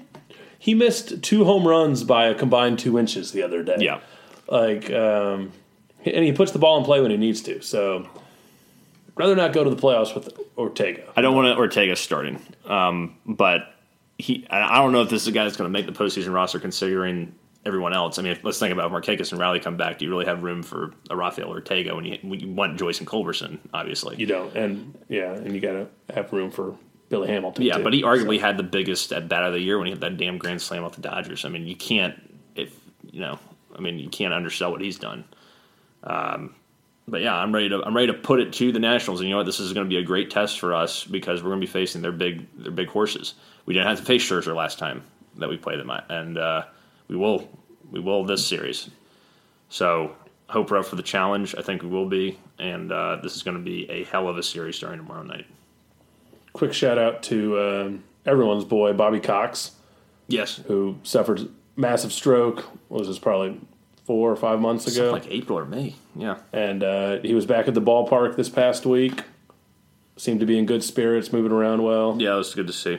He 0.59 0.75
missed 0.75 1.23
two 1.23 1.45
home 1.47 1.67
runs 1.67 2.05
by 2.05 2.27
a 2.27 2.35
combined 2.35 2.79
two 2.79 2.99
inches 2.99 3.33
the 3.33 3.43
other 3.43 3.63
day. 3.63 3.77
yeah. 3.79 4.01
like, 4.47 4.91
um, 4.91 5.53
and 6.05 6.23
he 6.25 6.33
puts 6.33 6.53
the 6.53 6.59
ball 6.59 6.77
in 6.77 6.85
play 6.85 7.01
when 7.01 7.11
he 7.11 7.17
needs 7.17 7.41
to. 7.43 7.63
So, 7.63 8.07
rather 9.15 9.35
not 9.35 9.55
go 9.55 9.65
to 9.65 9.71
the 9.71 9.77
playoffs 9.81 10.15
with 10.15 10.29
Ortega. 10.59 11.05
I 11.17 11.23
don't 11.23 11.35
want 11.35 11.47
to 11.47 11.57
Ortega 11.57 11.97
starting, 11.97 12.43
um, 12.67 13.17
but 13.25 13.75
he. 14.21 14.47
I 14.51 14.79
don't 14.79 14.93
know 14.93 15.03
if 15.03 15.11
this 15.11 15.23
is 15.23 15.29
a 15.29 15.33
guy 15.33 15.45
that's 15.45 15.57
going 15.57 15.71
to 15.71 15.73
make 15.73 15.87
the 15.87 15.93
postseason 15.93 16.33
roster 16.33 16.61
considering 16.61 17.35
everyone 17.65 17.93
else. 17.93 18.19
I 18.19 18.23
mean, 18.23 18.39
let's 18.43 18.59
think 18.59 18.73
about 18.73 18.91
Markakis 18.91 19.33
and 19.33 19.41
Riley 19.41 19.61
come 19.61 19.77
back. 19.77 19.99
Do 19.99 20.05
you 20.05 20.11
really 20.11 20.25
have 20.27 20.43
room 20.43 20.63
for 20.63 20.95
a 21.11 21.17
Rafael 21.17 21.49
Ortega 21.49 21.95
when 21.95 22.05
you, 22.05 22.19
when 22.23 22.41
you 22.41 22.49
want 22.49 22.79
Joyce 22.79 22.99
and 23.01 23.07
Culberson? 23.09 23.59
Obviously, 23.75 24.17
You 24.17 24.27
don't, 24.27 24.57
and 24.57 24.99
yeah, 25.09 25.33
and 25.33 25.55
you 25.55 25.61
got 25.61 25.73
to 25.73 25.89
have 26.15 26.33
room 26.33 26.51
for 26.51 26.77
Billy 27.11 27.29
Hamilton. 27.29 27.65
Yeah, 27.65 27.77
too. 27.77 27.85
but 27.85 27.93
he 27.93 28.03
arguably 28.03 28.41
had 28.41 28.57
the 28.57 28.63
biggest 28.63 29.13
at 29.13 29.29
bat 29.29 29.45
of 29.45 29.53
the 29.53 29.61
year 29.61 29.77
when 29.79 29.87
he 29.87 29.93
hit 29.93 30.01
that 30.01 30.17
damn 30.17 30.39
grand 30.39 30.63
slam 30.63 30.85
off 30.85 30.95
the 30.95 31.03
Dodgers. 31.03 31.45
I 31.45 31.49
mean, 31.49 31.67
you 31.67 31.77
can't 31.77 32.15
if 32.55 32.75
you 33.11 33.21
know. 33.21 33.39
I 33.77 33.81
mean, 33.81 33.99
you 33.99 34.09
can't 34.09 34.35
undersell 34.35 34.73
what 34.73 34.81
he's 34.81 34.99
done. 34.99 35.25
Um, 36.03 36.55
but 37.11 37.21
yeah, 37.21 37.35
I'm 37.35 37.53
ready 37.53 37.69
to 37.71 37.83
I'm 37.85 37.95
ready 37.95 38.09
to 38.09 38.15
put 38.15 38.41
it 38.41 38.53
to 38.55 38.73
the 38.73 38.79
Nationals. 38.79 39.21
And 39.21 39.29
you 39.29 39.35
know 39.35 39.39
what? 39.39 39.47
This 39.47 39.61
is 39.61 39.73
going 39.73 39.87
to 39.87 39.89
be 39.89 39.99
a 39.99 40.05
great 40.05 40.31
test 40.31 40.61
for 40.61 40.75
us 40.75 41.05
because 41.05 41.43
we're 41.43 41.51
going 41.51 41.61
to 41.61 41.67
be 41.67 41.73
facing 41.73 42.03
their 42.03 42.13
big 42.13 42.47
their 42.57 42.73
big 42.73 42.89
horses. 42.89 43.35
We 43.67 43.75
didn't 43.75 43.89
have 43.89 43.99
to 43.99 44.05
face 44.05 44.23
Scherzer 44.23 44.55
last 44.55 44.79
time 44.79 45.03
that 45.37 45.49
we 45.49 45.57
played 45.57 45.81
them, 45.81 45.91
and 46.09 46.39
uh, 46.39 46.65
we 47.09 47.17
will 47.17 47.49
we 47.91 48.01
will 48.01 48.25
this 48.25 48.47
series. 48.47 48.89
So 49.69 50.15
hope 50.49 50.71
we're 50.71 50.79
up 50.79 50.87
for 50.87 50.97
the 50.97 51.03
challenge. 51.03 51.55
I 51.57 51.63
think 51.63 51.83
we 51.83 51.89
will 51.89 52.09
be, 52.09 52.39
and 52.59 52.93
uh, 52.93 53.17
this 53.23 53.37
is 53.37 53.43
going 53.43 53.57
to 53.57 53.63
be 53.63 53.91
a 53.91 54.05
hell 54.05 54.29
of 54.29 54.39
a 54.39 54.43
series 54.43 54.77
starting 54.77 55.01
tomorrow 55.01 55.23
night. 55.23 55.47
quick 56.53 56.73
shout 56.73 56.99
out 56.99 57.23
to 57.25 57.61
um, 57.61 58.05
everyone's 58.25 58.65
boy 58.65 58.93
Bobby 58.93 59.21
Cox, 59.21 59.73
Yes, 60.31 60.61
who 60.69 60.97
suffered 61.03 61.49
massive 61.75 62.13
stroke. 62.13 62.61
What 62.89 63.01
was 63.01 63.09
this 63.09 63.19
probably 63.19 63.61
four 64.11 64.33
or 64.33 64.35
five 64.35 64.59
months 64.59 64.89
ago? 64.93 65.13
like 65.13 65.31
April 65.31 65.57
or 65.57 65.65
May. 65.65 65.95
Yeah. 66.17 66.39
and 66.53 66.83
uh, 66.83 67.19
he 67.21 67.33
was 67.33 67.47
back 67.47 67.69
at 67.69 67.75
the 67.75 67.81
ballpark 67.81 68.35
this 68.35 68.49
past 68.49 68.85
week. 68.85 69.23
Seemed 70.17 70.41
to 70.41 70.47
be 70.47 70.59
in 70.59 70.67
good 70.67 70.83
spirits, 70.83 71.33
moving 71.33 71.53
around 71.53 71.85
well. 71.85 72.17
Yeah, 72.19 72.35
it 72.35 72.39
was 72.39 72.53
good 72.53 72.67
to 72.67 72.73
see. 72.73 72.99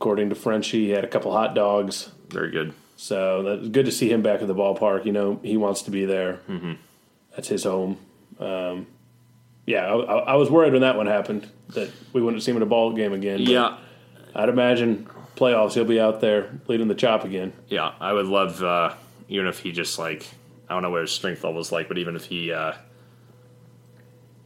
According 0.00 0.30
to 0.30 0.34
Frenchie, 0.34 0.86
he 0.86 0.90
had 0.90 1.04
a 1.04 1.06
couple 1.06 1.30
hot 1.32 1.54
dogs. 1.54 2.10
Very 2.28 2.50
good. 2.50 2.72
So 2.96 3.42
that's 3.44 3.68
good 3.68 3.86
to 3.86 3.92
see 3.92 4.10
him 4.10 4.20
back 4.22 4.42
at 4.42 4.48
the 4.48 4.54
ballpark. 4.54 5.04
You 5.06 5.12
know, 5.12 5.38
he 5.44 5.56
wants 5.56 5.82
to 5.82 5.92
be 5.92 6.04
there. 6.06 6.40
Mm-hmm. 6.48 6.72
That's 7.36 7.46
his 7.46 7.62
home. 7.62 7.98
Um, 8.40 8.88
yeah, 9.64 9.86
I, 9.86 9.94
I, 9.94 10.18
I 10.32 10.34
was 10.34 10.50
worried 10.50 10.72
when 10.72 10.82
that 10.82 10.96
one 10.96 11.06
happened 11.06 11.48
that 11.68 11.88
we 12.12 12.20
wouldn't 12.20 12.42
see 12.42 12.50
him 12.50 12.56
at 12.56 12.64
a 12.64 12.66
ball 12.66 12.92
game 12.92 13.12
again. 13.12 13.38
Yeah, 13.38 13.78
I'd 14.34 14.48
imagine 14.48 15.08
playoffs 15.36 15.74
he'll 15.74 15.84
be 15.84 16.00
out 16.00 16.20
there 16.20 16.50
leading 16.66 16.88
the 16.88 16.94
chop 16.96 17.24
again. 17.24 17.52
yeah. 17.68 17.92
I 18.00 18.12
would 18.12 18.26
love 18.26 18.60
uh, 18.62 18.94
even 19.32 19.46
if 19.46 19.58
he 19.58 19.72
just 19.72 19.98
like 19.98 20.26
I 20.68 20.74
don't 20.74 20.82
know 20.82 20.90
what 20.90 21.00
his 21.02 21.10
strength 21.12 21.42
level 21.44 21.60
is 21.60 21.72
like, 21.72 21.88
but 21.88 21.98
even 21.98 22.16
if 22.16 22.24
he 22.24 22.52
uh, 22.52 22.72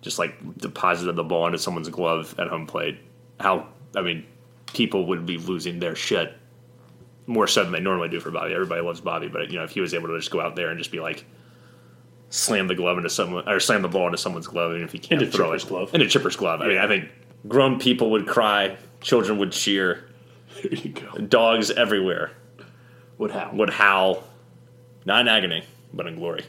just 0.02 0.18
like 0.18 0.34
deposited 0.58 1.14
the 1.16 1.24
ball 1.24 1.46
into 1.46 1.58
someone's 1.58 1.88
glove 1.88 2.34
at 2.38 2.48
home 2.48 2.66
plate, 2.66 2.98
how 3.40 3.68
I 3.94 4.02
mean, 4.02 4.24
people 4.72 5.06
would 5.06 5.26
be 5.26 5.38
losing 5.38 5.78
their 5.78 5.94
shit 5.94 6.34
more 7.26 7.46
so 7.46 7.62
than 7.64 7.72
they 7.72 7.80
normally 7.80 8.08
do 8.08 8.20
for 8.20 8.30
Bobby. 8.30 8.54
Everybody 8.54 8.80
loves 8.82 9.00
Bobby, 9.00 9.28
but 9.28 9.50
you 9.50 9.58
know 9.58 9.64
if 9.64 9.70
he 9.70 9.80
was 9.80 9.94
able 9.94 10.08
to 10.08 10.18
just 10.18 10.30
go 10.30 10.40
out 10.40 10.56
there 10.56 10.70
and 10.70 10.78
just 10.78 10.92
be 10.92 11.00
like. 11.00 11.24
Slam 12.28 12.66
the 12.66 12.74
glove 12.74 12.96
into 12.98 13.08
someone, 13.08 13.48
or 13.48 13.60
slam 13.60 13.82
the 13.82 13.88
ball 13.88 14.06
into 14.06 14.18
someone's 14.18 14.48
glove, 14.48 14.72
and 14.72 14.82
if 14.82 14.90
he 14.90 14.98
can't 14.98 15.22
Into 15.22 15.32
throw 15.34 15.52
it 15.52 15.64
glove. 15.68 15.94
into 15.94 16.08
Chipper's 16.08 16.34
glove. 16.34 16.60
I 16.60 16.66
mean, 16.66 16.78
I 16.78 16.88
think 16.88 17.08
grown 17.46 17.78
people 17.78 18.10
would 18.10 18.26
cry, 18.26 18.76
children 19.00 19.38
would 19.38 19.52
cheer, 19.52 20.08
There 20.62 20.74
you 20.74 20.90
go. 20.90 21.18
dogs 21.18 21.70
everywhere 21.70 22.32
Would 23.18 23.30
how? 23.30 23.52
would 23.52 23.70
howl, 23.70 24.24
not 25.06 25.22
in 25.22 25.28
agony, 25.28 25.64
but 25.94 26.06
in 26.06 26.16
glory. 26.16 26.44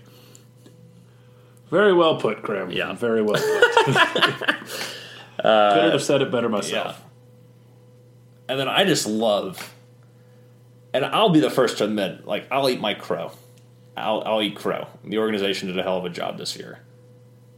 Very 1.69 1.93
well 1.93 2.19
put, 2.19 2.41
Graham. 2.41 2.71
Yeah. 2.71 2.93
Very 2.93 3.21
well 3.21 3.35
put. 3.35 3.95
Couldn't 5.37 5.45
uh, 5.45 5.91
have 5.91 6.03
said 6.03 6.21
it 6.21 6.31
better 6.31 6.49
myself. 6.49 7.01
And 8.49 8.59
then 8.59 8.67
I 8.67 8.85
just 8.85 9.05
love, 9.05 9.73
and 10.93 11.05
I'll 11.05 11.29
be 11.29 11.39
the 11.39 11.49
first 11.49 11.77
to 11.79 11.85
admit, 11.85 12.25
like, 12.25 12.47
I'll 12.49 12.69
eat 12.69 12.79
my 12.79 12.93
crow. 12.93 13.31
I'll, 13.95 14.23
I'll 14.25 14.41
eat 14.41 14.55
crow. 14.55 14.87
The 15.03 15.17
organization 15.17 15.67
did 15.67 15.77
a 15.77 15.83
hell 15.83 15.97
of 15.97 16.05
a 16.05 16.09
job 16.09 16.37
this 16.37 16.55
year 16.55 16.79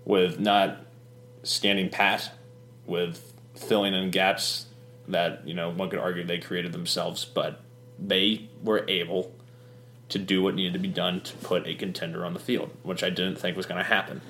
with 0.04 0.40
not 0.40 0.78
standing 1.44 1.90
pat, 1.90 2.32
with 2.86 3.34
filling 3.56 3.94
in 3.94 4.10
gaps 4.10 4.66
that, 5.08 5.48
you 5.48 5.54
know, 5.54 5.70
one 5.70 5.90
could 5.90 6.00
argue 6.00 6.24
they 6.24 6.40
created 6.40 6.72
themselves, 6.72 7.24
but 7.24 7.62
they 8.00 8.50
were 8.64 8.84
able 8.88 9.36
to 10.10 10.20
do 10.20 10.42
what 10.42 10.56
needed 10.56 10.74
to 10.74 10.80
be 10.80 10.88
done 10.88 11.22
to 11.22 11.36
put 11.38 11.68
a 11.68 11.76
contender 11.76 12.26
on 12.26 12.34
the 12.34 12.40
field, 12.40 12.72
which 12.84 13.04
I 13.04 13.10
didn't 13.10 13.38
think 13.38 13.56
was 13.56 13.66
going 13.66 13.78
to 13.78 13.84
happen 13.84 14.22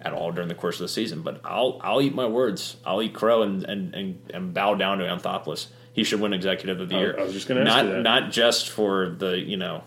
at 0.00 0.12
all 0.12 0.30
during 0.32 0.48
the 0.48 0.54
course 0.54 0.76
of 0.76 0.80
the 0.82 0.88
season. 0.88 1.22
But 1.22 1.40
I'll 1.44 1.80
I'll 1.82 2.00
eat 2.02 2.14
my 2.14 2.26
words. 2.26 2.76
I'll 2.84 3.02
eat 3.02 3.14
crow 3.14 3.42
and 3.42 3.64
and, 3.64 3.94
and, 3.94 4.20
and 4.34 4.54
bow 4.54 4.74
down 4.74 4.98
to 4.98 5.04
Anthopoulos. 5.04 5.66
He 5.92 6.04
should 6.04 6.20
win 6.20 6.32
executive 6.32 6.80
of 6.80 6.88
the 6.88 6.96
I- 6.96 7.00
year. 7.00 7.16
I 7.18 7.22
was 7.22 7.32
just 7.32 7.48
gonna 7.48 7.60
ask 7.60 7.66
not 7.68 7.84
you 7.86 7.92
that. 7.92 8.02
not 8.02 8.30
just 8.30 8.68
for 8.68 9.08
the 9.10 9.38
you 9.38 9.56
know 9.56 9.84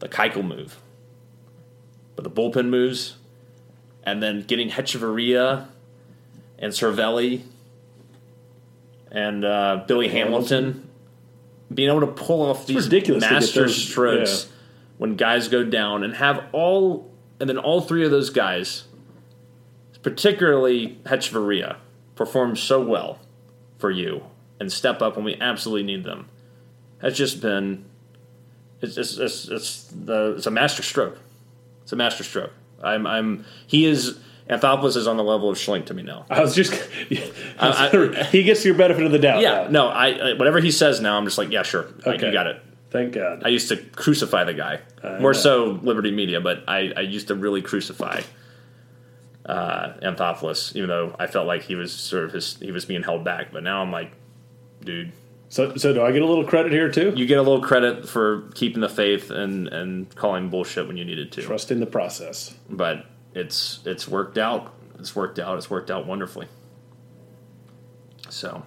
the 0.00 0.08
Keuchel 0.08 0.44
move, 0.46 0.78
but 2.16 2.24
the 2.24 2.30
bullpen 2.30 2.68
moves, 2.68 3.16
and 4.04 4.22
then 4.22 4.42
getting 4.42 4.70
Hechavarria 4.70 5.66
and 6.58 6.72
Cervelli 6.72 7.42
and 9.10 9.44
uh, 9.44 9.84
Billy 9.86 10.08
Hamilton. 10.08 10.89
Being 11.72 11.88
able 11.88 12.00
to 12.00 12.06
pull 12.08 12.42
off 12.42 12.66
these 12.66 12.88
to 12.88 13.00
get 13.00 13.20
master 13.20 13.68
strokes 13.68 14.44
yeah. 14.44 14.52
when 14.98 15.16
guys 15.16 15.48
go 15.48 15.64
down 15.64 16.02
and 16.02 16.14
have 16.14 16.44
all 16.52 17.10
and 17.38 17.48
then 17.48 17.58
all 17.58 17.80
three 17.80 18.04
of 18.04 18.10
those 18.10 18.30
guys, 18.30 18.84
particularly 20.02 20.98
Hechavarria, 21.04 21.76
perform 22.16 22.56
so 22.56 22.82
well 22.82 23.18
for 23.78 23.90
you 23.90 24.24
and 24.58 24.70
step 24.70 25.00
up 25.00 25.16
when 25.16 25.24
we 25.24 25.36
absolutely 25.36 25.84
need 25.84 26.04
them. 26.04 26.28
Has 27.00 27.16
just 27.16 27.40
been 27.40 27.84
it's 28.80 28.96
it's 28.96 29.16
it's, 29.16 29.48
it's 29.48 29.84
the 29.84 30.34
it's 30.36 30.46
a 30.46 30.50
master 30.50 30.82
stroke. 30.82 31.18
It's 31.82 31.92
a 31.92 31.96
master 31.96 32.24
stroke. 32.24 32.52
I'm 32.82 33.06
I'm 33.06 33.44
he 33.66 33.84
is 33.86 34.18
Anthopoulos 34.50 34.96
is 34.96 35.06
on 35.06 35.16
the 35.16 35.22
level 35.24 35.48
of 35.48 35.56
Schlink 35.56 35.86
to 35.86 35.94
me 35.94 36.02
now. 36.02 36.26
I 36.28 36.40
was 36.40 36.54
just. 36.54 36.72
I- 37.58 38.28
he 38.30 38.42
gets 38.42 38.64
your 38.64 38.74
benefit 38.74 39.04
of 39.04 39.12
the 39.12 39.18
doubt. 39.18 39.42
Yeah, 39.42 39.68
no, 39.70 39.88
I, 39.88 40.08
I 40.08 40.32
whatever 40.34 40.60
he 40.60 40.70
says 40.70 41.00
now, 41.00 41.16
I'm 41.16 41.24
just 41.24 41.38
like, 41.38 41.50
yeah, 41.50 41.62
sure, 41.62 41.86
Okay. 42.06 42.26
you 42.26 42.32
got 42.32 42.46
it. 42.48 42.60
Thank 42.90 43.14
God. 43.14 43.42
I 43.44 43.48
used 43.48 43.68
to 43.68 43.76
crucify 43.76 44.42
the 44.44 44.54
guy. 44.54 44.80
I 45.04 45.20
More 45.20 45.32
so 45.34 45.78
Liberty 45.82 46.10
Media, 46.10 46.40
but 46.40 46.64
I, 46.66 46.92
I 46.96 47.00
used 47.02 47.28
to 47.28 47.36
really 47.36 47.62
crucify 47.62 48.22
uh, 49.46 49.92
Anthopoulos, 50.02 50.74
even 50.74 50.88
though 50.88 51.14
I 51.18 51.28
felt 51.28 51.46
like 51.46 51.62
he 51.62 51.76
was 51.76 51.92
sort 51.92 52.24
of 52.24 52.32
his 52.32 52.56
he 52.56 52.72
was 52.72 52.84
being 52.84 53.04
held 53.04 53.24
back. 53.24 53.52
But 53.52 53.62
now 53.62 53.80
I'm 53.82 53.92
like, 53.92 54.10
dude, 54.84 55.12
so, 55.48 55.76
so 55.76 55.92
do 55.94 56.02
I 56.02 56.12
get 56.12 56.22
a 56.22 56.26
little 56.26 56.44
credit 56.44 56.72
here 56.72 56.90
too? 56.90 57.12
you 57.16 57.26
get 57.26 57.38
a 57.38 57.42
little 57.42 57.60
credit 57.62 58.08
for 58.08 58.48
keeping 58.54 58.80
the 58.80 58.88
faith 58.88 59.30
and, 59.30 59.68
and 59.68 60.14
calling 60.16 60.48
bullshit 60.50 60.86
when 60.88 60.96
you 60.96 61.04
needed 61.04 61.32
to. 61.32 61.42
Trust 61.42 61.70
in 61.70 61.80
the 61.80 61.86
process. 61.86 62.54
But 62.68 63.06
it's 63.34 63.80
it's 63.84 64.06
worked 64.08 64.38
out. 64.38 64.74
It's 64.98 65.14
worked 65.16 65.38
out. 65.38 65.56
It's 65.58 65.70
worked 65.70 65.90
out 65.90 66.06
wonderfully. 66.06 66.48
So 68.28 68.62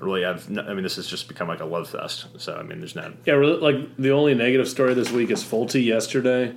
really 0.00 0.24
I've 0.24 0.48
No, 0.48 0.62
I 0.62 0.74
mean, 0.74 0.82
this 0.82 0.96
has 0.96 1.06
just 1.06 1.28
become 1.28 1.48
like 1.48 1.60
a 1.60 1.64
love 1.64 1.88
fest. 1.90 2.26
So 2.38 2.56
I 2.56 2.62
mean, 2.62 2.78
there's 2.78 2.94
not. 2.94 3.12
Yeah, 3.26 3.34
really, 3.34 3.58
like 3.58 3.96
the 3.96 4.10
only 4.10 4.34
negative 4.34 4.68
story 4.68 4.94
this 4.94 5.10
week 5.10 5.30
is 5.30 5.42
Folty 5.42 5.84
yesterday. 5.84 6.54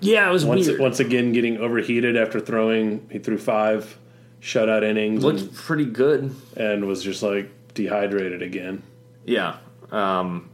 Yeah, 0.00 0.28
it 0.28 0.32
was 0.32 0.44
Once, 0.44 0.66
weird. 0.66 0.80
once 0.80 1.00
again, 1.00 1.32
getting 1.32 1.56
overheated 1.58 2.16
after 2.16 2.38
throwing. 2.40 3.08
He 3.10 3.18
threw 3.18 3.38
five 3.38 3.98
shutout 4.40 4.82
innings 4.82 5.24
and, 5.24 5.54
pretty 5.54 5.86
good. 5.86 6.34
and 6.56 6.84
was 6.86 7.02
just 7.02 7.22
like 7.22 7.50
dehydrated 7.72 8.42
again. 8.42 8.82
Yeah. 9.24 9.56
Um, 9.90 10.50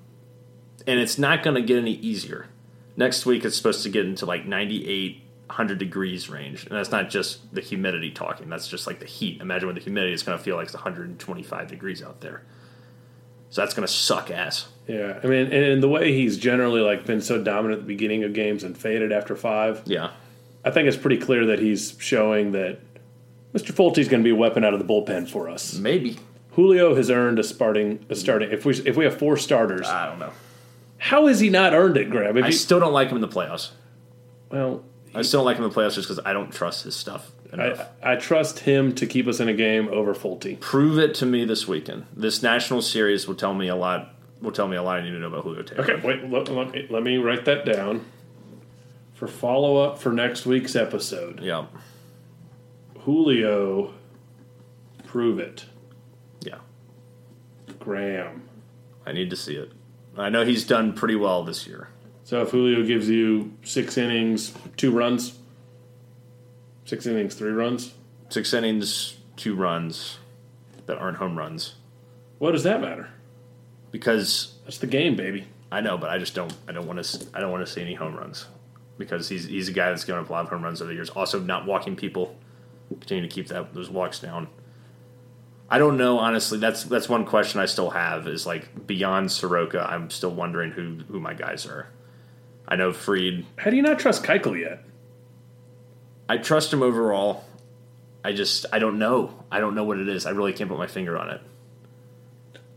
and 0.87 1.01
it's 1.01 1.19
not 1.19 1.43
going 1.43 1.57
to 1.57 1.63
get 1.63 1.79
any 1.79 1.95
easier. 1.95 2.47
Next 2.97 3.25
week, 3.27 3.45
it's 3.45 3.57
supposed 3.57 3.83
to 3.85 3.89
get 3.89 4.05
into 4.05 4.27
like 4.27 4.47
98, 4.47 5.23
100 5.47 5.79
degrees 5.79 6.29
range. 6.29 6.67
And 6.67 6.73
that's 6.77 6.91
not 6.91 7.11
just 7.11 7.55
the 7.55 7.61
humidity 7.61 8.11
talking, 8.11 8.49
that's 8.49 8.69
just 8.69 8.87
like 8.87 9.01
the 9.01 9.07
heat. 9.07 9.41
Imagine 9.41 9.69
with 9.69 9.77
the 9.77 9.83
humidity, 9.83 10.13
it's 10.13 10.23
going 10.23 10.37
to 10.37 10.43
feel 10.45 10.57
like 10.57 10.67
it's 10.67 10.75
125 10.75 11.69
degrees 11.69 12.03
out 12.03 12.21
there. 12.21 12.43
So 13.51 13.63
that's 13.63 13.75
going 13.75 13.87
to 13.87 13.93
suck 13.93 14.31
ass. 14.31 14.69
Yeah, 14.87 15.19
I 15.23 15.27
mean, 15.27 15.53
and 15.53 15.83
the 15.83 15.89
way 15.89 16.13
he's 16.13 16.39
generally 16.39 16.81
like 16.81 17.05
been 17.07 17.21
so 17.21 17.43
dominant 17.43 17.81
at 17.81 17.87
the 17.87 17.93
beginning 17.95 18.23
of 18.25 18.33
games 18.33 18.63
and 18.65 18.77
faded 18.77 19.13
after 19.13 19.35
five, 19.37 19.83
Yeah. 19.87 20.11
I 20.65 20.71
think 20.71 20.89
it's 20.89 20.97
pretty 20.97 21.17
clear 21.17 21.47
that 21.47 21.59
he's 21.59 21.97
showing 21.99 22.53
that 22.53 22.81
Mr. 23.55 23.73
Folty's 23.73 24.09
going 24.09 24.23
to 24.23 24.25
be 24.25 24.31
a 24.31 24.37
weapon 24.37 24.63
out 24.63 24.75
of 24.75 24.79
the 24.79 24.85
bullpen 24.85 25.29
for 25.29 25.49
us. 25.49 25.75
Maybe. 25.75 26.19
Julio 26.53 26.95
has 26.95 27.11
earned 27.11 27.39
a 27.39 27.45
starting 27.45 28.05
a 28.11 28.15
starting. 28.15 28.51
If 28.51 28.65
we 28.65 28.75
if 28.81 28.97
we 28.97 29.05
have 29.05 29.17
four 29.19 29.37
starters, 29.37 29.87
I 29.89 30.07
don't 30.07 30.19
know. 30.19 30.33
How 31.01 31.27
has 31.27 31.41
he 31.41 31.49
not 31.51 31.73
earned 31.75 31.97
it, 31.97 32.11
Graham? 32.11 32.37
If 32.37 32.45
I 32.45 32.49
he- 32.49 32.53
still 32.53 32.79
don't 32.79 32.93
like 32.93 33.09
him 33.09 33.17
in 33.17 33.21
the 33.23 33.29
playoffs. 33.29 33.71
well, 34.51 34.85
I 35.15 35.23
still 35.23 35.41
don't 35.41 35.47
like 35.47 35.57
him 35.57 35.65
in 35.65 35.71
the 35.71 35.75
playoffs 35.75 35.95
just 35.95 36.07
because 36.09 36.21
I 36.25 36.33
don't 36.33 36.53
trust 36.53 36.85
his 36.85 36.95
stuff 36.95 37.33
enough. 37.53 37.81
I, 38.03 38.13
I 38.13 38.17
trust 38.17 38.61
him 38.61 38.95
to 38.95 39.07
keep 39.07 39.27
us 39.27 39.41
in 39.41 39.49
a 39.49 39.55
game 39.55 39.89
over 39.89 40.15
Folty. 40.15 40.61
Prove 40.61 40.99
it 40.99 41.15
to 41.17 41.27
me 41.27 41.45
this 41.45 41.67
weekend. 41.67 42.07
This 42.15 42.43
national 42.45 42.81
series 42.83 43.27
will 43.27 43.35
tell 43.35 43.53
me 43.55 43.67
a 43.69 43.75
lot. 43.75 44.15
Will 44.41 44.53
tell 44.53 44.69
me 44.69 44.77
a 44.77 44.83
lot 44.83 44.99
I 44.99 45.03
need 45.03 45.11
to 45.11 45.19
know 45.19 45.27
about 45.27 45.43
Julio 45.43 45.63
Teheran. 45.63 45.79
Okay, 45.81 46.07
wait. 46.07 46.31
Let, 46.31 46.49
let, 46.49 46.71
me, 46.71 46.87
let 46.91 47.03
me 47.03 47.17
write 47.19 47.45
that 47.47 47.65
down 47.67 48.05
for 49.15 49.27
follow 49.27 49.79
up 49.79 49.99
for 49.99 50.13
next 50.13 50.47
week's 50.47 50.77
episode. 50.77 51.41
Yeah. 51.43 51.67
Julio, 53.01 53.95
prove 55.07 55.39
it, 55.39 55.65
Yeah. 56.43 56.59
Graham. 57.79 58.43
I 59.07 59.13
need 59.13 59.31
to 59.31 59.37
see 59.37 59.57
it. 59.57 59.73
I 60.21 60.29
know 60.29 60.45
he's 60.45 60.67
done 60.67 60.93
pretty 60.93 61.17
well 61.17 61.45
this 61.45 61.67
year. 61.67 61.89
So 62.25 62.43
if 62.43 62.51
Julio 62.51 62.85
gives 62.85 63.09
you 63.09 63.53
six 63.63 63.97
innings, 63.99 64.55
two 64.77 64.91
runs, 64.93 65.39
six 66.85 67.07
innings, 67.07 67.35
three 67.35 67.53
runs, 67.53 67.95
Six 68.31 68.55
innings, 68.55 69.17
two 69.35 69.57
runs 69.57 70.19
that 70.87 70.99
aren't 70.99 71.17
home 71.17 71.37
runs. 71.37 71.75
what 72.39 72.53
does 72.53 72.63
that 72.63 72.81
matter? 72.81 73.09
Because 73.91 74.55
That's 74.65 74.79
the 74.79 74.87
game, 74.87 75.17
baby. 75.17 75.47
I 75.73 75.81
know, 75.81 75.99
but 75.99 76.11
I 76.11 76.19
just 76.19 76.33
don't. 76.37 76.53
I 76.69 76.73
don't 76.73 76.87
want 76.87 77.03
to. 77.03 77.27
I 77.35 77.41
don't 77.41 77.51
want 77.51 77.67
to 77.67 77.73
see 77.73 77.81
any 77.81 77.95
home 77.95 78.15
runs 78.15 78.47
because 78.99 79.29
he's 79.29 79.47
he's 79.47 79.69
a 79.69 79.73
guy 79.73 79.91
that's 79.91 80.05
given 80.05 80.21
up 80.21 80.29
a 80.31 80.33
lot 80.33 80.45
of 80.45 80.51
home 80.51 80.63
runs 80.63 80.81
over 80.81 80.91
the 80.91 80.95
years. 80.95 81.11
Also, 81.11 81.41
not 81.41 81.67
walking 81.67 81.97
people, 81.97 82.37
continue 82.89 83.23
to 83.23 83.29
keep 83.29 83.49
that 83.49 83.75
those 83.75 83.91
walks 83.91 84.21
down. 84.21 84.47
I 85.71 85.79
don't 85.79 85.97
know 85.97 86.19
honestly. 86.19 86.59
That's 86.59 86.83
that's 86.85 87.09
one 87.09 87.25
question 87.25 87.61
I 87.61 87.67
still 87.67 87.91
have 87.91 88.27
is 88.27 88.47
like 88.47 88.87
beyond 88.87 89.31
Soroka. 89.31 89.81
I'm 89.89 90.11
still 90.11 90.31
wondering 90.35 90.73
who 90.73 90.99
who 91.09 91.21
my 91.21 91.35
guys 91.35 91.67
are. 91.67 91.89
I 92.67 92.77
know 92.77 92.93
Fried. 92.93 93.45
How 93.57 93.71
do 93.71 93.77
you 93.77 93.83
not 93.83 93.99
trust 93.99 94.25
Keuchel 94.25 94.59
yet? 94.61 94.83
I 96.29 96.39
trust 96.39 96.73
him 96.73 96.83
overall. 96.83 97.45
I 98.25 98.33
just 98.33 98.67
I 98.73 98.79
don't 98.81 98.99
know. 98.99 99.45
I 99.51 99.61
don't 99.61 99.75
know 99.75 99.85
what 99.85 99.99
it 99.99 100.09
is. 100.09 100.27
I 100.27 100.31
really 100.31 100.53
can't 100.53 100.69
put 100.69 100.79
my 100.79 100.87
finger 100.87 101.17
on 101.17 101.31
it. 101.31 101.41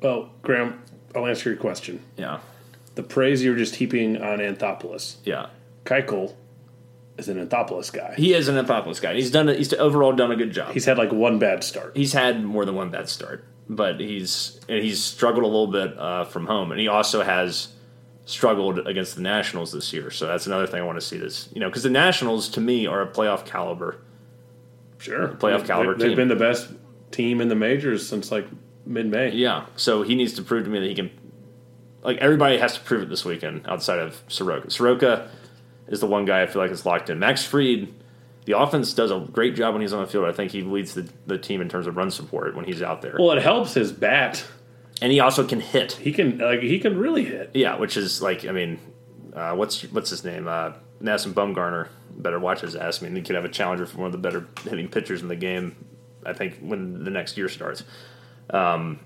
Well, 0.01 0.29
Graham, 0.41 0.81
I'll 1.15 1.25
answer 1.27 1.49
your 1.49 1.57
question. 1.59 2.03
Yeah, 2.17 2.39
The 2.95 3.03
praise 3.03 3.43
you're 3.43 3.55
just 3.55 3.75
heaping 3.75 4.21
on 4.21 4.39
Anthopoulos. 4.39 5.15
yeah. 5.23 5.47
Keuchel 5.85 6.33
is 7.17 7.29
an 7.29 7.45
Anthopoulos 7.47 7.91
guy. 7.93 8.15
He 8.15 8.33
is 8.33 8.47
an 8.47 8.55
Anthopoulos 8.63 9.01
guy. 9.01 9.13
He's 9.15 9.31
done. 9.31 9.49
A, 9.49 9.53
He's 9.53 9.73
overall 9.73 10.13
done 10.13 10.31
a 10.31 10.35
good 10.35 10.51
job. 10.51 10.73
He's 10.73 10.85
had 10.85 10.97
like 10.97 11.11
one 11.11 11.39
bad 11.39 11.63
start. 11.63 11.95
he's 11.95 12.13
had 12.13 12.43
more 12.43 12.65
than 12.65 12.75
one 12.75 12.89
bad 12.89 13.07
start, 13.09 13.45
but 13.69 13.99
he's 13.99 14.59
and 14.67 14.83
he's 14.83 15.03
struggled 15.03 15.43
a 15.43 15.47
little 15.47 15.67
bit 15.67 15.97
uh, 15.97 16.25
from 16.25 16.47
home, 16.47 16.71
and 16.71 16.79
he 16.79 16.87
also 16.87 17.21
has 17.23 17.69
struggled 18.25 18.79
against 18.87 19.15
the 19.15 19.21
Nationals 19.21 19.71
this 19.73 19.91
year. 19.93 20.09
So 20.09 20.25
that's 20.27 20.47
another 20.47 20.65
thing 20.65 20.81
I 20.81 20.85
want 20.85 20.99
to 20.99 21.05
see. 21.05 21.17
This 21.17 21.49
you 21.53 21.59
know 21.59 21.69
because 21.69 21.83
the 21.83 21.89
Nationals 21.89 22.49
to 22.49 22.61
me 22.61 22.87
are 22.87 23.01
a 23.01 23.07
playoff 23.07 23.45
caliber. 23.45 23.99
Sure. 24.97 25.27
Playoff 25.29 25.61
They- 25.61 25.67
caliber 25.67 25.95
They've 25.95 26.09
team. 26.09 26.15
been 26.15 26.27
the 26.29 26.35
best 26.35 26.69
team 27.11 27.41
in 27.41 27.49
the 27.49 27.55
majors 27.55 28.07
since 28.07 28.31
like 28.31 28.47
mid 28.85 29.05
May. 29.07 29.31
Yeah, 29.31 29.65
so 29.75 30.01
he 30.03 30.15
needs 30.15 30.33
to 30.33 30.41
prove 30.41 30.63
to 30.63 30.69
me 30.69 30.79
that 30.79 30.87
he 30.87 30.95
can. 30.95 31.11
Like 32.03 32.17
everybody 32.17 32.57
has 32.57 32.73
to 32.75 32.79
prove 32.81 33.03
it 33.03 33.09
this 33.09 33.23
weekend 33.23 33.65
outside 33.67 33.99
of 33.99 34.21
Soroka. 34.27 34.69
Soroka 34.71 35.29
is 35.87 35.99
the 35.99 36.07
one 36.07 36.25
guy 36.25 36.41
I 36.41 36.47
feel 36.47 36.61
like 36.61 36.71
is 36.71 36.85
locked 36.85 37.09
in. 37.09 37.19
Max 37.19 37.45
Fried, 37.45 37.93
the 38.45 38.57
offense 38.57 38.93
does 38.93 39.11
a 39.11 39.19
great 39.31 39.55
job 39.55 39.73
when 39.73 39.81
he's 39.81 39.93
on 39.93 40.01
the 40.01 40.07
field. 40.09 40.25
I 40.25 40.31
think 40.31 40.51
he 40.51 40.61
leads 40.61 40.93
the, 40.93 41.07
the 41.27 41.37
team 41.37 41.61
in 41.61 41.69
terms 41.69 41.87
of 41.87 41.95
run 41.97 42.11
support 42.11 42.55
when 42.55 42.65
he's 42.65 42.81
out 42.81 43.01
there, 43.01 43.15
Well, 43.19 43.31
it 43.31 43.41
helps 43.41 43.73
his 43.73 43.91
bat. 43.91 44.43
and 45.01 45.11
he 45.11 45.19
also 45.19 45.45
can 45.45 45.59
hit. 45.59 45.93
He 45.93 46.11
can 46.11 46.37
like 46.39 46.61
he 46.61 46.79
can 46.79 46.97
really 46.97 47.25
hit. 47.25 47.51
Yeah, 47.53 47.77
which 47.77 47.97
is 47.97 48.21
like, 48.21 48.45
I 48.45 48.51
mean, 48.51 48.79
uh, 49.33 49.55
what's 49.55 49.81
what's 49.91 50.09
his 50.09 50.23
name? 50.23 50.47
Uh, 50.47 50.73
Madison 50.99 51.33
Bumgarner. 51.33 51.87
Better 52.15 52.39
watch 52.39 52.61
his 52.61 52.75
ass. 52.75 53.01
I 53.01 53.05
mean, 53.07 53.15
he 53.15 53.23
could 53.23 53.35
have 53.35 53.43
a 53.45 53.49
challenger 53.49 53.85
for 53.87 53.97
one 53.97 54.05
of 54.05 54.11
the 54.11 54.19
better 54.19 54.47
hitting 54.63 54.87
pitchers 54.87 55.21
in 55.23 55.27
the 55.27 55.35
game. 55.35 55.75
I 56.25 56.31
think 56.33 56.59
when 56.59 57.03
the 57.03 57.09
next 57.09 57.37
year 57.37 57.49
starts. 57.49 57.83
Um, 58.51 58.99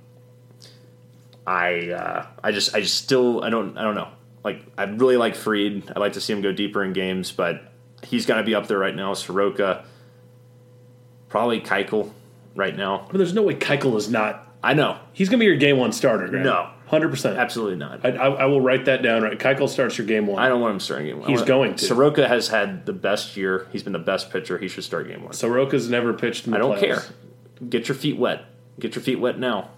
I 1.45 1.91
uh, 1.91 2.25
I 2.43 2.51
just 2.51 2.75
I 2.75 2.81
just 2.81 2.95
still 2.97 3.43
I 3.43 3.49
don't 3.49 3.77
I 3.77 3.83
don't 3.83 3.95
know. 3.95 4.09
Like 4.43 4.61
I 4.77 4.83
really 4.83 5.17
like 5.17 5.35
Fried. 5.35 5.89
I'd 5.91 5.97
like 5.99 6.13
to 6.13 6.21
see 6.21 6.33
him 6.33 6.41
go 6.41 6.51
deeper 6.51 6.83
in 6.83 6.93
games, 6.93 7.31
but 7.31 7.71
he's 8.03 8.25
got 8.25 8.37
to 8.37 8.43
be 8.43 8.55
up 8.55 8.67
there 8.67 8.77
right 8.79 8.95
now. 8.95 9.13
Soroka, 9.13 9.83
probably 11.29 11.59
Keuchel 11.61 12.11
right 12.55 12.75
now. 12.75 13.07
But 13.11 13.17
there's 13.17 13.33
no 13.33 13.41
way 13.43 13.55
Keuchel 13.55 13.95
is 13.97 14.09
not. 14.09 14.43
I 14.63 14.73
know, 14.73 14.97
He's 15.13 15.29
gonna 15.29 15.39
be 15.39 15.45
your 15.45 15.55
game 15.55 15.77
one 15.77 15.91
starter. 15.91 16.27
Graham. 16.27 16.43
No. 16.43 16.69
hundred 16.87 17.09
percent. 17.09 17.37
absolutely 17.37 17.75
not. 17.77 18.03
I, 18.03 18.09
I, 18.09 18.27
I 18.29 18.45
will 18.45 18.59
write 18.59 18.85
that 18.85 19.03
down. 19.03 19.21
Right, 19.21 19.37
Keuchel 19.37 19.69
starts 19.69 19.97
your 19.97 20.07
game 20.07 20.25
one. 20.25 20.41
I 20.41 20.49
don't 20.49 20.59
want 20.61 20.73
him 20.73 20.79
starting 20.79 21.07
game 21.07 21.19
one. 21.19 21.29
He's 21.29 21.43
going 21.43 21.75
to. 21.75 21.85
Soroka 21.85 22.27
has 22.27 22.47
had 22.47 22.85
the 22.85 22.91
best 22.93 23.37
year. 23.37 23.67
He's 23.71 23.83
been 23.83 23.93
the 23.93 23.99
best 23.99 24.31
pitcher. 24.31 24.57
He 24.57 24.67
should 24.67 24.83
start 24.83 25.07
game 25.07 25.23
one. 25.23 25.33
Soroka's 25.33 25.89
never 25.89 26.11
pitched 26.11 26.45
in 26.45 26.51
the 26.51 26.57
I 26.57 26.59
don't 26.59 26.75
playoffs. 26.77 26.79
care. 26.79 27.03
Get 27.69 27.87
your 27.87 27.95
feet 27.95 28.17
wet. 28.17 28.45
Get 28.79 28.95
your 28.95 29.03
feet 29.03 29.19
wet 29.19 29.37
now. 29.39 29.69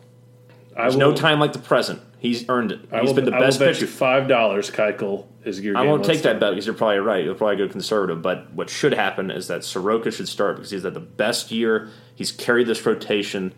There's 0.84 0.96
will, 0.96 1.12
no 1.12 1.16
time 1.16 1.40
like 1.40 1.54
the 1.54 1.60
present. 1.60 2.02
He's 2.20 2.48
earned 2.50 2.72
it. 2.72 2.82
He's 2.92 3.10
will, 3.10 3.14
been 3.14 3.26
the 3.26 3.36
I 3.36 3.40
best 3.40 3.60
bet 3.60 3.74
pitcher. 3.74 3.86
you 3.86 3.92
five 3.92 4.28
dollars. 4.28 4.70
Keuchel 4.70 5.28
is 5.44 5.60
your. 5.62 5.78
I 5.78 5.84
won't 5.84 6.04
take 6.04 6.22
that 6.24 6.40
bet 6.40 6.52
because 6.52 6.66
you're 6.66 6.76
probably 6.76 6.98
right. 7.00 7.24
You'll 7.24 7.36
probably 7.36 7.58
go 7.58 7.68
conservative. 7.70 8.22
But 8.22 8.52
what 8.54 8.70
should 8.70 8.94
happen 8.94 9.32
is 9.32 9.48
that 9.48 9.64
Soroka 9.64 10.12
should 10.12 10.28
start 10.28 10.58
because 10.58 10.72
he's 10.72 10.84
had 10.84 10.94
the 10.94 11.00
best 11.00 11.52
year. 11.52 11.90
He's 12.14 12.32
carried 12.32 12.68
this 12.68 12.86
rotation 12.86 13.54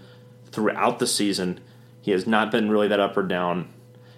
throughout 0.52 1.00
the 1.00 1.08
season. 1.08 1.60
He 2.02 2.12
has 2.12 2.28
not 2.28 2.52
been 2.52 2.70
really 2.70 2.88
that 2.88 3.00
up 3.00 3.18
or 3.18 3.24
down. 3.24 3.70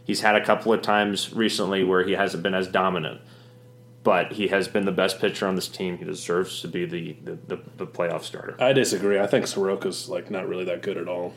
He's 0.04 0.22
had 0.22 0.36
a 0.36 0.44
couple 0.44 0.74
of 0.74 0.82
times 0.82 1.34
recently 1.34 1.84
where 1.84 2.04
he 2.04 2.14
hasn't 2.14 2.44
been 2.44 2.54
as 2.54 2.68
dominant, 2.68 3.22
but 4.04 4.34
he 4.34 4.50
has 4.50 4.68
been 4.68 4.84
the 4.86 4.92
best 4.92 5.20
pitcher 5.20 5.48
on 5.48 5.56
this 5.56 5.70
team. 5.70 5.98
He 5.98 6.04
deserves 6.04 6.62
to 6.62 6.68
be 6.68 6.86
the, 6.86 7.16
the, 7.24 7.38
the, 7.48 7.60
the 7.78 7.88
playoff 7.88 8.24
starter. 8.24 8.56
I 8.60 8.74
disagree. 8.74 9.20
I 9.20 9.28
think 9.28 9.46
Soroka's 9.46 10.10
like 10.10 10.30
not 10.30 10.48
really 10.48 10.66
that 10.66 10.82
good 10.82 10.98
at 10.98 11.08
all. 11.08 11.34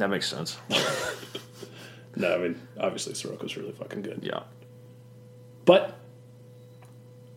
That 0.00 0.08
makes 0.08 0.26
sense. 0.26 0.56
No, 2.16 2.34
I 2.34 2.38
mean 2.38 2.60
obviously 2.78 3.14
Soroka's 3.14 3.56
really 3.56 3.70
fucking 3.70 4.02
good, 4.02 4.18
Yeah, 4.24 4.40
but 5.64 5.96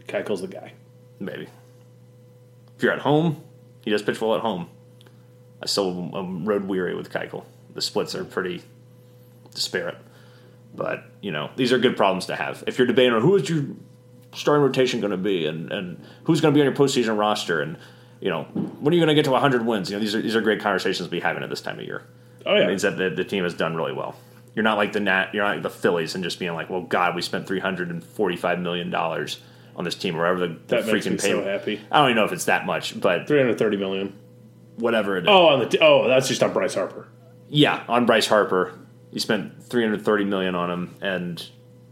Keuchel's 0.07 0.41
the 0.41 0.47
guy. 0.47 0.73
maybe. 1.19 1.47
If 2.75 2.81
you're 2.83 2.91
at 2.91 2.99
home, 2.99 3.43
he 3.81 3.91
does 3.91 4.01
pitch 4.01 4.19
well 4.19 4.33
at 4.33 4.41
home. 4.41 4.67
I 5.61 5.67
still 5.67 6.09
am 6.15 6.45
road 6.45 6.65
weary 6.65 6.95
with 6.95 7.11
Keuchel. 7.11 7.45
The 7.75 7.81
splits 7.81 8.15
are 8.15 8.25
pretty 8.25 8.63
disparate. 9.53 9.97
But, 10.75 11.03
you 11.21 11.31
know, 11.31 11.51
these 11.55 11.71
are 11.71 11.77
good 11.77 11.95
problems 11.95 12.25
to 12.25 12.35
have. 12.35 12.63
If 12.65 12.79
you're 12.79 12.87
debating 12.87 13.13
on 13.13 13.21
who 13.21 13.35
is 13.35 13.47
your 13.47 13.63
starting 14.33 14.63
rotation 14.63 14.99
going 15.01 15.11
to 15.11 15.17
be 15.17 15.45
and, 15.45 15.71
and 15.71 16.03
who's 16.23 16.41
going 16.41 16.51
to 16.51 16.57
be 16.57 16.61
on 16.61 16.65
your 16.65 16.75
postseason 16.75 17.15
roster 17.17 17.61
and, 17.61 17.77
you 18.19 18.31
know, 18.31 18.43
when 18.45 18.91
are 18.91 18.97
you 18.97 18.99
going 18.99 19.15
to 19.15 19.15
get 19.15 19.25
to 19.25 19.31
100 19.31 19.65
wins? 19.65 19.91
You 19.91 19.97
know, 19.97 19.99
these 19.99 20.15
are, 20.15 20.21
these 20.21 20.35
are 20.35 20.41
great 20.41 20.59
conversations 20.61 21.07
to 21.07 21.11
be 21.11 21.19
having 21.19 21.43
at 21.43 21.49
this 21.51 21.61
time 21.61 21.77
of 21.77 21.85
year. 21.85 22.03
Oh 22.45 22.55
yeah, 22.55 22.63
It 22.63 22.67
means 22.67 22.81
that 22.83 22.97
the, 22.97 23.09
the 23.09 23.23
team 23.23 23.43
has 23.43 23.53
done 23.53 23.75
really 23.75 23.93
well. 23.93 24.15
You're 24.55 24.63
not 24.63 24.77
like 24.77 24.93
the 24.93 24.99
Nat, 24.99 25.29
you're 25.33 25.43
not 25.43 25.53
like 25.55 25.63
the 25.63 25.69
Phillies 25.69 26.13
and 26.15 26.23
just 26.23 26.37
being 26.39 26.53
like, 26.53 26.69
well, 26.69 26.81
God, 26.81 27.15
we 27.15 27.21
spent 27.21 27.47
345 27.47 28.59
million 28.59 28.89
dollars 28.89 29.39
on 29.75 29.83
this 29.83 29.95
team, 29.95 30.15
or 30.15 30.19
whatever 30.19 30.39
the, 30.39 30.47
the 30.47 30.59
That 30.67 30.85
makes 30.87 31.07
freaking 31.07 31.11
me 31.13 31.17
pay. 31.17 31.29
so 31.31 31.43
happy. 31.43 31.81
I 31.91 31.97
don't 31.99 32.09
even 32.11 32.17
know 32.17 32.25
if 32.25 32.31
it's 32.31 32.45
that 32.45 32.65
much, 32.65 32.99
but 32.99 33.27
three 33.27 33.39
hundred 33.39 33.57
thirty 33.57 33.77
million. 33.77 34.13
whatever 34.75 35.17
it 35.17 35.23
is. 35.23 35.29
Oh, 35.29 35.47
on 35.47 35.59
the 35.59 35.65
t- 35.67 35.79
oh, 35.81 36.07
that's 36.07 36.27
just 36.27 36.43
on 36.43 36.53
Bryce 36.53 36.75
Harper. 36.75 37.07
Yeah, 37.49 37.83
on 37.87 38.05
Bryce 38.05 38.27
Harper, 38.27 38.77
you 39.11 39.19
spent 39.19 39.63
330 39.63 40.25
million 40.25 40.55
on 40.55 40.69
him, 40.71 40.95
and 41.01 41.43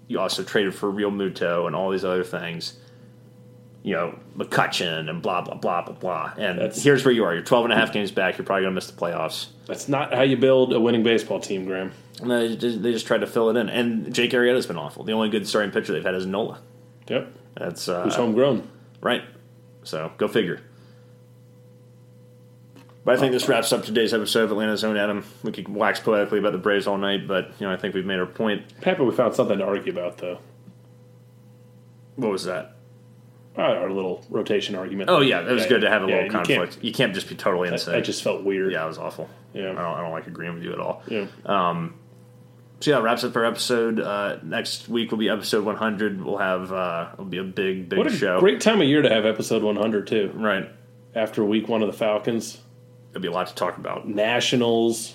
you 0.08 0.20
also 0.20 0.44
traded 0.44 0.74
for 0.76 0.92
Realmuto 0.92 1.68
and 1.68 1.76
all 1.76 1.90
these 1.92 2.04
other 2.06 2.24
things. 2.24 2.78
You 3.84 3.94
know, 3.94 4.18
McCutcheon 4.38 5.10
and 5.10 5.22
blah, 5.22 5.42
blah, 5.42 5.56
blah, 5.56 5.82
blah, 5.84 5.96
blah. 5.96 6.34
And 6.38 6.60
That's- 6.60 6.84
here's 6.84 7.04
where 7.04 7.14
you 7.14 7.24
are. 7.24 7.34
You're 7.34 7.44
12 7.44 7.66
and 7.66 7.74
a 7.74 7.76
half 7.76 7.92
games 7.92 8.12
back. 8.12 8.38
You're 8.38 8.46
probably 8.46 8.64
going 8.64 8.72
to 8.74 8.76
miss 8.76 8.90
the 8.92 9.00
playoffs. 9.00 9.48
That's 9.66 9.88
not 9.90 10.14
how 10.14 10.22
you 10.22 10.38
build 10.38 10.74
a 10.74 10.80
winning 10.80 11.04
baseball 11.04 11.40
team, 11.40 11.66
Graham. 11.66 11.92
And 12.22 12.30
they 12.30 12.56
just, 12.56 12.84
they 12.84 12.92
just 12.92 13.08
tried 13.08 13.22
to 13.22 13.28
fill 13.28 13.50
it 13.50 13.58
in. 13.58 13.70
And 13.70 14.14
Jake 14.14 14.32
Arrieta's 14.32 14.68
been 14.68 14.78
awful. 14.78 15.04
The 15.04 15.14
only 15.14 15.30
good 15.30 15.48
starting 15.48 15.72
pitcher 15.72 15.94
they've 15.94 16.04
had 16.04 16.14
is 16.14 16.26
Nola. 16.28 16.60
Yep. 17.08 17.32
That's 17.56 17.88
uh, 17.88 18.04
Who's 18.04 18.16
homegrown? 18.16 18.68
right. 19.02 19.24
So 19.84 20.12
go 20.18 20.28
figure. 20.28 20.62
But 23.04 23.16
I 23.16 23.20
think 23.20 23.32
this 23.32 23.50
wraps 23.50 23.74
up 23.74 23.84
today's 23.84 24.14
episode 24.14 24.44
of 24.44 24.52
Atlanta's 24.52 24.84
Own 24.84 24.96
Adam. 24.96 25.26
We 25.42 25.52
could 25.52 25.68
wax 25.68 26.00
poetically 26.00 26.38
about 26.38 26.52
the 26.52 26.60
Braves 26.60 26.86
all 26.86 27.00
night, 27.00 27.28
but 27.28 27.52
you 27.60 27.66
know 27.66 27.74
I 27.74 27.78
think 27.78 27.96
we've 27.96 28.06
made 28.06 28.20
our 28.20 28.28
point. 28.28 28.62
Happy 28.84 29.02
we 29.02 29.12
found 29.12 29.34
something 29.34 29.58
to 29.58 29.66
argue 29.66 29.92
about, 29.92 30.20
though. 30.20 30.38
What 32.16 32.30
was 32.32 32.44
that? 32.44 32.76
Uh, 33.58 33.62
our 33.64 33.92
little 33.92 34.26
rotation 34.30 34.76
argument. 34.76 35.10
Oh 35.10 35.20
yeah, 35.22 35.42
it 35.42 35.52
was 35.52 35.66
good 35.66 35.82
to 35.82 35.90
have 35.90 36.04
a 36.04 36.08
yeah, 36.08 36.12
little 36.14 36.26
you 36.26 36.32
conflict. 36.32 36.72
can't- 36.74 36.84
You 36.86 36.94
can't, 36.94 37.14
just 37.14 37.28
be 37.28 37.36
totally 37.36 37.68
insane. 37.68 37.96
I 37.96 38.00
just 38.02 38.24
felt 38.24 38.44
weird. 38.44 38.72
yeah, 38.72 38.86
it 38.86 38.88
was 38.88 38.98
awful. 38.98 39.30
Yeah. 39.54 39.72
I 39.72 39.74
don't, 39.74 39.78
I 39.78 40.02
don't 40.02 40.12
like 40.12 40.28
agreeing 40.28 40.54
with 40.54 40.64
you 40.64 40.72
at 40.72 40.80
all. 40.80 41.04
Yeah. 41.08 41.26
So 41.46 42.90
yeah, 42.92 42.98
wraps 43.00 43.24
up 43.24 43.36
our 43.36 43.46
episode. 43.46 44.00
Uh, 44.00 44.38
next 44.42 44.88
week 44.90 45.12
will 45.12 45.20
be 45.20 45.30
episode 45.30 45.66
100. 45.66 46.24
We'll 46.24 46.38
have 46.38 46.72
uh, 46.72 47.10
it'll 47.14 47.26
be 47.26 47.38
a 47.38 47.44
big, 47.44 47.90
big 47.90 47.98
what 48.00 48.08
a 48.08 48.12
show. 48.16 48.40
great 48.40 48.60
time 48.62 48.82
of 48.82 48.88
year 48.88 49.02
to 49.04 49.10
have 49.10 49.26
episode 49.26 49.62
100 49.64 50.08
too. 50.08 50.32
right. 50.34 50.68
After 51.14 51.44
week 51.44 51.68
one 51.68 51.82
of 51.84 51.88
the 51.88 51.94
Falcons, 51.98 52.58
There'll 53.12 53.22
be 53.22 53.28
a 53.28 53.32
lot 53.32 53.48
to 53.48 53.56
talk 53.56 53.78
about. 53.78 54.08
Nationals. 54.08 55.14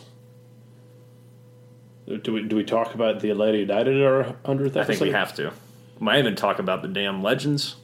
Do 2.23 2.33
we 2.35 2.43
do 2.43 2.55
we 2.55 2.63
talk 2.65 2.95
about 2.95 3.21
the 3.21 3.31
Atlanta 3.31 3.59
United 3.59 3.97
at 3.97 4.07
our 4.07 4.37
hundredth? 4.45 4.77
I 4.77 4.85
think 4.85 5.01
we 5.01 5.11
have 5.11 5.35
to. 5.37 5.53
Might 5.99 6.19
even 6.21 6.37
talk 6.37 6.59
about 6.61 6.83
the 6.83 6.89
damn 6.89 7.23
legends, 7.23 7.75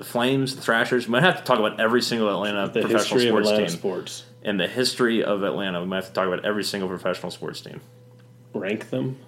the 0.00 0.06
Flames, 0.06 0.56
the 0.56 0.62
Thrashers. 0.62 1.06
We 1.06 1.12
might 1.12 1.22
have 1.22 1.36
to 1.38 1.44
talk 1.44 1.58
about 1.58 1.78
every 1.80 2.00
single 2.02 2.28
Atlanta 2.30 2.68
the 2.72 2.80
professional 2.80 3.20
sports 3.20 3.48
Atlanta 3.48 3.66
team 3.68 3.76
sports. 3.76 4.24
and 4.42 4.58
the 4.58 4.66
history 4.66 5.22
of 5.22 5.42
Atlanta. 5.42 5.80
We 5.80 5.86
might 5.86 5.96
have 5.96 6.06
to 6.08 6.12
talk 6.12 6.26
about 6.26 6.44
every 6.44 6.64
single 6.64 6.88
professional 6.88 7.30
sports 7.30 7.60
team. 7.60 7.80
Rank 8.54 8.90
them 8.90 9.18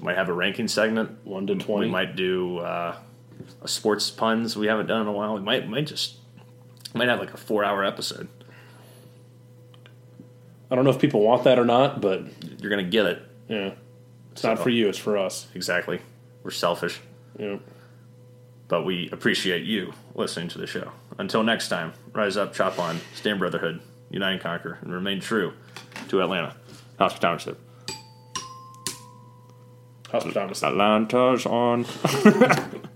We 0.00 0.04
might 0.06 0.16
have 0.16 0.28
a 0.28 0.32
ranking 0.32 0.68
segment. 0.68 1.24
one 1.24 1.46
to 1.46 1.54
twenty. 1.54 1.86
We 1.86 1.92
might 1.92 2.16
do 2.16 2.58
uh, 2.58 2.96
a 3.62 3.68
sports 3.68 4.10
puns 4.10 4.56
we 4.56 4.66
haven't 4.66 4.86
done 4.86 5.02
in 5.02 5.06
a 5.06 5.12
while. 5.12 5.34
We 5.34 5.40
might 5.40 5.68
might 5.68 5.86
just 5.86 6.16
might 6.92 7.08
have 7.08 7.20
like 7.20 7.32
a 7.32 7.36
four 7.38 7.64
hour 7.64 7.84
episode. 7.84 8.28
I 10.70 10.74
don't 10.74 10.84
know 10.84 10.90
if 10.90 10.98
people 11.00 11.20
want 11.20 11.44
that 11.44 11.58
or 11.58 11.64
not, 11.64 12.00
but 12.00 12.22
You're 12.60 12.70
gonna 12.70 12.82
get 12.82 13.06
it 13.06 13.22
yeah, 13.48 13.72
it's 14.32 14.42
not 14.42 14.58
for 14.58 14.70
you. 14.70 14.88
It's 14.88 14.98
for 14.98 15.18
us. 15.18 15.46
exactly. 15.54 16.00
We're 16.42 16.50
selfish, 16.50 16.98
Yeah. 17.38 17.58
But 18.74 18.84
we 18.84 19.08
appreciate 19.12 19.62
you 19.62 19.92
listening 20.16 20.48
to 20.48 20.58
the 20.58 20.66
show. 20.66 20.90
Until 21.18 21.44
next 21.44 21.68
time, 21.68 21.92
rise 22.12 22.36
up, 22.36 22.54
chop 22.54 22.80
on, 22.80 23.00
stand 23.14 23.38
brotherhood, 23.38 23.80
unite 24.10 24.32
and 24.32 24.40
conquer, 24.40 24.78
and 24.82 24.92
remain 24.92 25.20
true 25.20 25.52
to 26.08 26.20
Atlanta. 26.20 26.56
Hospitality. 26.98 27.54
Hospitality. 30.10 30.66
Atlanta's 30.66 31.46
on. 31.46 31.86